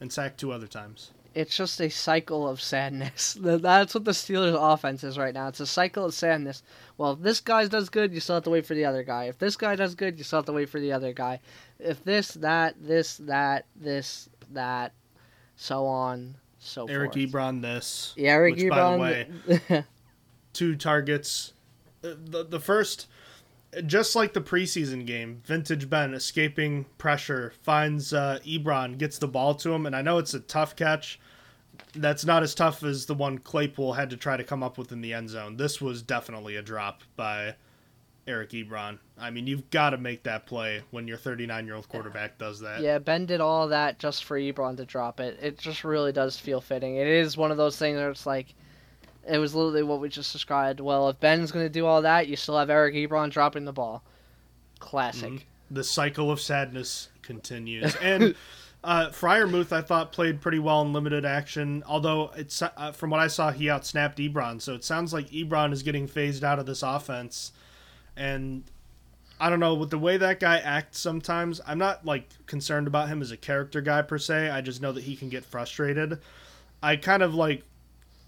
and 0.00 0.12
sacked 0.12 0.38
two 0.38 0.52
other 0.52 0.66
times. 0.66 1.12
It's 1.38 1.56
just 1.56 1.80
a 1.80 1.88
cycle 1.88 2.48
of 2.48 2.60
sadness. 2.60 3.38
That's 3.40 3.94
what 3.94 4.04
the 4.04 4.10
Steelers' 4.10 4.56
offense 4.58 5.04
is 5.04 5.16
right 5.16 5.32
now. 5.32 5.46
It's 5.46 5.60
a 5.60 5.68
cycle 5.68 6.04
of 6.04 6.12
sadness. 6.12 6.64
Well, 6.96 7.12
if 7.12 7.20
this 7.20 7.38
guy 7.38 7.64
does 7.68 7.88
good, 7.90 8.12
you 8.12 8.18
still 8.18 8.34
have 8.34 8.42
to 8.42 8.50
wait 8.50 8.66
for 8.66 8.74
the 8.74 8.84
other 8.84 9.04
guy. 9.04 9.26
If 9.26 9.38
this 9.38 9.54
guy 9.54 9.76
does 9.76 9.94
good, 9.94 10.18
you 10.18 10.24
still 10.24 10.40
have 10.40 10.46
to 10.46 10.52
wait 10.52 10.68
for 10.68 10.80
the 10.80 10.90
other 10.90 11.12
guy. 11.12 11.38
If 11.78 12.02
this, 12.02 12.32
that, 12.32 12.74
this, 12.80 13.18
that, 13.18 13.66
this, 13.76 14.28
that, 14.50 14.94
so 15.54 15.86
on, 15.86 16.34
so 16.58 16.88
forth. 16.88 16.90
Eric 16.90 17.12
forth. 17.12 17.30
Ebron, 17.30 17.62
this. 17.62 18.14
Yeah, 18.16 18.32
Eric 18.32 18.56
which, 18.56 18.64
Ebron. 18.64 18.98
by 18.98 19.26
the 19.46 19.60
way, 19.70 19.84
two 20.54 20.74
targets. 20.74 21.52
Uh, 22.02 22.14
The, 22.24 22.46
the 22.46 22.58
first, 22.58 23.06
just 23.86 24.16
like 24.16 24.32
the 24.32 24.40
preseason 24.40 25.06
game, 25.06 25.40
Vintage 25.44 25.88
Ben 25.88 26.14
escaping 26.14 26.86
pressure 26.98 27.52
finds 27.62 28.12
uh, 28.12 28.40
Ebron, 28.44 28.98
gets 28.98 29.18
the 29.18 29.28
ball 29.28 29.54
to 29.54 29.72
him, 29.72 29.86
and 29.86 29.94
I 29.94 30.02
know 30.02 30.18
it's 30.18 30.34
a 30.34 30.40
tough 30.40 30.74
catch. 30.74 31.20
That's 31.94 32.24
not 32.24 32.42
as 32.42 32.54
tough 32.54 32.82
as 32.82 33.06
the 33.06 33.14
one 33.14 33.38
Claypool 33.38 33.94
had 33.94 34.10
to 34.10 34.16
try 34.16 34.36
to 34.36 34.44
come 34.44 34.62
up 34.62 34.78
with 34.78 34.92
in 34.92 35.00
the 35.00 35.12
end 35.14 35.30
zone. 35.30 35.56
This 35.56 35.80
was 35.80 36.02
definitely 36.02 36.56
a 36.56 36.62
drop 36.62 37.02
by 37.16 37.54
Eric 38.26 38.50
Ebron. 38.50 38.98
I 39.18 39.30
mean, 39.30 39.46
you've 39.46 39.70
got 39.70 39.90
to 39.90 39.96
make 39.98 40.22
that 40.24 40.46
play 40.46 40.82
when 40.90 41.08
your 41.08 41.16
39 41.16 41.64
year 41.66 41.74
old 41.74 41.88
quarterback 41.88 42.36
does 42.38 42.60
that. 42.60 42.80
Yeah, 42.82 42.98
Ben 42.98 43.24
did 43.26 43.40
all 43.40 43.68
that 43.68 43.98
just 43.98 44.24
for 44.24 44.38
Ebron 44.38 44.76
to 44.76 44.84
drop 44.84 45.18
it. 45.18 45.38
It 45.40 45.58
just 45.58 45.82
really 45.82 46.12
does 46.12 46.38
feel 46.38 46.60
fitting. 46.60 46.96
It 46.96 47.06
is 47.06 47.36
one 47.36 47.50
of 47.50 47.56
those 47.56 47.78
things 47.78 47.96
where 47.96 48.10
it's 48.10 48.26
like, 48.26 48.54
it 49.26 49.38
was 49.38 49.54
literally 49.54 49.82
what 49.82 50.00
we 50.00 50.08
just 50.08 50.32
described. 50.32 50.80
Well, 50.80 51.08
if 51.08 51.18
Ben's 51.20 51.52
going 51.52 51.64
to 51.64 51.70
do 51.70 51.86
all 51.86 52.02
that, 52.02 52.28
you 52.28 52.36
still 52.36 52.58
have 52.58 52.70
Eric 52.70 52.94
Ebron 52.94 53.30
dropping 53.30 53.64
the 53.64 53.72
ball. 53.72 54.02
Classic. 54.78 55.32
Mhm. 55.32 55.42
The 55.70 55.84
cycle 55.84 56.30
of 56.30 56.40
sadness 56.40 57.08
continues. 57.22 57.94
And 58.02 58.34
uh, 58.84 59.08
Freiermuth, 59.08 59.72
I 59.72 59.82
thought, 59.82 60.12
played 60.12 60.40
pretty 60.40 60.58
well 60.58 60.82
in 60.82 60.92
limited 60.92 61.24
action. 61.24 61.82
Although, 61.86 62.30
it's 62.36 62.62
uh, 62.62 62.92
from 62.92 63.10
what 63.10 63.20
I 63.20 63.26
saw, 63.26 63.50
he 63.50 63.66
outsnapped 63.66 64.16
Ebron. 64.16 64.62
So 64.62 64.74
it 64.74 64.84
sounds 64.84 65.12
like 65.12 65.30
Ebron 65.30 65.72
is 65.72 65.82
getting 65.82 66.06
phased 66.06 66.44
out 66.44 66.58
of 66.58 66.66
this 66.66 66.82
offense. 66.82 67.52
And 68.16 68.64
I 69.40 69.50
don't 69.50 69.60
know, 69.60 69.74
with 69.74 69.90
the 69.90 69.98
way 69.98 70.16
that 70.16 70.40
guy 70.40 70.58
acts 70.58 70.98
sometimes, 70.98 71.60
I'm 71.66 71.78
not 71.78 72.04
like 72.04 72.28
concerned 72.46 72.86
about 72.86 73.08
him 73.08 73.22
as 73.22 73.30
a 73.30 73.36
character 73.36 73.80
guy 73.80 74.02
per 74.02 74.18
se. 74.18 74.50
I 74.50 74.60
just 74.60 74.80
know 74.80 74.92
that 74.92 75.04
he 75.04 75.16
can 75.16 75.28
get 75.28 75.44
frustrated. 75.44 76.20
I 76.82 76.96
kind 76.96 77.22
of 77.22 77.34
like 77.34 77.64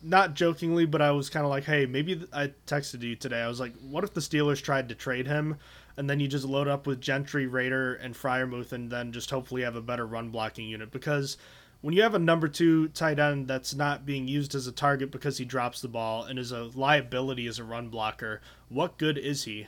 not 0.03 0.34
jokingly, 0.34 0.86
but 0.86 1.03
I 1.03 1.11
was 1.11 1.28
kind 1.28 1.44
of 1.44 1.51
like, 1.51 1.64
hey, 1.64 1.86
maybe 1.86 2.16
th- 2.16 2.28
I 2.32 2.53
texted 2.66 3.03
you 3.03 3.16
today. 3.16 3.40
I 3.40 3.48
was 3.48 3.61
like, 3.61 3.74
what 3.78 4.05
if 4.05 4.14
the 4.14 4.20
Steelers 4.20 4.62
tried 4.62 4.88
to 4.88 4.94
trade 4.94 5.26
him, 5.26 5.57
and 6.01 6.09
then 6.09 6.18
you 6.18 6.26
just 6.26 6.46
load 6.46 6.66
up 6.66 6.86
with 6.86 6.98
Gentry, 6.98 7.46
Rader, 7.46 7.94
and 7.96 8.14
Freiermuth, 8.14 8.72
and 8.72 8.90
then 8.90 9.12
just 9.12 9.30
hopefully 9.30 9.61
have 9.61 9.76
a 9.76 9.82
better 9.82 10.07
run 10.07 10.30
blocking 10.30 10.66
unit? 10.66 10.90
Because 10.90 11.36
when 11.82 11.94
you 11.94 12.01
have 12.01 12.14
a 12.14 12.18
number 12.18 12.48
two 12.48 12.88
tight 12.88 13.18
end 13.18 13.46
that's 13.46 13.74
not 13.74 14.07
being 14.07 14.26
used 14.26 14.55
as 14.55 14.66
a 14.66 14.72
target 14.72 15.11
because 15.11 15.36
he 15.36 15.44
drops 15.44 15.82
the 15.82 15.88
ball 15.88 16.24
and 16.24 16.38
is 16.38 16.53
a 16.53 16.70
liability 16.74 17.46
as 17.46 17.59
a 17.59 17.64
run 17.64 17.90
blocker, 17.90 18.40
what 18.70 18.96
good 18.96 19.18
is 19.18 19.44
he? 19.44 19.66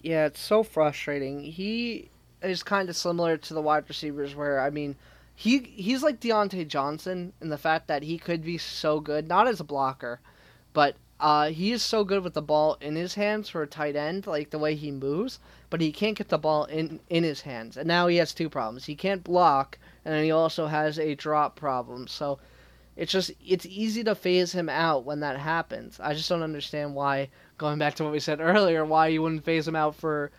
Yeah, 0.00 0.26
it's 0.26 0.40
so 0.40 0.62
frustrating. 0.62 1.42
He 1.42 2.08
is 2.40 2.62
kind 2.62 2.88
of 2.88 2.96
similar 2.96 3.36
to 3.36 3.52
the 3.52 3.60
wide 3.60 3.88
receivers 3.88 4.36
where 4.36 4.60
I 4.60 4.70
mean, 4.70 4.94
he 5.34 5.58
he's 5.58 6.04
like 6.04 6.20
Diontae 6.20 6.68
Johnson 6.68 7.32
in 7.40 7.48
the 7.48 7.58
fact 7.58 7.88
that 7.88 8.04
he 8.04 8.16
could 8.16 8.44
be 8.44 8.58
so 8.58 9.00
good, 9.00 9.26
not 9.26 9.48
as 9.48 9.58
a 9.58 9.64
blocker, 9.64 10.20
but 10.72 10.94
uh, 11.18 11.48
he 11.48 11.72
is 11.72 11.82
so 11.82 12.04
good 12.04 12.22
with 12.22 12.34
the 12.34 12.42
ball 12.42 12.76
in 12.80 12.94
his 12.94 13.14
hands 13.14 13.48
for 13.48 13.62
a 13.62 13.66
tight 13.66 13.96
end, 13.96 14.26
like 14.26 14.50
the 14.50 14.58
way 14.58 14.74
he 14.74 14.90
moves, 14.90 15.38
but 15.70 15.80
he 15.80 15.90
can't 15.90 16.18
get 16.18 16.28
the 16.28 16.38
ball 16.38 16.64
in 16.64 17.00
in 17.08 17.24
his 17.24 17.40
hands. 17.42 17.76
And 17.76 17.88
now 17.88 18.06
he 18.06 18.16
has 18.16 18.34
two 18.34 18.50
problems. 18.50 18.84
He 18.84 18.94
can't 18.94 19.24
block, 19.24 19.78
and 20.04 20.12
then 20.12 20.24
he 20.24 20.30
also 20.30 20.66
has 20.66 20.98
a 20.98 21.14
drop 21.14 21.56
problem. 21.56 22.06
So 22.06 22.38
it's 22.96 23.12
just 23.12 23.30
it's 23.44 23.64
easy 23.64 24.04
to 24.04 24.14
phase 24.14 24.52
him 24.52 24.68
out 24.68 25.04
when 25.04 25.20
that 25.20 25.38
happens. 25.38 25.98
I 26.00 26.12
just 26.12 26.28
don't 26.28 26.42
understand 26.42 26.94
why 26.94 27.30
going 27.56 27.78
back 27.78 27.94
to 27.96 28.04
what 28.04 28.12
we 28.12 28.20
said 28.20 28.40
earlier, 28.40 28.84
why 28.84 29.08
you 29.08 29.22
wouldn't 29.22 29.44
phase 29.44 29.66
him 29.66 29.76
out 29.76 29.94
for 29.94 30.30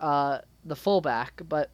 uh, 0.00 0.38
the 0.64 0.76
fullback, 0.76 1.42
but 1.48 1.70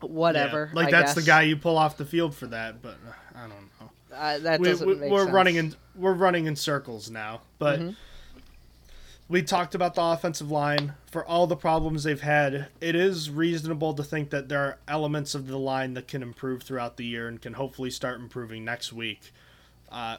whatever. 0.00 0.70
Yeah, 0.72 0.76
like 0.76 0.88
I 0.88 0.90
that's 0.90 1.14
the 1.14 1.22
guy 1.22 1.42
you 1.42 1.56
pull 1.56 1.78
off 1.78 1.96
the 1.96 2.04
field 2.04 2.34
for 2.34 2.48
that, 2.48 2.82
but 2.82 2.98
uh, 3.06 3.12
I 3.36 3.40
don't 3.42 3.50
know. 3.50 3.77
Uh, 4.18 4.38
that 4.40 4.58
we, 4.60 4.68
doesn't 4.68 4.86
we, 4.88 4.94
make 4.96 5.10
we're 5.10 5.20
sense. 5.20 5.30
running 5.32 5.56
in 5.56 5.74
we're 5.94 6.12
running 6.12 6.46
in 6.46 6.56
circles 6.56 7.08
now 7.10 7.40
but 7.58 7.78
Mhm. 7.78 7.94
we 9.28 9.42
talked 9.42 9.74
about 9.74 9.94
the 9.94 10.02
offensive 10.02 10.50
line 10.50 10.94
for 11.10 11.24
all 11.24 11.46
the 11.46 11.56
problems 11.56 12.02
they've 12.04 12.20
had 12.20 12.66
it 12.80 12.94
is 12.96 13.30
reasonable 13.30 13.94
to 13.94 14.02
think 14.02 14.30
that 14.30 14.48
there 14.48 14.60
are 14.60 14.78
elements 14.88 15.34
of 15.34 15.46
the 15.46 15.58
line 15.58 15.94
that 15.94 16.08
can 16.08 16.22
improve 16.22 16.62
throughout 16.62 16.96
the 16.96 17.04
year 17.04 17.28
and 17.28 17.40
can 17.40 17.52
hopefully 17.54 17.90
start 17.90 18.18
improving 18.20 18.64
next 18.64 18.92
week 18.92 19.32
uh, 19.92 20.16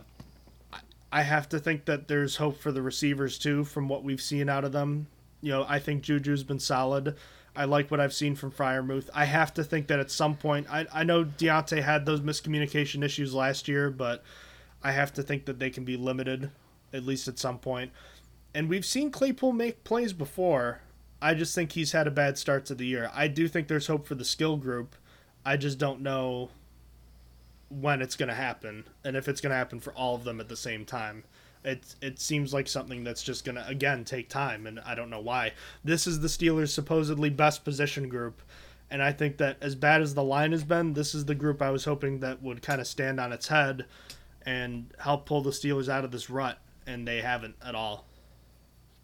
I- 0.72 0.80
i 1.12 1.22
have 1.24 1.50
to 1.50 1.60
think 1.60 1.86
that 1.86 2.08
there's 2.08 2.38
hope 2.38 2.58
for 2.60 2.72
the 2.72 2.82
receivers 2.82 3.38
too 3.38 3.64
from 3.66 3.90
what 3.90 4.04
we've 4.04 4.22
seen 4.22 4.48
out 4.50 4.64
of 4.64 4.72
them 4.72 5.08
you 5.42 5.52
know 5.52 5.66
i 5.68 5.78
think 5.80 6.04
juju's 6.04 6.44
been 6.44 6.60
solid 6.60 7.16
I 7.60 7.66
like 7.66 7.92
what 7.92 8.00
I've 8.00 8.14
seen 8.14 8.36
from 8.36 8.54
Freiermuth. 8.54 9.10
I 9.14 9.26
have 9.26 9.54
to 9.56 9.66
think 9.66 9.88
that 9.88 10.00
at 10.00 10.10
some 10.10 10.38
point, 10.38 10.68
I, 10.72 10.86
I 10.94 11.04
know 11.04 11.26
Diontae 11.26 11.84
had 11.84 12.06
those 12.06 12.22
miscommunication 12.22 13.04
issues 13.04 13.34
last 13.34 13.68
year, 13.68 13.90
but 13.90 14.24
I 14.82 14.94
have 14.94 15.12
to 15.16 15.24
think 15.24 15.44
that 15.44 15.60
they 15.60 15.70
can 15.70 15.84
be 15.84 15.98
limited, 15.98 16.52
at 16.94 17.04
least 17.04 17.28
at 17.28 17.38
some 17.38 17.60
point. 17.60 17.92
And 18.54 18.70
we've 18.70 18.86
seen 18.86 19.12
Claypool 19.12 19.52
make 19.52 19.84
plays 19.84 20.14
before. 20.14 20.80
I 21.22 21.34
just 21.34 21.54
think 21.54 21.74
he's 21.74 21.92
had 21.92 22.08
a 22.08 22.12
bad 22.12 22.38
start 22.38 22.64
to 22.68 22.76
the 22.76 22.86
year. 22.86 23.12
I 23.14 23.28
do 23.28 23.50
think 23.50 23.68
there's 23.68 23.88
hope 23.88 24.08
for 24.08 24.16
the 24.16 24.24
skill 24.24 24.56
group. 24.56 24.96
I 25.46 25.58
just 25.58 25.78
don't 25.78 26.00
know 26.00 26.52
when 27.68 28.02
it's 28.02 28.16
going 28.16 28.30
to 28.30 28.36
happen 28.36 28.86
and 29.04 29.18
if 29.18 29.28
it's 29.28 29.42
going 29.42 29.52
to 29.52 29.58
happen 29.58 29.82
for 29.82 29.92
all 29.96 30.16
of 30.16 30.24
them 30.24 30.40
at 30.40 30.48
the 30.48 30.56
same 30.56 30.86
time. 30.86 31.26
It 31.64 31.96
it 32.02 32.20
seems 32.20 32.54
like 32.54 32.68
something 32.68 33.04
that's 33.04 33.24
just 33.24 33.44
going 33.44 33.56
to 33.56 33.68
again 33.68 34.06
take 34.06 34.30
time 34.30 34.66
and 34.66 34.80
I 34.80 34.96
don't 34.96 35.10
know 35.10 35.20
why. 35.20 35.54
This 35.84 36.08
is 36.08 36.22
the 36.22 36.28
Steelers 36.28 36.70
supposedly 36.70 37.30
best 37.30 37.66
position 37.66 38.08
group 38.08 38.42
and 38.92 39.04
I 39.04 39.12
think 39.12 39.38
that 39.38 39.58
as 39.62 39.76
bad 39.76 40.02
as 40.02 40.14
the 40.14 40.24
line 40.24 40.52
has 40.52 40.64
been, 40.64 40.94
this 40.94 41.14
is 41.14 41.26
the 41.26 41.36
group 41.36 41.62
I 41.62 41.70
was 41.70 41.86
hoping 41.86 42.20
that 42.22 42.42
would 42.42 42.62
kind 42.62 42.82
of 42.82 42.88
stand 42.88 43.20
on 43.20 43.32
its 43.32 43.48
head 43.48 43.86
and 44.46 44.92
help 45.00 45.26
pull 45.26 45.42
the 45.42 45.52
Steelers 45.52 45.90
out 45.90 46.04
of 46.04 46.12
this 46.12 46.30
rut 46.30 46.58
and 46.88 47.08
they 47.08 47.22
haven't 47.22 47.56
at 47.64 47.76
all. 47.76 48.06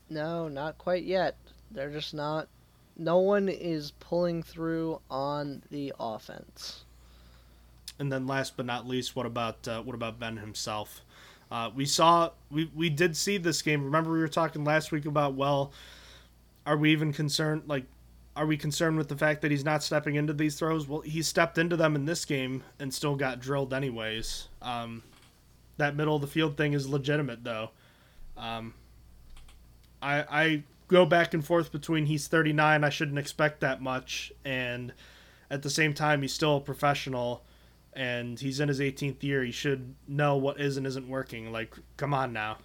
No, 0.10 0.48
not 0.48 0.78
quite 0.78 1.04
yet. 1.04 1.36
They're 1.72 1.92
just 1.92 2.14
not. 2.14 2.48
No 2.98 3.20
one 3.20 3.50
is 3.50 3.92
pulling 4.00 4.42
through 4.42 5.02
on 5.10 5.62
the 5.70 5.94
offense. 6.00 6.86
And 8.00 8.12
then 8.12 8.26
last 8.26 8.58
but 8.58 8.66
not 8.66 8.88
least, 8.88 9.16
what 9.16 9.26
about 9.26 9.68
uh, 9.68 9.82
what 9.82 9.96
about 9.96 10.20
Ben 10.20 10.38
himself? 10.38 11.05
Uh, 11.52 11.70
we 11.76 11.86
saw 11.86 12.32
we 12.50 12.70
we 12.76 12.90
did 12.90 13.16
see 13.16 13.38
this 13.38 13.62
game. 13.62 13.84
Remember 13.84 14.12
we 14.12 14.20
were 14.20 14.28
talking 14.28 14.64
last 14.64 14.92
week 14.92 15.06
about 15.06 15.36
well, 15.36 15.72
are 16.66 16.78
we 16.78 16.92
even 16.92 17.14
concerned? 17.14 17.64
Like, 17.68 17.86
are 18.36 18.46
we 18.46 18.58
concerned 18.58 18.98
with 18.98 19.08
the 19.08 19.16
fact 19.16 19.42
that 19.42 19.52
he's 19.52 19.64
not 19.64 19.84
stepping 19.84 20.16
into 20.16 20.34
these 20.34 20.56
throws? 20.56 20.88
Well, 20.88 21.02
he 21.02 21.22
stepped 21.22 21.58
into 21.58 21.78
them 21.78 21.96
in 21.96 22.06
this 22.06 22.26
game 22.26 22.64
and 22.80 22.94
still 22.94 23.16
got 23.16 23.40
drilled 23.40 23.74
anyways. 23.74 24.48
Um, 24.62 25.04
that 25.78 25.96
middle 25.96 26.16
of 26.16 26.22
the 26.22 26.28
field 26.28 26.58
thing 26.58 26.74
is 26.74 26.88
legitimate 26.90 27.44
though. 27.44 27.70
Um, 28.38 28.74
I 30.02 30.26
I 30.30 30.64
go 30.88 31.06
back 31.06 31.34
and 31.34 31.46
forth 31.46 31.72
between 31.72 32.08
he's 32.08 32.28
39. 32.28 32.84
I 32.84 32.90
shouldn't 32.90 33.20
expect 33.20 33.60
that 33.62 33.82
much, 33.82 34.32
and 34.44 34.94
at 35.50 35.62
the 35.62 35.70
same 35.70 35.94
time 35.94 36.22
he's 36.22 36.34
still 36.34 36.58
a 36.58 36.62
professional 36.62 37.44
and 37.96 38.40
he's 38.40 38.60
in 38.60 38.68
his 38.68 38.80
18th 38.80 39.24
year. 39.24 39.44
He 39.44 39.52
should 39.52 39.96
know 40.08 40.36
what 40.38 40.60
is 40.60 40.78
and 40.78 40.86
isn't 40.86 41.08
working. 41.08 41.52
Like, 41.52 41.74
come 41.98 42.14
on 42.14 42.34
now. 42.34 42.58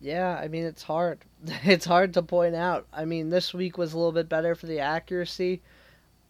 Yeah, 0.00 0.38
I 0.40 0.48
mean 0.48 0.64
it's 0.64 0.82
hard. 0.82 1.20
It's 1.64 1.84
hard 1.84 2.14
to 2.14 2.22
point 2.22 2.54
out. 2.54 2.86
I 2.92 3.04
mean 3.04 3.30
this 3.30 3.54
week 3.54 3.78
was 3.78 3.92
a 3.92 3.96
little 3.96 4.12
bit 4.12 4.28
better 4.28 4.54
for 4.54 4.66
the 4.66 4.80
accuracy. 4.80 5.62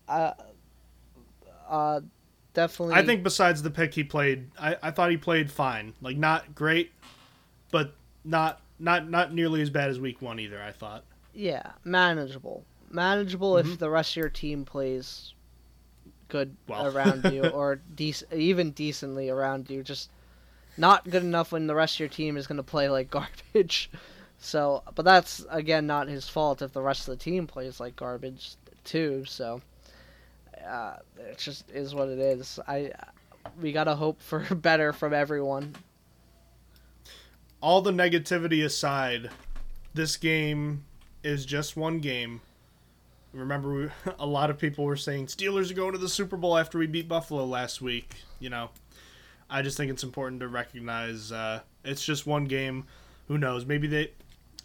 Uh, 0.09 0.33
uh, 1.69 2.01
definitely. 2.53 2.95
I 2.95 3.05
think 3.05 3.23
besides 3.23 3.63
the 3.63 3.71
pick 3.71 3.95
he 3.95 4.05
played, 4.05 4.51
I, 4.59 4.77
I 4.83 4.91
thought 4.91 5.11
he 5.11 5.17
played 5.17 5.51
fine. 5.51 5.95
Like, 6.03 6.17
not 6.17 6.55
great, 6.55 6.93
but 7.71 7.95
not 8.25 8.61
not 8.79 9.09
not 9.11 9.33
nearly 9.35 9.61
as 9.63 9.71
bad 9.71 9.91
as 9.91 9.99
week 9.99 10.21
one 10.23 10.39
either. 10.39 10.61
I 10.63 10.71
thought. 10.73 11.05
Yeah, 11.33 11.73
manageable. 11.85 12.65
Manageable 12.91 13.55
Mhm. 13.55 13.73
if 13.73 13.79
the 13.79 13.91
rest 13.91 14.13
of 14.13 14.17
your 14.17 14.29
team 14.29 14.65
plays 14.65 15.34
good 16.35 16.57
Well. 16.67 16.87
around 16.95 17.33
you 17.33 17.47
or 17.61 17.81
dec- 17.95 18.33
even 18.33 18.73
decently 18.73 19.31
around 19.31 19.71
you. 19.71 19.83
Just 19.85 20.11
not 20.77 21.05
good 21.09 21.23
enough 21.23 21.53
when 21.53 21.69
the 21.69 21.75
rest 21.77 21.95
of 21.97 22.01
your 22.01 22.09
team 22.09 22.37
is 22.37 22.49
going 22.49 22.57
to 22.57 22.63
play 22.65 22.89
like 22.89 23.09
garbage. 23.19 23.89
So, 24.39 24.83
but 24.97 25.05
that's 25.05 25.47
again 25.49 25.87
not 25.87 26.09
his 26.09 26.29
fault 26.29 26.61
if 26.61 26.73
the 26.73 26.83
rest 26.83 27.09
of 27.09 27.17
the 27.17 27.23
team 27.25 27.47
plays 27.47 27.79
like 27.79 27.95
garbage 27.97 28.57
too. 28.83 29.25
So, 29.27 29.63
uh, 30.67 30.97
it 31.19 31.39
just 31.39 31.71
is 31.71 31.95
what 31.95 32.09
it 32.09 32.19
is. 32.19 32.59
I 32.67 32.91
we 33.61 33.71
gotta 33.73 33.95
hope 33.95 34.21
for 34.21 34.41
better 34.55 34.93
from 34.93 35.15
everyone. 35.15 35.75
all 37.63 37.81
the 37.81 37.93
negativity 37.93 38.65
aside, 38.65 39.31
this 39.95 40.17
game 40.17 40.85
is 41.23 41.47
just 41.47 41.77
one 41.77 42.01
game. 42.01 42.41
Remember, 43.35 43.75
we, 43.75 43.89
a 44.19 44.27
lot 44.27 44.51
of 44.51 44.59
people 44.59 44.85
were 44.85 44.97
saying 44.97 45.27
Steelers 45.27 45.71
are 45.71 45.75
going 45.75 45.93
to 45.93 45.99
the 45.99 46.09
Super 46.09 46.37
Bowl 46.37 46.57
after 46.57 46.79
we 46.79 46.87
beat 46.87 47.09
Buffalo 47.09 47.45
last 47.45 47.83
week. 47.83 48.15
You 48.39 48.51
know, 48.51 48.71
I 49.51 49.63
just 49.63 49.77
think 49.77 49.91
it's 49.91 50.05
important 50.05 50.41
to 50.41 50.49
recognize 50.49 51.33
uh, 51.33 51.61
it's 51.85 52.05
just 52.05 52.27
one 52.27 52.45
game. 52.45 52.87
Who 53.29 53.39
knows? 53.39 53.67
Maybe 53.67 53.87
they, 53.87 54.13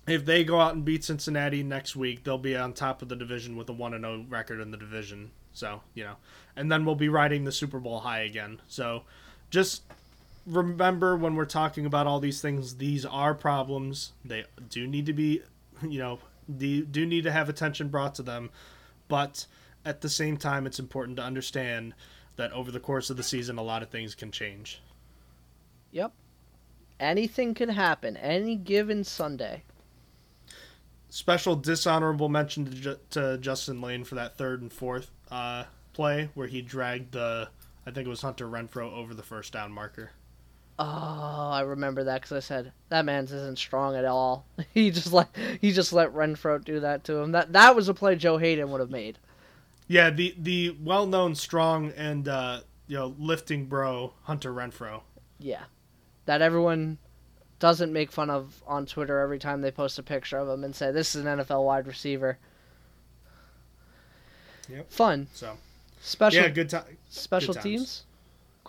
if 0.08 0.26
they 0.26 0.44
go 0.44 0.60
out 0.60 0.76
and 0.76 0.86
beat 0.86 1.04
Cincinnati 1.04 1.64
next 1.64 1.96
week, 1.96 2.24
they'll 2.24 2.38
be 2.38 2.56
on 2.56 2.74
top 2.74 3.02
of 3.02 3.10
the 3.10 3.16
division 3.16 3.56
with 3.56 3.70
a 3.70 3.74
one 3.74 3.94
and 3.94 4.04
zero 4.04 4.26
record 4.30 4.60
in 4.60 4.72
the 4.72 4.78
division. 4.78 5.32
So 5.54 5.82
you 5.94 6.04
know, 6.04 6.16
and 6.56 6.72
then 6.72 6.86
we'll 6.86 6.96
be 6.96 7.10
riding 7.10 7.46
the 7.46 7.52
Super 7.52 7.80
Bowl 7.80 8.00
high 8.00 8.22
again. 8.22 8.62
So 8.68 9.04
just 9.50 9.84
remember 10.46 11.16
when 11.16 11.36
we're 11.36 11.46
talking 11.46 11.86
about 11.86 12.08
all 12.08 12.20
these 12.20 12.42
things, 12.42 12.76
these 12.78 13.06
are 13.06 13.34
problems. 13.34 14.14
They 14.26 14.46
do 14.70 14.88
need 14.88 15.06
to 15.06 15.14
be, 15.14 15.42
you 15.88 16.00
know, 16.00 16.20
do, 16.58 16.86
do 16.86 17.06
need 17.06 17.24
to 17.24 17.32
have 17.32 17.50
attention 17.50 17.90
brought 17.90 18.16
to 18.16 18.24
them. 18.24 18.50
But 19.08 19.46
at 19.86 20.02
the 20.02 20.10
same 20.10 20.38
time, 20.38 20.66
it's 20.68 20.80
important 20.80 21.18
to 21.18 21.24
understand 21.24 21.94
that 22.36 22.52
over 22.54 22.72
the 22.72 22.80
course 22.80 23.10
of 23.10 23.18
the 23.18 23.24
season, 23.24 23.58
a 23.58 23.64
lot 23.64 23.84
of 23.84 23.90
things 23.90 24.16
can 24.16 24.32
change. 24.32 24.82
Yep. 25.92 26.14
Anything 27.00 27.54
can 27.54 27.70
happen 27.70 28.18
any 28.18 28.56
given 28.56 29.04
Sunday. 29.04 29.64
Special 31.10 31.56
dishonorable 31.56 32.30
mention 32.30 32.66
to, 32.66 32.72
Ju- 32.72 33.00
to 33.12 33.38
Justin 33.40 33.82
Layne 33.82 34.04
for 34.04 34.16
that 34.16 34.38
third 34.38 34.62
and 34.62 34.72
fourth 34.72 35.10
uh, 35.32 35.64
play 35.94 36.30
where 36.36 36.48
he 36.48 36.62
dragged 36.62 37.14
the, 37.14 37.50
I 37.86 37.92
think 37.92 38.06
it 38.06 38.10
was 38.10 38.22
Hunter 38.22 38.48
Renfrow 38.48 38.94
over 38.94 39.14
the 39.14 39.24
first 39.24 39.52
down 39.52 39.72
marker. 39.72 40.12
Oh, 40.82 41.50
I 41.52 41.62
remember 41.62 42.06
that 42.06 42.22
because 42.22 42.32
I 42.32 42.40
said 42.40 42.72
that 42.88 43.04
man's 43.04 43.34
isn't 43.34 43.60
strong 43.60 43.96
at 43.98 44.06
all. 44.06 44.46
He 44.74 44.92
just 44.92 45.12
let 45.12 45.28
he 45.60 45.72
just 45.74 45.92
let 45.92 46.14
Renfrow 46.14 46.64
do 46.64 46.80
that 46.80 47.04
to 47.06 47.18
him. 47.18 47.34
That 47.34 47.52
that 47.54 47.76
was 47.76 47.90
a 47.90 47.94
play 47.94 48.16
Joe 48.16 48.38
Haden 48.38 48.72
would 48.72 48.80
have 48.80 48.90
made. 48.90 49.18
Yeah, 49.88 50.10
the 50.10 50.34
the 50.38 50.78
well 50.82 51.06
known 51.06 51.36
strong 51.36 51.92
and 51.98 52.28
uh, 52.28 52.62
you 52.88 52.96
know 52.96 53.14
lifting 53.20 53.66
bro 53.66 54.14
Hunter 54.24 54.54
Renfrow. 54.54 55.02
Yeah, 55.38 55.64
that 56.26 56.42
everyone 56.42 56.98
doesn't 57.60 57.92
make 57.92 58.10
fun 58.12 58.30
of 58.30 58.64
on 58.66 58.86
Twitter 58.86 59.20
every 59.20 59.40
time 59.40 59.62
they 59.62 59.72
post 59.72 60.00
a 60.00 60.04
picture 60.04 60.38
of 60.38 60.48
him 60.48 60.64
and 60.64 60.74
say 60.74 60.92
this 60.92 61.14
is 61.14 61.26
an 61.26 61.40
NFL 61.40 61.66
wide 61.66 61.88
receiver. 61.88 62.38
Yep. 64.70 64.92
Fun 64.92 65.28
So 65.34 65.58
special 66.00 66.44
yeah, 66.44 66.50
good 66.50 66.70
time. 66.70 66.98
special 67.10 67.54
good 67.54 67.64
teams. 67.64 68.06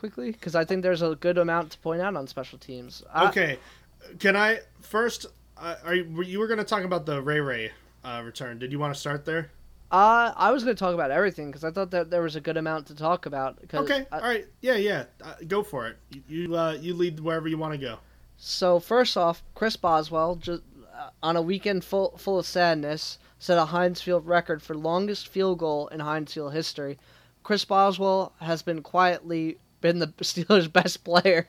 Quickly, 0.01 0.32
because 0.32 0.55
I 0.55 0.64
think 0.64 0.82
there's 0.82 1.02
a 1.02 1.14
good 1.14 1.36
amount 1.36 1.72
to 1.72 1.78
point 1.81 2.01
out 2.01 2.16
on 2.16 2.27
special 2.27 2.59
teams. 2.59 3.02
I- 3.12 3.28
Okay, 3.28 3.59
can 4.18 4.35
I 4.35 4.60
first? 4.81 5.27
Uh, 5.59 5.74
are 5.85 5.94
you, 5.94 6.10
were- 6.10 6.22
you 6.22 6.39
were 6.39 6.47
going 6.47 6.59
to 6.59 6.64
talk 6.64 6.85
about 6.85 7.05
the 7.05 7.20
Ray 7.20 7.39
Ray 7.40 7.70
uh, 8.02 8.22
return? 8.24 8.59
Did 8.59 8.72
you 8.72 8.78
want 8.78 8.94
to 8.94 8.98
start 8.98 9.27
there? 9.27 9.51
Uh, 9.93 10.32
I 10.35 10.52
was 10.52 10.64
going 10.64 10.74
to 10.74 10.81
talk 10.81 10.94
about 10.94 11.10
everything 11.10 11.48
because 11.48 11.64
I 11.64 11.70
thought 11.70 11.90
that 11.90 12.09
there 12.10 12.22
was 12.22 12.35
a 12.35 12.40
good 12.40 12.56
amount 12.56 12.86
to 12.86 12.94
talk 12.94 13.27
about. 13.27 13.59
Okay, 13.74 14.06
I- 14.10 14.16
all 14.18 14.22
right, 14.27 14.47
yeah, 14.62 14.77
yeah, 14.77 15.05
uh, 15.22 15.35
go 15.47 15.62
for 15.62 15.86
it. 15.89 15.98
You 16.10 16.22
you, 16.28 16.56
uh, 16.56 16.72
you 16.81 16.94
lead 16.94 17.20
wherever 17.20 17.47
you 17.47 17.59
want 17.59 17.74
to 17.74 17.78
go. 17.78 17.98
So 18.39 18.81
first 18.81 19.18
off, 19.18 19.43
Chris 19.55 19.77
Boswell 19.77 20.36
just 20.36 20.62
uh, 20.97 21.10
on 21.22 21.36
a 21.36 21.43
weekend 21.43 21.85
full 21.85 22.16
full 22.16 22.39
of 22.39 22.47
sadness 22.47 23.18
set 23.39 23.59
a 23.59 23.66
Heinz 23.66 24.01
Field 24.01 24.27
record 24.27 24.62
for 24.62 24.74
longest 24.74 25.28
field 25.28 25.59
goal 25.59 25.89
in 25.89 26.01
Heinz 26.01 26.32
Field 26.32 26.55
history. 26.55 26.98
Chris 27.43 27.66
Boswell 27.66 28.32
has 28.40 28.62
been 28.62 28.81
quietly 28.82 29.59
been 29.81 29.98
the 29.98 30.07
Steelers' 30.23 30.73
best 30.73 31.05
player, 31.05 31.47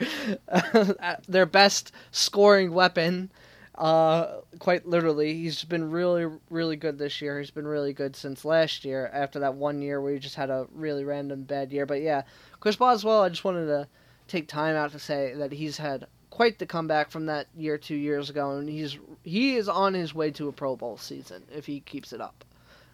their 1.27 1.45
best 1.45 1.91
scoring 2.11 2.73
weapon. 2.73 3.31
Uh, 3.75 4.41
quite 4.59 4.85
literally, 4.85 5.33
he's 5.33 5.63
been 5.63 5.89
really, 5.89 6.27
really 6.49 6.75
good 6.75 6.97
this 6.97 7.21
year. 7.21 7.39
He's 7.39 7.51
been 7.51 7.67
really 7.67 7.93
good 7.93 8.15
since 8.15 8.45
last 8.45 8.85
year. 8.85 9.09
After 9.13 9.39
that 9.39 9.55
one 9.55 9.81
year 9.81 10.01
where 10.01 10.13
he 10.13 10.19
just 10.19 10.35
had 10.35 10.49
a 10.49 10.67
really 10.73 11.03
random 11.03 11.43
bad 11.43 11.71
year, 11.71 11.85
but 11.85 12.01
yeah, 12.01 12.23
Chris 12.59 12.75
Boswell. 12.75 13.21
I 13.21 13.29
just 13.29 13.43
wanted 13.43 13.65
to 13.67 13.87
take 14.27 14.47
time 14.47 14.75
out 14.75 14.91
to 14.91 14.99
say 14.99 15.33
that 15.35 15.51
he's 15.51 15.77
had 15.77 16.07
quite 16.29 16.57
the 16.59 16.65
comeback 16.65 17.11
from 17.11 17.27
that 17.27 17.47
year 17.55 17.77
two 17.77 17.95
years 17.95 18.29
ago, 18.29 18.51
and 18.51 18.67
he's 18.67 18.97
he 19.23 19.55
is 19.55 19.69
on 19.69 19.93
his 19.93 20.13
way 20.15 20.31
to 20.31 20.47
a 20.47 20.51
Pro 20.51 20.75
Bowl 20.75 20.97
season 20.97 21.43
if 21.55 21.65
he 21.65 21.79
keeps 21.81 22.13
it 22.13 22.21
up. 22.21 22.43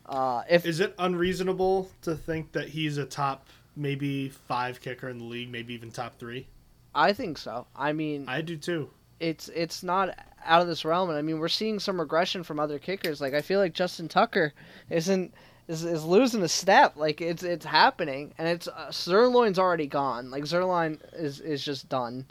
Uh, 0.05 0.43
if 0.49 0.65
Is 0.65 0.80
it 0.80 0.95
unreasonable 0.99 1.89
to 2.01 2.15
think 2.15 2.51
that 2.53 2.69
he's 2.69 2.97
a 2.97 3.05
top 3.05 3.47
maybe 3.78 4.30
five 4.30 4.82
kicker 4.82 5.10
in 5.10 5.18
the 5.20 5.24
league, 5.26 5.49
maybe 5.49 5.74
even 5.74 5.91
top 5.91 6.18
three? 6.18 6.48
I 6.95 7.14
think 7.14 7.38
so. 7.38 7.68
I 7.76 7.94
mean, 7.94 8.26
I 8.28 8.41
do 8.41 8.58
too. 8.58 8.90
it's 9.20 9.49
it's 9.49 9.84
not 9.84 10.18
out 10.45 10.62
of 10.62 10.68
this 10.68 10.84
realm, 10.86 11.10
and 11.10 11.18
I 11.18 11.22
mean 11.22 11.40
we're 11.40 11.48
seeing 11.48 11.80
some 11.80 11.99
regression 11.99 12.44
from 12.44 12.60
other 12.60 12.80
kickers. 12.80 13.22
Like 13.22 13.34
I 13.34 13.41
feel 13.41 13.60
like 13.60 13.74
Justin 13.74 14.08
Tucker 14.08 14.54
isn't 14.90 15.34
is, 15.68 15.84
is 15.84 16.04
losing 16.06 16.41
a 16.44 16.48
step. 16.48 16.95
Like 16.95 17.22
it's 17.22 17.44
it's 17.44 17.66
happening, 17.66 18.34
and 18.38 18.48
it's 18.48 18.68
uh, 18.68 18.88
Zuerlein's 18.90 19.60
already 19.60 19.88
gone. 19.88 20.32
Like 20.32 20.44
Zuerlein 20.44 20.99
is 21.14 21.40
is 21.40 21.64
just 21.64 21.88
done. 21.90 22.26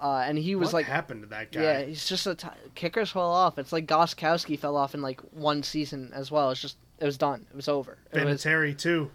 Uh, 0.00 0.24
and 0.26 0.36
he 0.36 0.56
was 0.56 0.68
what 0.72 0.80
like 0.80 0.86
happened 0.86 1.22
to 1.22 1.28
that 1.28 1.52
guy? 1.52 1.62
Yeah, 1.62 1.82
he's 1.82 2.06
just 2.06 2.26
a 2.26 2.34
t- 2.34 2.48
kickers 2.74 3.12
fell 3.12 3.30
off. 3.30 3.56
It's 3.56 3.72
like 3.72 3.86
Gostkowski 3.86 4.58
fell 4.58 4.76
off 4.76 4.94
in 4.94 5.02
like 5.02 5.20
one 5.32 5.62
season 5.62 6.10
as 6.12 6.28
well. 6.28 6.50
It's 6.50 6.60
just 6.60 6.76
it 6.98 7.04
was 7.04 7.16
done. 7.16 7.46
It 7.50 7.54
was 7.54 7.68
over. 7.68 7.98
Vinatieri 8.12 8.76
too. 8.76 9.12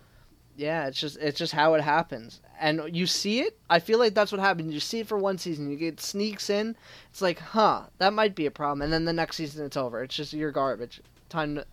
Yeah, 0.57 0.88
it's 0.88 0.99
just 0.99 1.17
it's 1.17 1.38
just 1.38 1.53
how 1.53 1.75
it 1.75 1.81
happens. 1.81 2.41
And 2.59 2.81
you 2.91 3.05
see 3.05 3.41
it. 3.41 3.59
I 3.69 3.77
feel 3.77 3.99
like 3.99 4.15
that's 4.15 4.31
what 4.31 4.41
happens. 4.41 4.73
You 4.73 4.79
see 4.79 4.99
it 4.99 5.07
for 5.07 5.17
one 5.19 5.38
season. 5.38 5.69
You 5.69 5.77
get 5.77 6.01
sneaks 6.01 6.49
in. 6.49 6.75
It's 7.11 7.21
like, 7.21 7.39
huh, 7.39 7.84
that 7.99 8.11
might 8.13 8.34
be 8.34 8.47
a 8.47 8.51
problem. 8.51 8.81
And 8.81 8.91
then 8.91 9.05
the 9.05 9.13
next 9.13 9.38
season, 9.38 9.63
it's 9.63 9.77
over. 9.77 10.01
It's 10.01 10.15
just 10.15 10.34
you're 10.34 10.51
garbage. 10.51 10.99
Time 11.29 11.55
to 11.55 11.65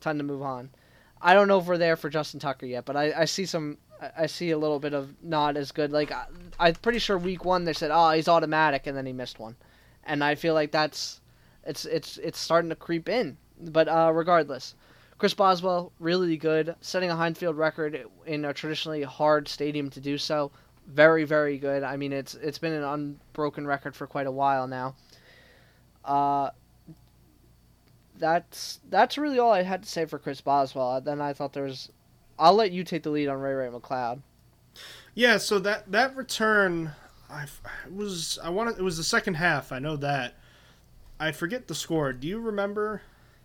time 0.00 0.18
to 0.18 0.24
move 0.24 0.42
on. 0.42 0.70
I 1.22 1.32
don't 1.32 1.46
know 1.46 1.60
if 1.60 1.66
we're 1.66 1.78
there 1.78 1.96
for 1.96 2.10
Justin 2.10 2.40
Tucker 2.40 2.66
yet, 2.66 2.84
but 2.84 2.96
I, 2.96 3.12
I 3.20 3.24
see 3.24 3.46
some. 3.46 3.78
I 4.18 4.26
see 4.26 4.50
a 4.50 4.58
little 4.58 4.80
bit 4.80 4.92
of 4.92 5.14
not 5.22 5.56
as 5.56 5.70
good. 5.70 5.92
Like 5.92 6.10
I, 6.10 6.26
I'm 6.58 6.74
pretty 6.74 6.98
sure 6.98 7.16
week 7.16 7.44
one 7.44 7.64
they 7.64 7.72
said, 7.72 7.92
oh, 7.92 8.10
he's 8.10 8.28
automatic, 8.28 8.88
and 8.88 8.96
then 8.96 9.06
he 9.06 9.12
missed 9.12 9.38
one, 9.38 9.54
and 10.02 10.24
I 10.24 10.34
feel 10.34 10.54
like 10.54 10.72
that's 10.72 11.20
it's 11.64 11.84
it's 11.84 12.18
it's 12.18 12.38
starting 12.38 12.70
to 12.70 12.76
creep 12.76 13.08
in. 13.08 13.36
But 13.60 13.88
uh, 13.88 14.10
regardless, 14.12 14.74
Chris 15.24 15.32
Boswell 15.32 15.90
really 16.00 16.36
good, 16.36 16.76
setting 16.82 17.08
a 17.08 17.16
Heinz 17.16 17.38
Field 17.38 17.56
record 17.56 17.98
in 18.26 18.44
a 18.44 18.52
traditionally 18.52 19.02
hard 19.04 19.48
stadium 19.48 19.88
to 19.88 19.98
do 19.98 20.18
so. 20.18 20.52
Very 20.86 21.24
very 21.24 21.56
good. 21.56 21.82
I 21.82 21.96
mean 21.96 22.12
it's 22.12 22.34
it's 22.34 22.58
been 22.58 22.74
an 22.74 22.84
unbroken 22.84 23.66
record 23.66 23.96
for 23.96 24.06
quite 24.06 24.26
a 24.26 24.30
while 24.30 24.66
now. 24.66 24.96
Uh, 26.04 26.50
that's 28.18 28.80
that's 28.90 29.16
really 29.16 29.38
all 29.38 29.50
I 29.50 29.62
had 29.62 29.84
to 29.84 29.88
say 29.88 30.04
for 30.04 30.18
Chris 30.18 30.42
Boswell. 30.42 31.00
Then 31.00 31.22
I 31.22 31.32
thought 31.32 31.54
there 31.54 31.64
was. 31.64 31.90
I'll 32.38 32.52
let 32.52 32.70
you 32.70 32.84
take 32.84 33.02
the 33.02 33.08
lead 33.08 33.28
on 33.28 33.38
Ray 33.38 33.54
Ray 33.54 33.68
McCloud. 33.68 34.20
Yeah, 35.14 35.38
so 35.38 35.58
that 35.60 35.90
that 35.90 36.14
return, 36.14 36.92
I 37.30 37.46
was 37.90 38.38
I 38.44 38.50
wanted 38.50 38.78
it 38.78 38.82
was 38.82 38.98
the 38.98 39.02
second 39.02 39.36
half. 39.36 39.72
I 39.72 39.78
know 39.78 39.96
that. 39.96 40.34
I 41.18 41.32
forget 41.32 41.66
the 41.66 41.74
score. 41.74 42.12
Do 42.12 42.28
you 42.28 42.38
remember 42.40 43.00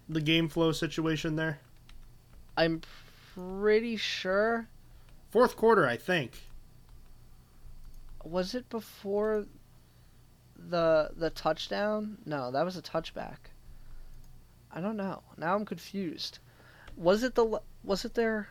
the 0.10 0.19
game 0.19 0.49
flow 0.49 0.73
situation 0.73 1.38
there? 1.38 1.61
I'm 2.60 2.81
pretty 3.36 3.95
sure. 3.95 4.68
Fourth 5.31 5.56
quarter, 5.56 5.88
I 5.88 5.95
think. 5.95 6.34
Was 8.26 8.53
it 8.53 8.69
before 8.69 9.45
the 10.57 11.11
the 11.15 11.30
touchdown? 11.30 12.18
No, 12.26 12.52
that 12.52 12.65
was 12.65 12.76
a 12.76 12.81
touchback. 12.81 13.38
I 14.73 14.81
don't 14.81 14.98
know. 14.98 15.23
Now 15.38 15.56
I'm 15.56 15.64
confused. 15.64 16.40
Was 16.98 17.23
it 17.23 17.36
the 17.36 17.61
was 17.86 18.03
it 18.03 18.15
there? 18.15 18.49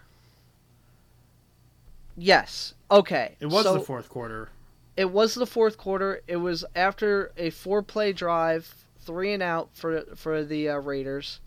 Yes. 2.17 2.73
Okay. 2.91 3.37
It 3.41 3.47
was 3.47 3.65
so 3.65 3.75
the 3.75 3.81
fourth 3.81 4.09
quarter. 4.09 4.49
It 4.97 5.13
was 5.13 5.35
the 5.35 5.47
fourth 5.47 5.77
quarter. 5.77 6.23
It 6.27 6.37
was 6.37 6.65
after 6.75 7.31
a 7.37 7.51
four-play 7.51 8.15
drive, 8.15 8.75
three 9.03 9.35
and 9.35 9.43
out 9.43 9.69
for 9.75 10.01
for 10.17 10.45
the 10.45 10.71
uh, 10.71 10.79
Raiders. 10.79 11.41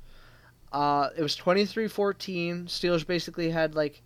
Uh, 0.71 1.09
it 1.17 1.21
was 1.21 1.35
23-14. 1.35 2.65
Steelers 2.65 3.05
basically 3.05 3.49
had 3.49 3.75
like 3.75 4.01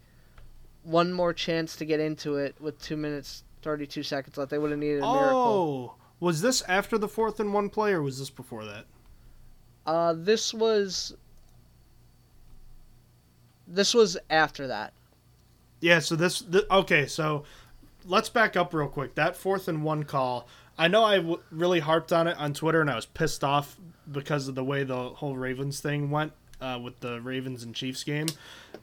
one 0.83 1.13
more 1.13 1.33
chance 1.33 1.75
to 1.77 1.85
get 1.85 1.99
into 1.99 2.37
it 2.37 2.55
with 2.59 2.79
two 2.81 2.97
minutes 2.97 3.43
32 3.61 4.03
seconds 4.03 4.37
left. 4.37 4.51
They 4.51 4.57
would 4.57 4.71
have 4.71 4.79
needed 4.79 5.01
a 5.03 5.11
miracle. 5.11 5.95
Oh, 5.95 5.95
was 6.19 6.41
this 6.41 6.61
after 6.63 6.97
the 6.97 7.07
fourth 7.07 7.39
and 7.39 7.53
one 7.53 7.69
play, 7.69 7.91
or 7.93 8.01
was 8.01 8.19
this 8.19 8.29
before 8.29 8.63
that? 8.65 8.85
Uh, 9.85 10.13
this 10.15 10.53
was 10.53 11.15
this 13.67 13.93
was 13.93 14.17
after 14.29 14.67
that. 14.67 14.93
Yeah, 15.81 15.99
so 15.99 16.15
this, 16.15 16.41
th- 16.41 16.65
okay, 16.69 17.05
so 17.05 17.43
let's 18.05 18.29
back 18.29 18.55
up 18.55 18.73
real 18.73 18.87
quick. 18.87 19.15
That 19.15 19.35
fourth 19.35 19.67
and 19.67 19.83
one 19.83 20.03
call, 20.03 20.47
I 20.77 20.87
know 20.87 21.03
I 21.03 21.17
w- 21.17 21.41
really 21.51 21.79
harped 21.79 22.13
on 22.13 22.27
it 22.27 22.37
on 22.37 22.53
Twitter 22.53 22.81
and 22.81 22.89
I 22.89 22.95
was 22.95 23.05
pissed 23.05 23.43
off 23.43 23.77
because 24.11 24.47
of 24.47 24.55
the 24.55 24.63
way 24.63 24.83
the 24.83 25.09
whole 25.09 25.35
Ravens 25.35 25.79
thing 25.79 26.11
went 26.11 26.33
uh, 26.61 26.79
with 26.81 26.99
the 26.99 27.21
Ravens 27.21 27.63
and 27.63 27.75
Chiefs 27.75 28.03
game. 28.03 28.27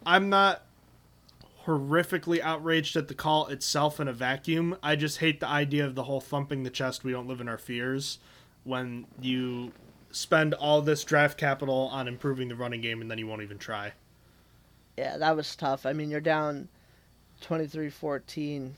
I'm 0.04 0.28
not 0.28 0.62
horrifically 1.66 2.40
outraged 2.40 2.96
at 2.96 3.08
the 3.08 3.14
call 3.14 3.46
itself 3.46 4.00
in 4.00 4.08
a 4.08 4.12
vacuum. 4.12 4.76
I 4.82 4.96
just 4.96 5.18
hate 5.18 5.40
the 5.40 5.48
idea 5.48 5.86
of 5.86 5.94
the 5.94 6.04
whole 6.04 6.20
thumping 6.20 6.64
the 6.64 6.70
chest, 6.70 7.04
we 7.04 7.12
don't 7.12 7.28
live 7.28 7.40
in 7.40 7.48
our 7.48 7.58
fears 7.58 8.18
when 8.64 9.06
you 9.20 9.72
spend 10.10 10.54
all 10.54 10.82
this 10.82 11.04
draft 11.04 11.38
capital 11.38 11.88
on 11.92 12.06
improving 12.06 12.48
the 12.48 12.54
running 12.54 12.80
game 12.80 13.00
and 13.00 13.10
then 13.10 13.18
you 13.18 13.26
won't 13.26 13.42
even 13.42 13.58
try. 13.58 13.92
Yeah, 14.96 15.16
that 15.18 15.36
was 15.36 15.56
tough. 15.56 15.86
I 15.86 15.92
mean, 15.92 16.10
you're 16.10 16.20
down 16.20 16.68
23-14. 17.42 18.72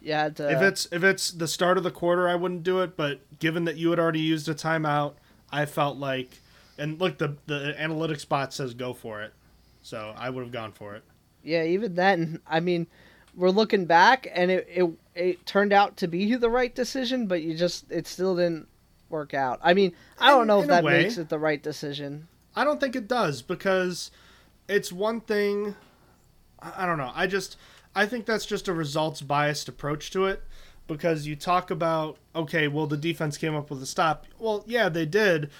You 0.00 0.12
had 0.12 0.36
to. 0.36 0.50
If 0.50 0.60
it's 0.60 0.88
if 0.90 1.04
it's 1.04 1.30
the 1.30 1.46
start 1.46 1.78
of 1.78 1.84
the 1.84 1.90
quarter, 1.92 2.28
I 2.28 2.34
wouldn't 2.34 2.64
do 2.64 2.80
it. 2.80 2.96
But 2.96 3.20
given 3.38 3.64
that 3.66 3.76
you 3.76 3.90
had 3.90 4.00
already 4.00 4.20
used 4.20 4.48
a 4.48 4.54
timeout, 4.54 5.12
I 5.52 5.64
felt 5.64 5.96
like, 5.96 6.38
and 6.78 7.00
look, 7.00 7.18
the 7.18 7.36
the 7.46 7.74
analytics 7.78 8.28
bot 8.28 8.52
says 8.52 8.74
go 8.74 8.92
for 8.94 9.22
it, 9.22 9.32
so 9.82 10.14
I 10.16 10.30
would 10.30 10.42
have 10.42 10.52
gone 10.52 10.72
for 10.72 10.94
it. 10.94 11.02
Yeah, 11.42 11.64
even 11.64 11.94
then, 11.94 12.40
I 12.46 12.60
mean, 12.60 12.86
we're 13.34 13.50
looking 13.50 13.84
back, 13.86 14.28
and 14.32 14.50
it 14.50 14.68
it 14.72 14.90
it 15.14 15.46
turned 15.46 15.72
out 15.72 15.96
to 15.98 16.08
be 16.08 16.34
the 16.34 16.50
right 16.50 16.74
decision, 16.74 17.26
but 17.26 17.42
you 17.42 17.54
just 17.54 17.90
it 17.90 18.06
still 18.06 18.36
didn't 18.36 18.68
work 19.10 19.34
out. 19.34 19.60
I 19.62 19.74
mean, 19.74 19.92
I 20.18 20.28
don't 20.30 20.42
In- 20.42 20.46
know 20.48 20.60
if 20.62 20.68
that 20.68 20.84
way. 20.84 21.02
makes 21.02 21.18
it 21.18 21.28
the 21.28 21.38
right 21.38 21.62
decision. 21.62 22.28
I 22.54 22.64
don't 22.64 22.80
think 22.80 22.94
it 22.96 23.08
does 23.08 23.42
because 23.42 24.10
it's 24.68 24.92
one 24.92 25.20
thing. 25.20 25.74
I 26.60 26.84
I 26.84 26.86
don't 26.86 26.98
know. 26.98 27.12
I 27.14 27.26
just 27.26 27.56
I 27.94 28.06
think 28.06 28.24
that's 28.26 28.46
just 28.46 28.68
a 28.68 28.72
results 28.72 29.20
biased 29.20 29.68
approach 29.68 30.10
to 30.12 30.26
it 30.26 30.42
because 30.86 31.26
you 31.26 31.34
talk 31.36 31.70
about 31.70 32.18
okay, 32.34 32.68
well 32.68 32.86
the 32.86 32.96
defense 32.96 33.36
came 33.36 33.54
up 33.54 33.70
with 33.70 33.82
a 33.82 33.86
stop. 33.86 34.26
Well, 34.38 34.64
yeah, 34.66 34.88
they 34.88 35.06
did, 35.06 35.50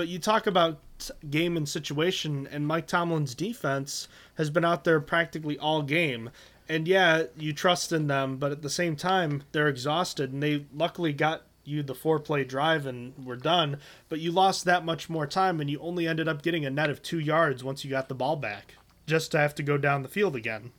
but 0.00 0.08
you 0.08 0.18
talk 0.18 0.46
about 0.46 0.80
game 1.28 1.58
and 1.58 1.68
situation, 1.68 2.48
and 2.50 2.66
Mike 2.66 2.86
Tomlin's 2.86 3.34
defense 3.34 4.08
has 4.36 4.48
been 4.48 4.64
out 4.64 4.84
there 4.84 4.98
practically 4.98 5.58
all 5.58 5.82
game. 5.82 6.30
And 6.70 6.88
yeah, 6.88 7.24
you 7.36 7.52
trust 7.52 7.92
in 7.92 8.06
them, 8.06 8.38
but 8.38 8.50
at 8.50 8.62
the 8.62 8.70
same 8.70 8.96
time, 8.96 9.42
they're 9.52 9.68
exhausted, 9.68 10.32
and 10.32 10.42
they 10.42 10.64
luckily 10.74 11.12
got 11.12 11.42
you 11.64 11.82
the 11.82 11.94
four 11.94 12.18
play 12.18 12.44
drive 12.44 12.86
and 12.86 13.12
we're 13.26 13.36
done. 13.36 13.76
But 14.08 14.20
you 14.20 14.32
lost 14.32 14.64
that 14.64 14.86
much 14.86 15.10
more 15.10 15.26
time, 15.26 15.60
and 15.60 15.68
you 15.68 15.78
only 15.80 16.08
ended 16.08 16.28
up 16.28 16.40
getting 16.40 16.64
a 16.64 16.70
net 16.70 16.88
of 16.88 17.02
two 17.02 17.18
yards 17.18 17.62
once 17.62 17.84
you 17.84 17.90
got 17.90 18.08
the 18.08 18.14
ball 18.14 18.36
back, 18.36 18.76
just 19.06 19.30
to 19.32 19.38
have 19.38 19.54
to 19.56 19.62
go 19.62 19.76
down 19.76 20.02
the 20.02 20.08
field 20.08 20.34
again. 20.34 20.72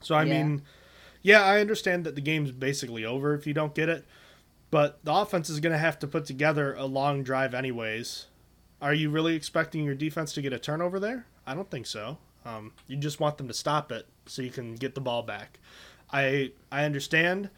So 0.00 0.14
I 0.14 0.24
Yeah. 0.24 0.44
mean, 0.44 0.62
yeah, 1.22 1.42
I 1.42 1.60
understand 1.62 2.04
that 2.04 2.14
the 2.14 2.20
game's 2.20 2.50
basically 2.52 3.06
over 3.06 3.34
if 3.34 3.46
you 3.46 3.54
don't 3.54 3.74
get 3.74 3.88
it, 3.88 4.04
but 4.70 5.02
the 5.02 5.14
offense 5.14 5.48
is 5.48 5.60
going 5.60 5.72
to 5.72 5.78
have 5.78 5.98
to 6.00 6.06
put 6.06 6.26
together 6.26 6.74
a 6.74 6.84
long 6.84 7.22
drive 7.22 7.54
anyways. 7.54 8.26
Are 8.80 8.94
you 8.94 9.10
really 9.10 9.34
expecting 9.34 9.84
your 9.84 9.94
defense 9.94 10.32
to 10.34 10.42
get 10.42 10.52
a 10.52 10.58
turnover 10.58 11.00
there? 11.00 11.26
I 11.46 11.54
don't 11.54 11.70
think 11.70 11.86
so. 11.86 12.18
Um, 12.44 12.72
you 12.86 12.96
just 12.96 13.20
want 13.20 13.38
them 13.38 13.48
to 13.48 13.54
stop 13.54 13.90
it 13.90 14.06
so 14.26 14.42
you 14.42 14.50
can 14.50 14.74
get 14.74 14.94
the 14.94 15.00
ball 15.00 15.22
back. 15.22 15.58
I 16.12 16.52
I 16.70 16.84
understand 16.84 17.50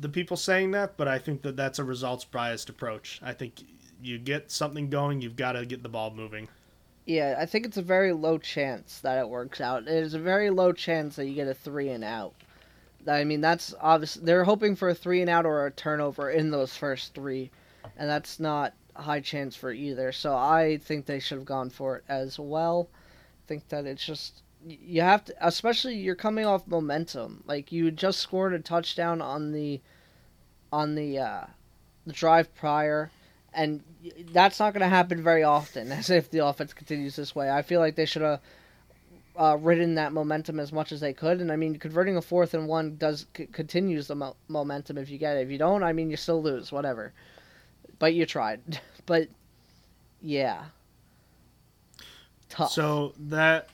the 0.00 0.08
people 0.08 0.36
saying 0.36 0.72
that, 0.72 0.96
but 0.96 1.08
I 1.08 1.18
think 1.18 1.42
that 1.42 1.56
that's 1.56 1.78
a 1.78 1.84
results 1.84 2.24
biased 2.24 2.68
approach. 2.68 3.20
I 3.22 3.32
think 3.32 3.64
you 4.02 4.18
get 4.18 4.50
something 4.50 4.88
going, 4.90 5.20
you've 5.20 5.36
got 5.36 5.52
to 5.52 5.66
get 5.66 5.82
the 5.82 5.88
ball 5.88 6.12
moving. 6.12 6.48
Yeah, 7.06 7.36
I 7.38 7.46
think 7.46 7.66
it's 7.66 7.76
a 7.76 7.82
very 7.82 8.12
low 8.12 8.38
chance 8.38 9.00
that 9.00 9.18
it 9.18 9.28
works 9.28 9.60
out. 9.60 9.82
It 9.82 9.88
is 9.88 10.14
a 10.14 10.18
very 10.18 10.50
low 10.50 10.72
chance 10.72 11.16
that 11.16 11.26
you 11.26 11.34
get 11.34 11.48
a 11.48 11.54
three 11.54 11.88
and 11.88 12.04
out. 12.04 12.34
I 13.08 13.24
mean, 13.24 13.40
that's 13.40 13.74
obvious. 13.80 14.14
They're 14.14 14.44
hoping 14.44 14.76
for 14.76 14.90
a 14.90 14.94
three 14.94 15.22
and 15.22 15.30
out 15.30 15.46
or 15.46 15.66
a 15.66 15.70
turnover 15.70 16.30
in 16.30 16.50
those 16.50 16.76
first 16.76 17.14
three, 17.14 17.50
and 17.96 18.08
that's 18.08 18.38
not 18.38 18.74
high 19.02 19.20
chance 19.20 19.56
for 19.56 19.72
either. 19.72 20.12
So 20.12 20.34
I 20.34 20.78
think 20.82 21.06
they 21.06 21.20
should 21.20 21.38
have 21.38 21.46
gone 21.46 21.70
for 21.70 21.96
it 21.96 22.04
as 22.08 22.38
well. 22.38 22.88
I 22.92 23.46
think 23.48 23.68
that 23.68 23.86
it's 23.86 24.04
just 24.04 24.42
you 24.66 25.00
have 25.00 25.24
to, 25.24 25.34
especially 25.40 25.96
you're 25.96 26.14
coming 26.14 26.44
off 26.44 26.66
momentum. 26.66 27.42
Like 27.46 27.72
you 27.72 27.90
just 27.90 28.20
scored 28.20 28.52
a 28.52 28.58
touchdown 28.58 29.20
on 29.20 29.52
the, 29.52 29.80
on 30.72 30.94
the, 30.94 31.18
uh, 31.18 31.44
the 32.06 32.12
drive 32.12 32.54
prior 32.54 33.10
and 33.52 33.82
that's 34.32 34.60
not 34.60 34.72
going 34.72 34.82
to 34.82 34.88
happen 34.88 35.22
very 35.22 35.42
often. 35.42 35.92
As 35.92 36.10
if 36.10 36.30
the 36.30 36.44
offense 36.44 36.72
continues 36.72 37.16
this 37.16 37.34
way, 37.34 37.50
I 37.50 37.62
feel 37.62 37.80
like 37.80 37.96
they 37.96 38.06
should 38.06 38.22
have 38.22 38.40
uh, 39.36 39.56
ridden 39.60 39.94
that 39.94 40.12
momentum 40.12 40.60
as 40.60 40.72
much 40.72 40.92
as 40.92 41.00
they 41.00 41.12
could. 41.12 41.40
And 41.40 41.50
I 41.50 41.56
mean, 41.56 41.76
converting 41.76 42.16
a 42.16 42.22
fourth 42.22 42.52
and 42.52 42.68
one 42.68 42.96
does 42.96 43.26
c- 43.36 43.46
continues 43.46 44.06
the 44.06 44.14
mo- 44.14 44.36
momentum 44.48 44.98
if 44.98 45.08
you 45.08 45.18
get 45.18 45.36
it. 45.36 45.42
If 45.42 45.50
you 45.50 45.58
don't, 45.58 45.82
I 45.82 45.92
mean, 45.92 46.10
you 46.10 46.16
still 46.16 46.42
lose, 46.42 46.70
whatever. 46.70 47.12
But 48.00 48.14
you 48.14 48.26
tried. 48.26 48.80
but 49.06 49.28
yeah, 50.20 50.64
tough. 52.48 52.72
So 52.72 53.14
that 53.18 53.68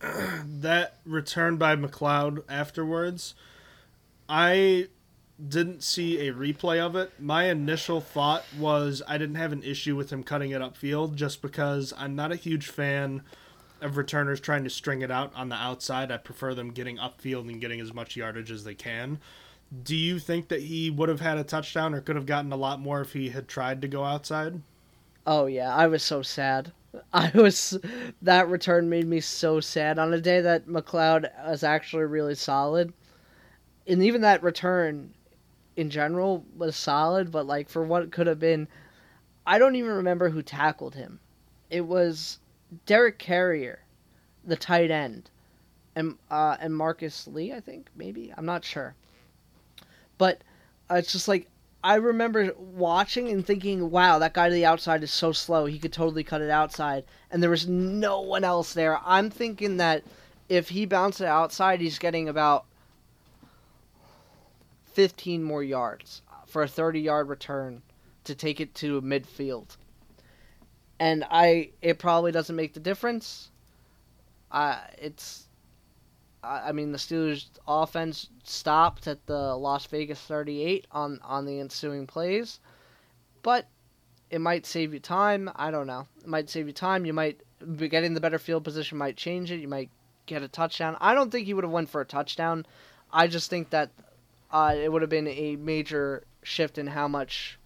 that 0.00 0.96
return 1.06 1.56
by 1.56 1.76
McCloud 1.76 2.44
afterwards, 2.50 3.34
I 4.28 4.88
didn't 5.48 5.82
see 5.82 6.28
a 6.28 6.32
replay 6.32 6.78
of 6.78 6.96
it. 6.96 7.12
My 7.18 7.44
initial 7.44 8.00
thought 8.00 8.44
was 8.58 9.02
I 9.08 9.16
didn't 9.18 9.36
have 9.36 9.52
an 9.52 9.62
issue 9.62 9.96
with 9.96 10.12
him 10.12 10.22
cutting 10.22 10.50
it 10.50 10.60
upfield 10.60 11.14
just 11.14 11.40
because 11.40 11.94
I'm 11.96 12.14
not 12.14 12.30
a 12.32 12.36
huge 12.36 12.68
fan 12.68 13.22
of 13.80 13.96
returners 13.96 14.40
trying 14.40 14.64
to 14.64 14.70
string 14.70 15.00
it 15.00 15.10
out 15.10 15.32
on 15.34 15.48
the 15.48 15.56
outside. 15.56 16.12
I 16.12 16.18
prefer 16.18 16.54
them 16.54 16.72
getting 16.72 16.98
upfield 16.98 17.48
and 17.48 17.60
getting 17.60 17.80
as 17.80 17.94
much 17.94 18.16
yardage 18.16 18.50
as 18.50 18.64
they 18.64 18.74
can. 18.74 19.18
Do 19.84 19.94
you 19.94 20.18
think 20.18 20.48
that 20.48 20.62
he 20.62 20.90
would 20.90 21.08
have 21.08 21.20
had 21.20 21.38
a 21.38 21.44
touchdown 21.44 21.94
or 21.94 22.00
could 22.00 22.16
have 22.16 22.26
gotten 22.26 22.50
a 22.50 22.56
lot 22.56 22.80
more 22.80 23.00
if 23.00 23.12
he 23.12 23.28
had 23.28 23.46
tried 23.46 23.82
to 23.82 23.88
go 23.88 24.04
outside? 24.04 24.60
Oh 25.26 25.46
yeah, 25.46 25.72
I 25.72 25.86
was 25.86 26.02
so 26.02 26.22
sad. 26.22 26.72
I 27.12 27.30
was 27.34 27.78
that 28.22 28.48
return 28.48 28.88
made 28.88 29.06
me 29.06 29.20
so 29.20 29.60
sad 29.60 29.98
on 29.98 30.12
a 30.12 30.20
day 30.20 30.40
that 30.40 30.66
McCloud 30.66 31.30
was 31.46 31.62
actually 31.62 32.04
really 32.04 32.34
solid. 32.34 32.92
And 33.86 34.02
even 34.02 34.22
that 34.22 34.42
return 34.42 35.14
in 35.76 35.88
general 35.88 36.44
was 36.56 36.74
solid, 36.74 37.30
but 37.30 37.46
like 37.46 37.68
for 37.68 37.84
what 37.84 38.10
could 38.10 38.26
have 38.26 38.40
been, 38.40 38.66
I 39.46 39.58
don't 39.58 39.76
even 39.76 39.92
remember 39.92 40.30
who 40.30 40.42
tackled 40.42 40.96
him. 40.96 41.20
It 41.70 41.82
was 41.82 42.40
Derek 42.86 43.18
Carrier, 43.18 43.84
the 44.44 44.56
tight 44.56 44.90
end. 44.90 45.30
And 45.94 46.18
uh 46.28 46.56
and 46.60 46.76
Marcus 46.76 47.28
Lee, 47.28 47.52
I 47.52 47.60
think, 47.60 47.88
maybe. 47.94 48.34
I'm 48.36 48.46
not 48.46 48.64
sure. 48.64 48.96
But 50.20 50.42
it's 50.90 51.12
just 51.12 51.28
like 51.28 51.48
I 51.82 51.94
remember 51.94 52.52
watching 52.58 53.30
and 53.30 53.44
thinking, 53.44 53.90
wow, 53.90 54.18
that 54.18 54.34
guy 54.34 54.50
to 54.50 54.54
the 54.54 54.66
outside 54.66 55.02
is 55.02 55.10
so 55.10 55.32
slow. 55.32 55.64
He 55.64 55.78
could 55.78 55.94
totally 55.94 56.22
cut 56.22 56.42
it 56.42 56.50
outside. 56.50 57.04
And 57.30 57.42
there 57.42 57.48
was 57.48 57.66
no 57.66 58.20
one 58.20 58.44
else 58.44 58.74
there. 58.74 59.00
I'm 59.02 59.30
thinking 59.30 59.78
that 59.78 60.04
if 60.50 60.68
he 60.68 60.84
bounced 60.84 61.22
it 61.22 61.26
outside, 61.26 61.80
he's 61.80 61.98
getting 61.98 62.28
about 62.28 62.66
15 64.92 65.42
more 65.42 65.64
yards 65.64 66.20
for 66.46 66.62
a 66.62 66.68
30 66.68 67.00
yard 67.00 67.30
return 67.30 67.80
to 68.24 68.34
take 68.34 68.60
it 68.60 68.74
to 68.74 69.00
midfield. 69.00 69.78
And 70.98 71.24
I, 71.30 71.70
it 71.80 71.98
probably 71.98 72.30
doesn't 72.30 72.54
make 72.54 72.74
the 72.74 72.80
difference. 72.80 73.48
Uh, 74.52 74.80
it's, 74.98 75.46
I 76.42 76.72
mean, 76.72 76.92
the 76.92 76.98
Steelers' 76.98 77.48
offense 77.68 78.28
stopped 78.44 79.06
at 79.06 79.26
the 79.26 79.56
Las 79.56 79.86
Vegas 79.86 80.20
38 80.20 80.86
on 80.90 81.20
on 81.22 81.44
the 81.44 81.60
ensuing 81.60 82.06
plays, 82.06 82.60
but 83.42 83.66
it 84.30 84.40
might 84.40 84.64
save 84.64 84.94
you 84.94 85.00
time. 85.00 85.50
I 85.56 85.70
don't 85.70 85.86
know. 85.86 86.06
It 86.20 86.28
might 86.28 86.48
save 86.48 86.66
you 86.66 86.72
time. 86.72 87.04
You 87.04 87.12
might 87.12 87.40
be 87.76 87.88
getting 87.88 88.14
the 88.14 88.20
better 88.20 88.38
field 88.38 88.64
position. 88.64 88.96
Might 88.96 89.16
change 89.16 89.50
it. 89.50 89.60
You 89.60 89.68
might 89.68 89.90
get 90.26 90.42
a 90.42 90.48
touchdown. 90.48 90.96
I 91.00 91.14
don't 91.14 91.30
think 91.30 91.46
he 91.46 91.54
would 91.54 91.64
have 91.64 91.72
went 91.72 91.90
for 91.90 92.00
a 92.00 92.06
touchdown. 92.06 92.64
I 93.12 93.26
just 93.26 93.50
think 93.50 93.70
that 93.70 93.90
uh, 94.50 94.74
it 94.76 94.90
would 94.90 95.02
have 95.02 95.10
been 95.10 95.28
a 95.28 95.56
major 95.56 96.24
shift 96.42 96.78
in 96.78 96.86
how 96.86 97.08
much 97.08 97.58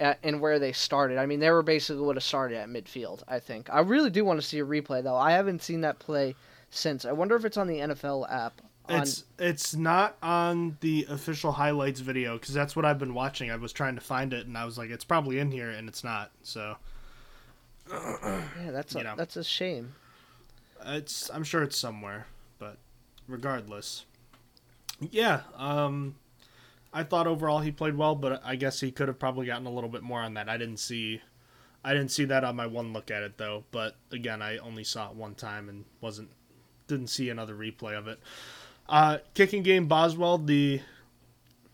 uh, 0.00 0.14
and 0.22 0.40
where 0.40 0.58
they 0.58 0.72
started. 0.72 1.18
I 1.18 1.26
mean, 1.26 1.40
they 1.40 1.50
were 1.50 1.62
basically 1.62 2.02
would 2.02 2.16
have 2.16 2.24
started 2.24 2.56
at 2.56 2.68
midfield. 2.68 3.22
I 3.28 3.38
think. 3.38 3.68
I 3.70 3.80
really 3.80 4.10
do 4.10 4.24
want 4.24 4.40
to 4.40 4.46
see 4.46 4.58
a 4.58 4.66
replay 4.66 5.02
though. 5.02 5.16
I 5.16 5.32
haven't 5.32 5.62
seen 5.62 5.82
that 5.82 5.98
play 5.98 6.34
since. 6.70 7.04
I 7.04 7.12
wonder 7.12 7.36
if 7.36 7.44
it's 7.44 7.56
on 7.56 7.66
the 7.66 7.78
NFL 7.78 8.30
app. 8.30 8.60
On, 8.88 9.02
It's 9.02 9.24
it's 9.38 9.74
not 9.74 10.16
on 10.22 10.78
the 10.80 11.06
official 11.08 11.52
highlights 11.52 12.00
video 12.00 12.38
because 12.38 12.54
that's 12.54 12.74
what 12.74 12.84
I've 12.84 12.98
been 12.98 13.14
watching. 13.14 13.50
I 13.50 13.56
was 13.56 13.72
trying 13.72 13.94
to 13.96 14.00
find 14.00 14.32
it 14.32 14.46
and 14.46 14.56
I 14.56 14.64
was 14.64 14.78
like, 14.78 14.90
it's 14.90 15.04
probably 15.04 15.38
in 15.38 15.50
here 15.50 15.70
and 15.70 15.88
it's 15.88 16.02
not. 16.02 16.30
So 16.42 16.76
yeah, 17.92 18.70
that's 18.70 18.94
a, 18.94 19.02
know. 19.02 19.14
that's 19.16 19.36
a 19.36 19.44
shame. 19.44 19.94
it's 20.84 21.30
I'm 21.30 21.44
sure 21.44 21.62
it's 21.62 21.76
somewhere, 21.76 22.26
but 22.58 22.78
regardless, 23.28 24.06
yeah. 25.10 25.42
Um, 25.56 26.16
I 26.92 27.04
thought 27.04 27.26
overall 27.26 27.60
he 27.60 27.70
played 27.70 27.96
well, 27.96 28.14
but 28.14 28.42
I 28.44 28.56
guess 28.56 28.80
he 28.80 28.90
could 28.90 29.08
have 29.08 29.18
probably 29.18 29.46
gotten 29.46 29.66
a 29.66 29.70
little 29.70 29.90
bit 29.90 30.02
more 30.02 30.20
on 30.20 30.34
that. 30.34 30.48
I 30.48 30.56
didn't 30.56 30.78
see, 30.78 31.22
I 31.84 31.92
didn't 31.92 32.10
see 32.10 32.24
that 32.26 32.44
on 32.44 32.56
my 32.56 32.66
one 32.66 32.92
look 32.92 33.10
at 33.10 33.22
it 33.22 33.38
though. 33.38 33.64
But 33.70 33.96
again, 34.10 34.42
I 34.42 34.58
only 34.58 34.84
saw 34.84 35.08
it 35.10 35.14
one 35.14 35.34
time 35.34 35.68
and 35.68 35.84
wasn't 36.00 36.30
didn't 36.90 37.08
see 37.08 37.30
another 37.30 37.54
replay 37.54 37.96
of 37.96 38.06
it. 38.06 38.20
Uh, 38.88 39.18
kicking 39.34 39.62
game 39.62 39.86
Boswell, 39.86 40.36
the 40.36 40.80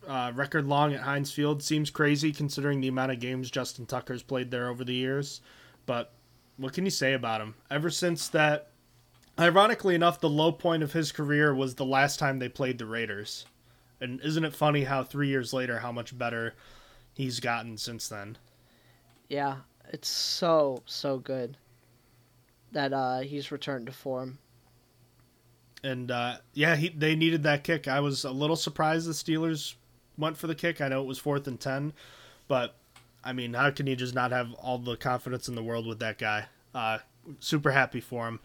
uh, 0.07 0.33
record 0.35 0.67
long 0.67 0.95
at 0.95 1.01
Heinz 1.01 1.33
Field 1.33 1.63
seems 1.63 1.91
crazy 1.91 2.33
considering 2.33 2.81
the 2.81 2.89
amount 2.89 3.13
of 3.13 3.19
games 3.19 3.51
Justin 3.51 3.87
Tucker's 3.87 4.23
played 4.23 4.51
there 4.51 4.69
over 4.69 4.85
the 4.85 4.95
years. 4.95 5.41
But 5.87 6.13
what 6.57 6.73
can 6.73 6.85
you 6.85 6.91
say 6.91 7.15
about 7.15 7.41
him? 7.41 7.55
Ever 7.71 7.91
since 7.91 8.29
that, 8.29 8.71
ironically 9.39 9.95
enough, 9.95 10.21
the 10.21 10.29
low 10.29 10.53
point 10.53 10.83
of 10.83 10.93
his 10.93 11.11
career 11.13 11.55
was 11.55 11.75
the 11.75 11.85
last 11.85 12.19
time 12.19 12.39
they 12.39 12.49
played 12.49 12.79
the 12.79 12.87
Raiders. 12.87 13.47
And 14.01 14.21
isn't 14.21 14.45
it 14.45 14.55
funny 14.55 14.85
how 14.85 15.03
three 15.03 15.29
years 15.29 15.53
later, 15.53 15.79
how 15.79 15.91
much 15.91 16.17
better 16.17 16.55
he's 17.15 17.41
gotten 17.41 17.79
since 17.79 18.09
then? 18.09 18.37
Yeah, 19.29 19.57
it's 19.89 20.09
so 20.09 20.83
so 20.87 21.19
good 21.19 21.57
that 22.73 22.93
uh, 22.93 23.21
he's 23.21 23.51
returned 23.51 23.87
to 23.87 23.93
form. 23.93 24.39
And 25.87 26.11
uh, 26.11 26.39
yeah, 26.53 26.75
he, 26.75 26.89
they 26.89 27.15
needed 27.15 27.45
that 27.45 27.63
kick. 27.63 27.87
I 27.87 28.01
was 28.01 28.25
a 28.25 28.31
little 28.31 28.57
surprised 28.57 29.09
the 29.09 29.13
Steelers 29.13 29.75
went 30.19 30.37
for 30.37 30.49
the 30.49 30.55
kick. 30.55 30.81
I 30.81 30.89
know 30.89 31.01
it 31.01 31.07
was 31.07 31.19
fourth 31.19 31.47
and 31.47 31.61
ten, 31.61 31.93
but 32.49 32.75
I 33.23 33.33
mean, 33.33 33.55
how 33.55 33.71
can 33.71 33.87
you 33.87 33.95
just 33.95 34.15
not 34.15 34.33
have 34.33 34.53
all 34.55 34.79
the 34.79 34.97
confidence 34.97 35.49
in 35.49 35.55
the 35.55 35.63
world 35.63 35.87
with 35.87 36.01
that 36.01 36.19
guy? 36.19 36.47
Uh, 36.75 36.99
super 37.39 37.71
happy 37.71 38.01
for 38.01 38.27
him. 38.27 38.41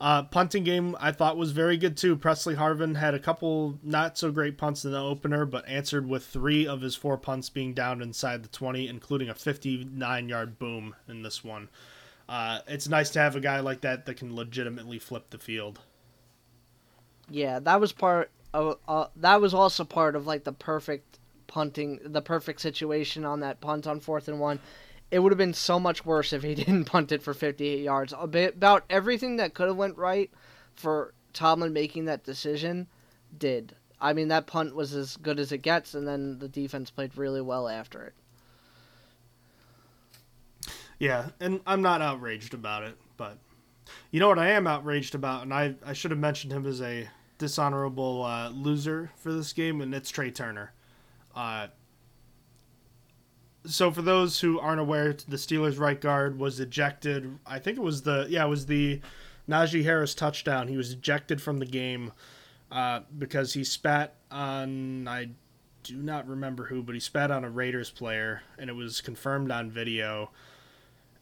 Uh, 0.00 0.22
punting 0.22 0.62
game 0.62 0.96
I 1.00 1.10
thought 1.10 1.36
was 1.36 1.50
very 1.50 1.76
good 1.76 1.96
too. 1.96 2.16
Pressley 2.16 2.54
Harvin 2.54 2.96
had 2.96 3.14
a 3.14 3.18
couple 3.18 3.78
not 3.82 4.16
so 4.16 4.30
great 4.30 4.56
punts 4.56 4.84
in 4.84 4.92
the 4.92 5.00
opener, 5.00 5.44
but 5.44 5.68
answered 5.68 6.08
with 6.08 6.24
three 6.24 6.66
of 6.66 6.80
his 6.80 6.94
four 6.94 7.18
punts 7.18 7.50
being 7.50 7.74
down 7.74 8.00
inside 8.00 8.44
the 8.44 8.48
20, 8.48 8.88
including 8.88 9.28
a 9.28 9.34
59 9.34 10.28
yard 10.28 10.58
boom 10.58 10.94
in 11.08 11.22
this 11.22 11.42
one. 11.44 11.68
Uh, 12.28 12.60
it's 12.68 12.88
nice 12.88 13.10
to 13.10 13.18
have 13.18 13.34
a 13.34 13.40
guy 13.40 13.60
like 13.60 13.80
that 13.80 14.06
that 14.06 14.16
can 14.16 14.36
legitimately 14.36 14.98
flip 14.98 15.30
the 15.30 15.38
field. 15.38 15.80
Yeah, 17.30 17.58
that 17.60 17.80
was 17.80 17.92
part 17.92 18.30
of 18.54 18.78
uh, 18.88 19.06
that 19.16 19.40
was 19.40 19.54
also 19.54 19.84
part 19.84 20.16
of 20.16 20.26
like 20.26 20.44
the 20.44 20.52
perfect 20.52 21.18
punting, 21.46 22.00
the 22.04 22.22
perfect 22.22 22.60
situation 22.60 23.24
on 23.24 23.40
that 23.40 23.60
punt 23.60 23.86
on 23.86 24.00
fourth 24.00 24.28
and 24.28 24.40
one. 24.40 24.60
It 25.10 25.20
would 25.20 25.32
have 25.32 25.38
been 25.38 25.54
so 25.54 25.80
much 25.80 26.04
worse 26.04 26.32
if 26.32 26.42
he 26.42 26.54
didn't 26.54 26.84
punt 26.84 27.12
it 27.12 27.22
for 27.22 27.34
58 27.34 27.82
yards. 27.82 28.14
About 28.16 28.84
everything 28.90 29.36
that 29.36 29.54
could 29.54 29.68
have 29.68 29.76
went 29.76 29.96
right 29.96 30.30
for 30.74 31.14
Tomlin 31.32 31.72
making 31.72 32.06
that 32.06 32.24
decision 32.24 32.86
did. 33.38 33.74
I 34.00 34.12
mean, 34.12 34.28
that 34.28 34.46
punt 34.46 34.74
was 34.74 34.94
as 34.94 35.16
good 35.16 35.40
as 35.40 35.50
it 35.50 35.58
gets, 35.58 35.94
and 35.94 36.06
then 36.06 36.38
the 36.38 36.48
defense 36.48 36.90
played 36.90 37.16
really 37.16 37.40
well 37.40 37.68
after 37.68 38.04
it. 38.04 38.14
Yeah, 40.98 41.28
and 41.40 41.60
I'm 41.66 41.82
not 41.82 42.02
outraged 42.02 42.54
about 42.54 42.82
it, 42.82 42.96
but 43.16 43.38
you 44.10 44.20
know 44.20 44.28
what 44.28 44.38
I 44.38 44.50
am 44.50 44.66
outraged 44.66 45.14
about, 45.14 45.42
and 45.42 45.54
I 45.54 45.74
I 45.84 45.92
should 45.92 46.10
have 46.10 46.20
mentioned 46.20 46.52
him 46.52 46.66
as 46.66 46.80
a 46.80 47.08
dishonorable 47.38 48.24
uh, 48.24 48.50
loser 48.50 49.10
for 49.16 49.32
this 49.32 49.52
game, 49.52 49.80
and 49.80 49.94
it's 49.94 50.12
Trai 50.12 50.34
Turner. 50.34 50.72
Uh, 51.34 51.68
so 53.64 53.90
for 53.90 54.02
those 54.02 54.40
who 54.40 54.58
aren't 54.58 54.80
aware, 54.80 55.12
the 55.12 55.36
Steelers' 55.36 55.78
right 55.78 56.00
guard 56.00 56.38
was 56.38 56.60
ejected. 56.60 57.38
I 57.46 57.58
think 57.58 57.78
it 57.78 57.82
was 57.82 58.02
the 58.02 58.26
yeah, 58.28 58.44
it 58.44 58.48
was 58.48 58.66
the 58.66 59.00
Najee 59.48 59.84
Harris 59.84 60.14
touchdown. 60.14 60.68
He 60.68 60.76
was 60.76 60.92
ejected 60.92 61.40
from 61.40 61.58
the 61.58 61.66
game 61.66 62.12
uh, 62.70 63.00
because 63.16 63.52
he 63.54 63.64
spat 63.64 64.14
on 64.30 65.08
I 65.08 65.30
do 65.82 65.96
not 65.96 66.28
remember 66.28 66.66
who, 66.66 66.82
but 66.82 66.94
he 66.94 67.00
spat 67.00 67.30
on 67.30 67.44
a 67.44 67.50
Raiders 67.50 67.90
player, 67.90 68.42
and 68.58 68.68
it 68.68 68.74
was 68.74 69.00
confirmed 69.00 69.50
on 69.50 69.70
video. 69.70 70.30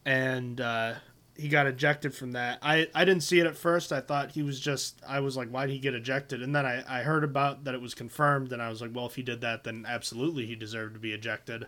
And 0.04 0.60
uh, 0.60 0.94
he 1.38 1.48
got 1.48 1.66
ejected 1.66 2.14
from 2.14 2.32
that. 2.32 2.58
I, 2.62 2.88
I 2.94 3.04
didn't 3.04 3.22
see 3.22 3.40
it 3.40 3.46
at 3.46 3.56
first. 3.56 3.92
I 3.92 4.00
thought 4.00 4.32
he 4.32 4.42
was 4.42 4.58
just, 4.58 5.00
I 5.06 5.20
was 5.20 5.36
like, 5.36 5.48
why 5.48 5.66
did 5.66 5.72
he 5.72 5.78
get 5.78 5.94
ejected? 5.94 6.42
And 6.42 6.54
then 6.54 6.64
I, 6.66 6.82
I 6.88 7.02
heard 7.02 7.24
about 7.24 7.64
that 7.64 7.74
it 7.74 7.80
was 7.80 7.94
confirmed, 7.94 8.52
and 8.52 8.62
I 8.62 8.68
was 8.68 8.80
like, 8.80 8.90
well, 8.94 9.06
if 9.06 9.16
he 9.16 9.22
did 9.22 9.40
that, 9.42 9.64
then 9.64 9.84
absolutely 9.88 10.46
he 10.46 10.54
deserved 10.54 10.94
to 10.94 11.00
be 11.00 11.12
ejected. 11.12 11.66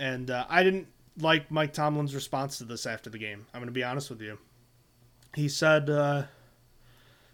And 0.00 0.30
uh, 0.30 0.46
I 0.48 0.62
didn't 0.62 0.88
like 1.20 1.50
Mike 1.50 1.72
Tomlin's 1.72 2.14
response 2.14 2.58
to 2.58 2.64
this 2.64 2.86
after 2.86 3.10
the 3.10 3.18
game. 3.18 3.46
I'm 3.52 3.60
going 3.60 3.66
to 3.66 3.72
be 3.72 3.84
honest 3.84 4.10
with 4.10 4.20
you. 4.20 4.38
He 5.34 5.48
said, 5.48 5.90
uh, 5.90 6.24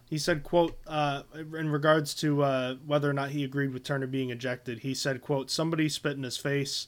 he 0.09 0.19
said, 0.19 0.43
quote, 0.43 0.79
uh, 0.87 1.23
in 1.35 1.71
regards 1.71 2.15
to 2.17 2.43
uh, 2.43 2.75
whether 2.87 3.09
or 3.09 3.13
not 3.15 3.31
he 3.31 3.45
agreed 3.45 3.73
with 3.73 3.85
Turner 3.85 4.07
being 4.07 4.31
ejected, 4.31 4.81
he 4.81 4.95
said, 4.95 5.23
quote, 5.23 5.51
somebody 5.51 5.89
spit 5.89 6.17
in 6.17 6.23
his 6.23 6.37
face. 6.37 6.87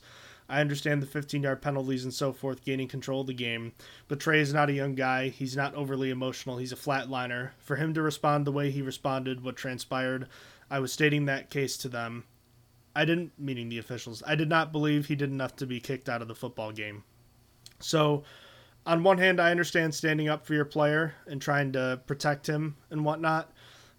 I 0.49 0.61
understand 0.61 1.01
the 1.01 1.07
15 1.07 1.43
yard 1.43 1.61
penalties 1.61 2.03
and 2.03 2.13
so 2.13 2.31
forth, 2.31 2.63
gaining 2.63 2.87
control 2.87 3.21
of 3.21 3.27
the 3.27 3.33
game. 3.33 3.73
But 4.07 4.19
Trai 4.19 4.37
is 4.37 4.53
not 4.53 4.69
a 4.69 4.73
young 4.73 4.95
guy. 4.95 5.29
He's 5.29 5.55
not 5.55 5.75
overly 5.75 6.09
emotional. 6.09 6.57
He's 6.57 6.71
a 6.71 6.77
flatliner. 6.77 7.51
For 7.59 7.75
him 7.75 7.93
to 7.93 8.01
respond 8.01 8.45
the 8.45 8.51
way 8.51 8.71
he 8.71 8.81
responded, 8.81 9.43
what 9.43 9.57
transpired, 9.57 10.27
I 10.69 10.79
was 10.79 10.93
stating 10.93 11.25
that 11.25 11.49
case 11.49 11.77
to 11.77 11.89
them. 11.89 12.23
I 12.95 13.05
didn't, 13.05 13.33
meaning 13.37 13.69
the 13.69 13.77
officials, 13.77 14.23
I 14.25 14.35
did 14.35 14.49
not 14.49 14.71
believe 14.71 15.05
he 15.05 15.15
did 15.15 15.29
enough 15.29 15.55
to 15.57 15.67
be 15.67 15.79
kicked 15.79 16.09
out 16.09 16.21
of 16.21 16.27
the 16.27 16.35
football 16.35 16.71
game. 16.71 17.03
So, 17.79 18.23
on 18.87 19.03
one 19.03 19.19
hand, 19.19 19.39
I 19.39 19.51
understand 19.51 19.93
standing 19.93 20.29
up 20.29 20.45
for 20.45 20.53
your 20.53 20.65
player 20.65 21.13
and 21.27 21.41
trying 21.41 21.73
to 21.73 22.01
protect 22.07 22.47
him 22.47 22.75
and 22.89 23.05
whatnot, 23.05 23.51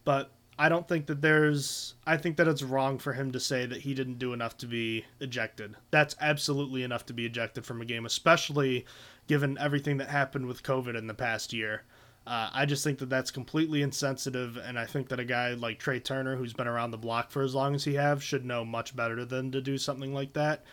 but 0.05 0.33
I 0.59 0.69
don't 0.69 0.89
think 0.89 1.07
that 1.07 1.23
there's. 1.23 1.95
I 2.05 2.17
think 2.17 2.37
that 2.37 2.49
it's 2.49 2.65
wrong 2.65 2.99
for 2.99 3.13
him 3.13 3.31
to 3.31 3.39
say 3.39 3.65
that 3.65 3.83
he 3.83 3.95
didn't 3.95 4.19
do 4.19 4.33
enough 4.33 4.57
to 4.59 4.67
be 4.67 5.05
ejected. 5.21 5.77
That's 5.93 6.17
absolutely 6.21 6.83
enough 6.83 7.07
to 7.07 7.13
be 7.13 7.25
ejected 7.27 7.65
from 7.65 7.81
a 7.81 7.85
game, 7.85 8.05
especially 8.05 8.85
given 9.29 9.57
everything 9.59 9.99
that 9.99 10.09
happened 10.09 10.47
with 10.47 10.65
COVID 10.65 10.99
in 10.99 11.07
the 11.07 11.15
past 11.15 11.53
year. 11.53 11.83
Uh, 12.27 12.51
I 12.53 12.67
just 12.67 12.83
think 12.83 12.99
that 12.99 13.09
that's 13.09 13.31
completely 13.31 13.83
insensitive, 13.83 14.57
and 14.57 14.79
I 14.79 14.85
think 14.85 15.09
that 15.09 15.21
a 15.21 15.25
guy 15.25 15.55
like 15.55 15.81
Trai 15.81 16.03
Turner, 16.03 16.37
who's 16.37 16.53
been 16.53 16.67
around 16.67 16.91
the 16.91 16.99
block 16.99 17.31
for 17.31 17.43
as 17.43 17.55
long 17.55 17.75
as 17.75 17.85
he 17.85 17.95
have, 17.95 18.23
should 18.23 18.45
know 18.45 18.65
much 18.65 18.97
better 18.97 19.25
than 19.25 19.53
to 19.53 19.61
do 19.61 19.79
something 19.79 20.13
like 20.13 20.33
that. 20.33 20.65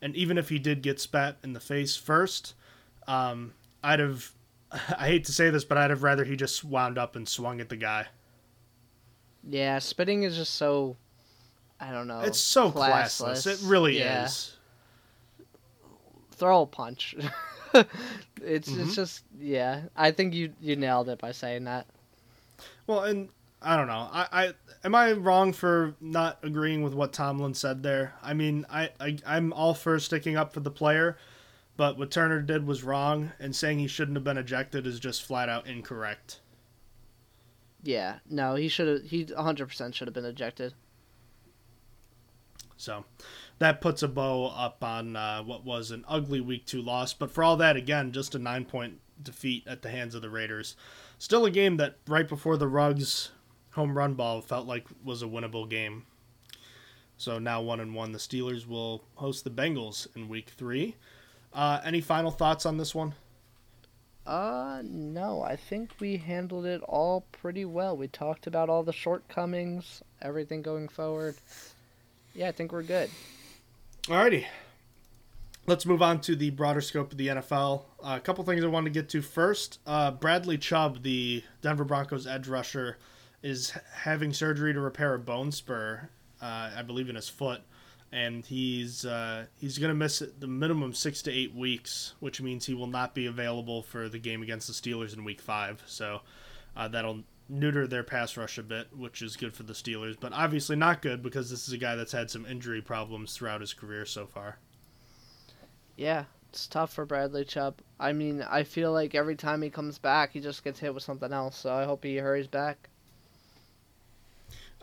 And 0.00 0.16
even 0.16 0.38
if 0.38 0.48
he 0.48 0.58
did 0.58 0.82
get 0.82 1.00
spat 1.00 1.36
in 1.44 1.52
the 1.52 1.60
face 1.60 1.96
first, 1.96 2.54
um, 3.06 3.52
I'd 3.82 4.00
have. 4.00 4.32
I 4.72 5.06
hate 5.06 5.24
to 5.26 5.32
say 5.32 5.50
this, 5.50 5.64
but 5.64 5.76
I'd 5.76 5.90
have 5.90 6.02
rather 6.02 6.24
he 6.24 6.34
just 6.34 6.64
wound 6.64 6.98
up 6.98 7.14
and 7.14 7.28
swung 7.28 7.60
at 7.60 7.68
the 7.68 7.76
guy. 7.76 8.06
Yeah, 9.48 9.78
spitting 9.78 10.22
is 10.22 10.36
just 10.36 10.54
so. 10.54 10.96
I 11.80 11.90
don't 11.90 12.06
know. 12.06 12.20
It's 12.20 12.38
so 12.38 12.70
classless. 12.70 13.46
It 13.46 13.60
really 13.68 13.98
yeah. 13.98 14.26
is. 14.26 14.56
Throw 16.32 16.62
a 16.62 16.66
punch. 16.66 17.14
it's 18.42 18.70
mm-hmm. 18.70 18.80
it's 18.80 18.94
just 18.94 19.24
yeah. 19.38 19.82
I 19.96 20.10
think 20.10 20.34
you 20.34 20.52
you 20.60 20.76
nailed 20.76 21.08
it 21.08 21.18
by 21.18 21.32
saying 21.32 21.64
that. 21.64 21.86
Well, 22.86 23.04
and 23.04 23.28
I 23.60 23.76
don't 23.76 23.86
know. 23.86 24.08
I, 24.12 24.26
I 24.32 24.52
am 24.84 24.94
I 24.94 25.12
wrong 25.12 25.52
for 25.52 25.94
not 26.00 26.38
agreeing 26.42 26.82
with 26.82 26.94
what 26.94 27.12
Tomlin 27.12 27.54
said 27.54 27.82
there? 27.82 28.14
I 28.22 28.34
mean, 28.34 28.66
I, 28.70 28.90
I 29.00 29.16
I'm 29.26 29.52
all 29.52 29.74
for 29.74 29.98
sticking 29.98 30.36
up 30.36 30.52
for 30.52 30.60
the 30.60 30.70
player, 30.70 31.16
but 31.76 31.98
what 31.98 32.10
Turner 32.10 32.40
did 32.42 32.66
was 32.66 32.84
wrong, 32.84 33.32
and 33.40 33.54
saying 33.56 33.78
he 33.78 33.88
shouldn't 33.88 34.16
have 34.16 34.24
been 34.24 34.38
ejected 34.38 34.86
is 34.86 35.00
just 35.00 35.22
flat 35.22 35.48
out 35.48 35.66
incorrect. 35.66 36.40
Yeah, 37.84 38.18
no, 38.28 38.54
he 38.54 38.68
should 38.68 38.88
have. 38.88 39.10
He 39.10 39.26
100% 39.26 39.94
should 39.94 40.08
have 40.08 40.14
been 40.14 40.24
ejected. 40.24 40.72
So 42.76 43.04
that 43.58 43.80
puts 43.80 44.02
a 44.02 44.08
bow 44.08 44.46
up 44.46 44.82
on 44.82 45.16
uh, 45.16 45.42
what 45.42 45.64
was 45.64 45.90
an 45.90 46.04
ugly 46.08 46.40
week 46.40 46.66
two 46.66 46.82
loss. 46.82 47.12
But 47.12 47.30
for 47.30 47.44
all 47.44 47.56
that, 47.58 47.76
again, 47.76 48.10
just 48.10 48.34
a 48.34 48.38
nine 48.38 48.64
point 48.64 49.00
defeat 49.22 49.64
at 49.66 49.82
the 49.82 49.90
hands 49.90 50.14
of 50.14 50.22
the 50.22 50.30
Raiders. 50.30 50.76
Still 51.18 51.44
a 51.44 51.50
game 51.50 51.76
that 51.76 51.98
right 52.08 52.28
before 52.28 52.56
the 52.56 52.66
Ruggs 52.66 53.30
home 53.72 53.96
run 53.96 54.14
ball 54.14 54.40
felt 54.40 54.66
like 54.66 54.86
was 55.04 55.22
a 55.22 55.26
winnable 55.26 55.68
game. 55.68 56.06
So 57.16 57.38
now 57.38 57.60
one 57.60 57.80
and 57.80 57.94
one, 57.94 58.12
the 58.12 58.18
Steelers 58.18 58.66
will 58.66 59.04
host 59.16 59.44
the 59.44 59.50
Bengals 59.50 60.06
in 60.16 60.28
week 60.28 60.50
three. 60.56 60.96
Uh, 61.52 61.80
any 61.84 62.00
final 62.00 62.30
thoughts 62.30 62.66
on 62.66 62.78
this 62.78 62.94
one? 62.94 63.14
Uh, 64.26 64.80
no, 64.84 65.42
I 65.42 65.56
think 65.56 65.90
we 66.00 66.16
handled 66.16 66.64
it 66.64 66.80
all 66.82 67.26
pretty 67.32 67.64
well. 67.64 67.96
We 67.96 68.08
talked 68.08 68.46
about 68.46 68.70
all 68.70 68.82
the 68.82 68.92
shortcomings, 68.92 70.02
everything 70.22 70.62
going 70.62 70.88
forward. 70.88 71.36
Yeah, 72.34 72.48
I 72.48 72.52
think 72.52 72.72
we're 72.72 72.82
good. 72.82 73.10
Alrighty. 74.04 74.46
Let's 75.66 75.86
move 75.86 76.02
on 76.02 76.20
to 76.22 76.36
the 76.36 76.50
broader 76.50 76.80
scope 76.80 77.12
of 77.12 77.18
the 77.18 77.28
NFL. 77.28 77.84
Uh, 78.02 78.16
a 78.16 78.20
couple 78.20 78.44
things 78.44 78.64
I 78.64 78.66
wanted 78.66 78.92
to 78.92 79.00
get 79.00 79.08
to 79.10 79.22
first. 79.22 79.78
Uh, 79.86 80.10
Bradley 80.10 80.58
Chubb, 80.58 81.02
the 81.02 81.42
Denver 81.62 81.84
Broncos 81.84 82.26
edge 82.26 82.48
rusher, 82.48 82.98
is 83.42 83.72
having 83.92 84.32
surgery 84.32 84.72
to 84.74 84.80
repair 84.80 85.14
a 85.14 85.18
bone 85.18 85.52
spur, 85.52 86.08
uh, 86.42 86.70
I 86.76 86.82
believe, 86.82 87.08
in 87.08 87.16
his 87.16 87.28
foot 87.28 87.62
and 88.14 88.46
he's 88.46 89.04
uh, 89.04 89.46
he's 89.56 89.78
going 89.78 89.88
to 89.88 89.94
miss 89.94 90.22
the 90.38 90.46
minimum 90.46 90.94
six 90.94 91.20
to 91.22 91.32
eight 91.32 91.52
weeks, 91.52 92.14
which 92.20 92.40
means 92.40 92.64
he 92.64 92.72
will 92.72 92.86
not 92.86 93.12
be 93.12 93.26
available 93.26 93.82
for 93.82 94.08
the 94.08 94.20
game 94.20 94.40
against 94.40 94.68
the 94.68 94.72
Steelers 94.72 95.12
in 95.12 95.24
Week 95.24 95.40
Five. 95.40 95.82
So 95.86 96.20
uh, 96.76 96.86
that'll 96.86 97.24
neuter 97.48 97.88
their 97.88 98.04
pass 98.04 98.36
rush 98.36 98.56
a 98.56 98.62
bit, 98.62 98.96
which 98.96 99.20
is 99.20 99.36
good 99.36 99.52
for 99.52 99.64
the 99.64 99.72
Steelers, 99.72 100.16
but 100.18 100.32
obviously 100.32 100.76
not 100.76 101.02
good 101.02 101.22
because 101.22 101.50
this 101.50 101.66
is 101.66 101.74
a 101.74 101.78
guy 101.78 101.96
that's 101.96 102.12
had 102.12 102.30
some 102.30 102.46
injury 102.46 102.80
problems 102.80 103.36
throughout 103.36 103.60
his 103.60 103.74
career 103.74 104.06
so 104.06 104.26
far. 104.26 104.58
Yeah, 105.96 106.24
it's 106.50 106.68
tough 106.68 106.92
for 106.92 107.04
Bradley 107.04 107.44
Chubb. 107.44 107.80
I 107.98 108.12
mean, 108.12 108.42
I 108.42 108.62
feel 108.62 108.92
like 108.92 109.16
every 109.16 109.34
time 109.34 109.60
he 109.60 109.70
comes 109.70 109.98
back, 109.98 110.30
he 110.30 110.38
just 110.38 110.62
gets 110.62 110.78
hit 110.78 110.94
with 110.94 111.02
something 111.02 111.32
else. 111.32 111.58
So 111.58 111.74
I 111.74 111.84
hope 111.84 112.04
he 112.04 112.16
hurries 112.16 112.46
back. 112.46 112.90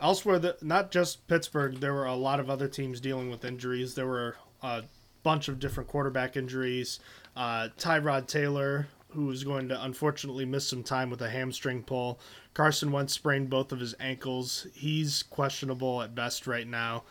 Elsewhere, 0.02 0.54
not 0.60 0.90
just 0.90 1.26
Pittsburgh, 1.28 1.80
there 1.80 1.94
were 1.94 2.06
a 2.06 2.14
lot 2.14 2.40
of 2.40 2.50
other 2.50 2.68
teams 2.68 3.00
dealing 3.00 3.30
with 3.30 3.44
injuries. 3.44 3.94
There 3.94 4.06
were 4.06 4.36
a 4.62 4.82
bunch 5.22 5.48
of 5.48 5.58
different 5.58 5.88
quarterback 5.88 6.36
injuries. 6.36 7.00
Uh, 7.36 7.68
Tyrod 7.78 8.26
Taylor, 8.26 8.88
who 9.10 9.30
is 9.30 9.44
going 9.44 9.68
to 9.68 9.84
unfortunately 9.84 10.44
miss 10.44 10.66
some 10.66 10.82
time 10.82 11.08
with 11.08 11.22
a 11.22 11.30
hamstring 11.30 11.82
pull. 11.82 12.20
Carson 12.54 12.92
Wentz 12.92 13.12
sprained 13.12 13.48
both 13.48 13.72
of 13.72 13.80
his 13.80 13.94
ankles. 14.00 14.66
He's 14.74 15.22
questionable 15.22 16.02
at 16.02 16.14
best 16.14 16.46
right 16.46 16.66
now. 16.66 17.04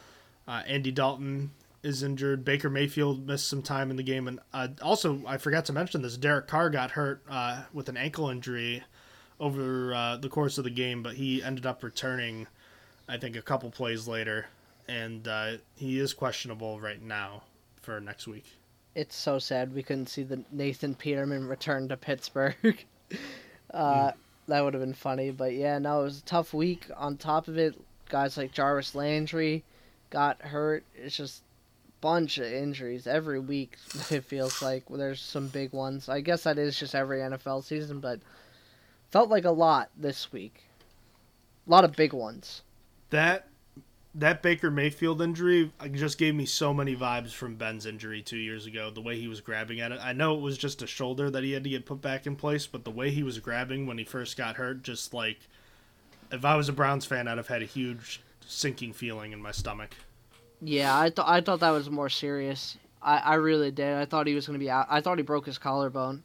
Uh, 0.48 0.62
Andy 0.68 0.92
Dalton 0.92 1.52
is 1.84 2.04
injured. 2.04 2.46
Baker 2.46 2.70
Mayfield 2.70 3.26
missed 3.26 3.48
some 3.48 3.62
time 3.62 3.90
in 3.90 3.98
the 3.98 4.04
game, 4.04 4.28
and 4.28 4.40
uh, 4.54 4.68
also 4.82 5.22
I 5.26 5.38
forgot 5.38 5.66
to 5.66 5.74
mention 5.74 6.02
this: 6.02 6.18
Derek 6.18 6.48
Carr 6.48 6.70
got 6.70 6.92
hurt 6.92 7.24
uh, 7.30 7.64
with 7.74 7.90
an 7.90 7.98
ankle 7.98 8.30
injury 8.30 8.84
over 9.40 9.94
uh, 9.94 10.18
the 10.18 10.30
course 10.30 10.58
of 10.58 10.64
the 10.64 10.70
game, 10.70 11.02
but 11.02 11.16
he 11.16 11.42
ended 11.42 11.66
up 11.66 11.84
returning, 11.84 12.48
I 13.12 13.18
think, 13.18 13.36
a 13.36 13.42
couple 13.42 13.70
plays 13.70 14.08
later, 14.08 14.46
and 14.88 15.28
uh, 15.28 15.58
he 15.76 16.00
is 16.00 16.14
questionable 16.14 16.80
right 16.80 17.02
now 17.02 17.44
for 17.82 18.00
next 18.00 18.26
week. 18.26 18.46
It's 18.96 19.18
so 19.18 19.38
sad 19.38 19.76
we 19.76 19.84
couldn't 19.84 20.08
see 20.08 20.24
the 20.24 20.46
Nathan 20.50 20.96
Peterman 20.96 21.46
return 21.46 21.90
to 21.90 21.98
Pittsburgh. 21.98 22.86
uh, 23.74 24.12
mm. 24.12 24.14
That 24.48 24.64
would 24.64 24.74
have 24.74 24.82
been 24.82 24.94
funny, 24.94 25.32
but 25.32 25.54
yeah, 25.54 25.78
no, 25.78 26.00
it 26.00 26.04
was 26.04 26.20
a 26.20 26.24
tough 26.24 26.54
week. 26.54 26.88
On 26.96 27.18
top 27.18 27.50
of 27.50 27.58
it, 27.58 27.76
guys 28.08 28.38
like 28.38 28.54
Jarvis 28.54 28.96
Landry 28.96 29.66
got 30.10 30.42
hurt. 30.42 30.86
It's 30.96 31.18
just 31.18 31.44
bunch 32.00 32.38
of 32.38 32.46
injuries 32.46 33.08
every 33.08 33.40
week. 33.40 33.76
It 34.10 34.24
feels 34.24 34.62
like 34.62 34.84
there's 34.90 35.22
some 35.22 35.48
big 35.50 35.74
ones. 35.74 36.08
I 36.08 36.22
guess 36.22 36.44
that 36.44 36.58
is 36.58 36.80
just 36.80 36.96
every 36.96 37.20
NFL 37.20 37.66
season, 37.66 38.00
but 38.00 38.22
felt 39.12 39.30
like 39.30 39.46
a 39.46 39.52
lot 39.52 39.90
this 39.98 40.32
week. 40.32 40.64
A 41.68 41.70
lot 41.70 41.84
of 41.84 41.96
big 41.96 42.14
ones. 42.14 42.62
That 43.12 43.48
that 44.16 44.42
Baker 44.42 44.70
Mayfield 44.70 45.22
injury 45.22 45.72
just 45.94 46.18
gave 46.18 46.36
me 46.36 46.46
so 46.46 46.74
many 46.74 46.96
vibes 46.96 47.32
from 47.32 47.56
Ben's 47.56 47.86
injury 47.86 48.22
two 48.22 48.38
years 48.38 48.66
ago. 48.66 48.90
The 48.90 49.02
way 49.02 49.18
he 49.18 49.28
was 49.28 49.40
grabbing 49.40 49.80
at 49.80 49.92
it. 49.92 50.00
I 50.02 50.12
know 50.12 50.36
it 50.36 50.42
was 50.42 50.58
just 50.58 50.82
a 50.82 50.88
shoulder 50.88 51.30
that 51.30 51.44
he 51.44 51.54
had 51.54 51.64
to 51.64 51.70
get 51.70 51.86
put 51.86 52.02
back 52.02 52.28
in 52.28 52.36
place, 52.36 52.68
but 52.68 52.84
the 52.84 52.92
way 52.92 53.12
he 53.12 53.24
was 53.24 53.40
grabbing 53.40 53.86
when 53.86 53.98
he 53.98 54.04
first 54.04 54.36
got 54.36 54.58
hurt, 54.58 54.84
just 54.84 55.14
like 55.14 55.40
if 56.32 56.44
I 56.44 56.56
was 56.56 56.68
a 56.68 56.74
Browns 56.74 57.06
fan, 57.06 57.28
I'd 57.28 57.38
have 57.38 57.48
had 57.48 57.62
a 57.62 57.66
huge 57.66 58.22
sinking 58.46 58.94
feeling 58.94 59.32
in 59.32 59.42
my 59.42 59.52
stomach. 59.52 59.96
Yeah, 60.62 60.98
I 60.98 61.10
thought 61.10 61.28
I 61.28 61.42
thought 61.42 61.62
that 61.62 61.72
was 61.72 61.90
more 61.90 62.10
serious. 62.10 62.78
I, 63.02 63.18
I 63.18 63.34
really 63.36 63.72
did. 63.72 63.96
I 63.96 64.06
thought 64.06 64.28
he 64.28 64.36
was 64.36 64.46
going 64.46 64.60
to 64.60 64.64
be 64.64 64.70
out. 64.70 64.88
I 64.90 65.02
thought 65.02 65.18
he 65.18 65.24
broke 65.24 65.46
his 65.46 65.58
collarbone. 65.58 66.24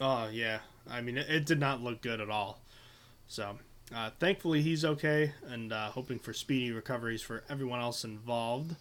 Oh 0.00 0.28
yeah, 0.32 0.58
I 0.90 1.00
mean 1.02 1.18
it, 1.18 1.28
it 1.28 1.46
did 1.46 1.60
not 1.60 1.82
look 1.82 2.00
good 2.00 2.20
at 2.20 2.30
all. 2.30 2.60
So 3.26 3.58
uh, 3.94 4.10
thankfully 4.18 4.62
he's 4.62 4.84
okay, 4.84 5.32
and 5.48 5.72
uh, 5.72 5.90
hoping 5.90 6.18
for 6.18 6.32
speedy 6.32 6.72
recoveries 6.72 7.22
for 7.22 7.44
everyone 7.48 7.80
else 7.80 8.04
involved. 8.04 8.76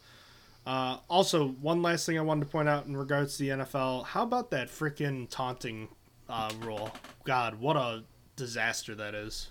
Uh, 0.65 0.97
also, 1.09 1.49
one 1.49 1.81
last 1.81 2.05
thing 2.05 2.17
I 2.17 2.21
wanted 2.21 2.45
to 2.45 2.51
point 2.51 2.69
out 2.69 2.85
in 2.85 2.95
regards 2.95 3.37
to 3.37 3.43
the 3.43 3.49
NFL: 3.49 4.05
how 4.05 4.23
about 4.23 4.51
that 4.51 4.69
freaking 4.69 5.29
taunting 5.29 5.89
uh, 6.29 6.51
rule? 6.61 6.91
God, 7.25 7.55
what 7.55 7.75
a 7.75 8.03
disaster 8.35 8.95
that 8.95 9.13
is. 9.13 9.49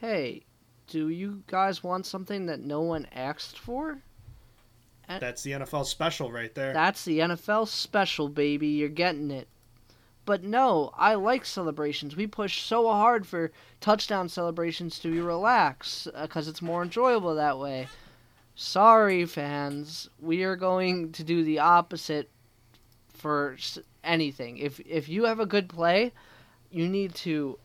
Hey, 0.00 0.42
do 0.88 1.08
you 1.08 1.42
guys 1.46 1.82
want 1.82 2.06
something 2.06 2.46
that 2.46 2.60
no 2.60 2.80
one 2.82 3.06
asked 3.12 3.58
for? 3.58 4.02
That's 5.08 5.42
the 5.42 5.52
NFL 5.52 5.86
special 5.86 6.32
right 6.32 6.54
there. 6.54 6.72
That's 6.72 7.04
the 7.04 7.20
NFL 7.20 7.68
special, 7.68 8.28
baby. 8.28 8.68
You're 8.68 8.88
getting 8.88 9.30
it. 9.30 9.48
But 10.24 10.44
no, 10.44 10.92
I 10.96 11.14
like 11.14 11.44
celebrations. 11.44 12.14
We 12.14 12.26
push 12.26 12.62
so 12.62 12.86
hard 12.86 13.26
for 13.26 13.50
touchdown 13.80 14.28
celebrations 14.28 14.98
to 15.00 15.10
be 15.10 15.20
relaxed 15.20 16.08
because 16.20 16.46
uh, 16.46 16.50
it's 16.50 16.62
more 16.62 16.82
enjoyable 16.82 17.34
that 17.34 17.58
way. 17.58 17.88
Sorry, 18.54 19.24
fans. 19.26 20.08
We 20.20 20.44
are 20.44 20.56
going 20.56 21.12
to 21.12 21.24
do 21.24 21.42
the 21.42 21.58
opposite 21.58 22.30
for 23.08 23.56
anything. 24.04 24.58
If 24.58 24.78
if 24.80 25.08
you 25.08 25.24
have 25.24 25.40
a 25.40 25.46
good 25.46 25.68
play, 25.68 26.12
you 26.70 26.88
need 26.88 27.14
to 27.16 27.58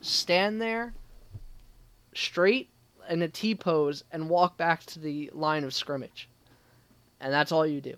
stand 0.00 0.60
there 0.60 0.94
straight 2.14 2.68
in 3.08 3.22
a 3.22 3.28
T 3.28 3.54
pose 3.54 4.04
and 4.12 4.28
walk 4.28 4.56
back 4.56 4.84
to 4.86 4.98
the 4.98 5.30
line 5.32 5.64
of 5.64 5.74
scrimmage. 5.74 6.28
And 7.20 7.32
that's 7.32 7.50
all 7.50 7.66
you 7.66 7.80
do. 7.80 7.94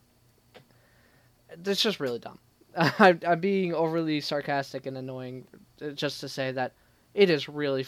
It's 1.51 1.82
just 1.82 2.01
really 2.01 2.18
dumb. 2.18 2.39
I'm, 2.98 3.20
I'm 3.26 3.40
being 3.40 3.74
overly 3.74 4.20
sarcastic 4.20 4.86
and 4.86 4.97
annoying 4.97 5.47
uh, 5.82 5.90
just 5.90 6.20
to 6.20 6.28
say 6.28 6.52
that 6.52 6.72
it 7.14 7.30
is 7.30 7.48
really, 7.48 7.86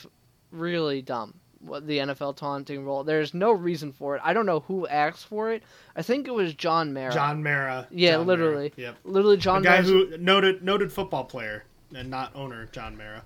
really 0.51 1.03
dumb. 1.03 1.35
What 1.61 1.87
the 1.87 1.99
NFL 1.99 2.37
taunting 2.37 2.85
rule. 2.85 3.05
There's 3.05 3.35
no 3.35 3.53
reason 3.53 3.93
for 3.93 4.17
it. 4.17 4.23
I 4.25 4.33
don't 4.33 4.47
know 4.47 4.61
who 4.61 4.89
asked 4.89 5.27
for 5.27 5.53
it. 5.53 5.63
I 5.95 6.03
think 6.03 6.27
it 6.27 6.35
was 6.35 6.55
John 6.55 6.93
Mara. 6.93 7.13
John 7.13 7.41
Mara. 7.41 7.87
Yeah, 7.93 8.17
John 8.17 8.27
literally. 8.27 8.73
Mara. 8.77 8.89
Yep. 8.89 8.97
Literally, 9.05 9.37
John. 9.37 9.61
A 9.61 9.65
guy 9.65 9.71
Mara's... 9.83 9.89
who 9.89 10.19
noted 10.19 10.65
noted 10.65 10.93
football 10.93 11.23
player 11.23 11.65
and 11.95 12.11
not 12.11 12.35
owner 12.35 12.67
John 12.73 12.97
Mara. 12.97 13.23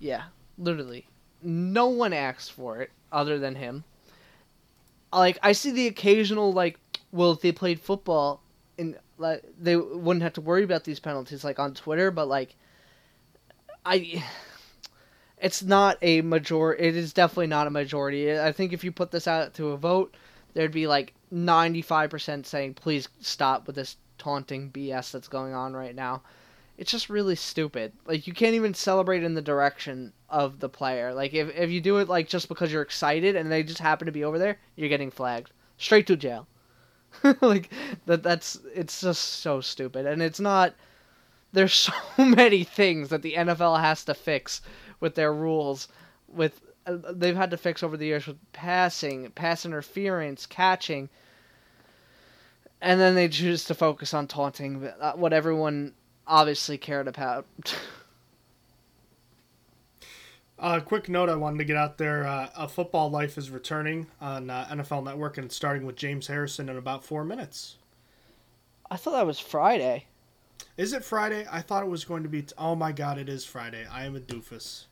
Yeah, 0.00 0.24
literally 0.58 1.06
no 1.42 1.88
one 1.88 2.12
asks 2.12 2.48
for 2.48 2.80
it 2.80 2.90
other 3.12 3.38
than 3.38 3.54
him. 3.54 3.84
Like 5.12 5.38
I 5.42 5.52
see 5.52 5.70
the 5.70 5.86
occasional 5.86 6.52
like, 6.52 6.78
well, 7.12 7.32
if 7.32 7.40
they 7.40 7.52
played 7.52 7.80
football, 7.80 8.42
and 8.78 8.96
like 9.18 9.44
they 9.58 9.76
wouldn't 9.76 10.22
have 10.22 10.34
to 10.34 10.40
worry 10.40 10.64
about 10.64 10.84
these 10.84 11.00
penalties 11.00 11.44
like 11.44 11.58
on 11.58 11.74
Twitter, 11.74 12.10
but 12.10 12.28
like, 12.28 12.54
I, 13.84 14.24
it's 15.38 15.62
not 15.62 15.98
a 16.02 16.20
major. 16.22 16.74
It 16.74 16.96
is 16.96 17.12
definitely 17.12 17.48
not 17.48 17.66
a 17.66 17.70
majority. 17.70 18.38
I 18.38 18.52
think 18.52 18.72
if 18.72 18.84
you 18.84 18.92
put 18.92 19.10
this 19.10 19.26
out 19.28 19.54
to 19.54 19.68
a 19.68 19.76
vote, 19.76 20.14
there'd 20.54 20.72
be 20.72 20.86
like 20.86 21.14
ninety 21.30 21.82
five 21.82 22.10
percent 22.10 22.46
saying 22.46 22.74
please 22.74 23.08
stop 23.20 23.66
with 23.66 23.76
this 23.76 23.96
taunting 24.18 24.70
BS 24.70 25.12
that's 25.12 25.28
going 25.28 25.54
on 25.54 25.74
right 25.74 25.94
now 25.94 26.22
it's 26.78 26.92
just 26.92 27.10
really 27.10 27.34
stupid. 27.34 27.92
Like 28.06 28.26
you 28.28 28.32
can't 28.32 28.54
even 28.54 28.72
celebrate 28.72 29.24
in 29.24 29.34
the 29.34 29.42
direction 29.42 30.12
of 30.30 30.60
the 30.60 30.68
player. 30.68 31.12
Like 31.12 31.34
if 31.34 31.54
if 31.54 31.70
you 31.70 31.80
do 31.80 31.98
it 31.98 32.08
like 32.08 32.28
just 32.28 32.48
because 32.48 32.72
you're 32.72 32.82
excited 32.82 33.34
and 33.34 33.50
they 33.50 33.64
just 33.64 33.80
happen 33.80 34.06
to 34.06 34.12
be 34.12 34.24
over 34.24 34.38
there, 34.38 34.58
you're 34.76 34.88
getting 34.88 35.10
flagged 35.10 35.50
straight 35.76 36.06
to 36.06 36.16
jail. 36.16 36.46
like 37.40 37.70
that 38.06 38.22
that's 38.22 38.58
it's 38.74 39.00
just 39.00 39.40
so 39.40 39.60
stupid 39.60 40.06
and 40.06 40.22
it's 40.22 40.40
not 40.40 40.74
there's 41.52 41.74
so 41.90 41.92
many 42.18 42.64
things 42.64 43.08
that 43.08 43.22
the 43.22 43.34
NFL 43.34 43.80
has 43.80 44.04
to 44.04 44.14
fix 44.14 44.60
with 45.00 45.14
their 45.14 45.32
rules 45.32 45.88
with 46.28 46.60
uh, 46.86 46.96
they've 47.12 47.36
had 47.36 47.50
to 47.50 47.56
fix 47.56 47.82
over 47.82 47.96
the 47.96 48.06
years 48.06 48.26
with 48.26 48.38
passing, 48.52 49.30
pass 49.32 49.66
interference, 49.66 50.46
catching 50.46 51.08
and 52.80 53.00
then 53.00 53.14
they 53.14 53.28
choose 53.28 53.64
to 53.64 53.74
focus 53.74 54.14
on 54.14 54.26
taunting 54.26 54.86
uh, 55.00 55.12
what 55.12 55.32
everyone 55.32 55.92
obviously 56.26 56.78
cared 56.78 57.08
about. 57.08 57.46
A 60.58 60.62
uh, 60.62 60.80
quick 60.80 61.08
note 61.08 61.28
I 61.28 61.36
wanted 61.36 61.58
to 61.58 61.64
get 61.64 61.76
out 61.76 61.98
there: 61.98 62.26
uh, 62.26 62.48
a 62.56 62.68
football 62.68 63.10
life 63.10 63.38
is 63.38 63.48
returning 63.48 64.08
on 64.20 64.50
uh, 64.50 64.66
NFL 64.70 65.04
Network, 65.04 65.38
and 65.38 65.52
starting 65.52 65.86
with 65.86 65.94
James 65.94 66.26
Harrison 66.26 66.68
in 66.68 66.76
about 66.76 67.04
four 67.04 67.24
minutes. 67.24 67.76
I 68.90 68.96
thought 68.96 69.12
that 69.12 69.26
was 69.26 69.38
Friday. 69.38 70.06
Is 70.76 70.92
it 70.92 71.04
Friday? 71.04 71.46
I 71.50 71.60
thought 71.60 71.84
it 71.84 71.88
was 71.88 72.04
going 72.04 72.24
to 72.24 72.28
be. 72.28 72.42
T- 72.42 72.54
oh 72.58 72.74
my 72.74 72.90
God! 72.90 73.18
It 73.18 73.28
is 73.28 73.44
Friday. 73.44 73.86
I 73.88 74.04
am 74.04 74.16
a 74.16 74.20
doofus. 74.20 74.86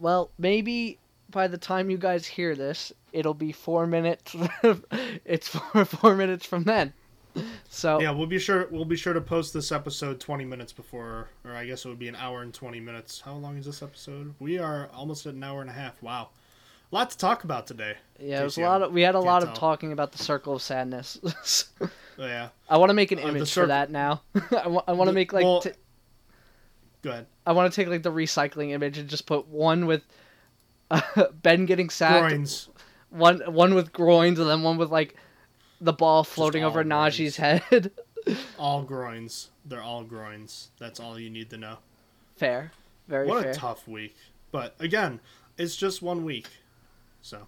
Well, 0.00 0.30
maybe 0.36 0.98
by 1.30 1.46
the 1.46 1.58
time 1.58 1.90
you 1.90 1.98
guys 1.98 2.26
hear 2.26 2.56
this, 2.56 2.92
it'll 3.12 3.34
be 3.34 3.52
four 3.52 3.86
minutes. 3.86 4.34
it's 5.24 5.46
four 5.48 5.84
four 5.84 6.16
minutes 6.16 6.44
from 6.44 6.64
then. 6.64 6.92
So 7.68 8.00
yeah, 8.00 8.12
we'll 8.12 8.28
be 8.28 8.38
sure 8.38 8.68
we'll 8.70 8.84
be 8.84 8.96
sure 8.96 9.12
to 9.12 9.20
post 9.20 9.52
this 9.52 9.72
episode 9.72 10.20
20 10.20 10.44
minutes 10.44 10.72
before, 10.72 11.28
or 11.44 11.52
I 11.52 11.66
guess 11.66 11.84
it 11.84 11.88
would 11.88 11.98
be 11.98 12.06
an 12.06 12.14
hour 12.14 12.42
and 12.42 12.54
20 12.54 12.78
minutes. 12.78 13.20
How 13.20 13.34
long 13.34 13.56
is 13.56 13.66
this 13.66 13.82
episode? 13.82 14.32
We 14.38 14.58
are 14.58 14.88
almost 14.94 15.26
at 15.26 15.34
an 15.34 15.42
hour 15.42 15.60
and 15.60 15.68
a 15.68 15.72
half. 15.72 16.00
Wow, 16.00 16.28
a 16.92 16.94
lot 16.94 17.10
to 17.10 17.18
talk 17.18 17.42
about 17.42 17.66
today. 17.66 17.96
Yeah, 18.20 18.42
it 18.42 18.44
was 18.44 18.58
a 18.58 18.62
lot 18.62 18.82
of 18.82 18.92
we 18.92 19.02
had 19.02 19.16
a 19.16 19.20
lot 19.20 19.40
tell. 19.40 19.50
of 19.50 19.58
talking 19.58 19.90
about 19.90 20.12
the 20.12 20.18
circle 20.18 20.54
of 20.54 20.62
sadness. 20.62 21.18
oh, 21.80 21.88
yeah, 22.18 22.50
I 22.68 22.78
want 22.78 22.90
to 22.90 22.94
make 22.94 23.10
an 23.10 23.18
uh, 23.18 23.26
image 23.26 23.52
for 23.52 23.66
that 23.66 23.90
now. 23.90 24.22
I 24.52 24.68
want 24.68 24.84
I 24.86 24.92
want 24.92 25.08
to 25.08 25.14
make 25.14 25.32
like. 25.32 25.44
Well, 25.44 25.60
t- 25.60 25.72
go 27.02 27.10
ahead. 27.10 27.26
I 27.44 27.52
want 27.52 27.72
to 27.72 27.74
take 27.74 27.88
like 27.88 28.04
the 28.04 28.12
recycling 28.12 28.70
image 28.70 28.98
and 28.98 29.08
just 29.08 29.26
put 29.26 29.48
one 29.48 29.86
with 29.86 30.02
uh, 30.92 31.00
Ben 31.42 31.66
getting 31.66 31.90
sacked. 31.90 32.28
Groins. 32.28 32.68
One 33.10 33.40
one 33.40 33.74
with 33.74 33.92
groins 33.92 34.38
and 34.38 34.48
then 34.48 34.62
one 34.62 34.76
with 34.76 34.90
like 34.90 35.16
the 35.84 35.92
ball 35.92 36.24
floating 36.24 36.64
over 36.64 36.82
groins. 36.82 37.16
Najee's 37.18 37.36
head. 37.36 37.92
all 38.58 38.82
groins. 38.82 39.50
They're 39.64 39.82
all 39.82 40.04
groins. 40.04 40.70
That's 40.78 41.00
all 41.00 41.18
you 41.18 41.30
need 41.30 41.50
to 41.50 41.56
know. 41.56 41.78
Fair. 42.36 42.72
Very 43.08 43.26
what 43.28 43.42
fair. 43.42 43.52
a 43.52 43.54
tough 43.54 43.86
week. 43.86 44.16
But 44.50 44.74
again, 44.80 45.20
it's 45.58 45.76
just 45.76 46.02
one 46.02 46.24
week. 46.24 46.48
So 47.22 47.46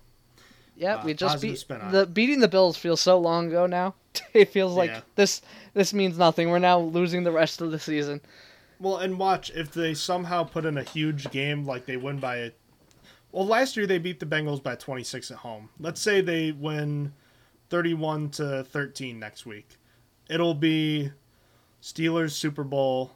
yeah, 0.77 0.97
uh, 0.97 1.05
we 1.05 1.15
just 1.15 1.41
beat 1.41 1.65
the 1.69 2.07
beating 2.07 2.41
the 2.41 2.49
Bills 2.49 2.77
feels 2.77 3.01
so 3.01 3.19
long 3.19 3.49
ago 3.49 3.67
now. 3.67 3.95
it 4.35 4.51
feels 4.51 4.75
like 4.75 4.91
yeah. 4.91 5.01
this 5.15 5.43
this 5.75 5.95
means 5.95 6.19
nothing. 6.19 6.51
We're 6.51 6.59
now 6.59 6.81
losing 6.81 7.25
the 7.25 7.33
rest 7.33 7.61
of 7.61 7.71
the 7.71 7.79
season. 7.79 8.21
Well, 8.79 8.99
and 8.99 9.19
watch 9.19 9.51
if 9.55 9.73
they 9.73 9.95
somehow 9.95 10.45
put 10.45 10.67
in 10.67 10.77
a 10.77 10.83
huge 10.83 11.31
game 11.31 11.65
like 11.65 11.87
they 11.87 11.97
win 11.97 12.19
by 12.19 12.53
Well, 13.33 13.47
last 13.47 13.77
year 13.77 13.87
they 13.87 13.99
beat 13.99 14.21
the 14.21 14.27
Bengals 14.27 14.63
by 14.63 14.75
26 14.75 15.31
at 15.31 15.39
home. 15.39 15.71
Let's 15.81 16.01
say 16.01 16.21
they 16.21 16.53
win 16.53 17.15
31 17.71 18.31
to 18.31 18.65
13 18.65 19.19
next 19.19 19.47
week. 19.47 19.77
It'll 20.29 20.55
be 20.55 21.11
Steelers 21.83 22.33
Super 22.33 22.65
Bowl, 22.65 23.13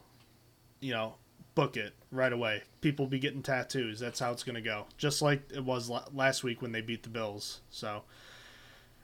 you 0.81 0.93
know, 0.93 1.14
book 1.55 1.77
it 1.77 1.93
right 2.12 2.32
away. 2.32 2.62
People 2.81 3.06
be 3.06 3.18
getting 3.18 3.43
tattoos. 3.43 3.98
That's 4.01 4.20
how 4.20 4.32
it's 4.32 4.43
going 4.43 4.55
to 4.55 4.60
go. 4.60 4.86
Just 4.97 5.22
like 5.22 5.43
it 5.52 5.64
was 5.64 5.90
last 6.12 6.44
week 6.44 6.62
when 6.62 6.72
they 6.72 6.81
beat 6.81 7.02
the 7.02 7.09
Bills. 7.09 7.60
So, 7.70 8.02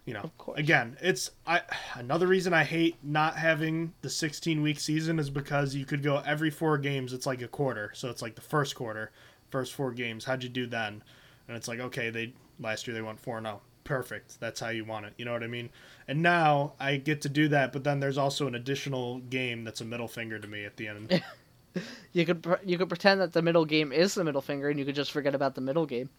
you 0.05 0.15
know, 0.15 0.31
again, 0.55 0.97
it's 1.01 1.31
I 1.47 1.63
another 1.95 2.27
reason 2.27 2.53
I 2.53 2.65
hate 2.65 2.97
not 3.03 3.37
having 3.37 3.93
the 4.03 4.11
16 4.11 4.63
week 4.63 4.81
season 4.81 5.19
is 5.19 5.31
because 5.31 5.75
you 5.75 5.85
could 5.85 6.03
go 6.03 6.23
every 6.25 6.51
four 6.51 6.79
games. 6.79 7.13
It's 7.13 7.27
like 7.27 7.43
a 7.43 7.49
quarter, 7.49 7.91
so 7.95 8.09
it's 8.09 8.23
like 8.23 8.37
the 8.37 8.41
first 8.41 8.75
quarter, 8.75 9.11
first 9.51 9.73
four 9.73 9.93
games. 9.93 10.25
How'd 10.25 10.43
you 10.43 10.49
do 10.49 10.67
then? 10.67 11.03
And 11.49 11.57
it's 11.57 11.69
like 11.69 11.81
okay, 11.81 12.11
they 12.11 12.33
last 12.61 12.87
year 12.87 12.95
they 12.95 13.03
went 13.03 13.21
four 13.21 13.41
zero. 13.41 13.61
Perfect. 13.87 14.41
That's 14.41 14.61
how 14.61 14.69
you 14.69 14.85
want 14.85 15.07
it. 15.07 15.15
You 15.17 15.25
know 15.25 15.33
what 15.33 15.45
I 15.45 15.47
mean? 15.47 15.71
And 16.09 16.21
now 16.21 16.75
I 16.79 16.97
get 16.97 17.23
to 17.23 17.29
do 17.29 17.49
that, 17.49 17.73
but 17.73 17.85
then 17.85 18.01
there's 18.01 18.19
also 18.19 18.47
an 18.47 18.55
additional 18.55 19.21
game 19.21 19.65
that's 19.65 19.81
a 19.81 19.85
middle 19.85 20.09
finger 20.09 20.39
to 20.39 20.47
me 20.47 20.65
at 20.65 20.77
the 20.77 20.89
end. 20.89 21.23
you 22.13 22.27
could 22.27 22.45
you 22.65 22.77
could 22.77 22.89
pretend 22.89 23.21
that 23.21 23.33
the 23.33 23.43
middle 23.43 23.65
game 23.65 23.93
is 23.93 24.15
the 24.15 24.25
middle 24.25 24.43
finger, 24.43 24.69
and 24.69 24.79
you 24.79 24.85
could 24.85 24.95
just 24.95 25.13
forget 25.13 25.35
about 25.35 25.55
the 25.55 25.61
middle 25.61 25.87
game. 25.87 26.11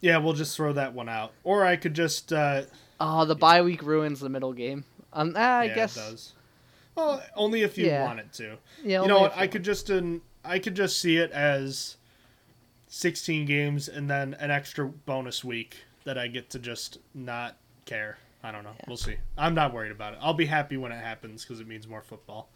Yeah, 0.00 0.18
we'll 0.18 0.34
just 0.34 0.56
throw 0.56 0.72
that 0.74 0.94
one 0.94 1.08
out. 1.08 1.32
Or 1.42 1.64
I 1.64 1.76
could 1.76 1.94
just. 1.94 2.32
Uh, 2.32 2.62
oh, 3.00 3.24
the 3.24 3.34
bye 3.34 3.62
week 3.62 3.82
ruins 3.82 4.20
the 4.20 4.28
middle 4.28 4.52
game. 4.52 4.84
Um, 5.12 5.34
ah, 5.36 5.58
I 5.58 5.64
yeah, 5.64 5.74
guess. 5.74 5.96
It 5.96 6.00
does. 6.00 6.32
Well, 6.94 7.22
only 7.34 7.62
if 7.62 7.76
you 7.76 7.86
yeah. 7.86 8.04
want 8.04 8.20
it 8.20 8.32
to. 8.34 8.58
Yeah. 8.84 9.02
You 9.02 9.08
know 9.08 9.20
what? 9.22 9.36
I 9.36 9.48
could 9.48 9.64
just 9.64 9.90
um, 9.90 10.22
I 10.44 10.60
could 10.60 10.76
just 10.76 11.00
see 11.00 11.16
it 11.16 11.32
as 11.32 11.96
sixteen 12.86 13.44
games 13.44 13.88
and 13.88 14.08
then 14.08 14.34
an 14.34 14.52
extra 14.52 14.86
bonus 14.86 15.42
week 15.42 15.78
that 16.04 16.18
I 16.18 16.28
get 16.28 16.50
to 16.50 16.58
just 16.58 16.98
not 17.14 17.56
care. 17.86 18.18
I 18.42 18.52
don't 18.52 18.62
know. 18.62 18.74
Yeah. 18.78 18.84
We'll 18.88 18.96
see. 18.96 19.16
I'm 19.38 19.54
not 19.54 19.72
worried 19.72 19.92
about 19.92 20.14
it. 20.14 20.18
I'll 20.22 20.34
be 20.34 20.46
happy 20.46 20.76
when 20.76 20.92
it 20.92 21.02
happens 21.02 21.44
because 21.44 21.60
it 21.60 21.66
means 21.66 21.88
more 21.88 22.02
football. 22.02 22.50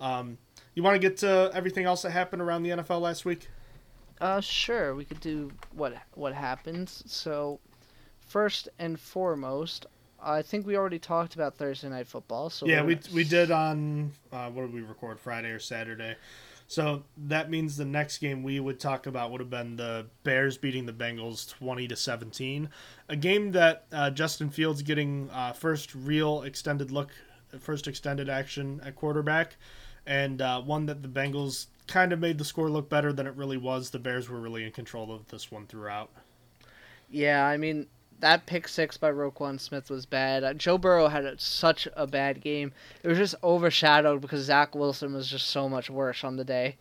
Um, 0.00 0.38
you 0.74 0.82
want 0.82 0.94
to 0.94 0.98
get 0.98 1.16
to 1.18 1.50
everything 1.54 1.86
else 1.86 2.02
that 2.02 2.10
happened 2.10 2.42
around 2.42 2.62
the 2.62 2.70
NFL 2.70 3.00
last 3.00 3.24
week? 3.24 3.48
Uh, 4.20 4.40
sure. 4.40 4.94
We 4.94 5.04
could 5.04 5.20
do 5.20 5.50
what 5.72 5.94
what 6.12 6.34
happens. 6.34 7.02
So, 7.06 7.58
first 8.20 8.68
and 8.78 8.98
foremost, 9.00 9.86
I 10.22 10.42
think 10.42 10.66
we 10.66 10.76
already 10.76 10.98
talked 10.98 11.34
about 11.34 11.56
Thursday 11.56 11.88
night 11.88 12.06
football. 12.06 12.50
So 12.50 12.66
yeah, 12.66 12.82
we 12.82 12.98
we 13.12 13.24
did 13.24 13.50
on 13.50 14.12
uh, 14.32 14.50
what 14.50 14.62
did 14.62 14.74
we 14.74 14.82
record 14.82 15.20
Friday 15.20 15.50
or 15.50 15.58
Saturday? 15.58 16.16
So 16.66 17.04
that 17.16 17.50
means 17.50 17.76
the 17.76 17.84
next 17.84 18.18
game 18.18 18.42
we 18.42 18.58
would 18.58 18.80
talk 18.80 19.06
about 19.06 19.30
would 19.30 19.40
have 19.40 19.50
been 19.50 19.76
the 19.76 20.06
Bears 20.22 20.56
beating 20.56 20.86
the 20.86 20.92
Bengals 20.92 21.48
twenty 21.48 21.86
to 21.88 21.96
seventeen, 21.96 22.70
a 23.08 23.16
game 23.16 23.52
that 23.52 23.84
uh, 23.92 24.10
Justin 24.10 24.50
Fields 24.50 24.82
getting 24.82 25.28
uh, 25.30 25.52
first 25.52 25.94
real 25.94 26.42
extended 26.42 26.90
look, 26.90 27.10
first 27.60 27.86
extended 27.86 28.28
action 28.28 28.80
at 28.84 28.96
quarterback, 28.96 29.56
and 30.06 30.40
uh, 30.40 30.60
one 30.60 30.86
that 30.86 31.02
the 31.02 31.08
Bengals 31.08 31.66
kind 31.86 32.14
of 32.14 32.18
made 32.18 32.38
the 32.38 32.44
score 32.44 32.70
look 32.70 32.88
better 32.88 33.12
than 33.12 33.26
it 33.26 33.34
really 33.36 33.58
was. 33.58 33.90
The 33.90 33.98
Bears 33.98 34.28
were 34.28 34.40
really 34.40 34.64
in 34.64 34.72
control 34.72 35.12
of 35.12 35.28
this 35.28 35.52
one 35.52 35.66
throughout. 35.66 36.10
Yeah, 37.10 37.46
I 37.46 37.58
mean 37.58 37.86
that 38.24 38.46
pick 38.46 38.66
six 38.68 38.96
by 38.96 39.12
Roquan 39.12 39.60
Smith 39.60 39.90
was 39.90 40.06
bad. 40.06 40.44
Uh, 40.44 40.54
Joe 40.54 40.78
Burrow 40.78 41.08
had 41.08 41.26
a, 41.26 41.38
such 41.38 41.86
a 41.94 42.06
bad 42.06 42.40
game. 42.40 42.72
It 43.02 43.08
was 43.08 43.18
just 43.18 43.34
overshadowed 43.44 44.22
because 44.22 44.46
Zach 44.46 44.74
Wilson 44.74 45.12
was 45.12 45.28
just 45.28 45.48
so 45.48 45.68
much 45.68 45.90
worse 45.90 46.24
on 46.24 46.36
the 46.36 46.44
day. 46.44 46.76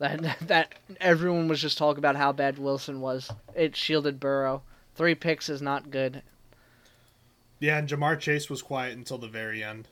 That 0.00 0.36
that 0.48 0.74
everyone 1.00 1.46
was 1.46 1.60
just 1.60 1.78
talking 1.78 2.00
about 2.00 2.16
how 2.16 2.32
bad 2.32 2.58
Wilson 2.58 3.00
was. 3.00 3.30
It 3.54 3.76
shielded 3.76 4.18
Burrow. 4.18 4.62
Three 4.96 5.14
picks 5.14 5.48
is 5.48 5.62
not 5.62 5.92
good. 5.92 6.22
Yeah, 7.60 7.78
and 7.78 7.88
Ja'Marr 7.88 8.18
Chase 8.18 8.50
was 8.50 8.60
quiet 8.60 8.98
until 8.98 9.18
the 9.18 9.28
very 9.28 9.62
end. 9.62 9.86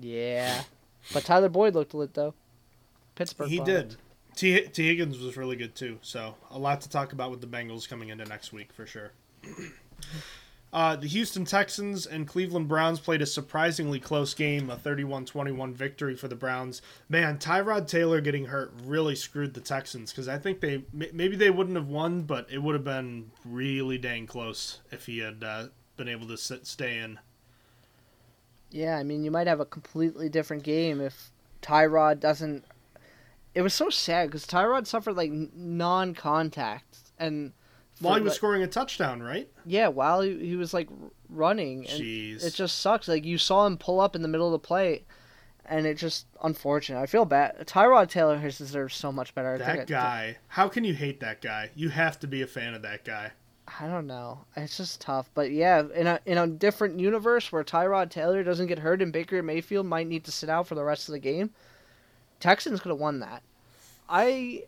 Yeah, 0.00 0.62
but 1.12 1.24
Tyler 1.24 1.48
Boyd 1.48 1.74
looked 1.74 1.92
lit 1.92 2.14
though. 2.14 2.34
Pittsburgh. 3.16 3.48
He 3.48 3.58
did. 3.58 3.96
T. 4.36 4.60
Tee 4.60 4.86
Higgins 4.86 5.18
was 5.18 5.36
really 5.36 5.56
good 5.56 5.74
too. 5.74 5.98
So 6.02 6.36
a 6.52 6.58
lot 6.58 6.82
to 6.82 6.88
talk 6.88 7.12
about 7.12 7.32
with 7.32 7.40
the 7.40 7.48
Bengals 7.48 7.88
coming 7.88 8.10
into 8.10 8.24
next 8.26 8.52
week 8.52 8.72
for 8.72 8.86
sure. 8.86 9.10
Uh, 10.74 10.96
the 10.96 11.06
Houston 11.06 11.44
Texans 11.44 12.04
and 12.04 12.26
Cleveland 12.26 12.66
Browns 12.66 12.98
played 12.98 13.22
a 13.22 13.26
surprisingly 13.26 14.00
close 14.00 14.34
game, 14.34 14.68
a 14.70 14.76
31-21 14.76 15.72
victory 15.72 16.16
for 16.16 16.26
the 16.26 16.34
Browns. 16.34 16.82
Man, 17.08 17.38
Tyrod 17.38 17.86
Taylor 17.86 18.20
getting 18.20 18.46
hurt 18.46 18.72
really 18.84 19.14
screwed 19.14 19.54
the 19.54 19.60
Texans 19.60 20.10
because 20.10 20.26
I 20.26 20.36
think 20.36 20.60
they 20.60 20.82
maybe 20.92 21.36
they 21.36 21.50
wouldn't 21.50 21.76
have 21.76 21.86
won, 21.86 22.22
but 22.22 22.48
it 22.50 22.58
would 22.58 22.74
have 22.74 22.82
been 22.82 23.30
really 23.44 23.98
dang 23.98 24.26
close 24.26 24.80
if 24.90 25.06
he 25.06 25.18
had 25.18 25.44
uh, 25.44 25.66
been 25.96 26.08
able 26.08 26.26
to 26.26 26.36
sit, 26.36 26.66
stay 26.66 26.98
in. 26.98 27.20
Yeah, 28.72 28.98
I 28.98 29.04
mean, 29.04 29.22
you 29.22 29.30
might 29.30 29.46
have 29.46 29.60
a 29.60 29.64
completely 29.64 30.28
different 30.28 30.64
game 30.64 31.00
if 31.00 31.30
Tyrod 31.62 32.18
doesn't. 32.18 32.64
It 33.54 33.62
was 33.62 33.74
so 33.74 33.90
sad 33.90 34.26
because 34.26 34.44
Tyrod 34.44 34.88
suffered 34.88 35.16
like 35.16 35.30
non-contact 35.30 36.98
and 37.16 37.52
while 38.00 38.14
he 38.14 38.20
was 38.22 38.32
like, 38.32 38.36
scoring 38.36 38.62
a 38.62 38.66
touchdown, 38.66 39.22
right? 39.22 39.48
Yeah, 39.64 39.88
while 39.88 40.20
he, 40.20 40.38
he 40.46 40.56
was 40.56 40.74
like 40.74 40.88
running. 41.28 41.86
And 41.88 42.00
Jeez. 42.00 42.44
It 42.44 42.54
just 42.54 42.80
sucks. 42.80 43.08
Like 43.08 43.24
you 43.24 43.38
saw 43.38 43.66
him 43.66 43.76
pull 43.76 44.00
up 44.00 44.16
in 44.16 44.22
the 44.22 44.28
middle 44.28 44.46
of 44.46 44.52
the 44.52 44.66
play, 44.66 45.04
and 45.64 45.86
it 45.86 45.96
just 45.96 46.26
unfortunate. 46.42 47.00
I 47.00 47.06
feel 47.06 47.24
bad. 47.24 47.66
Tyrod 47.66 48.08
Taylor 48.08 48.38
has 48.38 48.58
deserved 48.58 48.92
so 48.92 49.12
much 49.12 49.34
better. 49.34 49.58
That 49.58 49.86
guy. 49.86 50.38
How 50.48 50.68
can 50.68 50.84
you 50.84 50.94
hate 50.94 51.20
that 51.20 51.40
guy? 51.40 51.70
You 51.74 51.88
have 51.90 52.18
to 52.20 52.26
be 52.26 52.42
a 52.42 52.46
fan 52.46 52.74
of 52.74 52.82
that 52.82 53.04
guy. 53.04 53.32
I 53.80 53.86
don't 53.86 54.06
know. 54.06 54.40
It's 54.56 54.76
just 54.76 55.00
tough. 55.00 55.30
But 55.32 55.50
yeah, 55.50 55.84
in 55.94 56.06
a 56.06 56.20
in 56.26 56.38
a 56.38 56.46
different 56.46 57.00
universe 57.00 57.50
where 57.50 57.64
Tyrod 57.64 58.10
Taylor 58.10 58.42
doesn't 58.42 58.66
get 58.66 58.78
hurt 58.78 59.00
and 59.00 59.12
Baker 59.12 59.42
Mayfield 59.42 59.86
might 59.86 60.06
need 60.06 60.24
to 60.24 60.32
sit 60.32 60.50
out 60.50 60.66
for 60.66 60.74
the 60.74 60.84
rest 60.84 61.08
of 61.08 61.12
the 61.12 61.18
game, 61.18 61.50
Texans 62.40 62.80
could 62.80 62.90
have 62.90 62.98
won 62.98 63.20
that. 63.20 63.42
I 64.08 64.64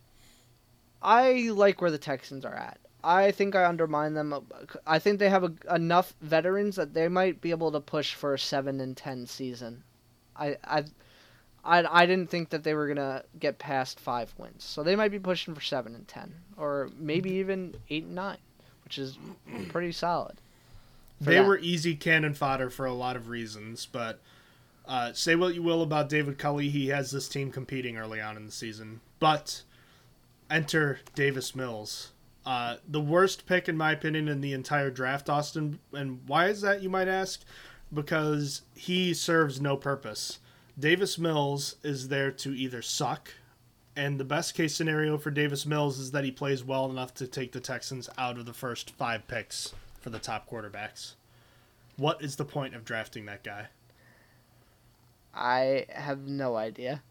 I 1.02 1.50
like 1.52 1.80
where 1.80 1.90
the 1.90 1.98
Texans 1.98 2.44
are 2.44 2.54
at. 2.54 2.78
I 3.04 3.30
think 3.30 3.54
I 3.54 3.66
undermine 3.66 4.14
them. 4.14 4.34
I 4.86 4.98
think 4.98 5.18
they 5.18 5.28
have 5.28 5.44
a, 5.44 5.52
enough 5.74 6.14
veterans 6.20 6.76
that 6.76 6.94
they 6.94 7.08
might 7.08 7.40
be 7.40 7.50
able 7.50 7.72
to 7.72 7.80
push 7.80 8.14
for 8.14 8.34
a 8.34 8.38
seven 8.38 8.80
and 8.80 8.96
ten 8.96 9.26
season. 9.26 9.84
I 10.36 10.56
I 10.64 10.84
I, 11.64 12.02
I 12.02 12.06
didn't 12.06 12.30
think 12.30 12.50
that 12.50 12.64
they 12.64 12.74
were 12.74 12.88
gonna 12.88 13.24
get 13.38 13.58
past 13.58 14.00
five 14.00 14.32
wins, 14.38 14.64
so 14.64 14.82
they 14.82 14.96
might 14.96 15.10
be 15.10 15.18
pushing 15.18 15.54
for 15.54 15.60
seven 15.60 15.94
and 15.94 16.06
ten, 16.08 16.34
or 16.56 16.90
maybe 16.98 17.30
even 17.34 17.74
eight 17.90 18.04
and 18.04 18.14
nine, 18.14 18.38
which 18.84 18.98
is 18.98 19.18
pretty 19.68 19.92
solid. 19.92 20.40
They 21.20 21.36
that. 21.36 21.46
were 21.46 21.58
easy 21.58 21.94
cannon 21.94 22.34
fodder 22.34 22.70
for 22.70 22.86
a 22.86 22.92
lot 22.92 23.16
of 23.16 23.28
reasons, 23.28 23.86
but 23.86 24.20
uh, 24.86 25.12
say 25.12 25.34
what 25.34 25.54
you 25.54 25.62
will 25.62 25.82
about 25.82 26.08
David 26.08 26.38
Culley, 26.38 26.68
he 26.68 26.88
has 26.88 27.10
this 27.10 27.28
team 27.28 27.50
competing 27.50 27.96
early 27.96 28.20
on 28.20 28.36
in 28.36 28.46
the 28.46 28.52
season. 28.52 29.00
But 29.18 29.62
enter 30.50 31.00
Davis 31.14 31.56
Mills 31.56 32.12
uh, 32.46 32.76
the 32.86 33.00
worst 33.00 33.44
pick, 33.44 33.68
in 33.68 33.76
my 33.76 33.92
opinion, 33.92 34.28
in 34.28 34.40
the 34.40 34.52
entire 34.52 34.90
draft, 34.90 35.28
Austin. 35.28 35.80
And 35.92 36.20
why 36.26 36.46
is 36.46 36.60
that, 36.60 36.80
you 36.80 36.88
might 36.88 37.08
ask? 37.08 37.42
Because 37.92 38.62
he 38.74 39.12
serves 39.12 39.60
no 39.60 39.76
purpose. 39.76 40.38
Davis 40.78 41.18
Mills 41.18 41.76
is 41.82 42.08
there 42.08 42.30
to 42.30 42.54
either 42.54 42.82
suck, 42.82 43.32
and 43.96 44.20
the 44.20 44.24
best 44.24 44.54
case 44.54 44.74
scenario 44.74 45.16
for 45.18 45.30
Davis 45.30 45.66
Mills 45.66 45.98
is 45.98 46.10
that 46.10 46.24
he 46.24 46.30
plays 46.30 46.62
well 46.62 46.88
enough 46.90 47.14
to 47.14 47.26
take 47.26 47.52
the 47.52 47.60
Texans 47.60 48.08
out 48.18 48.38
of 48.38 48.46
the 48.46 48.52
first 48.52 48.90
five 48.90 49.26
picks 49.26 49.72
for 50.00 50.10
the 50.10 50.18
top 50.18 50.48
quarterbacks. 50.48 51.14
What 51.96 52.22
is 52.22 52.36
the 52.36 52.44
point 52.44 52.74
of 52.74 52.84
drafting 52.84 53.24
that 53.26 53.42
guy? 53.42 53.68
I 55.34 55.86
have 55.88 56.26
no 56.26 56.56
idea. 56.56 57.02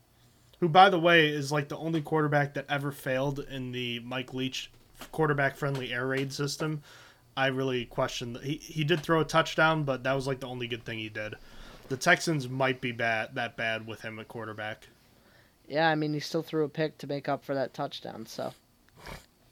Who, 0.60 0.70
by 0.70 0.90
the 0.90 1.00
way, 1.00 1.28
is 1.28 1.52
like 1.52 1.70
the 1.70 1.78
only 1.78 2.02
quarterback 2.02 2.54
that 2.54 2.66
ever 2.70 2.92
failed 2.92 3.40
in 3.40 3.72
the 3.72 4.00
Mike 4.00 4.34
Leach 4.34 4.72
quarterback 5.12 5.56
friendly 5.56 5.94
air 5.94 6.08
raid 6.08 6.32
system, 6.32 6.82
I 7.38 7.48
really 7.48 7.86
question. 7.86 8.38
He 8.44 8.56
he 8.56 8.84
did 8.84 9.02
throw 9.02 9.22
a 9.22 9.26
touchdown, 9.26 9.84
but 9.84 10.04
that 10.04 10.14
was 10.14 10.28
like 10.28 10.40
the 10.40 10.48
only 10.48 10.68
good 10.68 10.86
thing 10.86 11.00
he 11.00 11.10
did. 11.10 11.36
The 11.90 11.98
Texans 11.98 12.50
might 12.50 12.82
be 12.82 12.92
bad 12.92 13.36
that 13.36 13.58
bad 13.58 13.86
with 13.86 14.02
him 14.02 14.20
at 14.20 14.28
quarterback. 14.28 14.88
Yeah, 15.68 15.90
I 15.90 15.96
mean 15.96 16.14
he 16.14 16.20
still 16.20 16.44
threw 16.44 16.64
a 16.64 16.70
pick 16.70 16.98
to 17.00 17.08
make 17.08 17.28
up 17.28 17.44
for 17.44 17.54
that 17.56 17.74
touchdown, 17.74 18.26
so 18.26 18.54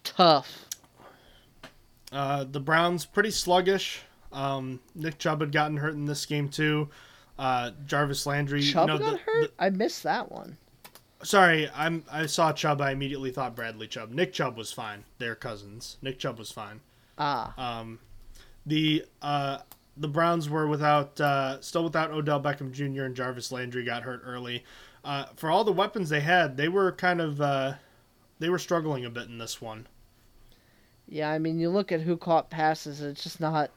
tough. 0.03 0.65
Uh, 2.11 2.43
the 2.43 2.59
Browns 2.59 3.05
pretty 3.05 3.31
sluggish. 3.31 4.01
Um, 4.31 4.79
Nick 4.95 5.17
Chubb 5.17 5.41
had 5.41 5.51
gotten 5.51 5.77
hurt 5.77 5.93
in 5.93 6.05
this 6.05 6.25
game 6.25 6.49
too. 6.49 6.89
Uh, 7.37 7.71
Jarvis 7.85 8.25
Landry. 8.25 8.61
Chubb 8.61 8.87
you 8.87 8.93
know, 8.93 8.99
got 8.99 9.11
the, 9.11 9.17
hurt. 9.17 9.57
The, 9.57 9.63
I 9.63 9.69
missed 9.71 10.03
that 10.03 10.31
one. 10.31 10.57
Sorry, 11.23 11.69
I'm. 11.73 12.03
I 12.11 12.25
saw 12.25 12.53
Chubb. 12.53 12.81
I 12.81 12.91
immediately 12.91 13.31
thought 13.31 13.55
Bradley 13.55 13.87
Chubb. 13.87 14.11
Nick 14.11 14.33
Chubb 14.33 14.57
was 14.57 14.71
fine. 14.71 15.03
They're 15.17 15.35
cousins. 15.35 15.97
Nick 16.01 16.19
Chubb 16.19 16.37
was 16.37 16.51
fine. 16.51 16.81
Ah. 17.17 17.53
Um, 17.57 17.99
the 18.65 19.05
uh 19.21 19.59
the 19.95 20.07
Browns 20.07 20.49
were 20.49 20.67
without 20.67 21.19
uh 21.21 21.61
still 21.61 21.83
without 21.83 22.11
Odell 22.11 22.41
Beckham 22.41 22.71
Jr. 22.71 23.03
and 23.03 23.15
Jarvis 23.15 23.51
Landry 23.51 23.83
got 23.83 24.03
hurt 24.03 24.21
early. 24.25 24.63
Uh, 25.03 25.25
for 25.35 25.51
all 25.51 25.63
the 25.63 25.71
weapons 25.71 26.09
they 26.09 26.21
had, 26.21 26.55
they 26.55 26.69
were 26.69 26.91
kind 26.91 27.19
of 27.19 27.41
uh, 27.41 27.73
they 28.39 28.49
were 28.49 28.59
struggling 28.59 29.05
a 29.05 29.09
bit 29.09 29.27
in 29.27 29.37
this 29.37 29.61
one. 29.61 29.87
Yeah, 31.07 31.29
I 31.29 31.39
mean, 31.39 31.59
you 31.59 31.69
look 31.69 31.91
at 31.91 32.01
who 32.01 32.15
caught 32.15 32.49
passes, 32.49 33.01
it's 33.01 33.23
just 33.23 33.41
not 33.41 33.69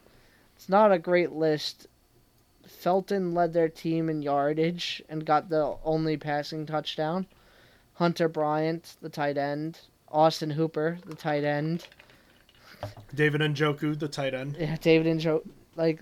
it's 0.56 0.68
not 0.68 0.93
a 0.93 0.98
great 0.98 1.32
list. 1.32 1.89
Felton 2.66 3.34
led 3.34 3.52
their 3.52 3.68
team 3.68 4.09
in 4.09 4.22
yardage 4.22 5.02
and 5.09 5.24
got 5.24 5.48
the 5.48 5.76
only 5.84 6.16
passing 6.16 6.66
touchdown. 6.66 7.26
Hunter 7.94 8.28
Bryant, 8.28 8.97
the 9.01 9.09
tight 9.09 9.38
end. 9.38 9.80
Austin 10.10 10.51
Hooper, 10.51 10.98
the 11.06 11.14
tight 11.14 11.44
end. 11.44 11.86
David 13.14 13.40
Njoku, 13.40 13.98
the 13.98 14.09
tight 14.09 14.34
end. 14.34 14.56
Yeah, 14.59 14.76
David 14.80 15.18
Joe. 15.18 15.43
Like, 15.76 16.01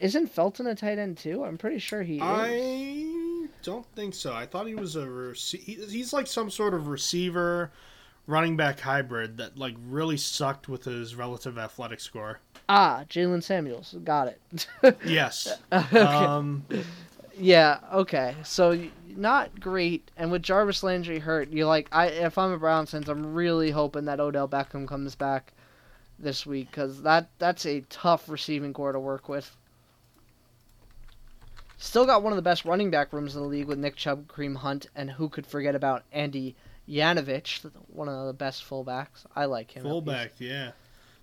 isn't 0.00 0.28
Felton 0.28 0.66
a 0.66 0.74
tight 0.74 0.98
end 0.98 1.18
too? 1.18 1.44
I'm 1.44 1.58
pretty 1.58 1.78
sure 1.78 2.02
he 2.02 2.16
is. 2.16 2.22
I 2.22 3.46
don't 3.62 3.86
think 3.94 4.14
so. 4.14 4.32
I 4.32 4.46
thought 4.46 4.66
he 4.66 4.74
was 4.74 4.96
a 4.96 5.06
rece- 5.06 5.62
he's 5.88 6.12
like 6.12 6.26
some 6.26 6.50
sort 6.50 6.74
of 6.74 6.88
receiver, 6.88 7.70
running 8.26 8.56
back 8.56 8.80
hybrid 8.80 9.36
that 9.38 9.58
like 9.58 9.74
really 9.88 10.16
sucked 10.16 10.68
with 10.68 10.84
his 10.84 11.14
relative 11.14 11.58
athletic 11.58 12.00
score. 12.00 12.40
Ah, 12.72 13.04
Jaylen 13.10 13.42
Samuels. 13.42 13.96
Got 14.04 14.28
it. 14.28 14.66
Yes. 15.04 15.58
okay. 15.72 15.98
Um, 15.98 16.64
Yeah, 17.36 17.80
okay. 17.92 18.36
So 18.44 18.80
not 19.16 19.58
great, 19.58 20.10
and 20.16 20.30
with 20.30 20.42
Jarvis 20.42 20.82
Landry 20.84 21.18
hurt, 21.18 21.50
you're 21.50 21.66
like, 21.66 21.88
I 21.90 22.06
if 22.06 22.38
I'm 22.38 22.52
a 22.52 22.58
Browns 22.58 22.92
fan, 22.92 23.02
I'm 23.08 23.34
really 23.34 23.70
hoping 23.72 24.04
that 24.04 24.20
Odell 24.20 24.48
Beckham 24.48 24.86
comes 24.86 25.14
back 25.16 25.52
this 26.18 26.46
week 26.46 26.70
because 26.70 27.02
that 27.02 27.28
that's 27.38 27.66
a 27.66 27.80
tough 27.90 28.28
receiving 28.28 28.72
corps 28.72 28.92
to 28.92 29.00
work 29.00 29.28
with. 29.28 29.56
Still 31.78 32.04
got 32.06 32.22
one 32.22 32.32
of 32.32 32.36
the 32.36 32.42
best 32.42 32.64
running 32.66 32.90
back 32.90 33.12
rooms 33.12 33.34
in 33.34 33.42
the 33.42 33.48
league 33.48 33.66
with 33.66 33.78
Nick 33.78 33.96
Chubb, 33.96 34.28
Kareem 34.28 34.56
Hunt, 34.56 34.86
and 34.94 35.10
who 35.10 35.28
could 35.28 35.46
forget 35.46 35.74
about 35.74 36.04
Andy 36.12 36.54
Janovich, 36.88 37.68
one 37.88 38.08
of 38.08 38.26
the 38.26 38.34
best 38.34 38.68
fullbacks. 38.68 39.24
I 39.34 39.46
like 39.46 39.70
him. 39.70 39.82
fullback, 39.82 40.32
yeah. 40.38 40.72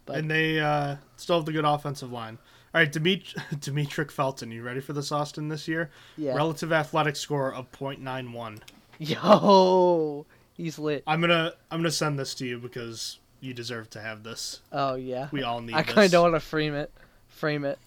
But- 0.08 0.18
and 0.18 0.32
they 0.32 0.60
uh, 0.60 0.96
still 1.18 1.38
have 1.38 1.46
the 1.46 1.52
good 1.52 1.66
offensive 1.66 2.12
line. 2.12 2.40
All 2.74 2.82
right, 2.82 2.92
Demet- 2.92 3.36
Demetric 3.56 4.10
Felton, 4.12 4.52
you 4.52 4.62
ready 4.64 4.80
for 4.82 4.94
this, 4.94 5.12
Austin, 5.12 5.48
this 5.50 5.68
year? 5.68 5.90
Yeah. 6.18 6.34
Relative 6.36 6.72
athletic 6.74 7.16
score 7.16 7.54
of 7.54 7.72
.91. 7.72 8.60
Yo, 9.00 10.26
he's 10.54 10.80
lit. 10.80 11.04
I'm 11.06 11.22
gonna 11.22 11.54
I'm 11.70 11.80
gonna 11.80 11.92
send 11.92 12.18
this 12.18 12.34
to 12.36 12.46
you 12.48 12.58
because 12.60 13.20
you 13.42 13.54
deserve 13.54 13.90
to 13.92 14.02
have 14.02 14.24
this. 14.24 14.62
Oh 14.72 14.96
yeah. 14.96 15.28
We 15.32 15.44
all 15.44 15.62
need 15.62 15.70
this. 15.76 15.76
I 15.76 15.84
kind 15.84 16.14
of 16.14 16.22
want 16.24 16.34
to 16.34 16.40
frame 16.40 16.74
it. 16.74 16.92
Frame 17.28 17.64
it. 17.66 17.78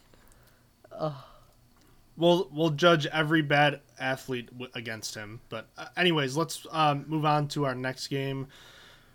We'll 2.16 2.48
we'll 2.52 2.70
judge 2.70 3.06
every 3.06 3.40
bad 3.42 3.80
athlete 3.98 4.46
w- 4.52 4.70
against 4.74 5.14
him. 5.14 5.40
But 5.48 5.68
uh, 5.78 5.86
anyways, 5.96 6.36
let's 6.36 6.66
um, 6.70 7.04
move 7.08 7.24
on 7.24 7.48
to 7.48 7.64
our 7.64 7.74
next 7.74 8.08
game, 8.08 8.48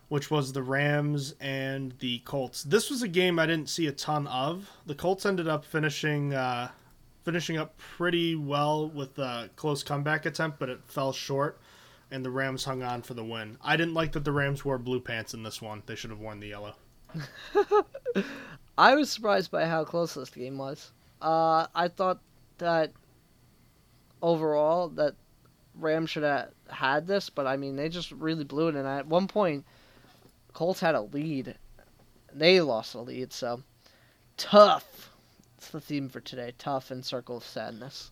which 0.08 0.30
was 0.30 0.54
the 0.54 0.62
Rams 0.62 1.36
and 1.40 1.94
the 2.00 2.20
Colts. 2.20 2.64
This 2.64 2.90
was 2.90 3.02
a 3.02 3.08
game 3.08 3.40
I 3.40 3.46
didn't 3.46 3.70
see 3.70 3.88
a 3.88 3.92
ton 3.92 4.28
of. 4.28 4.70
The 4.86 4.96
Colts 4.96 5.26
ended 5.26 5.48
up 5.48 5.66
finishing 5.66 6.34
uh, 6.34 6.70
finishing 7.24 7.58
up 7.58 7.78
pretty 7.78 8.36
well 8.36 8.88
with 8.90 9.18
a 9.18 9.50
close 9.56 9.84
comeback 9.84 10.26
attempt, 10.26 10.60
but 10.60 10.70
it 10.70 10.80
fell 10.86 11.12
short, 11.12 11.60
and 12.12 12.24
the 12.24 12.30
Rams 12.30 12.64
hung 12.66 12.84
on 12.84 13.02
for 13.02 13.16
the 13.16 13.24
win. 13.24 13.58
I 13.64 13.76
didn't 13.76 13.96
like 13.96 14.12
that 14.12 14.24
the 14.24 14.32
Rams 14.32 14.64
wore 14.64 14.78
blue 14.78 15.00
pants 15.00 15.34
in 15.34 15.44
this 15.44 15.62
one. 15.62 15.82
They 15.86 15.96
should 15.96 16.12
have 16.12 16.20
worn 16.20 16.40
the 16.40 16.48
yellow. 16.48 16.76
I 18.78 18.96
was 18.96 19.10
surprised 19.10 19.52
by 19.52 19.66
how 19.66 19.86
close 19.86 20.14
this 20.14 20.30
game 20.30 20.58
was. 20.58 20.92
Uh, 21.22 21.68
I 21.74 21.88
thought 21.88 22.20
that 22.58 22.92
overall 24.22 24.90
that 24.90 25.16
Rams 25.74 26.10
should 26.10 26.24
have 26.24 26.52
had 26.70 27.08
this, 27.08 27.30
but 27.30 27.48
I 27.48 27.58
mean 27.58 27.76
they 27.76 27.90
just 27.90 28.12
really 28.12 28.44
blew 28.44 28.68
it. 28.68 28.76
And 28.76 28.88
at 28.88 29.08
one 29.08 29.28
point, 29.28 29.66
Colts 30.56 30.80
had 30.80 30.96
a 30.96 31.02
lead. 31.02 31.56
They 32.34 32.62
lost 32.62 32.94
the 32.94 33.02
lead, 33.02 33.34
so 33.34 33.62
tough. 34.38 35.12
It's 35.58 35.68
the 35.68 35.82
theme 35.82 36.08
for 36.08 36.22
today: 36.22 36.54
tough 36.58 36.92
and 36.92 37.06
circle 37.06 37.38
of 37.38 37.44
sadness. 37.44 38.12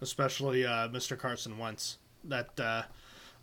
especially 0.00 0.64
uh, 0.64 0.88
Mr. 0.88 1.18
Carson 1.18 1.58
Wentz. 1.58 1.98
That 2.24 2.58
uh, 2.60 2.82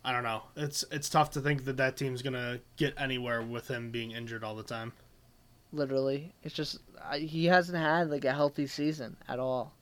I 0.04 0.14
don't 0.14 0.24
know. 0.24 0.44
It's 0.56 0.86
it's 0.92 1.10
tough 1.10 1.32
to 1.32 1.42
think 1.42 1.66
that 1.66 1.76
that 1.78 1.98
team's 1.98 2.22
gonna 2.22 2.60
get 2.78 2.94
anywhere 2.98 3.42
with 3.42 3.68
him 3.68 3.92
being 3.92 4.12
injured 4.12 4.46
all 4.46 4.56
the 4.56 4.64
time. 4.64 4.94
Literally, 5.74 6.32
it's 6.42 6.56
just 6.56 6.80
I, 7.04 7.20
he 7.20 7.46
hasn't 7.46 7.78
had 7.78 8.10
like 8.10 8.24
a 8.24 8.34
healthy 8.34 8.66
season 8.68 9.18
at 9.28 9.40
all. 9.40 9.74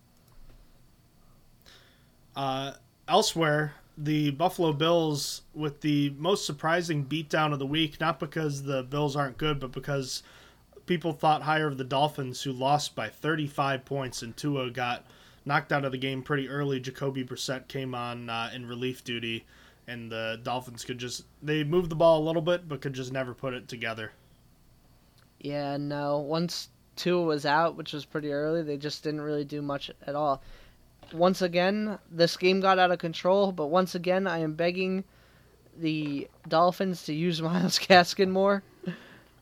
Uh, 2.36 2.74
elsewhere, 3.08 3.76
the 3.98 4.32
Buffalo 4.32 4.74
Bills 4.74 5.42
with 5.54 5.82
the 5.82 6.10
most 6.18 6.46
surprising 6.46 7.06
beatdown 7.06 7.54
of 7.54 7.60
the 7.60 7.66
week, 7.66 8.00
not 8.00 8.20
because 8.20 8.64
the 8.64 8.84
Bills 8.84 9.16
aren't 9.16 9.38
good, 9.38 9.60
but 9.60 9.72
because 9.72 10.24
people 10.86 11.14
thought 11.14 11.44
higher 11.44 11.68
of 11.68 11.78
the 11.78 11.84
Dolphins, 11.84 12.42
who 12.42 12.52
lost 12.52 12.96
by 12.96 13.10
35 13.10 13.86
points, 13.86 14.22
and 14.22 14.36
Tua 14.36 14.70
got 14.70 15.06
knocked 15.46 15.72
out 15.72 15.86
of 15.86 15.92
the 15.92 15.98
game 15.98 16.22
pretty 16.24 16.50
early. 16.50 16.80
Jacoby 16.80 17.24
Brissett 17.24 17.68
came 17.68 17.96
on 17.96 18.30
uh, 18.30 18.50
in 18.54 18.66
relief 18.66 19.04
duty, 19.04 19.46
and 19.88 20.12
the 20.12 20.40
Dolphins 20.44 20.84
could 20.84 20.98
just 20.98 21.24
they 21.42 21.64
moved 21.64 21.90
the 21.90 21.96
ball 21.96 22.22
a 22.22 22.26
little 22.26 22.42
bit, 22.42 22.68
but 22.68 22.82
could 22.82 22.94
just 22.94 23.14
never 23.14 23.34
put 23.34 23.54
it 23.54 23.68
together. 23.68 24.12
Yeah, 25.40 25.78
no. 25.78 26.20
Once 26.20 26.70
Tua 26.96 27.24
was 27.24 27.46
out, 27.46 27.76
which 27.76 27.94
was 27.94 28.06
pretty 28.06 28.32
early, 28.32 28.64
they 28.64 28.78
just 28.78 29.04
didn't 29.04 29.22
really 29.22 29.46
do 29.46 29.62
much 29.62 29.92
at 30.06 30.16
all. 30.16 30.42
Once 31.14 31.42
again, 31.42 32.00
this 32.12 32.38
game 32.38 32.60
got 32.60 32.80
out 32.80 32.92
of 32.92 33.00
control, 33.00 33.52
but 33.52 33.68
once 33.68 33.96
again, 33.96 34.28
I 34.28 34.40
am 34.40 34.54
begging 34.54 35.04
the 35.78 36.28
Dolphins 36.48 37.04
to 37.04 37.14
use 37.14 37.42
Myles 37.42 37.80
Gaskin 37.80 38.30
more. 38.30 38.64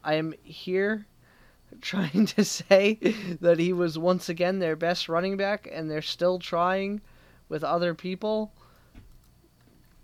I 0.03 0.15
am 0.15 0.33
here 0.43 1.05
trying 1.81 2.25
to 2.27 2.43
say 2.43 2.95
that 3.41 3.59
he 3.59 3.73
was 3.73 3.97
once 3.97 4.29
again 4.29 4.59
their 4.59 4.75
best 4.75 5.09
running 5.09 5.37
back, 5.37 5.67
and 5.71 5.89
they're 5.89 6.01
still 6.01 6.39
trying 6.39 7.01
with 7.49 7.63
other 7.63 7.93
people. 7.93 8.51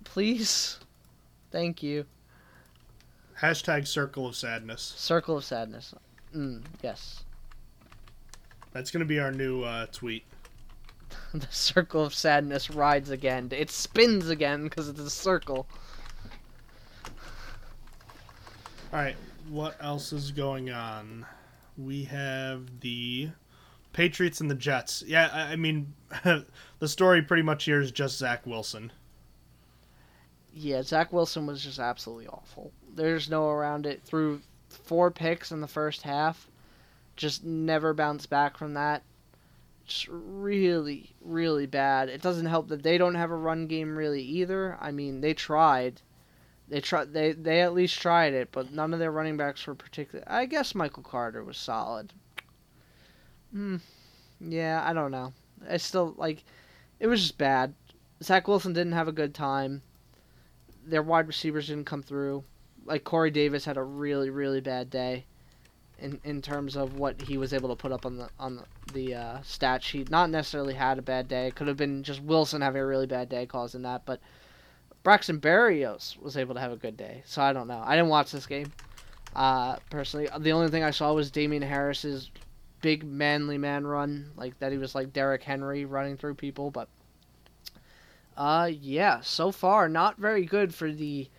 Please. 0.03 0.79
Thank 1.51 1.81
you. 1.83 2.05
Hashtag 3.39 3.87
Circle 3.87 4.27
of 4.27 4.35
Sadness. 4.35 4.81
Circle 4.81 5.37
of 5.37 5.45
Sadness. 5.45 5.93
Mm, 6.35 6.61
yes. 6.83 7.23
That's 8.71 8.91
gonna 8.91 9.05
be 9.05 9.19
our 9.19 9.31
new 9.31 9.63
uh, 9.63 9.87
tweet. 9.91 10.23
the 11.33 11.47
circle 11.49 12.03
of 12.03 12.13
sadness 12.13 12.69
rides 12.69 13.09
again. 13.09 13.49
It 13.51 13.71
spins 13.71 14.29
again 14.29 14.63
because 14.63 14.89
it's 14.89 14.99
a 14.99 15.09
circle. 15.09 15.67
All 18.91 18.99
right, 18.99 19.15
what 19.49 19.75
else 19.79 20.11
is 20.11 20.31
going 20.31 20.71
on? 20.71 21.25
We 21.77 22.03
have 22.05 22.79
the 22.79 23.29
Patriots 23.93 24.41
and 24.41 24.49
the 24.49 24.55
Jets. 24.55 25.03
Yeah, 25.05 25.29
I 25.31 25.55
mean, 25.55 25.93
the 26.23 26.87
story 26.87 27.21
pretty 27.21 27.43
much 27.43 27.65
here 27.65 27.81
is 27.81 27.91
just 27.91 28.17
Zach 28.17 28.45
Wilson. 28.45 28.91
Yeah, 30.53 30.81
Zach 30.81 31.13
Wilson 31.13 31.45
was 31.45 31.63
just 31.63 31.79
absolutely 31.79 32.27
awful. 32.27 32.71
There's 32.95 33.29
no 33.29 33.47
around 33.47 33.85
it. 33.85 34.01
Through 34.03 34.41
four 34.69 35.11
picks 35.11 35.51
in 35.51 35.61
the 35.61 35.67
first 35.67 36.01
half, 36.01 36.49
just 37.15 37.43
never 37.43 37.93
bounced 37.93 38.29
back 38.29 38.57
from 38.57 38.73
that. 38.73 39.03
Just 39.89 40.07
really, 40.07 41.15
really 41.19 41.65
bad. 41.65 42.09
It 42.09 42.21
doesn't 42.21 42.45
help 42.45 42.67
that 42.67 42.83
they 42.83 42.99
don't 42.99 43.15
have 43.15 43.31
a 43.31 43.35
run 43.35 43.65
game 43.65 43.97
really 43.97 44.21
either. 44.21 44.77
I 44.79 44.91
mean, 44.91 45.21
they 45.21 45.33
tried. 45.33 46.01
They 46.67 46.79
tried. 46.79 47.11
They 47.11 47.31
they 47.31 47.61
at 47.61 47.73
least 47.73 47.99
tried 47.99 48.33
it, 48.33 48.49
but 48.51 48.71
none 48.71 48.93
of 48.93 48.99
their 48.99 49.11
running 49.11 49.35
backs 49.35 49.65
were 49.65 49.73
particular. 49.73 50.23
I 50.27 50.45
guess 50.45 50.75
Michael 50.75 51.01
Carter 51.01 51.43
was 51.43 51.57
solid. 51.57 52.13
Hmm. 53.51 53.77
Yeah, 54.39 54.83
I 54.85 54.93
don't 54.93 55.09
know. 55.09 55.33
I 55.67 55.77
still 55.77 56.13
like. 56.17 56.43
It 56.99 57.07
was 57.07 57.21
just 57.21 57.39
bad. 57.39 57.73
Zach 58.21 58.47
Wilson 58.47 58.73
didn't 58.73 58.93
have 58.93 59.07
a 59.07 59.11
good 59.11 59.33
time. 59.33 59.81
Their 60.85 61.01
wide 61.01 61.25
receivers 61.25 61.65
didn't 61.65 61.85
come 61.85 62.03
through. 62.03 62.43
Like 62.85 63.03
Corey 63.03 63.31
Davis 63.31 63.65
had 63.65 63.77
a 63.77 63.83
really 63.83 64.29
really 64.29 64.61
bad 64.61 64.91
day. 64.91 65.25
In, 66.01 66.19
in 66.23 66.41
terms 66.41 66.75
of 66.75 66.97
what 66.97 67.21
he 67.21 67.37
was 67.37 67.53
able 67.53 67.69
to 67.69 67.75
put 67.75 67.91
up 67.91 68.05
on 68.05 68.17
the 68.17 68.29
on 68.39 68.55
the, 68.55 68.93
the 68.93 69.15
uh, 69.15 69.41
stat 69.41 69.83
sheet, 69.83 70.09
not 70.09 70.29
necessarily 70.29 70.73
had 70.73 70.97
a 70.97 71.01
bad 71.01 71.27
day. 71.27 71.47
It 71.47 71.55
could 71.55 71.67
have 71.67 71.77
been 71.77 72.03
just 72.03 72.21
Wilson 72.23 72.61
having 72.61 72.81
a 72.81 72.85
really 72.85 73.07
bad 73.07 73.29
day 73.29 73.45
causing 73.45 73.81
that, 73.83 74.05
but 74.05 74.19
Braxton 75.03 75.39
Berrios 75.39 76.17
was 76.21 76.37
able 76.37 76.55
to 76.55 76.61
have 76.61 76.71
a 76.71 76.77
good 76.77 76.97
day. 76.97 77.23
So 77.25 77.41
I 77.41 77.53
don't 77.53 77.67
know. 77.67 77.81
I 77.85 77.95
didn't 77.95 78.09
watch 78.09 78.31
this 78.31 78.45
game 78.45 78.71
uh, 79.35 79.77
personally. 79.89 80.29
The 80.39 80.51
only 80.51 80.69
thing 80.69 80.83
I 80.83 80.91
saw 80.91 81.13
was 81.13 81.31
Damien 81.31 81.63
Harris's 81.63 82.31
big 82.81 83.03
manly 83.03 83.57
man 83.57 83.85
run, 83.85 84.31
like 84.35 84.57
that 84.59 84.71
he 84.71 84.77
was 84.77 84.95
like 84.95 85.13
Derrick 85.13 85.43
Henry 85.43 85.85
running 85.85 86.17
through 86.17 86.35
people. 86.35 86.71
But 86.71 86.87
uh, 88.37 88.69
yeah, 88.71 89.21
so 89.21 89.51
far 89.51 89.89
not 89.89 90.17
very 90.17 90.45
good 90.45 90.73
for 90.73 90.91
the 90.91 91.29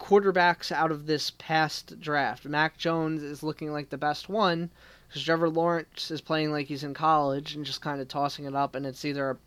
quarterbacks 0.00 0.72
out 0.72 0.90
of 0.90 1.06
this 1.06 1.30
past 1.38 2.00
draft. 2.00 2.46
Mac 2.46 2.76
Jones 2.78 3.22
is 3.22 3.42
looking 3.42 3.70
like 3.72 3.90
the 3.90 3.98
best 3.98 4.28
one 4.28 4.70
because 5.06 5.22
Trevor 5.22 5.50
Lawrence 5.50 6.10
is 6.10 6.20
playing 6.20 6.50
like 6.50 6.66
he's 6.66 6.82
in 6.82 6.94
college 6.94 7.54
and 7.54 7.64
just 7.64 7.82
kind 7.82 8.00
of 8.00 8.08
tossing 8.08 8.46
it 8.46 8.54
up, 8.54 8.74
and 8.74 8.86
it's 8.86 9.04
either 9.04 9.38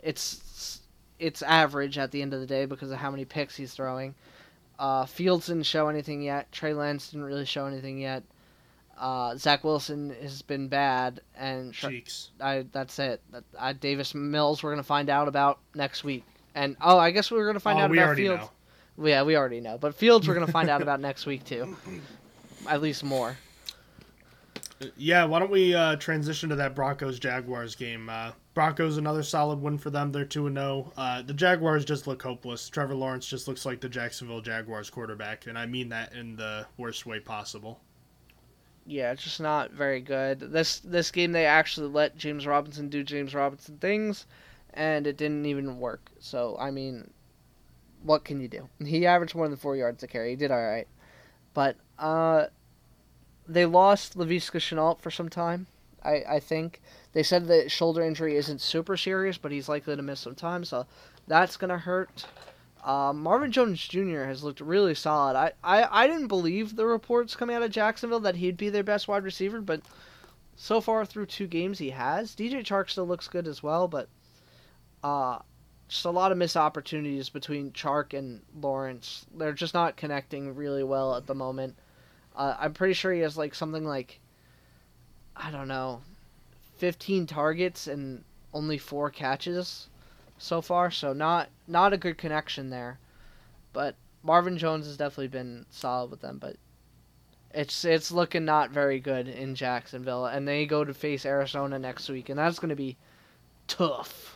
it's 0.00 0.80
it's 1.18 1.42
average 1.42 1.98
at 1.98 2.10
the 2.10 2.20
end 2.20 2.34
of 2.34 2.40
the 2.40 2.46
day 2.46 2.66
because 2.66 2.90
of 2.90 2.98
how 2.98 3.10
many 3.10 3.24
picks 3.24 3.56
he's 3.56 3.72
throwing. 3.72 4.14
Uh, 4.78 5.06
Fields 5.06 5.46
didn't 5.46 5.62
show 5.62 5.88
anything 5.88 6.22
yet. 6.22 6.50
Trey 6.52 6.74
Lance 6.74 7.10
didn't 7.10 7.24
really 7.24 7.44
show 7.44 7.66
anything 7.66 7.98
yet. 7.98 8.24
Uh, 8.98 9.36
Zach 9.36 9.64
Wilson 9.64 10.14
has 10.20 10.42
been 10.42 10.68
bad, 10.68 11.20
and 11.36 11.72
Cheeks. 11.72 12.30
I 12.40 12.66
that's 12.72 12.98
it. 12.98 13.20
That, 13.30 13.44
I, 13.58 13.72
Davis 13.72 14.14
Mills, 14.14 14.62
we're 14.62 14.70
gonna 14.70 14.82
find 14.82 15.08
out 15.08 15.28
about 15.28 15.58
next 15.74 16.04
week. 16.04 16.24
And 16.54 16.76
oh, 16.80 16.98
I 16.98 17.10
guess 17.10 17.30
we're 17.30 17.46
gonna 17.46 17.60
find 17.60 17.78
oh, 17.78 17.82
out 17.82 17.90
we 17.90 17.98
about 17.98 18.06
already 18.06 18.22
Fields. 18.24 18.42
know. 18.42 18.50
Yeah, 18.98 19.22
we 19.22 19.36
already 19.36 19.60
know. 19.60 19.78
But 19.78 19.94
Fields, 19.94 20.28
we're 20.28 20.34
gonna 20.34 20.46
find 20.46 20.68
out 20.68 20.82
about 20.82 21.00
next 21.00 21.26
week 21.26 21.44
too. 21.44 21.76
At 22.68 22.82
least 22.82 23.02
more. 23.04 23.36
Yeah, 24.96 25.24
why 25.24 25.38
don't 25.38 25.50
we 25.50 25.74
uh, 25.74 25.96
transition 25.96 26.48
to 26.48 26.56
that 26.56 26.74
Broncos 26.74 27.18
Jaguars 27.18 27.74
game? 27.74 28.08
Uh, 28.08 28.32
Broncos 28.54 28.96
another 28.96 29.22
solid 29.22 29.60
win 29.60 29.78
for 29.78 29.90
them. 29.90 30.12
They're 30.12 30.24
two 30.24 30.46
and 30.46 30.56
zero. 30.56 30.92
Uh, 30.96 31.22
the 31.22 31.32
Jaguars 31.32 31.84
just 31.84 32.06
look 32.06 32.22
hopeless. 32.22 32.68
Trevor 32.68 32.94
Lawrence 32.94 33.26
just 33.26 33.48
looks 33.48 33.64
like 33.64 33.80
the 33.80 33.88
Jacksonville 33.88 34.40
Jaguars 34.40 34.90
quarterback, 34.90 35.46
and 35.46 35.56
I 35.56 35.66
mean 35.66 35.88
that 35.90 36.12
in 36.14 36.36
the 36.36 36.66
worst 36.76 37.06
way 37.06 37.20
possible. 37.20 37.80
Yeah, 38.84 39.12
it's 39.12 39.22
just 39.22 39.40
not 39.40 39.70
very 39.70 40.00
good. 40.00 40.40
This 40.40 40.80
this 40.80 41.10
game 41.10 41.32
they 41.32 41.46
actually 41.46 41.88
let 41.88 42.16
James 42.16 42.46
Robinson 42.46 42.88
do 42.88 43.04
James 43.04 43.34
Robinson 43.34 43.78
things, 43.78 44.26
and 44.74 45.06
it 45.06 45.16
didn't 45.16 45.46
even 45.46 45.78
work. 45.78 46.10
So 46.18 46.56
I 46.58 46.70
mean, 46.70 47.10
what 48.02 48.24
can 48.24 48.40
you 48.40 48.48
do? 48.48 48.68
He 48.84 49.06
averaged 49.06 49.34
more 49.34 49.48
than 49.48 49.56
four 49.56 49.76
yards 49.76 50.02
a 50.02 50.06
carry. 50.06 50.30
He 50.30 50.36
did 50.36 50.50
all 50.50 50.62
right, 50.62 50.88
but 51.54 51.76
uh, 51.98 52.46
they 53.46 53.66
lost 53.66 54.16
Laviska 54.16 54.58
Shenault 54.58 55.00
for 55.00 55.10
some 55.10 55.28
time. 55.28 55.66
I 56.04 56.22
I 56.28 56.40
think 56.40 56.80
they 57.12 57.22
said 57.22 57.46
the 57.46 57.68
shoulder 57.68 58.02
injury 58.02 58.36
isn't 58.36 58.60
super 58.60 58.96
serious, 58.96 59.38
but 59.38 59.52
he's 59.52 59.68
likely 59.68 59.96
to 59.96 60.02
miss 60.02 60.20
some 60.20 60.34
time, 60.34 60.64
so 60.64 60.86
that's 61.26 61.56
gonna 61.56 61.78
hurt. 61.78 62.26
Uh, 62.82 63.12
Marvin 63.12 63.52
Jones 63.52 63.86
Jr. 63.86 64.24
has 64.24 64.42
looked 64.42 64.60
really 64.60 64.94
solid. 64.94 65.36
I, 65.36 65.52
I, 65.62 66.02
I 66.02 66.06
didn't 66.08 66.26
believe 66.26 66.74
the 66.74 66.84
reports 66.84 67.36
coming 67.36 67.54
out 67.54 67.62
of 67.62 67.70
Jacksonville 67.70 68.18
that 68.20 68.34
he'd 68.34 68.56
be 68.56 68.70
their 68.70 68.82
best 68.82 69.06
wide 69.06 69.22
receiver, 69.22 69.60
but 69.60 69.82
so 70.56 70.80
far 70.80 71.06
through 71.06 71.26
two 71.26 71.46
games 71.46 71.78
he 71.78 71.90
has. 71.90 72.34
DJ 72.34 72.64
Chark 72.64 72.90
still 72.90 73.06
looks 73.06 73.28
good 73.28 73.46
as 73.46 73.62
well, 73.62 73.86
but 73.86 74.08
uh, 75.04 75.38
just 75.92 76.06
a 76.06 76.10
lot 76.10 76.32
of 76.32 76.38
missed 76.38 76.56
opportunities 76.56 77.28
between 77.28 77.70
Chark 77.72 78.18
and 78.18 78.40
Lawrence. 78.58 79.26
They're 79.36 79.52
just 79.52 79.74
not 79.74 79.94
connecting 79.94 80.54
really 80.54 80.82
well 80.82 81.14
at 81.16 81.26
the 81.26 81.34
moment. 81.34 81.76
Uh, 82.34 82.56
I'm 82.58 82.72
pretty 82.72 82.94
sure 82.94 83.12
he 83.12 83.20
has 83.20 83.36
like 83.36 83.54
something 83.54 83.84
like 83.84 84.18
I 85.36 85.50
don't 85.50 85.68
know, 85.68 86.00
15 86.78 87.26
targets 87.26 87.88
and 87.88 88.24
only 88.54 88.78
four 88.78 89.10
catches 89.10 89.88
so 90.38 90.62
far, 90.62 90.90
so 90.90 91.12
not 91.12 91.50
not 91.68 91.92
a 91.92 91.98
good 91.98 92.16
connection 92.16 92.70
there. 92.70 92.98
But 93.74 93.94
Marvin 94.22 94.56
Jones 94.56 94.86
has 94.86 94.96
definitely 94.96 95.28
been 95.28 95.66
solid 95.68 96.10
with 96.10 96.22
them, 96.22 96.38
but 96.38 96.56
it's 97.52 97.84
it's 97.84 98.10
looking 98.10 98.46
not 98.46 98.70
very 98.70 98.98
good 98.98 99.28
in 99.28 99.54
Jacksonville, 99.54 100.24
and 100.24 100.48
they 100.48 100.64
go 100.64 100.86
to 100.86 100.94
face 100.94 101.26
Arizona 101.26 101.78
next 101.78 102.08
week, 102.08 102.30
and 102.30 102.38
that's 102.38 102.58
going 102.58 102.70
to 102.70 102.76
be 102.76 102.96
tough. 103.68 104.31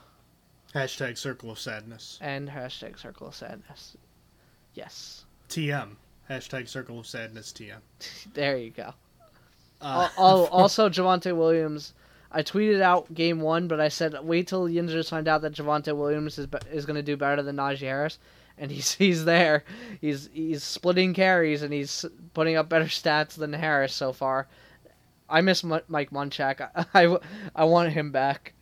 Hashtag 0.74 1.16
Circle 1.16 1.50
of 1.50 1.58
Sadness. 1.58 2.18
And 2.20 2.48
hashtag 2.48 2.98
Circle 2.98 3.28
of 3.28 3.34
Sadness. 3.34 3.96
Yes, 4.74 5.24
TM. 5.48 5.96
Hashtag 6.30 6.68
Circle 6.68 6.98
of 6.98 7.06
Sadness. 7.06 7.52
TM. 7.52 7.78
there 8.34 8.56
you 8.56 8.70
go. 8.70 8.92
Uh, 9.80 10.08
oh, 10.18 10.46
also 10.50 10.88
Javonte 10.88 11.34
Williams. 11.36 11.94
I 12.32 12.42
tweeted 12.42 12.82
out 12.82 13.12
game 13.14 13.40
one, 13.40 13.68
but 13.68 13.80
I 13.80 13.88
said 13.88 14.16
wait 14.22 14.48
till 14.48 14.64
the 14.64 14.76
Ninjas 14.76 15.08
find 15.08 15.28
out 15.28 15.42
that 15.42 15.54
Javonte 15.54 15.96
Williams 15.96 16.38
is 16.38 16.48
is 16.70 16.84
going 16.84 16.96
to 16.96 17.02
do 17.02 17.16
better 17.16 17.42
than 17.42 17.56
Najee 17.56 17.80
Harris, 17.80 18.18
and 18.58 18.70
he's 18.70 18.92
he's 18.94 19.24
there. 19.24 19.64
He's 20.00 20.28
he's 20.32 20.62
splitting 20.62 21.14
carries 21.14 21.62
and 21.62 21.72
he's 21.72 22.04
putting 22.34 22.56
up 22.56 22.68
better 22.68 22.86
stats 22.86 23.34
than 23.36 23.52
Harris 23.52 23.94
so 23.94 24.12
far. 24.12 24.48
I 25.28 25.40
miss 25.40 25.64
M- 25.64 25.80
Mike 25.88 26.10
Munchak. 26.10 26.60
I, 26.74 26.86
I, 27.06 27.18
I 27.54 27.64
want 27.64 27.92
him 27.92 28.12
back. 28.12 28.52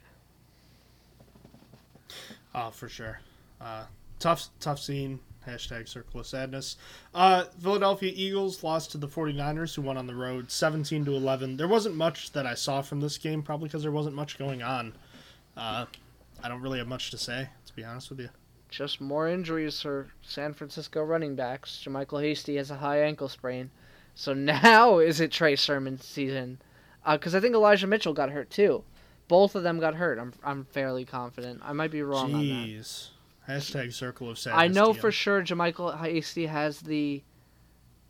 Oh, 2.54 2.70
for 2.70 2.88
sure. 2.88 3.20
Uh, 3.60 3.84
tough, 4.18 4.48
tough 4.60 4.78
scene. 4.78 5.20
Hashtag 5.46 5.88
Circle 5.88 6.20
of 6.20 6.26
Sadness. 6.26 6.76
Uh, 7.14 7.44
Philadelphia 7.60 8.12
Eagles 8.14 8.62
lost 8.64 8.92
to 8.92 8.98
the 8.98 9.08
49ers, 9.08 9.74
who 9.74 9.82
won 9.82 9.98
on 9.98 10.06
the 10.06 10.14
road 10.14 10.50
17 10.50 11.04
to 11.04 11.14
11. 11.14 11.56
There 11.56 11.68
wasn't 11.68 11.96
much 11.96 12.32
that 12.32 12.46
I 12.46 12.54
saw 12.54 12.80
from 12.80 13.00
this 13.00 13.18
game, 13.18 13.42
probably 13.42 13.68
because 13.68 13.82
there 13.82 13.92
wasn't 13.92 14.16
much 14.16 14.38
going 14.38 14.62
on. 14.62 14.94
Uh, 15.56 15.84
I 16.42 16.48
don't 16.48 16.62
really 16.62 16.78
have 16.78 16.88
much 16.88 17.10
to 17.10 17.18
say, 17.18 17.48
to 17.66 17.74
be 17.74 17.84
honest 17.84 18.10
with 18.10 18.20
you. 18.20 18.30
Just 18.70 19.00
more 19.00 19.28
injuries 19.28 19.80
for 19.80 20.08
San 20.22 20.54
Francisco 20.54 21.02
running 21.02 21.36
backs. 21.36 21.82
JaMycal 21.84 22.22
Hasty 22.22 22.56
has 22.56 22.70
a 22.70 22.76
high 22.76 23.02
ankle 23.02 23.28
sprain. 23.28 23.70
So 24.14 24.32
now 24.34 24.98
is 24.98 25.20
it 25.20 25.30
Trey 25.30 25.56
Sermon's 25.56 26.04
season? 26.04 26.58
Because 27.08 27.34
uh, 27.34 27.38
I 27.38 27.40
think 27.40 27.54
Elijah 27.54 27.86
Mitchell 27.86 28.14
got 28.14 28.30
hurt 28.30 28.50
too. 28.50 28.82
Both 29.28 29.54
of 29.54 29.62
them 29.62 29.80
got 29.80 29.94
hurt. 29.94 30.18
I'm 30.18 30.32
I'm 30.42 30.64
fairly 30.64 31.04
confident. 31.04 31.60
I 31.64 31.72
might 31.72 31.90
be 31.90 32.02
wrong 32.02 32.34
on 32.34 32.40
that. 32.40 32.68
Jeez. 32.68 33.08
Hashtag 33.48 33.92
Circle 33.92 34.30
of 34.30 34.38
Sadness. 34.38 34.62
I 34.62 34.68
know 34.68 34.92
TM. 34.92 35.00
for 35.00 35.12
sure 35.12 35.42
JaMycal 35.42 35.98
Hasty 35.98 36.46
has 36.46 36.80
the 36.80 37.22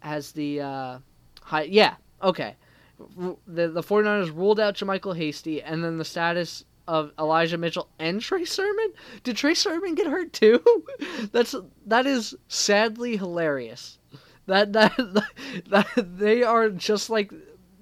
has 0.00 0.32
the 0.32 0.60
uh 0.60 0.98
high 1.42 1.62
yeah, 1.62 1.94
okay. 2.22 2.56
The 2.98 3.68
the 3.68 3.82
49ers 3.82 4.34
ruled 4.34 4.60
out 4.60 4.74
JaMycal 4.74 5.16
Hasty 5.16 5.62
and 5.62 5.82
then 5.82 5.98
the 5.98 6.04
status 6.04 6.64
of 6.86 7.12
Elijah 7.18 7.58
Mitchell 7.58 7.88
and 7.98 8.20
Trey 8.20 8.44
Sermon? 8.44 8.92
Did 9.22 9.36
Trey 9.36 9.54
Sermon 9.54 9.94
get 9.94 10.06
hurt 10.06 10.32
too? 10.32 10.62
That's 11.32 11.54
that 11.86 12.06
is 12.06 12.34
sadly 12.48 13.16
hilarious. 13.16 13.98
That 14.46 14.72
that, 14.74 14.92
that 15.70 16.16
they 16.18 16.42
are 16.42 16.70
just 16.70 17.10
like 17.10 17.32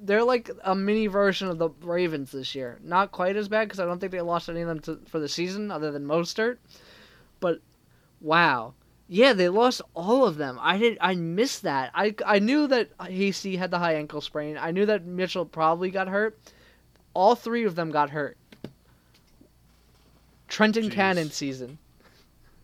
they're 0.03 0.25
like 0.25 0.51
a 0.65 0.75
mini 0.75 1.07
version 1.07 1.49
of 1.49 1.59
the 1.59 1.71
Ravens 1.81 2.33
this 2.33 2.55
year. 2.55 2.79
Not 2.83 3.13
quite 3.13 3.37
as 3.37 3.49
bad 3.49 3.69
because 3.69 3.81
I 3.81 3.87
don't 3.87 3.99
think 4.01 4.13
they 4.13 4.21
lost 4.21 4.49
any 4.49 4.61
of 4.61 4.69
them 4.69 4.81
to, 4.81 5.01
for 5.09 5.19
the 5.21 5.29
season 5.29 5.71
other 5.71 5.91
than 5.91 6.05
Mostert. 6.05 6.59
But 7.41 7.61
wow, 8.21 8.75
yeah, 9.09 9.33
they 9.33 9.49
lost 9.49 9.81
all 9.95 10.25
of 10.27 10.37
them. 10.37 10.59
I 10.61 10.79
did. 10.79 10.99
I 11.01 11.15
missed 11.15 11.63
that. 11.63 11.91
I 11.95 12.15
I 12.27 12.39
knew 12.41 12.67
that 12.67 12.91
Hasty 13.01 13.57
had 13.57 13.71
the 13.71 13.79
high 13.79 13.95
ankle 13.95 14.21
sprain. 14.21 14.59
I 14.59 14.73
knew 14.73 14.87
that 14.87 15.05
Mitchell 15.05 15.47
probably 15.47 15.91
got 15.91 16.09
hurt. 16.09 16.39
All 17.15 17.35
three 17.35 17.65
of 17.65 17.75
them 17.75 17.91
got 17.91 18.11
hurt. 18.11 18.37
Trenton 20.49 20.85
Jeez. 20.85 20.93
Cannon 20.93 21.31
season. 21.31 21.79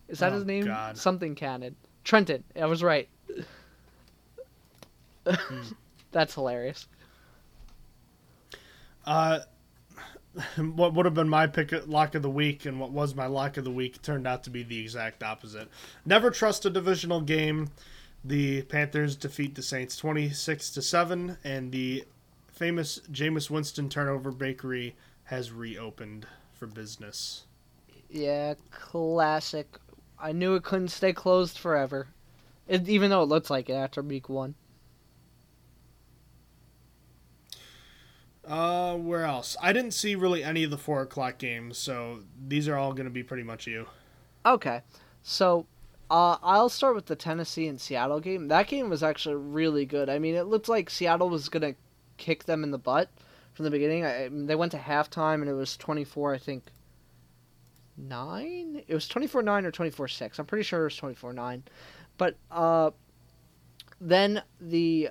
Is 0.09 0.19
that 0.19 0.33
Oh, 0.33 0.37
his 0.37 0.45
name? 0.45 0.65
God. 0.65 0.97
Something 0.97 1.35
Cannon. 1.35 1.77
Trenton. 2.05 2.45
I 2.61 2.67
was 2.67 2.83
right. 2.83 3.09
Hmm. 5.27 5.61
That's 6.13 6.35
hilarious. 6.35 6.89
Uh, 9.09 9.41
what 10.57 10.93
would 10.93 11.07
have 11.07 11.15
been 11.15 11.29
my 11.29 11.47
pick 11.47 11.73
lock 11.87 12.15
of 12.15 12.23
the 12.23 12.31
week 12.31 12.67
and 12.67 12.79
what 12.79 12.91
was 12.91 13.15
my 13.15 13.27
lock 13.27 13.57
of 13.57 13.65
the 13.65 13.71
week 13.71 14.01
turned 14.03 14.27
out 14.27 14.45
to 14.45 14.51
be 14.51 14.63
the 14.63 14.79
exact 14.79 15.23
opposite. 15.23 15.69
Never 16.05 16.31
trust 16.31 16.67
a 16.67 16.71
divisional 16.71 17.23
game. 17.23 17.71
The 18.23 18.63
Panthers 18.63 19.17
defeat 19.17 19.55
the 19.55 19.63
Saints 19.63 19.97
26 19.97 20.71
to 20.71 20.83
7 20.83 21.39
and 21.43 21.73
the 21.73 22.05
famous 22.53 23.01
Jameis 23.11 23.49
Winston 23.49 23.89
turnover 23.89 24.31
bakery 24.31 24.95
has 25.25 25.53
reopened 25.53 26.27
for 26.53 26.67
business. 26.67 27.45
Yeah, 28.11 28.55
classic. 28.71 29.79
I 30.21 30.33
knew 30.33 30.55
it 30.55 30.65
couldn't 30.65 30.89
stay 30.89 31.13
closed 31.13 31.59
forever. 31.59 32.09
It, 32.67 32.89
even 32.89 33.11
though 33.11 33.23
it 33.23 33.29
looks 33.29 33.49
like 33.49 33.71
it 33.71 33.75
after 33.75 34.03
week 34.03 34.29
one. 34.29 34.55
Uh, 38.49 38.95
where 38.97 39.25
else? 39.25 39.57
I 39.63 39.73
didn't 39.73 39.91
see 39.93 40.15
really 40.15 40.43
any 40.43 40.65
of 40.65 40.71
the 40.71 40.79
four 40.79 41.03
o'clock 41.03 41.37
games, 41.39 41.77
so 41.77 42.21
these 42.47 42.67
are 42.67 42.77
all 42.77 42.93
going 42.93 43.05
to 43.05 43.11
be 43.11 43.23
pretty 43.23 43.43
much 43.43 43.67
you. 43.67 43.87
Okay, 44.47 44.81
so 45.23 45.67
uh, 46.11 46.39
I'll 46.43 46.71
start 46.71 46.95
with 46.95 47.07
the 47.07 47.17
Tennessee 47.17 47.67
and 47.67 47.79
Seattle 47.79 48.21
game. 48.21 48.49
That 48.49 48.67
game 48.67 48.89
was 48.89 49.03
actually 49.03 49.35
really 49.35 49.85
good. 49.85 50.09
I 50.09 50.19
mean, 50.19 50.35
it 50.35 50.45
looked 50.45 50.69
like 50.69 50.89
Seattle 50.89 51.29
was 51.29 51.49
gonna 51.49 51.75
kick 52.17 52.45
them 52.45 52.65
in 52.65 52.71
the 52.71 52.79
butt 52.79 53.11
from 53.53 53.65
the 53.65 53.71
beginning. 53.71 54.05
I 54.07 54.29
they 54.33 54.55
went 54.55 54.73
to 54.73 54.79
halftime 54.79 55.43
and 55.43 55.49
it 55.49 55.55
was 55.55 55.77
twenty 55.77 56.05
four, 56.05 56.35
I 56.35 56.39
think. 56.39 56.65
Nine? 57.99 58.83
It 58.89 58.95
was 58.95 59.07
twenty 59.07 59.27
four 59.27 59.43
nine 59.43 59.67
or 59.67 59.71
twenty 59.71 59.91
four 59.91 60.09
six. 60.09 60.39
I'm 60.39 60.47
pretty 60.47 60.65
sure 60.65 60.81
it 60.81 60.85
was 60.85 60.97
twenty 60.97 61.15
four 61.15 61.35
nine, 61.35 61.65
but 62.17 62.37
uh, 62.51 62.93
then 64.01 64.43
the 64.61 65.11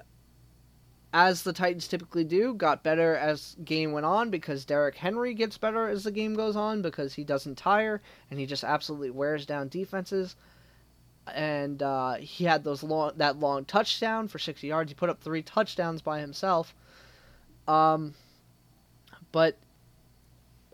as 1.18 1.42
the 1.42 1.52
Titans 1.52 1.88
typically 1.88 2.24
do, 2.24 2.54
got 2.54 2.84
better 2.84 3.16
as 3.16 3.56
game 3.66 3.92
went 3.92 4.06
on 4.06 4.30
because 4.30 4.66
Derrick 4.66 4.94
Henry 4.94 5.34
gets 5.34 5.58
better 5.58 5.90
as 5.90 6.04
the 6.04 6.12
game 6.12 6.36
goes 6.36 6.56
on 6.56 6.84
because 6.84 7.16
he 7.16 7.24
doesn't 7.24 7.58
tire 7.58 8.04
and 8.30 8.40
he 8.40 8.46
just 8.46 8.64
absolutely 8.64 9.10
wears 9.10 9.44
down 9.44 9.68
defenses. 9.68 10.36
And 11.34 11.82
uh, 11.82 12.18
he 12.18 12.44
had 12.44 12.64
those 12.64 12.84
long 12.84 13.14
that 13.18 13.40
long 13.40 13.66
touchdown 13.66 14.28
for 14.28 14.38
60 14.38 14.68
yards. 14.68 14.92
He 14.92 14.96
put 14.96 15.10
up 15.10 15.20
three 15.20 15.42
touchdowns 15.42 16.04
by 16.04 16.20
himself. 16.20 16.76
Um, 17.68 18.14
but 19.32 19.58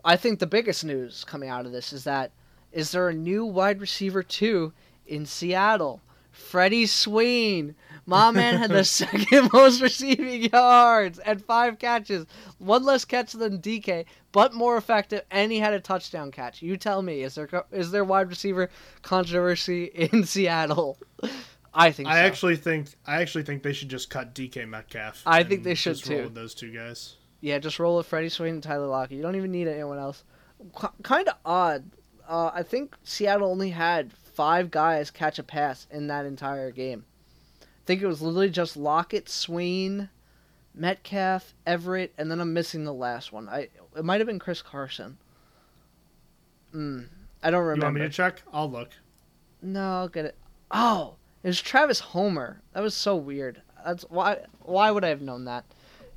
I 0.04 0.16
think 0.16 0.40
the 0.40 0.46
biggest 0.46 0.84
news 0.84 1.24
coming 1.24 1.48
out 1.48 1.64
of 1.64 1.72
this 1.72 1.90
is 1.90 2.04
that 2.04 2.32
is 2.70 2.92
there 2.92 3.08
a 3.08 3.14
new 3.14 3.46
wide 3.46 3.80
receiver 3.80 4.22
two 4.22 4.74
in 5.06 5.24
Seattle? 5.24 6.02
Freddie 6.30 6.86
Swain, 6.86 7.76
My 8.06 8.30
man 8.30 8.56
had 8.56 8.70
the 8.70 8.84
second 8.84 9.50
most 9.52 9.80
receiving 9.80 10.50
yards 10.52 11.18
and 11.18 11.42
five 11.42 11.78
catches, 11.78 12.26
one 12.58 12.84
less 12.84 13.04
catch 13.04 13.32
than 13.32 13.60
DK, 13.60 14.04
but 14.32 14.52
more 14.52 14.76
effective, 14.76 15.22
and 15.30 15.50
he 15.50 15.58
had 15.58 15.72
a 15.72 15.80
touchdown 15.80 16.30
catch. 16.30 16.60
You 16.60 16.76
tell 16.76 17.02
me, 17.02 17.22
is 17.22 17.34
there 17.34 17.48
is 17.72 17.90
there 17.90 18.04
wide 18.04 18.28
receiver 18.28 18.68
controversy 19.02 19.84
in 19.84 20.24
Seattle? 20.24 20.98
I 21.72 21.90
think. 21.90 22.08
I 22.08 22.14
so. 22.14 22.26
actually 22.26 22.56
think 22.56 22.88
I 23.06 23.22
actually 23.22 23.44
think 23.44 23.62
they 23.62 23.72
should 23.72 23.88
just 23.88 24.10
cut 24.10 24.34
DK 24.34 24.68
Metcalf. 24.68 25.22
I 25.26 25.42
think 25.42 25.64
they 25.64 25.74
should 25.74 25.96
just 25.96 26.08
roll 26.08 26.18
too. 26.18 26.24
with 26.24 26.34
those 26.34 26.54
two 26.54 26.72
guys. 26.72 27.16
Yeah, 27.40 27.58
just 27.58 27.78
roll 27.78 27.96
with 27.96 28.06
Freddie 28.06 28.28
Swain 28.30 28.54
and 28.54 28.62
Tyler 28.62 28.86
Lockett. 28.86 29.16
You 29.16 29.22
don't 29.22 29.36
even 29.36 29.50
need 29.50 29.68
anyone 29.68 29.98
else. 29.98 30.24
Kind 31.02 31.28
of 31.28 31.36
odd. 31.44 31.84
Uh, 32.26 32.50
I 32.54 32.62
think 32.62 32.96
Seattle 33.02 33.50
only 33.50 33.68
had 33.70 34.12
five 34.12 34.70
guys 34.70 35.10
catch 35.10 35.38
a 35.38 35.42
pass 35.42 35.86
in 35.90 36.06
that 36.06 36.24
entire 36.24 36.70
game. 36.70 37.04
I 37.84 37.86
think 37.86 38.00
it 38.00 38.06
was 38.06 38.22
literally 38.22 38.48
just 38.48 38.78
Lockett, 38.78 39.28
Swain, 39.28 40.08
Metcalf, 40.74 41.52
Everett, 41.66 42.14
and 42.16 42.30
then 42.30 42.40
I'm 42.40 42.54
missing 42.54 42.84
the 42.84 42.94
last 42.94 43.30
one. 43.30 43.46
I 43.46 43.68
it 43.94 44.04
might 44.04 44.20
have 44.20 44.26
been 44.26 44.38
Chris 44.38 44.62
Carson. 44.62 45.18
Mm, 46.74 47.08
I 47.42 47.50
don't 47.50 47.60
remember. 47.60 47.84
You 47.84 47.92
want 47.92 47.94
me 47.96 48.00
to 48.00 48.08
check? 48.08 48.40
I'll 48.54 48.70
look. 48.70 48.88
No, 49.60 49.98
I'll 49.98 50.08
get 50.08 50.24
it. 50.24 50.34
Oh, 50.70 51.16
it 51.42 51.48
was 51.48 51.60
Travis 51.60 52.00
Homer. 52.00 52.62
That 52.72 52.82
was 52.82 52.94
so 52.94 53.16
weird. 53.16 53.60
That's 53.84 54.04
why. 54.04 54.38
Why 54.60 54.90
would 54.90 55.04
I 55.04 55.08
have 55.08 55.20
known 55.20 55.44
that? 55.44 55.66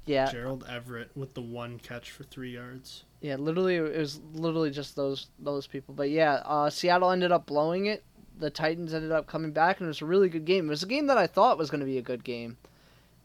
Yeah, 0.06 0.32
Gerald 0.32 0.66
Everett 0.70 1.12
with 1.18 1.34
the 1.34 1.42
one 1.42 1.80
catch 1.80 2.12
for 2.12 2.24
three 2.24 2.54
yards. 2.54 3.04
Yeah, 3.20 3.36
literally, 3.36 3.76
it 3.76 3.98
was 3.98 4.22
literally 4.34 4.72
just 4.72 4.96
those 4.96 5.28
those 5.38 5.68
people. 5.68 5.94
But 5.94 6.12
yeah, 6.12 6.36
uh, 6.46 6.70
Seattle 6.70 7.12
ended 7.12 7.34
up 7.34 7.46
blowing 7.46 7.88
it. 7.88 8.06
The 8.40 8.50
Titans 8.50 8.94
ended 8.94 9.12
up 9.12 9.28
coming 9.28 9.52
back, 9.52 9.80
and 9.80 9.86
it 9.86 9.90
was 9.90 10.02
a 10.02 10.06
really 10.06 10.30
good 10.30 10.46
game. 10.46 10.66
It 10.68 10.70
was 10.70 10.84
a 10.84 10.88
game 10.88 11.08
that 11.08 11.18
I 11.18 11.28
thought 11.28 11.58
was 11.58 11.70
going 11.70 11.80
to 11.82 11.86
be 11.86 11.98
a 11.98 12.02
good 12.04 12.24
game, 12.24 12.58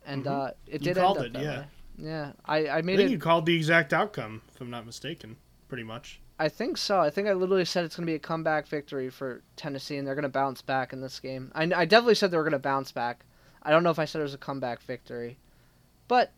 and 0.06 0.24
Mhm. 0.24 0.30
uh, 0.30 0.51
it 0.66 0.80
You 0.82 0.94
did 0.94 0.97
called 0.97 1.18
end 1.18 1.36
up 1.36 1.43
it, 1.43 1.44
yeah. 1.44 1.59
way. 1.60 1.66
Yeah, 1.98 2.32
I, 2.47 2.66
I 2.66 2.78
I 2.78 2.82
made 2.82 2.97
think 2.97 3.10
it. 3.10 3.12
you 3.12 3.18
called 3.18 3.44
the 3.47 3.55
exact 3.55 3.93
outcome, 3.93 4.40
if 4.55 4.60
I'm 4.60 4.70
not 4.70 4.86
mistaken. 4.86 5.36
Pretty 5.68 5.84
much. 5.84 6.20
I 6.39 6.48
think 6.48 6.76
so. 6.78 6.98
I 6.98 7.10
think 7.10 7.28
I 7.28 7.34
literally 7.34 7.64
said 7.64 7.84
it's 7.84 7.94
going 7.97 8.06
to 8.06 8.10
be 8.10 8.16
a 8.16 8.18
comeback 8.18 8.66
victory 8.66 9.10
for 9.10 9.43
Tennessee, 9.56 9.97
and 9.98 10.06
they're 10.06 10.14
going 10.14 10.22
to 10.24 10.28
bounce 10.28 10.60
back 10.62 10.93
in 10.93 11.01
this 11.01 11.20
game. 11.20 11.52
I, 11.55 11.64
I 11.64 11.84
definitely 11.84 12.14
said 12.16 12.30
they 12.30 12.36
were 12.36 12.43
going 12.43 12.52
to 12.52 12.59
bounce 12.59 12.90
back. 12.90 13.24
I 13.62 13.70
don't 13.70 13.84
know 13.84 13.90
if 13.90 13.98
I 13.98 14.06
said 14.06 14.20
it 14.20 14.24
was 14.24 14.34
a 14.34 14.39
comeback 14.39 14.80
victory, 14.82 15.36
but 16.09 16.32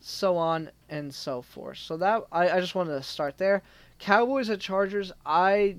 so 0.00 0.36
on 0.36 0.70
and 0.88 1.12
so 1.14 1.42
forth. 1.42 1.78
So 1.78 1.96
that 1.96 2.24
I, 2.30 2.50
I 2.50 2.60
just 2.60 2.74
wanted 2.74 2.92
to 2.92 3.02
start 3.02 3.36
there. 3.38 3.62
Cowboys 3.98 4.48
at 4.48 4.60
Chargers. 4.60 5.12
I 5.26 5.76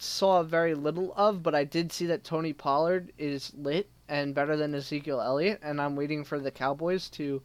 saw 0.00 0.42
very 0.42 0.74
little 0.74 1.12
of, 1.14 1.42
but 1.42 1.54
I 1.54 1.64
did 1.64 1.92
see 1.92 2.06
that 2.06 2.24
Tony 2.24 2.52
Pollard 2.52 3.12
is 3.18 3.52
lit 3.54 3.88
and 4.08 4.34
better 4.34 4.56
than 4.56 4.74
Ezekiel 4.74 5.20
Elliott, 5.20 5.60
and 5.62 5.80
I'm 5.80 5.94
waiting 5.94 6.24
for 6.24 6.40
the 6.40 6.50
Cowboys 6.50 7.08
to 7.10 7.42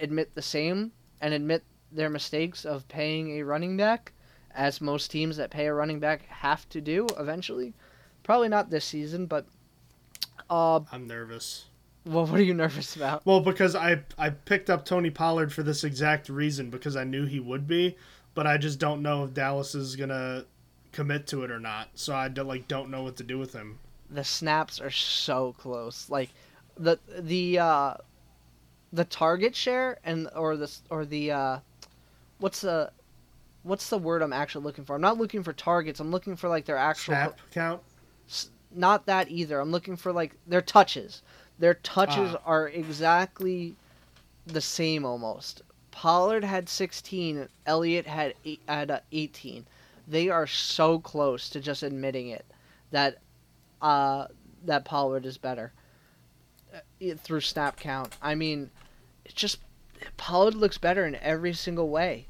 admit 0.00 0.34
the 0.34 0.42
same 0.42 0.92
and 1.20 1.32
admit 1.32 1.62
their 1.92 2.10
mistakes 2.10 2.64
of 2.64 2.88
paying 2.88 3.38
a 3.38 3.42
running 3.44 3.76
back, 3.76 4.12
as 4.54 4.80
most 4.80 5.10
teams 5.10 5.36
that 5.36 5.50
pay 5.50 5.66
a 5.66 5.74
running 5.74 6.00
back 6.00 6.26
have 6.26 6.68
to 6.70 6.80
do 6.80 7.06
eventually. 7.18 7.72
Probably 8.24 8.48
not 8.48 8.70
this 8.70 8.84
season, 8.84 9.26
but 9.26 9.46
uh, 10.50 10.80
I'm 10.90 11.06
nervous. 11.06 11.66
well, 12.04 12.26
what 12.26 12.40
are 12.40 12.44
you 12.44 12.54
nervous 12.54 12.96
about? 12.96 13.24
Well, 13.24 13.40
because 13.40 13.76
I 13.76 14.02
I 14.18 14.30
picked 14.30 14.68
up 14.68 14.84
Tony 14.84 15.10
Pollard 15.10 15.52
for 15.52 15.62
this 15.62 15.84
exact 15.84 16.28
reason 16.28 16.70
because 16.70 16.96
I 16.96 17.04
knew 17.04 17.24
he 17.24 17.38
would 17.40 17.66
be, 17.68 17.96
but 18.34 18.46
I 18.46 18.58
just 18.58 18.78
don't 18.78 19.00
know 19.00 19.24
if 19.24 19.32
Dallas 19.32 19.74
is 19.74 19.96
gonna 19.96 20.44
commit 20.94 21.26
to 21.28 21.42
it 21.44 21.50
or 21.50 21.60
not. 21.60 21.88
So 21.94 22.14
I 22.14 22.28
don't, 22.28 22.46
like 22.46 22.68
don't 22.68 22.90
know 22.90 23.02
what 23.02 23.16
to 23.16 23.22
do 23.22 23.38
with 23.38 23.52
him. 23.52 23.78
The 24.10 24.24
snaps 24.24 24.80
are 24.80 24.90
so 24.90 25.54
close. 25.58 26.08
Like 26.08 26.30
the 26.76 26.98
the 27.18 27.58
uh, 27.58 27.94
the 28.92 29.04
target 29.04 29.54
share 29.56 29.98
and 30.04 30.28
or 30.34 30.56
the 30.56 30.70
or 30.90 31.04
the 31.04 31.30
uh, 31.32 31.58
what's 32.38 32.60
the 32.60 32.90
what's 33.62 33.88
the 33.90 33.98
word 33.98 34.22
I'm 34.22 34.32
actually 34.32 34.64
looking 34.64 34.84
for? 34.84 34.94
I'm 34.94 35.00
not 35.00 35.18
looking 35.18 35.42
for 35.42 35.52
targets. 35.52 36.00
I'm 36.00 36.10
looking 36.10 36.36
for 36.36 36.48
like 36.48 36.64
their 36.64 36.76
actual 36.76 37.14
Snap 37.14 37.38
count. 37.50 37.80
not 38.74 39.06
that 39.06 39.30
either. 39.30 39.58
I'm 39.60 39.70
looking 39.70 39.96
for 39.96 40.12
like 40.12 40.34
their 40.46 40.62
touches. 40.62 41.22
Their 41.58 41.74
touches 41.74 42.34
Ah. 42.34 42.40
are 42.44 42.68
exactly 42.68 43.74
the 44.46 44.60
same 44.60 45.04
almost. 45.04 45.62
Pollard 45.92 46.42
had 46.42 46.68
16, 46.68 47.48
Elliott 47.66 48.06
had 48.06 48.34
eight, 48.44 48.60
had 48.66 48.90
uh, 48.90 48.98
18. 49.12 49.64
They 50.06 50.28
are 50.28 50.46
so 50.46 50.98
close 50.98 51.48
to 51.50 51.60
just 51.60 51.82
admitting 51.82 52.28
it 52.28 52.44
that 52.90 53.18
uh, 53.80 54.26
that 54.64 54.84
Pollard 54.84 55.26
is 55.26 55.38
better 55.38 55.72
uh, 56.74 56.78
it- 57.00 57.20
through 57.20 57.40
snap 57.40 57.78
count. 57.78 58.16
I 58.22 58.34
mean, 58.34 58.70
it 59.24 59.34
just 59.34 59.58
Pollard 60.16 60.54
looks 60.54 60.78
better 60.78 61.06
in 61.06 61.14
every 61.16 61.52
single 61.54 61.88
way. 61.88 62.26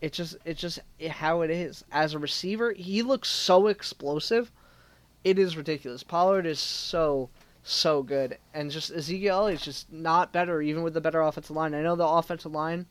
It's 0.00 0.16
just 0.16 0.36
it's 0.44 0.60
just 0.60 0.78
how 1.10 1.40
it 1.42 1.50
is 1.50 1.84
as 1.90 2.14
a 2.14 2.18
receiver. 2.18 2.72
He 2.72 3.02
looks 3.02 3.28
so 3.28 3.66
explosive. 3.66 4.52
It 5.24 5.38
is 5.38 5.56
ridiculous. 5.56 6.02
Pollard 6.02 6.46
is 6.46 6.60
so 6.60 7.30
so 7.62 8.02
good, 8.04 8.38
and 8.54 8.70
just 8.70 8.92
Ezekiel 8.92 9.48
is 9.48 9.60
just 9.60 9.90
not 9.92 10.32
better, 10.32 10.62
even 10.62 10.84
with 10.84 10.94
the 10.94 11.00
better 11.00 11.20
offensive 11.20 11.56
line. 11.56 11.74
I 11.74 11.82
know 11.82 11.96
the 11.96 12.06
offensive 12.06 12.52
line 12.52 12.86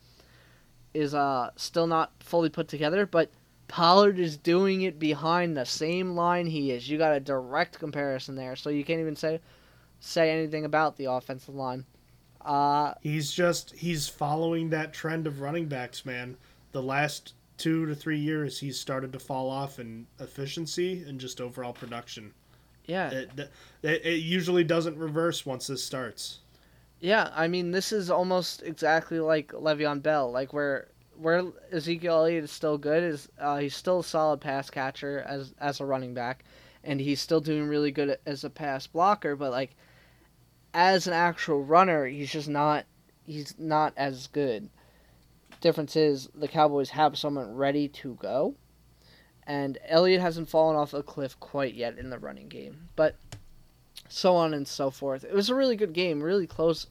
is 0.93 1.13
uh 1.13 1.51
still 1.55 1.87
not 1.87 2.11
fully 2.19 2.49
put 2.49 2.67
together, 2.67 3.05
but 3.05 3.31
Pollard 3.67 4.19
is 4.19 4.37
doing 4.37 4.81
it 4.81 4.99
behind 4.99 5.55
the 5.57 5.65
same 5.65 6.15
line 6.15 6.47
he 6.47 6.71
is. 6.71 6.89
You 6.89 6.97
got 6.97 7.15
a 7.15 7.19
direct 7.19 7.79
comparison 7.79 8.35
there, 8.35 8.55
so 8.55 8.69
you 8.69 8.83
can't 8.85 8.99
even 8.99 9.15
say 9.15 9.39
say 9.99 10.29
anything 10.31 10.65
about 10.65 10.97
the 10.97 11.05
offensive 11.05 11.55
line. 11.55 11.85
Uh, 12.41 12.93
He's 13.01 13.31
just 13.31 13.73
he's 13.75 14.07
following 14.07 14.69
that 14.69 14.93
trend 14.93 15.25
of 15.27 15.41
running 15.41 15.67
backs, 15.67 16.05
man. 16.05 16.37
The 16.71 16.83
last 16.83 17.33
two 17.57 17.85
to 17.87 17.95
three 17.95 18.19
years, 18.19 18.59
he's 18.59 18.79
started 18.79 19.11
to 19.13 19.19
fall 19.19 19.49
off 19.49 19.79
in 19.79 20.07
efficiency 20.19 21.03
and 21.07 21.19
just 21.19 21.41
overall 21.41 21.73
production. 21.73 22.33
yeah, 22.85 23.09
It, 23.09 23.31
it, 23.37 24.05
it 24.05 24.17
usually 24.23 24.63
doesn't 24.63 24.97
reverse 24.97 25.45
once 25.45 25.67
this 25.67 25.83
starts. 25.83 26.39
Yeah, 26.99 27.29
I 27.33 27.47
mean 27.47 27.71
this 27.71 27.91
is 27.91 28.09
almost 28.09 28.61
exactly 28.63 29.19
like 29.19 29.49
Le'Veon 29.53 30.01
Bell, 30.01 30.31
like 30.31 30.53
where 30.53 30.87
where 31.17 31.43
Ezekiel 31.71 32.15
Elliott 32.15 32.43
is 32.43 32.51
still 32.51 32.77
good 32.77 33.03
is 33.03 33.29
uh, 33.39 33.57
he's 33.57 33.75
still 33.75 33.99
a 33.99 34.03
solid 34.03 34.41
pass 34.41 34.69
catcher 34.69 35.23
as 35.27 35.53
as 35.59 35.79
a 35.79 35.85
running 35.85 36.13
back, 36.13 36.43
and 36.83 36.99
he's 36.99 37.21
still 37.21 37.41
doing 37.41 37.67
really 37.67 37.91
good 37.91 38.17
as 38.25 38.43
a 38.43 38.49
pass 38.49 38.87
blocker. 38.87 39.35
But 39.35 39.51
like 39.51 39.75
as 40.73 41.07
an 41.07 41.13
actual 41.13 41.63
runner, 41.63 42.05
he's 42.05 42.31
just 42.31 42.49
not 42.49 42.85
he's 43.25 43.55
not 43.57 43.93
as 43.97 44.27
good. 44.27 44.69
Difference 45.61 45.95
is 45.95 46.29
the 46.35 46.47
Cowboys 46.47 46.89
have 46.91 47.17
someone 47.17 47.55
ready 47.55 47.87
to 47.87 48.15
go, 48.15 48.55
and 49.47 49.77
Elliott 49.87 50.21
hasn't 50.21 50.49
fallen 50.49 50.75
off 50.75 50.93
a 50.93 51.01
cliff 51.01 51.39
quite 51.39 51.73
yet 51.73 51.97
in 51.97 52.09
the 52.09 52.19
running 52.19 52.49
game, 52.49 52.89
but 52.95 53.15
so 54.09 54.35
on 54.35 54.53
and 54.53 54.67
so 54.67 54.91
forth. 54.91 55.23
It 55.23 55.33
was 55.33 55.49
a 55.49 55.55
really 55.55 55.75
good 55.75 55.93
game, 55.93 56.21
really 56.21 56.47
close, 56.47 56.87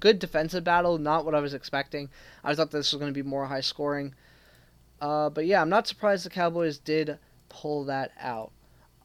good 0.00 0.18
defensive 0.18 0.64
battle. 0.64 0.98
Not 0.98 1.24
what 1.24 1.34
I 1.34 1.40
was 1.40 1.54
expecting. 1.54 2.08
I 2.44 2.54
thought 2.54 2.70
this 2.70 2.92
was 2.92 2.98
going 3.00 3.12
to 3.12 3.22
be 3.22 3.28
more 3.28 3.46
high 3.46 3.60
scoring. 3.60 4.14
Uh, 5.00 5.30
but 5.30 5.46
yeah, 5.46 5.60
I'm 5.60 5.68
not 5.68 5.88
surprised 5.88 6.24
the 6.24 6.30
Cowboys 6.30 6.78
did 6.78 7.18
pull 7.48 7.84
that 7.84 8.12
out. 8.20 8.52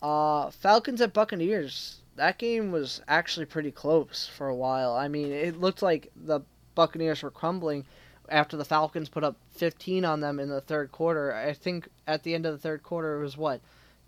Uh, 0.02 0.52
Falcons 0.52 1.02
at 1.02 1.14
Buccaneers. 1.14 2.02
That 2.16 2.38
game 2.38 2.72
was 2.72 3.02
actually 3.08 3.46
pretty 3.46 3.72
close 3.72 4.28
for 4.28 4.48
a 4.48 4.56
while. 4.56 4.94
I 4.94 5.08
mean, 5.08 5.32
it 5.32 5.60
looked 5.60 5.82
like 5.82 6.12
the 6.16 6.42
Buccaneers 6.76 7.24
were 7.24 7.32
crumbling 7.32 7.86
after 8.30 8.58
the 8.58 8.66
Falcons 8.66 9.10
put 9.10 9.24
up 9.24 9.38
15 9.52 10.06
on 10.06 10.20
them 10.20 10.40
in 10.40 10.50
the 10.50 10.62
third 10.62 10.92
quarter. 10.92 11.34
I 11.34 11.54
think 11.54 11.90
at 12.06 12.24
the 12.24 12.36
end 12.36 12.46
of 12.46 12.54
the 12.54 12.60
third 12.60 12.84
quarter 12.84 13.20
it 13.20 13.24
was 13.24 13.38
what 13.38 13.62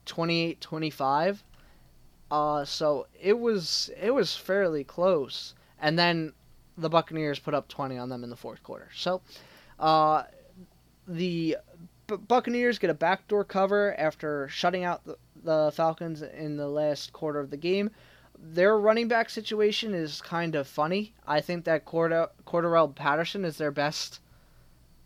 28-25. 0.05 1.39
Uh, 2.31 2.63
so 2.65 3.07
it 3.19 3.39
was 3.39 3.89
it 3.99 4.11
was 4.11 4.35
fairly 4.35 4.83
close, 4.83 5.55
and 5.79 5.97
then 5.97 6.33
the 6.79 6.89
Buccaneers 6.89 7.39
put 7.39 7.53
up 7.53 7.67
20 7.67 7.97
on 7.97 8.09
them 8.09 8.23
in 8.23 8.29
the 8.29 8.35
fourth 8.35 8.63
quarter. 8.63 8.89
So, 8.95 9.21
uh, 9.79 10.23
the 11.07 11.57
B- 12.07 12.15
Buccaneers 12.15 12.79
get 12.79 12.89
a 12.89 12.95
backdoor 12.95 13.43
cover 13.43 13.95
after 13.97 14.47
shutting 14.49 14.83
out 14.83 15.03
the, 15.05 15.17
the 15.43 15.71
Falcons 15.73 16.21
in 16.21 16.57
the 16.57 16.67
last 16.67 17.13
quarter 17.13 17.39
of 17.39 17.49
the 17.49 17.57
game. 17.57 17.91
Their 18.37 18.77
running 18.77 19.07
back 19.07 19.29
situation 19.29 19.93
is 19.93 20.21
kind 20.21 20.55
of 20.55 20.67
funny. 20.67 21.13
I 21.27 21.41
think 21.41 21.65
that 21.65 21.85
Cordarrelle 21.85 22.95
Patterson 22.95 23.43
is 23.43 23.57
their 23.57 23.71
best 23.71 24.21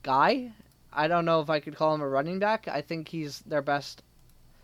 guy. 0.03 0.51
I 0.91 1.07
don't 1.07 1.25
know 1.25 1.41
if 1.41 1.49
I 1.49 1.59
could 1.59 1.75
call 1.75 1.95
him 1.95 2.01
a 2.01 2.07
running 2.07 2.37
back. 2.37 2.67
I 2.67 2.81
think 2.81 3.07
he's 3.07 3.39
their 3.39 3.63
best 3.63 4.03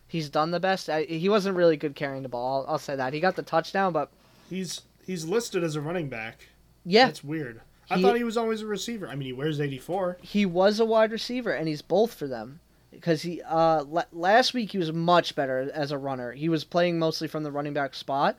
he's 0.10 0.30
done 0.30 0.52
the 0.52 0.60
best. 0.60 0.90
I, 0.90 1.04
he 1.04 1.30
wasn't 1.30 1.56
really 1.56 1.78
good 1.78 1.96
carrying 1.96 2.24
the 2.24 2.30
ball. 2.30 2.64
I'll, 2.66 2.74
I'll 2.74 2.80
say 2.80 2.98
that. 2.98 3.14
He 3.14 3.22
got 3.22 3.38
the 3.38 3.44
touchdown, 3.44 3.94
but 3.94 4.12
He's 4.50 4.82
he's 5.06 5.26
listed 5.26 5.64
as 5.64 5.76
a 5.76 5.82
running 5.82 6.10
back. 6.10 6.48
Yeah, 6.86 7.06
That's 7.08 7.24
weird. 7.24 7.62
I 7.90 7.98
He- 7.98 8.02
thought 8.04 8.16
he 8.18 8.24
was 8.24 8.38
always 8.38 8.62
a 8.62 8.68
receiver. 8.68 9.08
I 9.08 9.16
mean, 9.16 9.26
he 9.28 9.34
wears 9.34 9.60
84. 9.60 10.18
he 10.22 10.46
was 10.46 10.80
a 10.80 10.86
wide 10.86 11.12
receiver, 11.12 11.52
and 11.52 11.68
he's 11.68 11.82
both 11.82 12.14
for 12.14 12.28
them. 12.28 12.60
Because 12.92 13.22
he 13.22 13.42
uh 13.44 13.84
la- 13.88 14.04
last 14.12 14.54
week 14.54 14.72
he 14.72 14.78
was 14.80 14.92
much 14.92 15.36
better 15.36 15.70
as 15.74 15.92
a 15.92 15.98
runner. 15.98 16.32
He 16.34 16.50
was 16.50 16.64
playing 16.64 16.98
mostly 17.00 17.28
from 17.28 17.44
the 17.44 17.52
running 17.52 17.74
back 17.74 17.94
spot. 17.94 18.36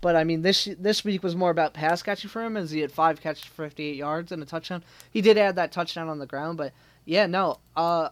But 0.00 0.16
I 0.16 0.24
mean, 0.24 0.40
this 0.42 0.68
this 0.78 1.04
week 1.04 1.22
was 1.22 1.36
more 1.36 1.50
about 1.50 1.74
pass 1.74 2.02
catching 2.02 2.30
for 2.30 2.42
him, 2.42 2.56
as 2.56 2.70
he 2.70 2.80
had 2.80 2.90
five 2.90 3.20
catches 3.20 3.44
for 3.44 3.64
58 3.68 3.96
yards 3.96 4.32
and 4.32 4.42
a 4.42 4.46
touchdown. 4.46 4.82
He 5.10 5.20
did 5.20 5.36
add 5.36 5.56
that 5.56 5.70
touchdown 5.72 6.08
on 6.08 6.18
the 6.18 6.26
ground, 6.26 6.56
but 6.56 6.72
yeah, 7.04 7.26
no. 7.26 7.58
Uh, 7.76 8.08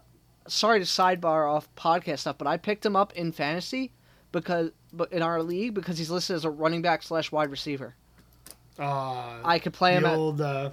sorry 0.47 0.79
to 0.81 0.85
sidebar 0.85 1.51
off 1.51 1.75
podcast 1.75 2.19
stuff, 2.21 2.37
but 2.39 2.47
I 2.47 2.59
picked 2.59 2.85
him 2.85 2.95
up 2.95 3.15
in 3.15 3.33
fantasy 3.33 3.91
because, 4.31 4.71
but 4.93 5.11
in 5.13 5.23
our 5.23 5.43
league 5.43 5.73
because 5.75 5.97
he's 5.97 6.11
listed 6.11 6.37
as 6.37 6.45
a 6.45 6.51
running 6.51 6.83
back 6.83 7.03
slash 7.03 7.33
wide 7.33 7.51
receiver. 7.51 7.95
Uh, 8.79 9.41
I 9.45 9.59
could 9.59 9.73
play 9.73 9.95
him 9.95 10.05
the 10.05 10.09
at 10.11 10.41
uh, 10.41 10.71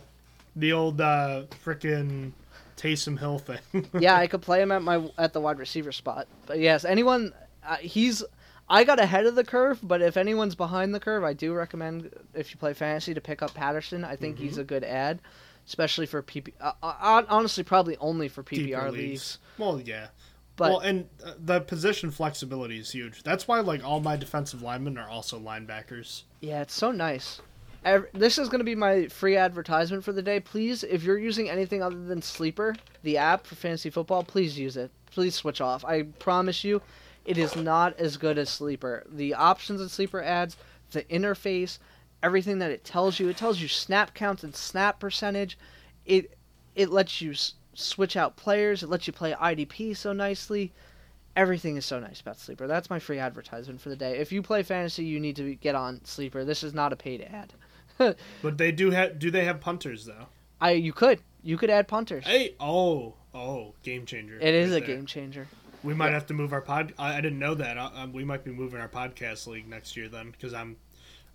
the 0.56 0.74
old 0.74 1.02
uh, 1.02 1.44
frickin' 1.64 2.32
Taysom 2.78 3.18
Hill 3.20 3.40
thing. 3.40 3.88
yeah, 4.00 4.16
I 4.16 4.28
could 4.28 4.42
play 4.42 4.62
him 4.62 4.72
at 4.72 4.82
my 4.82 5.10
at 5.18 5.34
the 5.34 5.42
wide 5.42 5.60
receiver 5.60 5.92
spot. 5.92 6.28
But 6.46 6.60
yes, 6.60 6.86
anyone 6.86 7.34
uh, 7.66 7.78
he's 7.78 8.24
I 8.70 8.84
got 8.84 9.00
ahead 9.00 9.26
of 9.26 9.36
the 9.36 9.44
curve, 9.44 9.80
but 9.84 10.02
if 10.02 10.18
anyone's 10.18 10.56
behind 10.56 10.94
the 10.94 11.00
curve, 11.00 11.24
I 11.24 11.34
do 11.34 11.54
recommend 11.54 12.12
if 12.34 12.52
you 12.52 12.58
play 12.58 12.74
fantasy 12.74 13.14
to 13.14 13.22
pick 13.22 13.42
up 13.42 13.54
Patterson. 13.54 14.04
I 14.04 14.16
think 14.16 14.40
he's 14.40 14.58
a 14.58 14.64
good 14.64 14.84
ad, 14.84 15.20
especially 15.68 16.08
for 16.08 16.24
PP. 16.24 16.54
Uh, 16.60 16.72
uh, 16.82 17.24
honestly, 17.30 17.64
probably 17.64 17.96
only 17.98 18.28
for 18.28 18.44
PPR 18.44 18.66
Deeper 18.66 18.92
leagues. 18.92 19.38
Well, 19.58 19.80
yeah. 19.80 20.08
But 20.58 20.72
well, 20.72 20.80
and 20.80 21.10
uh, 21.24 21.34
the 21.38 21.62
position 21.62 22.12
flexibility 22.12 22.80
is 22.80 22.92
huge. 22.92 23.24
That's 23.24 23.48
why 23.48 23.60
like 23.60 23.84
all 23.84 24.00
my 24.00 24.16
defensive 24.16 24.62
linemen 24.62 24.98
are 24.98 25.10
also 25.10 25.40
linebackers. 25.40 26.24
yeah, 26.42 26.62
it's 26.62 26.74
so 26.74 26.92
nice. 26.92 27.42
Ev- 27.86 28.08
This 28.14 28.38
is 28.40 28.50
going 28.50 28.60
to 28.60 28.66
be 28.66 28.76
my 28.76 29.08
free 29.08 29.38
advertisement 29.38 30.04
for 30.04 30.12
the 30.12 30.22
day. 30.24 30.40
Please, 30.40 30.84
if 30.84 31.04
you're 31.04 31.20
using 31.20 31.50
anything 31.50 31.82
other 31.84 32.04
than 32.04 32.22
Sleeper, 32.22 32.76
the 33.04 33.18
app 33.18 33.46
for 33.46 33.56
fantasy 33.56 33.90
football, 33.92 34.24
please 34.24 34.58
use 34.60 34.76
it. 34.76 34.92
Please 35.12 35.36
switch 35.36 35.62
off. 35.62 35.86
I 35.86 36.02
promise 36.04 36.64
you, 36.64 36.82
it 37.26 37.38
is 37.38 37.56
not 37.56 37.98
as 38.00 38.18
good 38.18 38.38
as 38.38 38.50
Sleeper. 38.50 39.06
The 39.08 39.34
options 39.36 39.80
in 39.82 39.88
Sleeper 39.90 40.22
adds, 40.22 40.58
the 40.92 41.04
interface, 41.04 41.78
everything 42.24 42.58
that 42.60 42.72
it 42.72 42.84
tells 42.84 43.20
you. 43.20 43.30
It 43.30 43.38
tells 43.38 43.62
you 43.62 43.68
snap 43.68 44.14
counts 44.14 44.44
and 44.44 44.56
snap 44.56 45.00
percentage. 45.00 45.58
It 46.06 46.38
it 46.76 46.90
lets 46.90 47.22
you 47.22 47.32
s- 47.32 47.54
switch 47.74 48.18
out 48.18 48.36
players. 48.36 48.84
It 48.84 48.90
lets 48.90 49.08
you 49.08 49.14
play 49.14 49.34
IDP 49.34 49.96
so 49.96 50.12
nicely. 50.12 50.74
Everything 51.36 51.78
is 51.78 51.86
so 51.86 52.00
nice 52.00 52.20
about 52.22 52.40
Sleeper. 52.40 52.66
That's 52.68 52.90
my 52.90 53.00
free 53.00 53.20
advertisement 53.20 53.80
for 53.82 53.90
the 53.90 53.96
day. 53.96 54.18
If 54.18 54.32
you 54.32 54.42
play 54.42 54.64
fantasy, 54.64 55.06
you 55.06 55.20
need 55.20 55.36
to 55.36 55.56
get 55.56 55.76
on 55.76 56.04
Sleeper. 56.04 56.44
This 56.44 56.64
is 56.64 56.74
not 56.74 56.94
a 56.94 56.96
paid 56.96 57.22
ad. 57.22 57.54
But 58.42 58.58
they 58.58 58.72
do 58.72 58.92
have. 58.92 59.20
Do 59.20 59.32
they 59.32 59.46
have 59.46 59.60
punters 59.62 60.06
though? 60.06 60.28
I 60.60 60.72
you 60.72 60.94
could 60.94 61.22
you 61.44 61.58
could 61.58 61.70
add 61.70 61.88
punters. 61.88 62.26
Hey, 62.26 62.56
oh, 62.60 63.14
oh, 63.34 63.74
game 63.84 64.06
changer. 64.06 64.38
It 64.40 64.54
is 64.54 64.72
right 64.72 64.84
a 64.84 64.86
there. 64.86 64.96
game 64.96 65.06
changer. 65.06 65.48
We 65.84 65.94
might 65.94 66.14
have 66.14 66.26
to 66.28 66.34
move 66.34 66.52
our 66.52 66.62
pod. 66.62 66.94
I, 66.98 67.18
I 67.18 67.22
didn't 67.22 67.38
know 67.38 67.54
that. 67.56 67.78
Uh, 67.78 67.90
um, 67.96 68.14
we 68.14 68.26
might 68.26 68.44
be 68.44 68.52
moving 68.52 68.80
our 68.82 68.90
podcast 68.90 69.46
league 69.46 69.68
next 69.68 69.96
year 69.96 70.10
then, 70.10 70.32
because 70.32 70.52
I'm, 70.52 70.78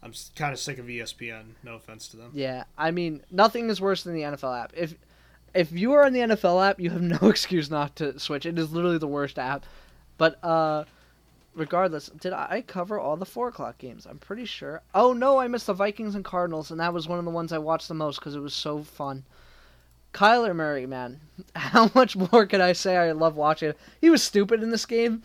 I'm 0.03 0.13
kind 0.35 0.53
of 0.53 0.59
sick 0.59 0.79
of 0.79 0.87
ESPN. 0.87 1.53
No 1.63 1.77
offense 1.77 2.09
to 2.09 2.17
them. 2.17 2.33
Yeah, 2.35 2.65
I 2.77 2.91
mean 2.91 3.23
nothing 3.31 3.71
is 3.71 3.81
worse 3.81 4.03
than 4.03 4.15
the 4.15 4.23
NFL 4.23 4.65
app. 4.65 4.73
If 4.77 4.97
if 5.55 5.73
you 5.73 5.93
are 5.93 6.05
on 6.05 6.13
the 6.13 6.21
NFL 6.21 6.69
app, 6.69 6.81
you 6.81 6.91
have 6.91 7.03
no 7.23 7.29
excuse 7.29 7.71
not 7.71 7.97
to 7.97 8.19
switch. 8.19 8.47
It 8.47 8.59
is 8.59 8.73
literally 8.73 8.99
the 8.99 9.09
worst 9.09 9.39
app. 9.39 9.65
But 10.19 10.43
uh, 10.45 10.85
regardless, 11.55 12.09
did 12.09 12.33
I 12.33 12.63
cover 12.67 12.99
all 12.99 13.17
the 13.17 13.27
four 13.27 13.49
o'clock 13.49 13.79
games? 13.79 14.07
I'm 14.07 14.19
pretty 14.19 14.45
sure. 14.45 14.83
Oh 14.95 15.13
no, 15.13 15.39
I 15.39 15.49
missed 15.49 15.67
the 15.67 15.75
Vikings 15.75 16.15
and 16.15 16.25
Cardinals, 16.25 16.71
and 16.71 16.81
that 16.81 16.95
was 16.95 17.09
one 17.09 17.19
of 17.19 17.25
the 17.25 17.31
ones 17.31 17.53
I 17.53 17.59
watched 17.59 17.89
the 17.89 17.95
most 17.95 18.19
because 18.19 18.35
it 18.35 18.41
was 18.41 18.55
so 18.55 18.83
fun. 18.83 19.25
Kyler 20.13 20.55
Murray, 20.55 20.87
man, 20.87 21.21
how 21.55 21.91
much 21.95 22.17
more 22.17 22.47
can 22.47 22.61
I 22.61 22.73
say? 22.73 22.97
I 22.97 23.13
love 23.13 23.37
watching. 23.37 23.75
He 24.01 24.11
was 24.11 24.23
stupid 24.23 24.63
in 24.63 24.71
this 24.71 24.87
game. 24.87 25.23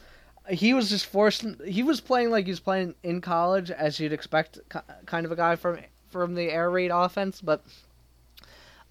He 0.50 0.74
was 0.74 0.90
just 0.90 1.08
forced. 1.08 1.46
He 1.66 1.82
was 1.82 2.02
playing 2.02 2.30
like 2.30 2.46
he 2.46 2.52
was 2.52 2.60
playing 2.60 2.94
in 3.02 3.20
college, 3.20 3.72
as 3.72 4.00
you'd 4.00 4.14
expect, 4.14 4.60
kind 5.06 5.26
of 5.26 5.32
a 5.32 5.36
guy 5.36 5.56
from 5.56 5.80
from 6.10 6.36
the 6.36 6.52
air 6.52 6.70
raid 6.70 6.92
offense. 6.94 7.42
But 7.42 7.66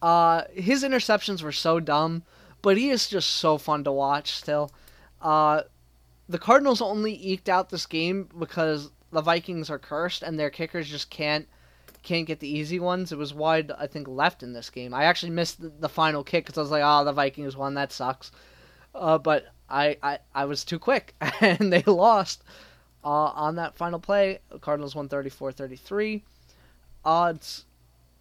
uh, 0.02 0.42
his 0.52 0.82
interceptions 0.82 1.42
were 1.42 1.52
so 1.52 1.78
dumb, 1.78 2.24
but 2.60 2.76
he 2.76 2.90
is 2.90 3.08
just 3.08 3.30
so 3.30 3.56
fun 3.56 3.84
to 3.84 3.92
watch 3.92 4.32
still. 4.32 4.72
Uh, 5.22 5.62
the 6.28 6.38
Cardinals 6.38 6.80
only 6.80 7.14
eked 7.14 7.48
out 7.48 7.70
this 7.70 7.86
game 7.86 8.28
because 8.38 8.90
the 9.12 9.20
Vikings 9.20 9.70
are 9.70 9.78
cursed 9.78 10.22
and 10.22 10.38
their 10.38 10.50
kickers 10.50 10.88
just 10.88 11.10
can't 11.10 11.48
can't 12.02 12.26
get 12.26 12.40
the 12.40 12.48
easy 12.48 12.78
ones. 12.78 13.12
It 13.12 13.18
was 13.18 13.32
wide, 13.32 13.72
I 13.72 13.86
think, 13.86 14.06
left 14.06 14.42
in 14.42 14.52
this 14.52 14.68
game. 14.68 14.92
I 14.92 15.04
actually 15.04 15.30
missed 15.30 15.60
the, 15.60 15.72
the 15.80 15.88
final 15.88 16.22
kick 16.22 16.44
because 16.44 16.58
I 16.58 16.60
was 16.60 16.70
like, 16.70 16.82
"Oh, 16.84 17.04
the 17.04 17.12
Vikings 17.12 17.56
won. 17.56 17.74
That 17.74 17.92
sucks." 17.92 18.30
Uh, 18.94 19.18
but 19.18 19.46
I, 19.68 19.96
I 20.02 20.18
I 20.34 20.44
was 20.44 20.64
too 20.64 20.78
quick 20.78 21.14
and 21.40 21.72
they 21.72 21.82
lost 21.82 22.42
uh, 23.04 23.08
on 23.08 23.56
that 23.56 23.76
final 23.76 23.98
play. 23.98 24.40
Cardinals 24.60 24.94
won 24.94 25.08
34-33. 25.08 26.22
Uh, 27.04 27.32
it's 27.34 27.64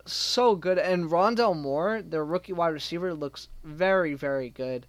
so 0.06 0.56
good. 0.56 0.78
And 0.78 1.10
Rondale 1.10 1.58
Moore, 1.58 2.02
their 2.02 2.26
rookie 2.26 2.54
wide 2.54 2.70
receiver, 2.74 3.14
looks 3.14 3.48
very, 3.64 4.14
very 4.14 4.50
good. 4.50 4.86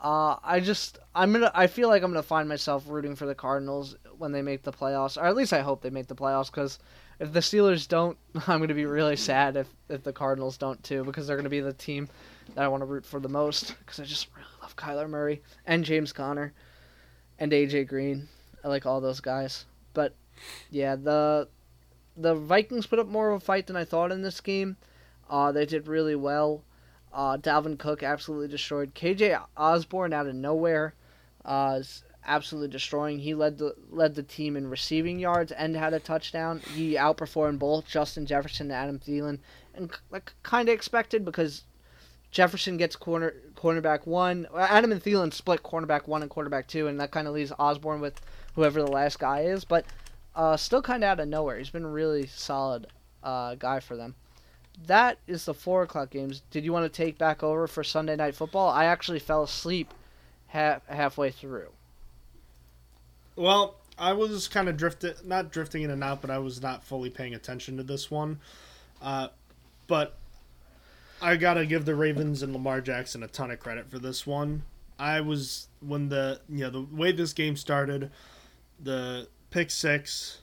Uh, 0.00 0.36
I 0.44 0.60
just, 0.60 0.98
I'm 1.14 1.32
gonna, 1.32 1.50
I 1.54 1.66
feel 1.66 1.88
like 1.88 2.02
I'm 2.02 2.12
gonna 2.12 2.22
find 2.22 2.48
myself 2.48 2.84
rooting 2.86 3.16
for 3.16 3.26
the 3.26 3.34
Cardinals 3.34 3.96
when 4.16 4.30
they 4.30 4.42
make 4.42 4.62
the 4.62 4.72
playoffs, 4.72 5.20
or 5.20 5.24
at 5.24 5.34
least 5.34 5.52
I 5.52 5.60
hope 5.60 5.82
they 5.82 5.90
make 5.90 6.06
the 6.06 6.14
playoffs. 6.14 6.50
Because 6.50 6.78
if 7.18 7.32
the 7.32 7.40
Steelers 7.40 7.88
don't, 7.88 8.16
I'm 8.46 8.60
gonna 8.60 8.74
be 8.74 8.86
really 8.86 9.16
sad 9.16 9.56
if 9.56 9.66
if 9.88 10.04
the 10.04 10.12
Cardinals 10.12 10.56
don't 10.56 10.82
too, 10.84 11.02
because 11.04 11.26
they're 11.26 11.36
gonna 11.36 11.48
be 11.48 11.60
the 11.60 11.72
team 11.72 12.08
that 12.54 12.64
I 12.64 12.68
want 12.68 12.82
to 12.82 12.86
root 12.86 13.04
for 13.04 13.18
the 13.18 13.28
most. 13.28 13.74
Because 13.80 13.98
I 13.98 14.04
just 14.04 14.28
really 14.36 14.48
love 14.62 14.76
Kyler 14.76 15.08
Murray 15.08 15.42
and 15.66 15.84
James 15.84 16.12
Conner 16.12 16.52
and 17.38 17.50
AJ 17.50 17.88
Green. 17.88 18.28
I 18.62 18.68
like 18.68 18.86
all 18.86 19.00
those 19.00 19.20
guys. 19.20 19.64
But 19.94 20.14
yeah, 20.70 20.94
the 20.94 21.48
the 22.16 22.34
Vikings 22.34 22.86
put 22.86 22.98
up 22.98 23.08
more 23.08 23.30
of 23.30 23.42
a 23.42 23.44
fight 23.44 23.66
than 23.66 23.76
I 23.76 23.84
thought 23.84 24.12
in 24.12 24.22
this 24.22 24.40
game. 24.40 24.76
Uh, 25.28 25.52
they 25.52 25.66
did 25.66 25.88
really 25.88 26.14
well. 26.14 26.62
Uh, 27.12 27.36
Dalvin 27.36 27.78
Cook 27.78 28.02
absolutely 28.02 28.48
destroyed. 28.48 28.94
KJ 28.94 29.40
Osborn 29.56 30.12
out 30.12 30.26
of 30.26 30.34
nowhere, 30.34 30.94
uh, 31.44 31.76
is 31.80 32.02
absolutely 32.26 32.68
destroying. 32.68 33.18
He 33.18 33.34
led 33.34 33.58
the 33.58 33.74
led 33.90 34.14
the 34.14 34.22
team 34.22 34.56
in 34.56 34.68
receiving 34.68 35.18
yards 35.18 35.50
and 35.50 35.74
had 35.74 35.94
a 35.94 36.00
touchdown. 36.00 36.60
He 36.74 36.94
outperformed 36.94 37.58
both 37.58 37.86
Justin 37.86 38.26
Jefferson 38.26 38.66
and 38.66 38.72
Adam 38.72 38.98
Thielen, 38.98 39.38
and 39.74 39.90
like 40.10 40.32
kind 40.42 40.68
of 40.68 40.74
expected 40.74 41.24
because 41.24 41.64
Jefferson 42.30 42.76
gets 42.76 42.96
corner 42.96 43.34
cornerback 43.56 44.06
one. 44.06 44.46
Adam 44.56 44.92
and 44.92 45.02
Thielen 45.02 45.32
split 45.32 45.62
cornerback 45.62 46.06
one 46.06 46.22
and 46.22 46.30
quarterback 46.30 46.68
two, 46.68 46.86
and 46.86 47.00
that 47.00 47.10
kind 47.10 47.26
of 47.26 47.34
leaves 47.34 47.52
Osborne 47.58 48.00
with 48.00 48.20
whoever 48.54 48.82
the 48.82 48.90
last 48.90 49.18
guy 49.18 49.42
is. 49.42 49.64
But 49.64 49.86
uh, 50.36 50.56
still 50.56 50.82
kind 50.82 51.02
of 51.02 51.08
out 51.08 51.20
of 51.20 51.28
nowhere. 51.28 51.58
He's 51.58 51.70
been 51.70 51.84
a 51.84 51.88
really 51.88 52.26
solid 52.26 52.86
uh, 53.22 53.54
guy 53.54 53.80
for 53.80 53.96
them. 53.96 54.14
That 54.86 55.18
is 55.26 55.44
the 55.44 55.54
four 55.54 55.82
o'clock 55.82 56.10
games. 56.10 56.42
Did 56.50 56.64
you 56.64 56.72
want 56.72 56.84
to 56.84 56.96
take 56.96 57.18
back 57.18 57.42
over 57.42 57.66
for 57.66 57.82
Sunday 57.82 58.16
night 58.16 58.34
football? 58.34 58.68
I 58.68 58.84
actually 58.84 59.18
fell 59.18 59.42
asleep 59.42 59.92
half 60.48 60.86
halfway 60.86 61.30
through. 61.30 61.70
Well, 63.36 63.76
I 63.98 64.12
was 64.12 64.48
kind 64.48 64.68
of 64.68 64.76
drifting, 64.76 65.14
not 65.24 65.50
drifting 65.50 65.82
in 65.82 65.90
and 65.90 66.02
out, 66.02 66.20
but 66.20 66.30
I 66.30 66.38
was 66.38 66.62
not 66.62 66.84
fully 66.84 67.10
paying 67.10 67.34
attention 67.34 67.76
to 67.76 67.82
this 67.82 68.10
one. 68.10 68.38
Uh, 69.02 69.28
but 69.86 70.16
I 71.20 71.36
gotta 71.36 71.66
give 71.66 71.84
the 71.84 71.94
Ravens 71.94 72.42
and 72.42 72.52
Lamar 72.52 72.80
Jackson 72.80 73.22
a 73.22 73.28
ton 73.28 73.50
of 73.50 73.58
credit 73.58 73.90
for 73.90 73.98
this 73.98 74.26
one. 74.26 74.62
I 74.98 75.20
was 75.20 75.68
when 75.80 76.08
the 76.08 76.40
you 76.48 76.60
know 76.60 76.70
the 76.70 76.82
way 76.82 77.12
this 77.12 77.32
game 77.32 77.56
started, 77.56 78.10
the 78.80 79.28
pick 79.50 79.70
six, 79.70 80.38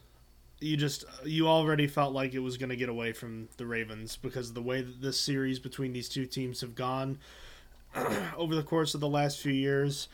you 0.60 0.78
just 0.78 1.06
you 1.26 1.48
already 1.48 1.88
felt 1.88 2.14
like 2.14 2.34
it 2.34 2.40
was 2.40 2.58
gonna 2.58 2.76
get 2.76 2.90
away 2.90 3.12
from 3.12 3.50
the 3.58 3.66
Ravens 3.66 4.18
because 4.18 4.50
of 4.50 4.56
the 4.56 4.62
way 4.62 4.82
that 4.82 5.02
this 5.02 5.20
series 5.20 5.60
between 5.60 5.94
these 5.94 6.10
two 6.10 6.26
teams 6.26 6.62
have 6.62 6.76
gone 6.76 7.20
over 8.38 8.56
the 8.56 8.64
course 8.64 8.94
of 8.94 9.02
the 9.02 9.10
last 9.10 9.40
few 9.40 9.54
years 9.54 10.08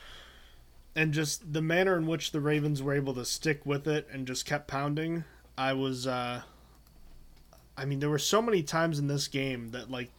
and 0.95 1.13
just 1.13 1.53
the 1.53 1.61
manner 1.61 1.97
in 1.97 2.05
which 2.05 2.31
the 2.31 2.41
Ravens 2.41 2.83
were 2.83 2.93
able 2.93 3.13
to 3.13 3.25
stick 3.25 3.65
with 3.65 3.87
it 3.87 4.07
and 4.11 4.27
just 4.27 4.45
kept 4.45 4.67
pounding, 4.67 5.23
I 5.57 5.73
was 5.73 6.07
uh 6.07 6.41
I 7.77 7.85
mean 7.85 7.99
there 7.99 8.09
were 8.09 8.19
so 8.19 8.41
many 8.41 8.63
times 8.63 8.99
in 8.99 9.07
this 9.07 9.27
game 9.27 9.69
that 9.69 9.89
like 9.89 10.09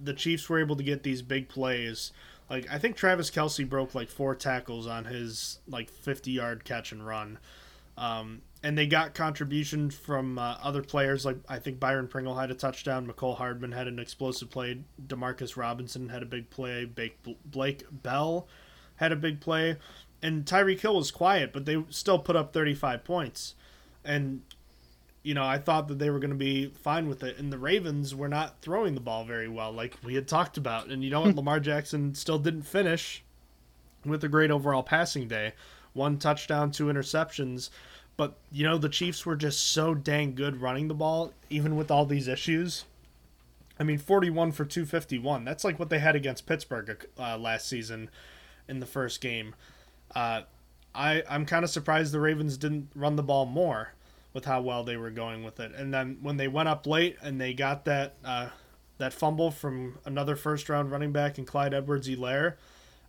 the 0.00 0.14
Chiefs 0.14 0.48
were 0.48 0.58
able 0.58 0.76
to 0.76 0.82
get 0.82 1.02
these 1.02 1.22
big 1.22 1.48
plays. 1.48 2.12
Like 2.48 2.66
I 2.70 2.78
think 2.78 2.96
Travis 2.96 3.30
Kelce 3.30 3.68
broke 3.68 3.94
like 3.94 4.08
four 4.08 4.34
tackles 4.34 4.86
on 4.86 5.04
his 5.04 5.58
like 5.68 5.90
50 5.90 6.30
yard 6.30 6.64
catch 6.64 6.92
and 6.92 7.06
run. 7.06 7.38
Um, 7.98 8.40
and 8.62 8.78
they 8.78 8.86
got 8.86 9.14
contribution 9.14 9.90
from 9.90 10.38
uh, 10.38 10.56
other 10.62 10.82
players 10.82 11.24
like 11.24 11.38
I 11.48 11.58
think 11.58 11.80
Byron 11.80 12.08
Pringle 12.08 12.34
had 12.34 12.50
a 12.50 12.54
touchdown, 12.54 13.06
Mecole 13.06 13.36
Hardman 13.36 13.72
had 13.72 13.88
an 13.88 13.98
explosive 13.98 14.50
play, 14.50 14.78
Demarcus 15.04 15.56
Robinson 15.56 16.08
had 16.08 16.22
a 16.22 16.26
big 16.26 16.50
play, 16.50 16.88
Blake 17.44 17.84
Bell 17.90 18.46
had 18.96 19.12
a 19.12 19.16
big 19.16 19.40
play, 19.40 19.76
and 20.22 20.44
Tyreek 20.44 20.80
Hill 20.80 20.96
was 20.96 21.10
quiet, 21.10 21.52
but 21.52 21.64
they 21.64 21.82
still 21.90 22.18
put 22.18 22.36
up 22.36 22.52
35 22.52 23.04
points. 23.04 23.54
And 24.04 24.42
you 25.22 25.34
know, 25.34 25.44
I 25.44 25.58
thought 25.58 25.88
that 25.88 25.98
they 25.98 26.10
were 26.10 26.18
going 26.18 26.30
to 26.30 26.36
be 26.36 26.66
fine 26.66 27.08
with 27.08 27.22
it. 27.22 27.38
And 27.38 27.52
the 27.52 27.58
Ravens 27.58 28.14
were 28.14 28.28
not 28.28 28.60
throwing 28.60 28.94
the 28.94 29.00
ball 29.00 29.24
very 29.24 29.48
well, 29.48 29.72
like 29.72 29.96
we 30.02 30.14
had 30.14 30.26
talked 30.26 30.56
about. 30.56 30.88
And 30.88 31.04
you 31.04 31.10
know 31.10 31.20
what? 31.20 31.34
Lamar 31.36 31.60
Jackson 31.60 32.14
still 32.14 32.38
didn't 32.38 32.62
finish 32.62 33.22
with 34.04 34.24
a 34.24 34.28
great 34.28 34.50
overall 34.50 34.82
passing 34.82 35.28
day. 35.28 35.52
One 35.92 36.18
touchdown, 36.18 36.70
two 36.70 36.86
interceptions. 36.86 37.70
But 38.22 38.38
you 38.52 38.62
know 38.62 38.78
the 38.78 38.88
Chiefs 38.88 39.26
were 39.26 39.34
just 39.34 39.72
so 39.72 39.94
dang 39.96 40.36
good 40.36 40.62
running 40.62 40.86
the 40.86 40.94
ball, 40.94 41.32
even 41.50 41.74
with 41.74 41.90
all 41.90 42.06
these 42.06 42.28
issues. 42.28 42.84
I 43.80 43.82
mean, 43.82 43.98
41 43.98 44.52
for 44.52 44.64
251. 44.64 45.44
That's 45.44 45.64
like 45.64 45.80
what 45.80 45.90
they 45.90 45.98
had 45.98 46.14
against 46.14 46.46
Pittsburgh 46.46 47.04
uh, 47.18 47.36
last 47.36 47.68
season 47.68 48.10
in 48.68 48.78
the 48.78 48.86
first 48.86 49.20
game. 49.20 49.56
Uh, 50.14 50.42
I 50.94 51.24
I'm 51.28 51.44
kind 51.46 51.64
of 51.64 51.70
surprised 51.70 52.12
the 52.12 52.20
Ravens 52.20 52.56
didn't 52.56 52.90
run 52.94 53.16
the 53.16 53.24
ball 53.24 53.44
more 53.44 53.94
with 54.32 54.44
how 54.44 54.60
well 54.60 54.84
they 54.84 54.96
were 54.96 55.10
going 55.10 55.42
with 55.42 55.58
it. 55.58 55.74
And 55.74 55.92
then 55.92 56.18
when 56.22 56.36
they 56.36 56.46
went 56.46 56.68
up 56.68 56.86
late 56.86 57.16
and 57.24 57.40
they 57.40 57.52
got 57.52 57.86
that 57.86 58.14
uh, 58.24 58.50
that 58.98 59.12
fumble 59.12 59.50
from 59.50 59.98
another 60.04 60.36
first 60.36 60.68
round 60.68 60.92
running 60.92 61.10
back 61.10 61.38
and 61.38 61.46
Clyde 61.46 61.74
Edwards-Helaire, 61.74 62.54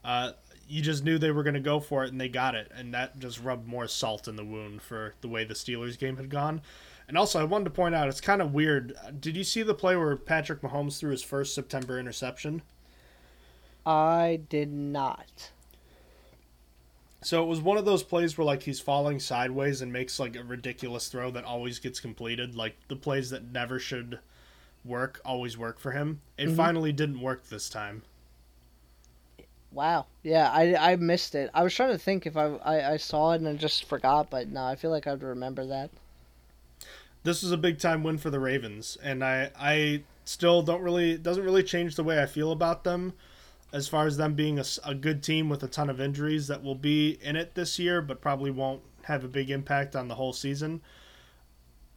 uh, 0.04 0.32
you 0.68 0.82
just 0.82 1.04
knew 1.04 1.18
they 1.18 1.32
were 1.32 1.44
going 1.44 1.54
to 1.54 1.60
go 1.60 1.80
for 1.80 2.04
it 2.04 2.12
and 2.12 2.20
they 2.20 2.30
got 2.30 2.56
it. 2.56 2.72
And 2.76 2.94
that 2.94 3.20
just 3.20 3.42
rubbed 3.42 3.68
more 3.68 3.88
salt 3.88 4.28
in 4.28 4.36
the 4.36 4.46
wound 4.46 4.82
for 4.82 5.14
the 5.22 5.28
way 5.28 5.44
the 5.44 5.54
Steelers 5.54 5.98
game 5.98 6.18
had 6.18 6.30
gone. 6.30 6.62
And 7.08 7.18
also, 7.18 7.40
I 7.40 7.44
wanted 7.44 7.66
to 7.66 7.70
point 7.72 7.94
out 7.96 8.08
it's 8.08 8.22
kind 8.22 8.42
of 8.42 8.54
weird. 8.54 8.96
Did 9.20 9.36
you 9.36 9.44
see 9.44 9.62
the 9.62 9.74
play 9.74 9.96
where 9.96 10.16
Patrick 10.16 10.62
Mahomes 10.62 10.98
threw 11.00 11.12
his 11.12 11.22
first 11.24 11.54
September 11.54 12.00
interception? 12.00 12.62
I 13.86 14.42
did 14.50 14.72
not. 14.72 15.52
So 17.22 17.42
it 17.44 17.48
was 17.48 17.62
one 17.62 17.78
of 17.78 17.86
those 17.86 18.04
plays 18.04 18.38
where 18.38 18.46
like 18.46 18.64
he's 18.64 18.80
falling 18.80 19.20
sideways 19.20 19.82
and 19.82 19.92
makes 19.94 20.20
like 20.20 20.36
a 20.36 20.44
ridiculous 20.44 21.08
throw 21.08 21.32
that 21.32 21.46
always 21.46 21.80
gets 21.80 22.00
completed. 22.00 22.56
Like 22.56 22.76
the 22.88 22.96
plays 22.96 23.30
that 23.30 23.52
never 23.52 23.80
should 23.80 24.20
work 24.84 25.22
always 25.24 25.58
work 25.58 25.80
for 25.80 25.92
him. 25.92 26.22
It 26.38 26.50
Mhm. 26.50 26.56
finally 26.58 26.92
didn't 26.92 27.22
work 27.22 27.48
this 27.48 27.70
time. 27.70 28.04
Wow. 29.74 30.06
Yeah, 30.22 30.50
I, 30.52 30.94
I 30.94 30.96
missed 30.98 31.36
it. 31.36 31.50
I 31.54 31.64
was 31.64 31.74
trying 31.74 31.92
to 31.92 31.98
think 31.98 32.26
if 32.26 32.38
I, 32.38 32.56
I, 32.64 32.94
I 32.94 32.98
saw 32.98 33.32
it 33.32 33.38
and 33.38 33.48
I 33.48 33.54
just 33.54 33.86
forgot, 33.86 34.30
but 34.30 34.50
no, 34.50 34.64
I 34.64 34.76
feel 34.76 34.92
like 34.92 35.08
I 35.08 35.12
would 35.12 35.24
remember 35.24 35.66
that. 35.66 35.90
This 37.24 37.42
is 37.42 37.52
a 37.52 37.58
big 37.58 37.80
time 37.80 38.04
win 38.04 38.18
for 38.18 38.30
the 38.30 38.40
Ravens, 38.40 38.98
and 39.02 39.24
I 39.24 39.50
I 39.58 40.04
still 40.26 40.62
don't 40.62 40.82
really 40.82 41.18
doesn't 41.18 41.44
really 41.44 41.64
change 41.64 41.96
the 41.96 42.04
way 42.04 42.22
I 42.22 42.26
feel 42.26 42.52
about 42.52 42.84
them 42.84 43.14
as 43.72 43.88
far 43.88 44.06
as 44.06 44.18
them 44.18 44.36
being 44.36 44.62
a 44.84 44.94
good 44.94 45.24
team 45.24 45.50
with 45.50 45.64
a 45.64 45.68
ton 45.68 45.90
of 45.90 46.00
injuries 46.00 46.48
that 46.48 46.62
will 46.62 46.76
be 46.76 47.18
in 47.22 47.36
it 47.36 47.56
this 47.56 47.80
year, 47.80 48.02
but 48.02 48.22
probably 48.22 48.52
won't 48.52 48.82
have 49.04 49.24
a 49.24 49.28
big 49.28 49.50
impact 49.50 49.96
on 49.96 50.08
the 50.08 50.16
whole 50.16 50.34
season. 50.34 50.82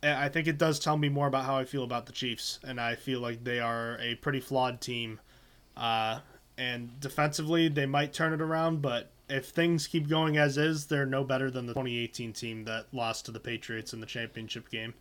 I 0.02 0.26
I 0.26 0.28
think 0.28 0.46
it 0.46 0.58
does 0.58 0.78
tell 0.78 0.96
me 0.96 1.08
more 1.08 1.26
about 1.26 1.44
how 1.44 1.56
I 1.56 1.64
feel 1.64 1.82
about 1.82 2.06
the 2.06 2.12
Chiefs, 2.12 2.60
and 2.62 2.80
I 2.80 2.94
feel 2.94 3.20
like 3.20 3.42
they 3.42 3.58
are 3.58 3.98
a 4.00 4.14
pretty 4.14 4.40
flawed 4.40 4.80
team. 4.80 5.20
Uh, 5.76 6.20
and 6.58 6.98
defensively, 7.00 7.68
they 7.68 7.86
might 7.86 8.12
turn 8.12 8.32
it 8.32 8.40
around, 8.40 8.82
but 8.82 9.10
if 9.28 9.48
things 9.48 9.86
keep 9.86 10.08
going 10.08 10.36
as 10.36 10.56
is, 10.56 10.86
they're 10.86 11.06
no 11.06 11.24
better 11.24 11.50
than 11.50 11.66
the 11.66 11.74
2018 11.74 12.32
team 12.32 12.64
that 12.64 12.86
lost 12.92 13.26
to 13.26 13.32
the 13.32 13.40
Patriots 13.40 13.92
in 13.92 14.00
the 14.00 14.06
championship 14.06 14.70
game. 14.70 14.94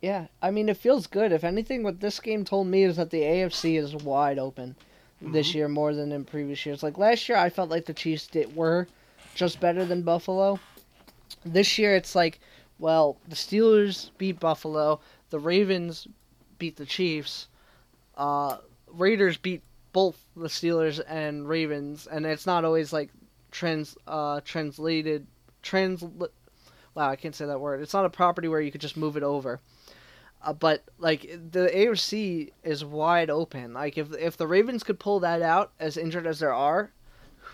Yeah, 0.00 0.26
I 0.40 0.50
mean, 0.50 0.68
it 0.68 0.76
feels 0.76 1.06
good. 1.06 1.30
If 1.30 1.44
anything, 1.44 1.82
what 1.82 2.00
this 2.00 2.18
game 2.18 2.44
told 2.44 2.66
me 2.66 2.84
is 2.84 2.96
that 2.96 3.10
the 3.10 3.20
AFC 3.20 3.78
is 3.78 3.94
wide 3.94 4.38
open 4.38 4.74
this 5.20 5.54
year 5.54 5.68
more 5.68 5.94
than 5.94 6.10
in 6.10 6.24
previous 6.24 6.66
years. 6.66 6.82
Like 6.82 6.98
last 6.98 7.28
year, 7.28 7.38
I 7.38 7.48
felt 7.48 7.70
like 7.70 7.86
the 7.86 7.94
Chiefs 7.94 8.26
did 8.26 8.54
were 8.56 8.88
just 9.34 9.60
better 9.60 9.84
than 9.84 10.02
Buffalo. 10.02 10.58
This 11.44 11.78
year, 11.78 11.94
it's 11.94 12.14
like, 12.14 12.40
well, 12.78 13.16
the 13.28 13.36
Steelers 13.36 14.10
beat 14.18 14.40
Buffalo, 14.40 15.00
the 15.30 15.38
Ravens 15.38 16.08
beat 16.58 16.76
the 16.76 16.86
Chiefs, 16.86 17.48
uh, 18.16 18.58
Raiders 18.88 19.36
beat 19.36 19.62
both 19.92 20.24
the 20.36 20.48
Steelers 20.48 21.00
and 21.06 21.48
Ravens, 21.48 22.06
and 22.06 22.26
it's 22.26 22.46
not 22.46 22.64
always 22.64 22.92
like 22.92 23.10
trans 23.50 23.96
uh 24.06 24.40
translated 24.44 25.26
trans. 25.62 26.02
Wow, 26.94 27.08
I 27.08 27.16
can't 27.16 27.34
say 27.34 27.46
that 27.46 27.60
word. 27.60 27.80
It's 27.80 27.94
not 27.94 28.04
a 28.04 28.10
property 28.10 28.48
where 28.48 28.60
you 28.60 28.70
could 28.70 28.80
just 28.80 28.96
move 28.96 29.16
it 29.16 29.22
over. 29.22 29.60
Uh, 30.44 30.52
but 30.52 30.82
like 30.98 31.22
the 31.22 31.70
AFC 31.72 32.52
is 32.64 32.84
wide 32.84 33.30
open. 33.30 33.72
Like 33.72 33.96
if 33.96 34.12
if 34.14 34.36
the 34.36 34.46
Ravens 34.46 34.82
could 34.82 34.98
pull 34.98 35.20
that 35.20 35.42
out, 35.42 35.72
as 35.78 35.96
injured 35.96 36.26
as 36.26 36.40
there 36.40 36.52
are, 36.52 36.90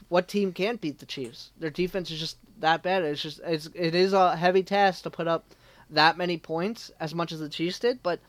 what 0.09 0.28
team 0.28 0.52
can't 0.52 0.81
beat 0.81 0.98
the 0.98 1.06
Chiefs? 1.06 1.51
Their 1.59 1.70
defense 1.70 2.10
is 2.10 2.19
just 2.19 2.39
that 2.60 2.82
bad. 2.82 3.05
It's 3.05 3.23
just 3.23 3.40
it's 3.44 3.69
it 3.74 3.94
is 3.94 4.12
a 4.12 4.36
heavy 4.36 4.62
task 4.62 5.02
to 5.02 5.10
put 5.10 5.28
up 5.28 5.44
that 5.90 6.16
many 6.16 6.39
points 6.39 6.90
as 7.01 7.15
much 7.15 7.32
as 7.32 7.40
the 7.40 7.48
Chiefs 7.48 7.78
did. 7.78 8.02
But 8.02 8.20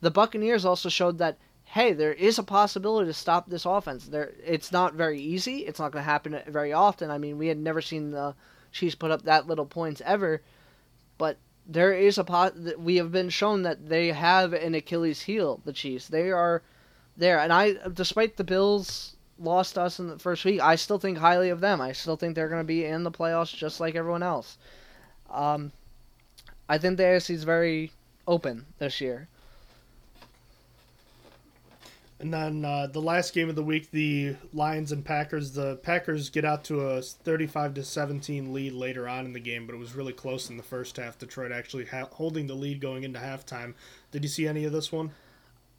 the 0.00 0.10
Buccaneers 0.10 0.64
also 0.64 0.88
showed 0.88 1.18
that 1.18 1.38
hey, 1.74 1.92
there 1.92 2.12
is 2.12 2.38
a 2.38 2.42
possibility 2.44 3.08
to 3.08 3.12
stop 3.12 3.50
this 3.50 3.64
offense. 3.66 4.06
There, 4.06 4.32
it's 4.44 4.70
not 4.70 4.94
very 4.94 5.20
easy. 5.20 5.66
It's 5.66 5.80
not 5.80 5.90
going 5.90 6.04
to 6.04 6.10
happen 6.10 6.40
very 6.46 6.72
often. 6.72 7.10
I 7.10 7.18
mean, 7.18 7.36
we 7.36 7.48
had 7.48 7.58
never 7.58 7.82
seen 7.82 8.12
the 8.12 8.36
Chiefs 8.70 8.94
put 8.94 9.10
up 9.10 9.22
that 9.22 9.48
little 9.48 9.66
points 9.66 10.00
ever, 10.04 10.40
but 11.18 11.36
there 11.66 11.92
is 11.92 12.16
a 12.16 12.22
pot. 12.22 12.54
We 12.78 12.94
have 12.96 13.10
been 13.10 13.28
shown 13.28 13.62
that 13.62 13.88
they 13.88 14.12
have 14.12 14.52
an 14.52 14.76
Achilles 14.76 15.22
heel. 15.22 15.60
The 15.64 15.72
Chiefs, 15.72 16.06
they 16.06 16.30
are 16.30 16.62
there, 17.16 17.40
and 17.40 17.52
I, 17.52 17.74
despite 17.92 18.36
the 18.36 18.44
Bills 18.44 19.16
lost 19.40 19.76
us 19.76 19.98
in 19.98 20.06
the 20.06 20.18
first 20.20 20.44
week, 20.44 20.60
I 20.60 20.76
still 20.76 21.00
think 21.00 21.18
highly 21.18 21.50
of 21.50 21.60
them. 21.60 21.80
I 21.80 21.90
still 21.90 22.14
think 22.14 22.36
they're 22.36 22.48
going 22.48 22.60
to 22.60 22.64
be 22.64 22.84
in 22.84 23.02
the 23.02 23.10
playoffs 23.10 23.52
just 23.52 23.80
like 23.80 23.96
everyone 23.96 24.22
else. 24.22 24.58
Um, 25.28 25.72
I 26.68 26.78
think 26.78 26.98
the 26.98 27.02
AFC 27.02 27.30
is 27.30 27.42
very 27.42 27.90
open 28.28 28.66
this 28.78 29.00
year. 29.00 29.28
And 32.20 32.32
then 32.32 32.64
uh, 32.64 32.86
the 32.86 33.02
last 33.02 33.34
game 33.34 33.48
of 33.48 33.56
the 33.56 33.62
week, 33.62 33.90
the 33.90 34.36
Lions 34.52 34.92
and 34.92 35.04
Packers. 35.04 35.52
The 35.52 35.76
Packers 35.76 36.30
get 36.30 36.44
out 36.44 36.64
to 36.64 36.80
a 36.80 37.02
35 37.02 37.74
to 37.74 37.84
17 37.84 38.52
lead 38.52 38.72
later 38.72 39.08
on 39.08 39.24
in 39.26 39.32
the 39.32 39.40
game, 39.40 39.66
but 39.66 39.74
it 39.74 39.78
was 39.78 39.94
really 39.94 40.12
close 40.12 40.48
in 40.48 40.56
the 40.56 40.62
first 40.62 40.96
half. 40.96 41.18
Detroit 41.18 41.50
actually 41.50 41.86
ha- 41.86 42.08
holding 42.12 42.46
the 42.46 42.54
lead 42.54 42.80
going 42.80 43.02
into 43.02 43.18
halftime. 43.18 43.74
Did 44.12 44.22
you 44.22 44.28
see 44.28 44.46
any 44.46 44.64
of 44.64 44.72
this 44.72 44.92
one? 44.92 45.10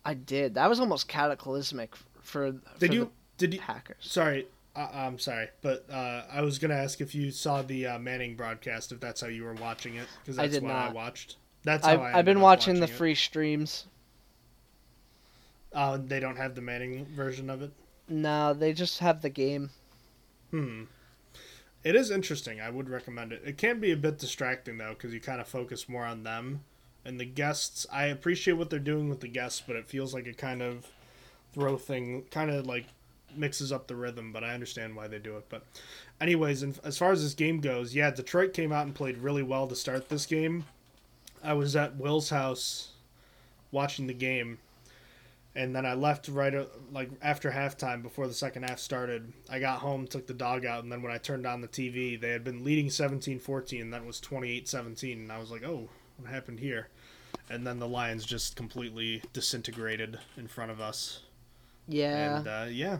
I 0.04 0.14
did. 0.14 0.56
That 0.56 0.70
was 0.70 0.80
almost 0.80 1.08
cataclysmic 1.08 1.96
for. 2.22 2.52
Did 2.52 2.62
for 2.90 2.94
you? 2.94 3.12
Did 3.38 3.54
you? 3.54 3.60
Packers. 3.60 3.98
Sorry, 4.02 4.46
uh, 4.76 4.90
I'm 4.94 5.18
sorry, 5.18 5.48
but 5.62 5.86
uh, 5.90 6.24
I 6.32 6.42
was 6.42 6.60
gonna 6.60 6.76
ask 6.76 7.02
if 7.02 7.16
you 7.16 7.32
saw 7.32 7.62
the 7.62 7.88
uh, 7.88 8.00
Manning 8.00 8.36
broadcast, 8.36 8.92
if 8.92 9.00
that's 9.00 9.22
how 9.22 9.28
you 9.28 9.44
were 9.46 9.54
watching 9.54 9.96
it, 9.96 10.08
because 10.24 10.38
I 10.38 10.44
that's 10.44 10.56
did 10.56 10.64
what 10.64 10.74
I 10.74 10.86
not. 10.86 10.94
watched. 10.94 11.38
That's 11.64 11.86
how 11.88 11.94
I've, 11.94 12.00
I 12.02 12.20
I've 12.20 12.26
been 12.26 12.38
up 12.38 12.44
watching 12.44 12.76
the 12.80 12.84
it. 12.84 12.92
free 12.92 13.16
streams. 13.16 13.88
Uh, 15.76 16.00
they 16.04 16.22
don't 16.22 16.38
have 16.38 16.56
the 16.56 16.62
Manning 16.62 17.06
version 17.06 17.50
of 17.50 17.62
it. 17.62 17.72
No, 18.08 18.54
they 18.54 18.72
just 18.72 19.00
have 19.00 19.22
the 19.22 19.30
game. 19.30 19.70
Hmm. 20.52 20.84
It 21.84 21.96
is 21.96 22.10
interesting. 22.10 22.62
I 22.62 22.70
would 22.70 22.90
recommend 22.90 23.34
it. 23.34 23.44
It 23.46 23.58
can 23.58 23.80
be 23.80 23.92
a 23.92 23.98
bit 23.98 24.18
distracting 24.18 24.78
though, 24.78 24.94
because 24.94 25.14
you 25.14 25.20
kind 25.20 25.42
of 25.42 25.48
focus 25.48 25.90
more 25.90 26.06
on 26.06 26.24
them 26.24 26.62
and 27.04 27.20
the 27.20 27.26
guests. 27.26 27.86
I 27.92 28.06
appreciate 28.06 28.54
what 28.54 28.70
they're 28.70 28.80
doing 28.80 29.10
with 29.10 29.20
the 29.20 29.28
guests, 29.28 29.62
but 29.66 29.76
it 29.76 29.88
feels 29.88 30.14
like 30.14 30.26
a 30.28 30.34
kind 30.34 30.62
of 30.62 30.88
throw 31.54 31.78
thing, 31.78 32.24
kind 32.32 32.50
of 32.50 32.66
like 32.66 32.86
mixes 33.36 33.72
up 33.72 33.88
the 33.88 33.96
rhythm. 33.96 34.32
But 34.32 34.44
I 34.44 34.54
understand 34.54 34.96
why 34.96 35.08
they 35.08 35.20
do 35.20 35.38
it. 35.38 35.46
But, 35.50 35.64
anyways, 36.22 36.64
and 36.64 36.80
as 36.84 36.98
far 36.98 37.12
as 37.12 37.22
this 37.22 37.34
game 37.34 37.60
goes, 37.60 37.94
yeah, 37.94 38.12
Detroit 38.12 38.54
came 38.54 38.72
out 38.72 38.86
and 38.86 38.96
played 38.96 39.18
really 39.18 39.44
well 39.44 39.68
to 39.68 39.76
start 39.76 40.10
this 40.10 40.26
game. 40.26 40.66
I 41.44 41.54
was 41.54 41.76
at 41.76 41.98
Will's 41.98 42.30
house 42.30 42.94
watching 43.72 44.08
the 44.08 44.14
game 44.14 44.58
and 45.56 45.76
then 45.76 45.86
I 45.86 45.94
left 45.94 46.28
right 46.28 46.54
uh, 46.54 46.66
like 46.92 47.10
after 47.22 47.52
halftime 47.52 48.04
before 48.04 48.28
the 48.28 48.34
second 48.34 48.64
half 48.64 48.80
started. 48.80 49.32
I 49.50 49.60
got 49.60 49.80
home, 49.80 50.06
took 50.06 50.28
the 50.28 50.34
dog 50.34 50.66
out, 50.66 50.84
and 50.84 50.92
then 50.92 51.02
when 51.02 51.12
I 51.12 51.18
turned 51.18 51.46
on 51.46 51.62
the 51.62 51.68
TV, 51.68 52.20
they 52.20 52.32
had 52.32 52.44
been 52.44 52.64
leading 52.64 52.88
17-14 52.88 53.82
and 53.82 53.94
that 53.94 54.06
was 54.06 54.20
28-17 54.20 55.14
and 55.14 55.32
I 55.32 55.40
was 55.40 55.52
like, 55.52 55.64
"Oh, 55.64 55.90
what 56.18 56.30
happened 56.30 56.60
here?" 56.60 56.90
And 57.50 57.66
then 57.66 57.80
the 57.80 57.88
Lions 57.88 58.26
just 58.26 58.56
completely 58.56 59.22
disintegrated 59.34 60.20
in 60.38 60.48
front 60.48 60.72
of 60.72 60.82
us. 60.82 61.22
Yeah. 61.88 62.38
And 62.38 62.48
uh, 62.48 62.66
yeah. 62.70 63.00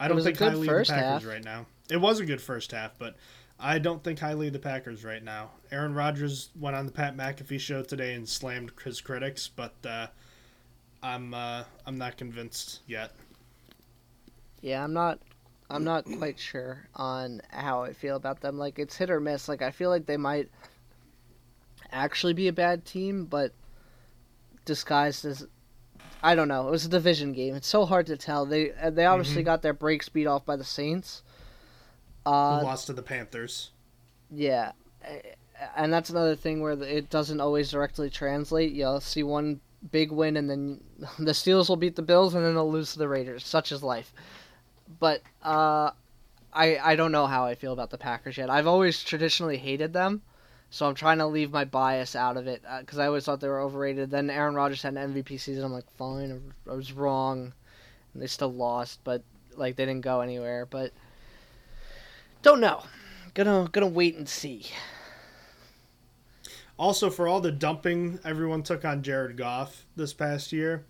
I 0.00 0.08
don't 0.08 0.22
think 0.22 0.38
highly 0.38 0.52
of 0.54 0.60
the 0.60 0.84
Packers 0.84 0.88
half. 0.88 1.26
right 1.26 1.44
now. 1.44 1.66
It 1.90 1.98
was 1.98 2.18
a 2.18 2.24
good 2.24 2.40
first 2.40 2.72
half, 2.72 2.98
but 2.98 3.16
I 3.60 3.78
don't 3.78 4.02
think 4.02 4.18
highly 4.18 4.48
of 4.48 4.52
the 4.52 4.58
Packers 4.58 5.04
right 5.04 5.22
now. 5.22 5.50
Aaron 5.70 5.94
Rodgers 5.94 6.50
went 6.58 6.74
on 6.74 6.86
the 6.86 6.92
Pat 6.92 7.16
McAfee 7.16 7.60
show 7.60 7.82
today 7.82 8.14
and 8.14 8.28
slammed 8.28 8.72
his 8.82 9.00
critics, 9.00 9.48
but 9.54 9.74
uh, 9.86 10.08
I'm 11.02 11.34
uh, 11.34 11.64
I'm 11.86 11.98
not 11.98 12.16
convinced 12.16 12.80
yet. 12.86 13.12
Yeah, 14.62 14.82
I'm 14.84 14.92
not 14.94 15.20
I'm 15.70 15.84
not 15.84 16.10
quite 16.10 16.38
sure 16.38 16.88
on 16.94 17.42
how 17.50 17.82
I 17.82 17.92
feel 17.92 18.16
about 18.16 18.40
them. 18.40 18.58
Like 18.58 18.78
it's 18.78 18.96
hit 18.96 19.10
or 19.10 19.20
miss. 19.20 19.48
Like 19.48 19.62
I 19.62 19.70
feel 19.70 19.90
like 19.90 20.06
they 20.06 20.16
might 20.16 20.50
actually 21.92 22.32
be 22.34 22.48
a 22.48 22.52
bad 22.52 22.84
team, 22.84 23.24
but 23.26 23.52
disguised 24.64 25.24
as 25.24 25.46
I 26.22 26.34
don't 26.34 26.48
know. 26.48 26.68
It 26.68 26.70
was 26.72 26.86
a 26.86 26.90
division 26.90 27.32
game. 27.32 27.54
It's 27.54 27.68
so 27.68 27.84
hard 27.86 28.06
to 28.08 28.16
tell. 28.16 28.46
They 28.46 28.72
uh, 28.72 28.90
they 28.90 29.06
obviously 29.06 29.42
Mhm. 29.42 29.44
got 29.44 29.62
their 29.62 29.74
breaks 29.74 30.08
beat 30.08 30.26
off 30.26 30.44
by 30.46 30.56
the 30.56 30.64
Saints. 30.64 31.22
Who 32.46 32.56
Uh, 32.56 32.62
lost 32.62 32.86
to 32.86 32.92
the 32.92 33.02
Panthers? 33.02 33.72
yeah, 34.30 34.72
and 35.76 35.92
that's 35.92 36.10
another 36.10 36.36
thing 36.36 36.60
where 36.60 36.72
it 36.72 37.10
doesn't 37.10 37.40
always 37.40 37.70
directly 37.70 38.10
translate. 38.10 38.72
You'll 38.72 39.00
see 39.00 39.22
one 39.22 39.60
big 39.90 40.12
win, 40.12 40.36
and 40.36 40.48
then 40.48 40.80
the 41.18 41.32
Steelers 41.32 41.68
will 41.68 41.76
beat 41.76 41.96
the 41.96 42.02
Bills, 42.02 42.34
and 42.34 42.44
then 42.44 42.54
they'll 42.54 42.70
lose 42.70 42.92
to 42.92 42.98
the 42.98 43.08
Raiders. 43.08 43.46
Such 43.46 43.72
is 43.72 43.82
life. 43.82 44.12
But 45.00 45.22
uh, 45.42 45.90
I 46.52 46.78
I 46.78 46.96
don't 46.96 47.12
know 47.12 47.26
how 47.26 47.44
I 47.44 47.54
feel 47.54 47.72
about 47.72 47.90
the 47.90 47.98
Packers 47.98 48.36
yet. 48.36 48.50
I've 48.50 48.66
always 48.66 49.02
traditionally 49.02 49.56
hated 49.56 49.92
them, 49.92 50.22
So 50.70 50.86
I'm 50.86 50.94
trying 50.94 51.18
to 51.18 51.26
leave 51.26 51.50
my 51.50 51.64
bias 51.64 52.14
out 52.14 52.36
of 52.36 52.46
it 52.46 52.62
because 52.80 52.98
I 52.98 53.06
always 53.06 53.24
thought 53.24 53.40
they 53.40 53.48
were 53.48 53.60
overrated. 53.60 54.10
Then 54.10 54.30
Aaron 54.30 54.54
Rodgers 54.54 54.82
had 54.82 54.96
an 54.96 55.14
MVP 55.14 55.40
season. 55.40 55.64
I'm 55.64 55.72
like, 55.72 55.90
fine, 55.96 56.52
I 56.70 56.74
was 56.74 56.92
wrong, 56.92 57.52
and 58.12 58.22
they 58.22 58.26
still 58.26 58.52
lost, 58.52 59.00
but 59.04 59.22
like 59.56 59.76
they 59.76 59.86
didn't 59.86 60.04
go 60.04 60.20
anywhere. 60.20 60.66
But 60.66 60.92
don't 62.42 62.60
know. 62.60 62.82
Gonna 63.34 63.68
gonna 63.72 63.86
wait 63.86 64.16
and 64.16 64.28
see. 64.28 64.66
Also, 66.82 67.10
for 67.10 67.28
all 67.28 67.40
the 67.40 67.52
dumping 67.52 68.18
everyone 68.24 68.64
took 68.64 68.84
on 68.84 69.04
Jared 69.04 69.36
Goff 69.36 69.86
this 69.94 70.12
past 70.12 70.50
year, 70.50 70.84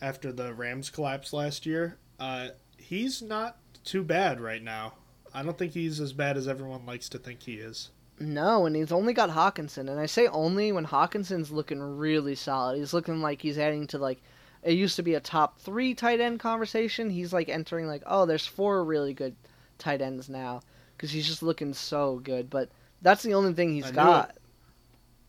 after 0.00 0.32
the 0.32 0.54
Rams 0.54 0.88
collapse 0.88 1.34
last 1.34 1.66
year, 1.66 1.98
uh, 2.18 2.48
he's 2.78 3.20
not 3.20 3.58
too 3.84 4.02
bad 4.02 4.40
right 4.40 4.62
now. 4.62 4.94
I 5.34 5.42
don't 5.42 5.58
think 5.58 5.72
he's 5.72 6.00
as 6.00 6.14
bad 6.14 6.38
as 6.38 6.48
everyone 6.48 6.86
likes 6.86 7.10
to 7.10 7.18
think 7.18 7.42
he 7.42 7.56
is. 7.56 7.90
No, 8.18 8.64
and 8.64 8.74
he's 8.74 8.90
only 8.90 9.12
got 9.12 9.28
Hockenson, 9.28 9.90
and 9.90 10.00
I 10.00 10.06
say 10.06 10.28
only 10.28 10.72
when 10.72 10.86
Hockenson's 10.86 11.50
looking 11.50 11.82
really 11.82 12.34
solid. 12.34 12.78
He's 12.78 12.94
looking 12.94 13.20
like 13.20 13.42
he's 13.42 13.58
adding 13.58 13.86
to 13.88 13.98
like 13.98 14.22
it 14.62 14.72
used 14.72 14.96
to 14.96 15.02
be 15.02 15.12
a 15.12 15.20
top 15.20 15.60
three 15.60 15.92
tight 15.92 16.20
end 16.22 16.40
conversation. 16.40 17.10
He's 17.10 17.34
like 17.34 17.50
entering 17.50 17.86
like 17.86 18.02
oh, 18.06 18.24
there's 18.24 18.46
four 18.46 18.82
really 18.82 19.12
good 19.12 19.36
tight 19.76 20.00
ends 20.00 20.30
now 20.30 20.62
because 20.96 21.10
he's 21.10 21.26
just 21.26 21.42
looking 21.42 21.74
so 21.74 22.18
good. 22.24 22.48
But 22.48 22.70
that's 23.02 23.22
the 23.22 23.34
only 23.34 23.52
thing 23.52 23.74
he's 23.74 23.90
got. 23.90 24.30
it. 24.30 24.37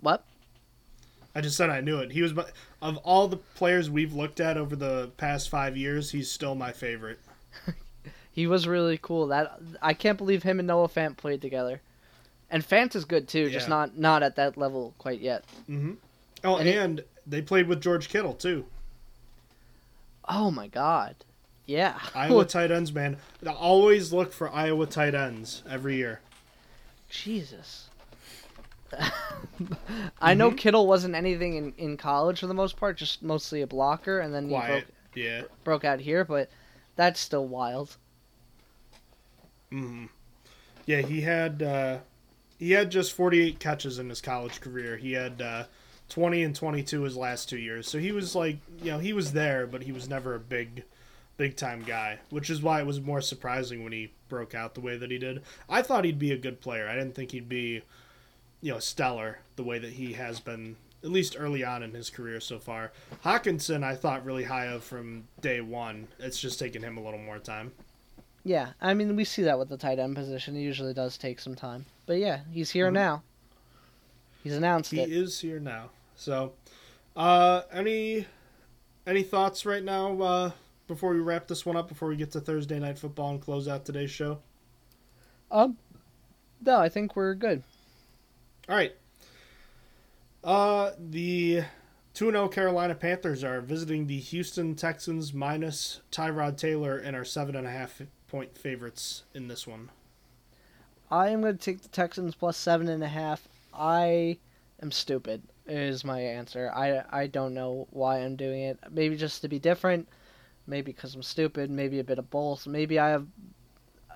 What? 0.02 0.24
I 1.36 1.42
just 1.42 1.56
said 1.58 1.70
I 1.70 1.82
knew 1.82 2.00
it. 2.00 2.12
He 2.12 2.22
was 2.22 2.34
my, 2.34 2.46
of 2.82 2.98
all 2.98 3.28
the 3.28 3.38
players 3.38 3.90
we've 3.90 4.14
looked 4.14 4.40
at 4.40 4.58
over 4.58 4.76
the 4.76 5.12
past 5.18 5.50
five 5.50 5.78
years, 5.78 6.12
he's 6.12 6.30
still 6.32 6.56
my 6.56 6.72
favorite. 6.72 7.20
He 8.32 8.48
was 8.48 8.68
really 8.70 8.98
cool. 9.02 9.28
That 9.28 9.60
I 9.82 9.94
can't 9.94 10.18
believe 10.18 10.44
him 10.44 10.60
and 10.60 10.68
Noah 10.68 10.88
Fant 10.88 11.18
played 11.18 11.42
together. 11.42 11.82
And 12.50 12.64
Fant 12.66 12.96
is 12.96 13.04
good 13.04 13.28
too, 13.28 13.50
just 13.50 13.68
not 13.68 13.98
not 13.98 14.24
at 14.24 14.38
that 14.38 14.56
level 14.56 14.94
quite 14.98 15.20
yet. 15.20 15.44
hmm 15.66 15.94
Oh, 16.44 16.56
And 16.56 16.70
and, 16.70 17.00
he- 17.00 17.06
they 17.28 17.42
played 17.42 17.68
with 17.68 17.82
George 17.82 18.08
Kittle 18.08 18.34
too. 18.36 18.66
Oh 20.28 20.52
my 20.52 20.68
god. 20.68 21.16
Yeah. 21.66 22.00
Iowa 22.16 22.46
tight 22.46 22.72
ends, 22.72 22.94
man. 22.94 23.18
I 23.46 23.50
Always 23.52 24.14
look 24.14 24.32
for 24.32 24.50
Iowa 24.50 24.86
tight 24.86 25.16
ends 25.16 25.64
every 25.70 25.98
year. 25.98 26.22
Jesus. 27.10 27.89
I 30.22 30.34
know 30.34 30.52
Mhm. 30.52 30.58
Kittle 30.58 30.88
wasn't 30.88 31.16
anything 31.16 31.56
in, 31.56 31.74
in 31.78 31.98
college 31.98 32.40
for 32.40 32.48
the 32.48 32.54
most 32.54 32.78
part, 32.78 32.98
just 32.98 33.22
mostly 33.24 33.62
a 33.62 33.68
blocker, 33.68 34.20
and 34.20 34.34
then 34.34 34.50
he 34.50 34.56
broke. 34.58 34.86
Yeah. 35.16 35.42
broke 35.64 35.84
out 35.86 36.00
here, 36.00 36.24
but 36.24 36.50
that's 36.96 37.20
still 37.20 37.48
wild. 37.48 37.98
hmm 39.70 40.06
Yeah, 40.86 41.02
he 41.02 41.22
had 41.22 41.62
uh, 41.62 41.98
he 42.58 42.72
had 42.72 42.90
just 42.92 43.14
48 43.14 43.60
catches 43.60 44.00
in 44.00 44.10
his 44.10 44.22
college 44.22 44.62
career. 44.62 44.98
He 44.98 45.14
had 45.14 45.42
uh, 45.42 45.64
20 46.10 46.44
and 46.44 46.56
22 46.56 47.02
his 47.04 47.16
last 47.18 47.50
two 47.50 47.58
years. 47.58 47.88
So 47.88 48.00
he 48.00 48.12
was 48.12 48.36
like, 48.36 48.58
you 48.82 48.92
know, 48.92 49.00
he 49.00 49.14
was 49.14 49.34
there, 49.34 49.68
but 49.68 49.84
he 49.84 49.92
was 49.92 50.10
never 50.10 50.36
a 50.36 50.40
big, 50.40 50.84
big 51.38 51.56
time 51.56 51.84
guy. 51.86 52.20
Which 52.30 52.50
is 52.50 52.62
why 52.62 52.82
it 52.82 52.86
was 52.88 53.00
more 53.00 53.22
surprising 53.22 53.84
when 53.84 53.94
he 53.94 54.12
broke 54.28 54.54
out 54.56 54.74
the 54.76 54.82
way 54.82 54.98
that 54.98 55.12
he 55.12 55.18
did. 55.18 55.42
I 55.70 55.82
thought 55.82 56.06
he'd 56.06 56.20
be 56.20 56.32
a 56.32 56.38
good 56.38 56.60
player. 56.62 56.88
I 56.88 56.96
didn't 56.96 57.16
think 57.16 57.32
he'd 57.32 57.48
be, 57.50 57.82
you 58.62 58.72
know, 58.74 58.80
stellar 58.80 59.40
the 59.56 59.64
way 59.64 59.80
that 59.80 59.92
he 59.94 60.14
has 60.14 60.40
been. 60.40 60.76
At 61.02 61.12
least 61.12 61.38
early 61.40 61.64
on 61.64 61.82
in 61.82 61.94
his 61.94 62.10
career 62.10 62.42
so 62.42 62.60
far. 62.60 62.92
Hockenson, 63.24 63.86
I 63.86 63.96
thought 63.96 64.26
really 64.26 64.44
high 64.44 64.66
of 64.66 64.84
from 64.84 65.24
day 65.40 65.62
one. 65.62 66.10
It's 66.20 66.38
just 66.42 66.60
taken 66.60 66.84
him 66.84 66.98
a 66.98 67.02
little 67.02 67.20
more 67.22 67.40
time. 67.40 67.72
Yeah, 68.44 68.72
I 68.82 68.94
mean 68.94 69.16
we 69.16 69.24
see 69.24 69.44
that 69.44 69.58
with 69.58 69.70
the 69.70 69.78
tight 69.78 69.98
end 69.98 70.16
position. 70.18 70.58
It 70.58 70.62
usually 70.62 70.94
does 70.94 71.18
take 71.18 71.40
some 71.40 71.56
time, 71.56 71.86
but 72.06 72.18
yeah, 72.18 72.42
he's 72.52 72.70
here 72.72 72.90
Mhm. 72.90 72.94
now. 72.94 73.24
He's 74.44 74.54
announced 74.58 74.92
He 74.92 75.00
it. 75.00 75.10
is 75.10 75.40
here 75.40 75.60
now. 75.62 75.90
So, 76.18 76.52
uh, 77.16 77.62
any 77.72 78.26
any 79.08 79.24
thoughts 79.24 79.66
right 79.66 79.84
now 79.84 80.22
uh, 80.22 80.52
before 80.88 81.14
we 81.14 81.22
wrap 81.22 81.48
this 81.48 81.66
one 81.66 81.78
up? 81.78 81.88
Before 81.88 82.10
we 82.10 82.18
get 82.18 82.32
to 82.32 82.42
Thursday 82.42 82.78
night 82.78 83.00
football 83.00 83.30
and 83.32 83.42
close 83.42 83.70
out 83.70 83.86
today's 83.86 84.12
show. 84.12 84.40
Um, 85.50 85.78
no, 86.66 86.78
I 86.80 86.90
think 86.90 87.16
we're 87.16 87.36
good. 87.36 87.64
All 88.70 88.76
right. 88.76 88.96
Uh, 90.44 90.92
the 91.00 91.64
2 92.14 92.32
0 92.32 92.48
Carolina 92.50 92.94
Panthers 92.94 93.44
are 93.44 93.62
visiting 93.62 94.06
the 94.06 94.20
Houston 94.20 94.76
Texans 94.76 95.34
minus 95.34 96.02
Tyrod 96.12 96.56
Taylor 96.56 96.98
and 96.98 97.16
are 97.16 97.26
seven 97.26 97.56
and 97.56 97.66
a 97.66 97.72
half 97.72 98.00
point 98.28 98.56
favorites 98.56 99.24
in 99.34 99.48
this 99.48 99.66
one. 99.66 99.90
I 101.10 101.30
am 101.30 101.42
going 101.42 101.58
to 101.58 101.60
take 101.60 101.82
the 101.82 101.90
Texans 101.90 102.36
plus 102.36 102.58
seven 102.58 102.88
and 102.90 103.04
a 103.04 103.08
half. 103.08 103.48
I 103.74 104.38
am 104.84 104.92
stupid. 104.92 105.42
Is 105.66 106.06
my 106.06 106.20
answer. 106.20 106.72
I 106.74 107.04
I 107.10 107.26
don't 107.26 107.56
know 107.56 107.88
why 107.90 108.20
I'm 108.20 108.36
doing 108.36 108.62
it. 108.62 108.80
Maybe 108.92 109.18
just 109.18 109.42
to 109.42 109.48
be 109.48 109.58
different. 109.58 110.08
Maybe 110.68 110.92
because 110.92 111.16
I'm 111.16 111.24
stupid. 111.24 111.72
Maybe 111.72 112.00
a 112.00 112.04
bit 112.04 112.20
of 112.20 112.30
both. 112.30 112.68
Maybe 112.68 113.00
I 113.00 113.10
have. 113.10 113.26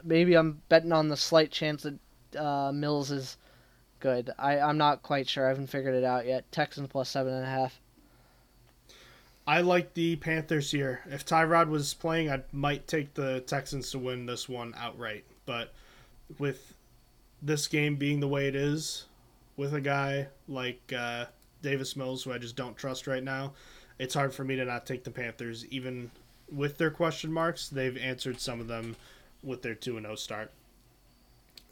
Maybe 0.03 0.35
I'm 0.35 0.61
betting 0.69 0.91
on 0.91 1.09
the 1.09 1.17
slight 1.17 1.51
chance 1.51 1.83
that 1.83 2.39
uh, 2.39 2.71
Mills 2.71 3.09
is 3.09 3.37
good. 4.03 4.31
I 4.37 4.59
I'm 4.59 4.77
not 4.77 5.01
quite 5.01 5.29
sure. 5.29 5.45
I 5.45 5.49
haven't 5.49 5.67
figured 5.67 5.95
it 5.95 6.03
out 6.03 6.27
yet. 6.27 6.51
Texans 6.51 6.89
plus 6.89 7.09
seven 7.09 7.33
and 7.33 7.45
a 7.45 7.49
half. 7.49 7.79
I 9.47 9.61
like 9.61 9.93
the 9.93 10.17
Panthers 10.17 10.71
here. 10.71 11.01
If 11.09 11.25
Tyrod 11.25 11.69
was 11.69 11.93
playing, 11.93 12.29
I 12.29 12.43
might 12.51 12.85
take 12.87 13.13
the 13.13 13.39
Texans 13.41 13.91
to 13.91 13.99
win 13.99 14.25
this 14.25 14.47
one 14.47 14.73
outright. 14.77 15.23
But 15.45 15.73
with 16.37 16.75
this 17.41 17.67
game 17.67 17.95
being 17.95 18.19
the 18.19 18.27
way 18.27 18.47
it 18.47 18.55
is, 18.55 19.05
with 19.57 19.73
a 19.73 19.81
guy 19.81 20.27
like 20.47 20.93
uh, 20.95 21.25
Davis 21.61 21.95
Mills, 21.95 22.23
who 22.23 22.31
I 22.31 22.37
just 22.37 22.55
don't 22.55 22.75
trust 22.75 23.07
right 23.07 23.23
now, 23.23 23.53
it's 23.99 24.13
hard 24.13 24.33
for 24.33 24.43
me 24.43 24.55
to 24.57 24.65
not 24.65 24.85
take 24.85 25.03
the 25.03 25.11
Panthers. 25.11 25.65
Even 25.67 26.11
with 26.51 26.77
their 26.77 26.91
question 26.91 27.31
marks, 27.31 27.69
they've 27.69 27.97
answered 27.97 28.39
some 28.39 28.59
of 28.59 28.67
them 28.67 28.95
with 29.41 29.61
their 29.61 29.75
2 29.75 29.99
0 29.99 30.15
start. 30.15 30.51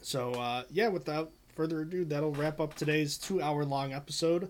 So, 0.02 0.34
uh, 0.34 0.64
yeah, 0.72 0.88
without 0.88 1.32
further 1.56 1.82
ado, 1.82 2.06
that'll 2.06 2.32
wrap 2.32 2.60
up 2.60 2.74
today's 2.74 3.18
two 3.18 3.42
hour 3.42 3.66
long 3.66 3.94
episode. 3.94 4.50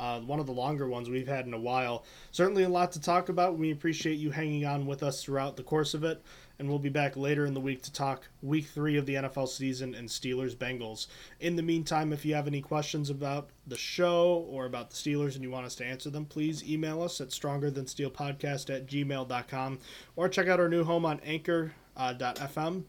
Uh, 0.00 0.18
one 0.20 0.40
of 0.40 0.46
the 0.46 0.52
longer 0.52 0.88
ones 0.88 1.10
we've 1.10 1.28
had 1.28 1.46
in 1.46 1.52
a 1.52 1.60
while. 1.60 2.06
Certainly 2.30 2.62
a 2.62 2.68
lot 2.70 2.90
to 2.92 3.00
talk 3.00 3.28
about. 3.28 3.58
We 3.58 3.70
appreciate 3.70 4.14
you 4.18 4.30
hanging 4.30 4.64
on 4.64 4.86
with 4.86 5.02
us 5.02 5.22
throughout 5.22 5.58
the 5.58 5.62
course 5.62 5.92
of 5.92 6.04
it. 6.04 6.22
And 6.58 6.70
we'll 6.70 6.78
be 6.78 6.88
back 6.88 7.18
later 7.18 7.44
in 7.44 7.52
the 7.52 7.60
week 7.60 7.82
to 7.82 7.92
talk 7.92 8.26
week 8.40 8.66
three 8.66 8.96
of 8.96 9.04
the 9.04 9.16
NFL 9.16 9.48
season 9.48 9.94
and 9.94 10.08
Steelers 10.08 10.56
Bengals. 10.56 11.06
In 11.40 11.54
the 11.54 11.62
meantime, 11.62 12.14
if 12.14 12.24
you 12.24 12.34
have 12.34 12.46
any 12.46 12.62
questions 12.62 13.10
about 13.10 13.50
the 13.66 13.76
show 13.76 14.46
or 14.48 14.64
about 14.64 14.88
the 14.88 14.96
Steelers 14.96 15.34
and 15.34 15.42
you 15.42 15.50
want 15.50 15.66
us 15.66 15.74
to 15.76 15.86
answer 15.86 16.08
them, 16.08 16.24
please 16.24 16.66
email 16.66 17.02
us 17.02 17.20
at 17.20 17.28
strongerthansteelpodcast 17.28 18.74
at 18.74 18.86
gmail.com 18.86 19.78
or 20.16 20.28
check 20.30 20.48
out 20.48 20.60
our 20.60 20.68
new 20.68 20.84
home 20.84 21.04
on 21.04 21.20
anchor.fm 21.20 22.84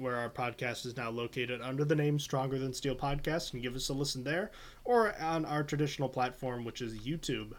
where 0.00 0.16
our 0.16 0.30
podcast 0.30 0.86
is 0.86 0.96
now 0.96 1.10
located 1.10 1.60
under 1.60 1.84
the 1.84 1.94
name 1.94 2.18
Stronger 2.18 2.58
Than 2.58 2.72
Steel 2.72 2.96
Podcast, 2.96 3.52
and 3.52 3.62
give 3.62 3.76
us 3.76 3.88
a 3.90 3.92
listen 3.92 4.24
there, 4.24 4.50
or 4.84 5.14
on 5.20 5.44
our 5.44 5.62
traditional 5.62 6.08
platform, 6.08 6.64
which 6.64 6.80
is 6.80 6.98
YouTube. 7.00 7.52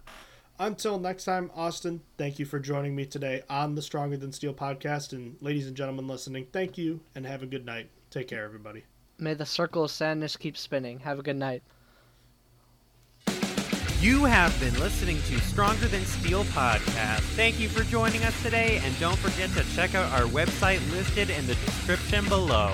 Until 0.60 1.00
next 1.00 1.24
time, 1.24 1.52
Austin, 1.56 2.02
thank 2.18 2.40
you 2.40 2.46
for 2.46 2.60
joining 2.60 2.96
me 2.96 3.06
today 3.06 3.42
on 3.50 3.76
the 3.76 3.82
Stronger 3.82 4.18
Than 4.18 4.32
Steel 4.32 4.54
podcast. 4.54 5.14
And 5.14 5.36
ladies 5.42 5.68
and 5.68 5.76
gentlemen 5.76 6.08
listening, 6.08 6.48
thank 6.52 6.78
you 6.78 7.00
and 7.16 7.26
have 7.26 7.44
a 7.44 7.48
good 7.48 7.66
night. 7.66 7.90
Take 8.10 8.28
care, 8.28 8.44
everybody. 8.44 8.84
May 9.18 9.34
the 9.34 9.46
circle 9.46 9.84
of 9.84 9.92
sadness 9.92 10.36
keep 10.36 10.58
spinning. 10.58 11.00
Have 11.00 11.20
a 11.20 11.24
good 11.24 11.36
night. 11.38 11.64
You 14.02 14.26
have 14.26 14.60
been 14.60 14.74
listening 14.80 15.22
to 15.28 15.40
Stronger 15.42 15.88
Than 15.88 16.04
Steel 16.06 16.44
podcast. 16.46 17.20
Thank 17.36 17.60
you 17.60 17.70
for 17.70 17.84
joining 17.84 18.24
us 18.24 18.42
today, 18.42 18.82
and 18.84 19.00
don't 19.00 19.16
forget 19.16 19.52
to 19.52 19.76
check 19.76 19.94
out 19.94 20.12
our 20.20 20.28
website 20.28 20.80
listed 20.92 21.30
in 21.30 21.46
the 21.46 21.54
description 21.54 22.28
below. 22.28 22.74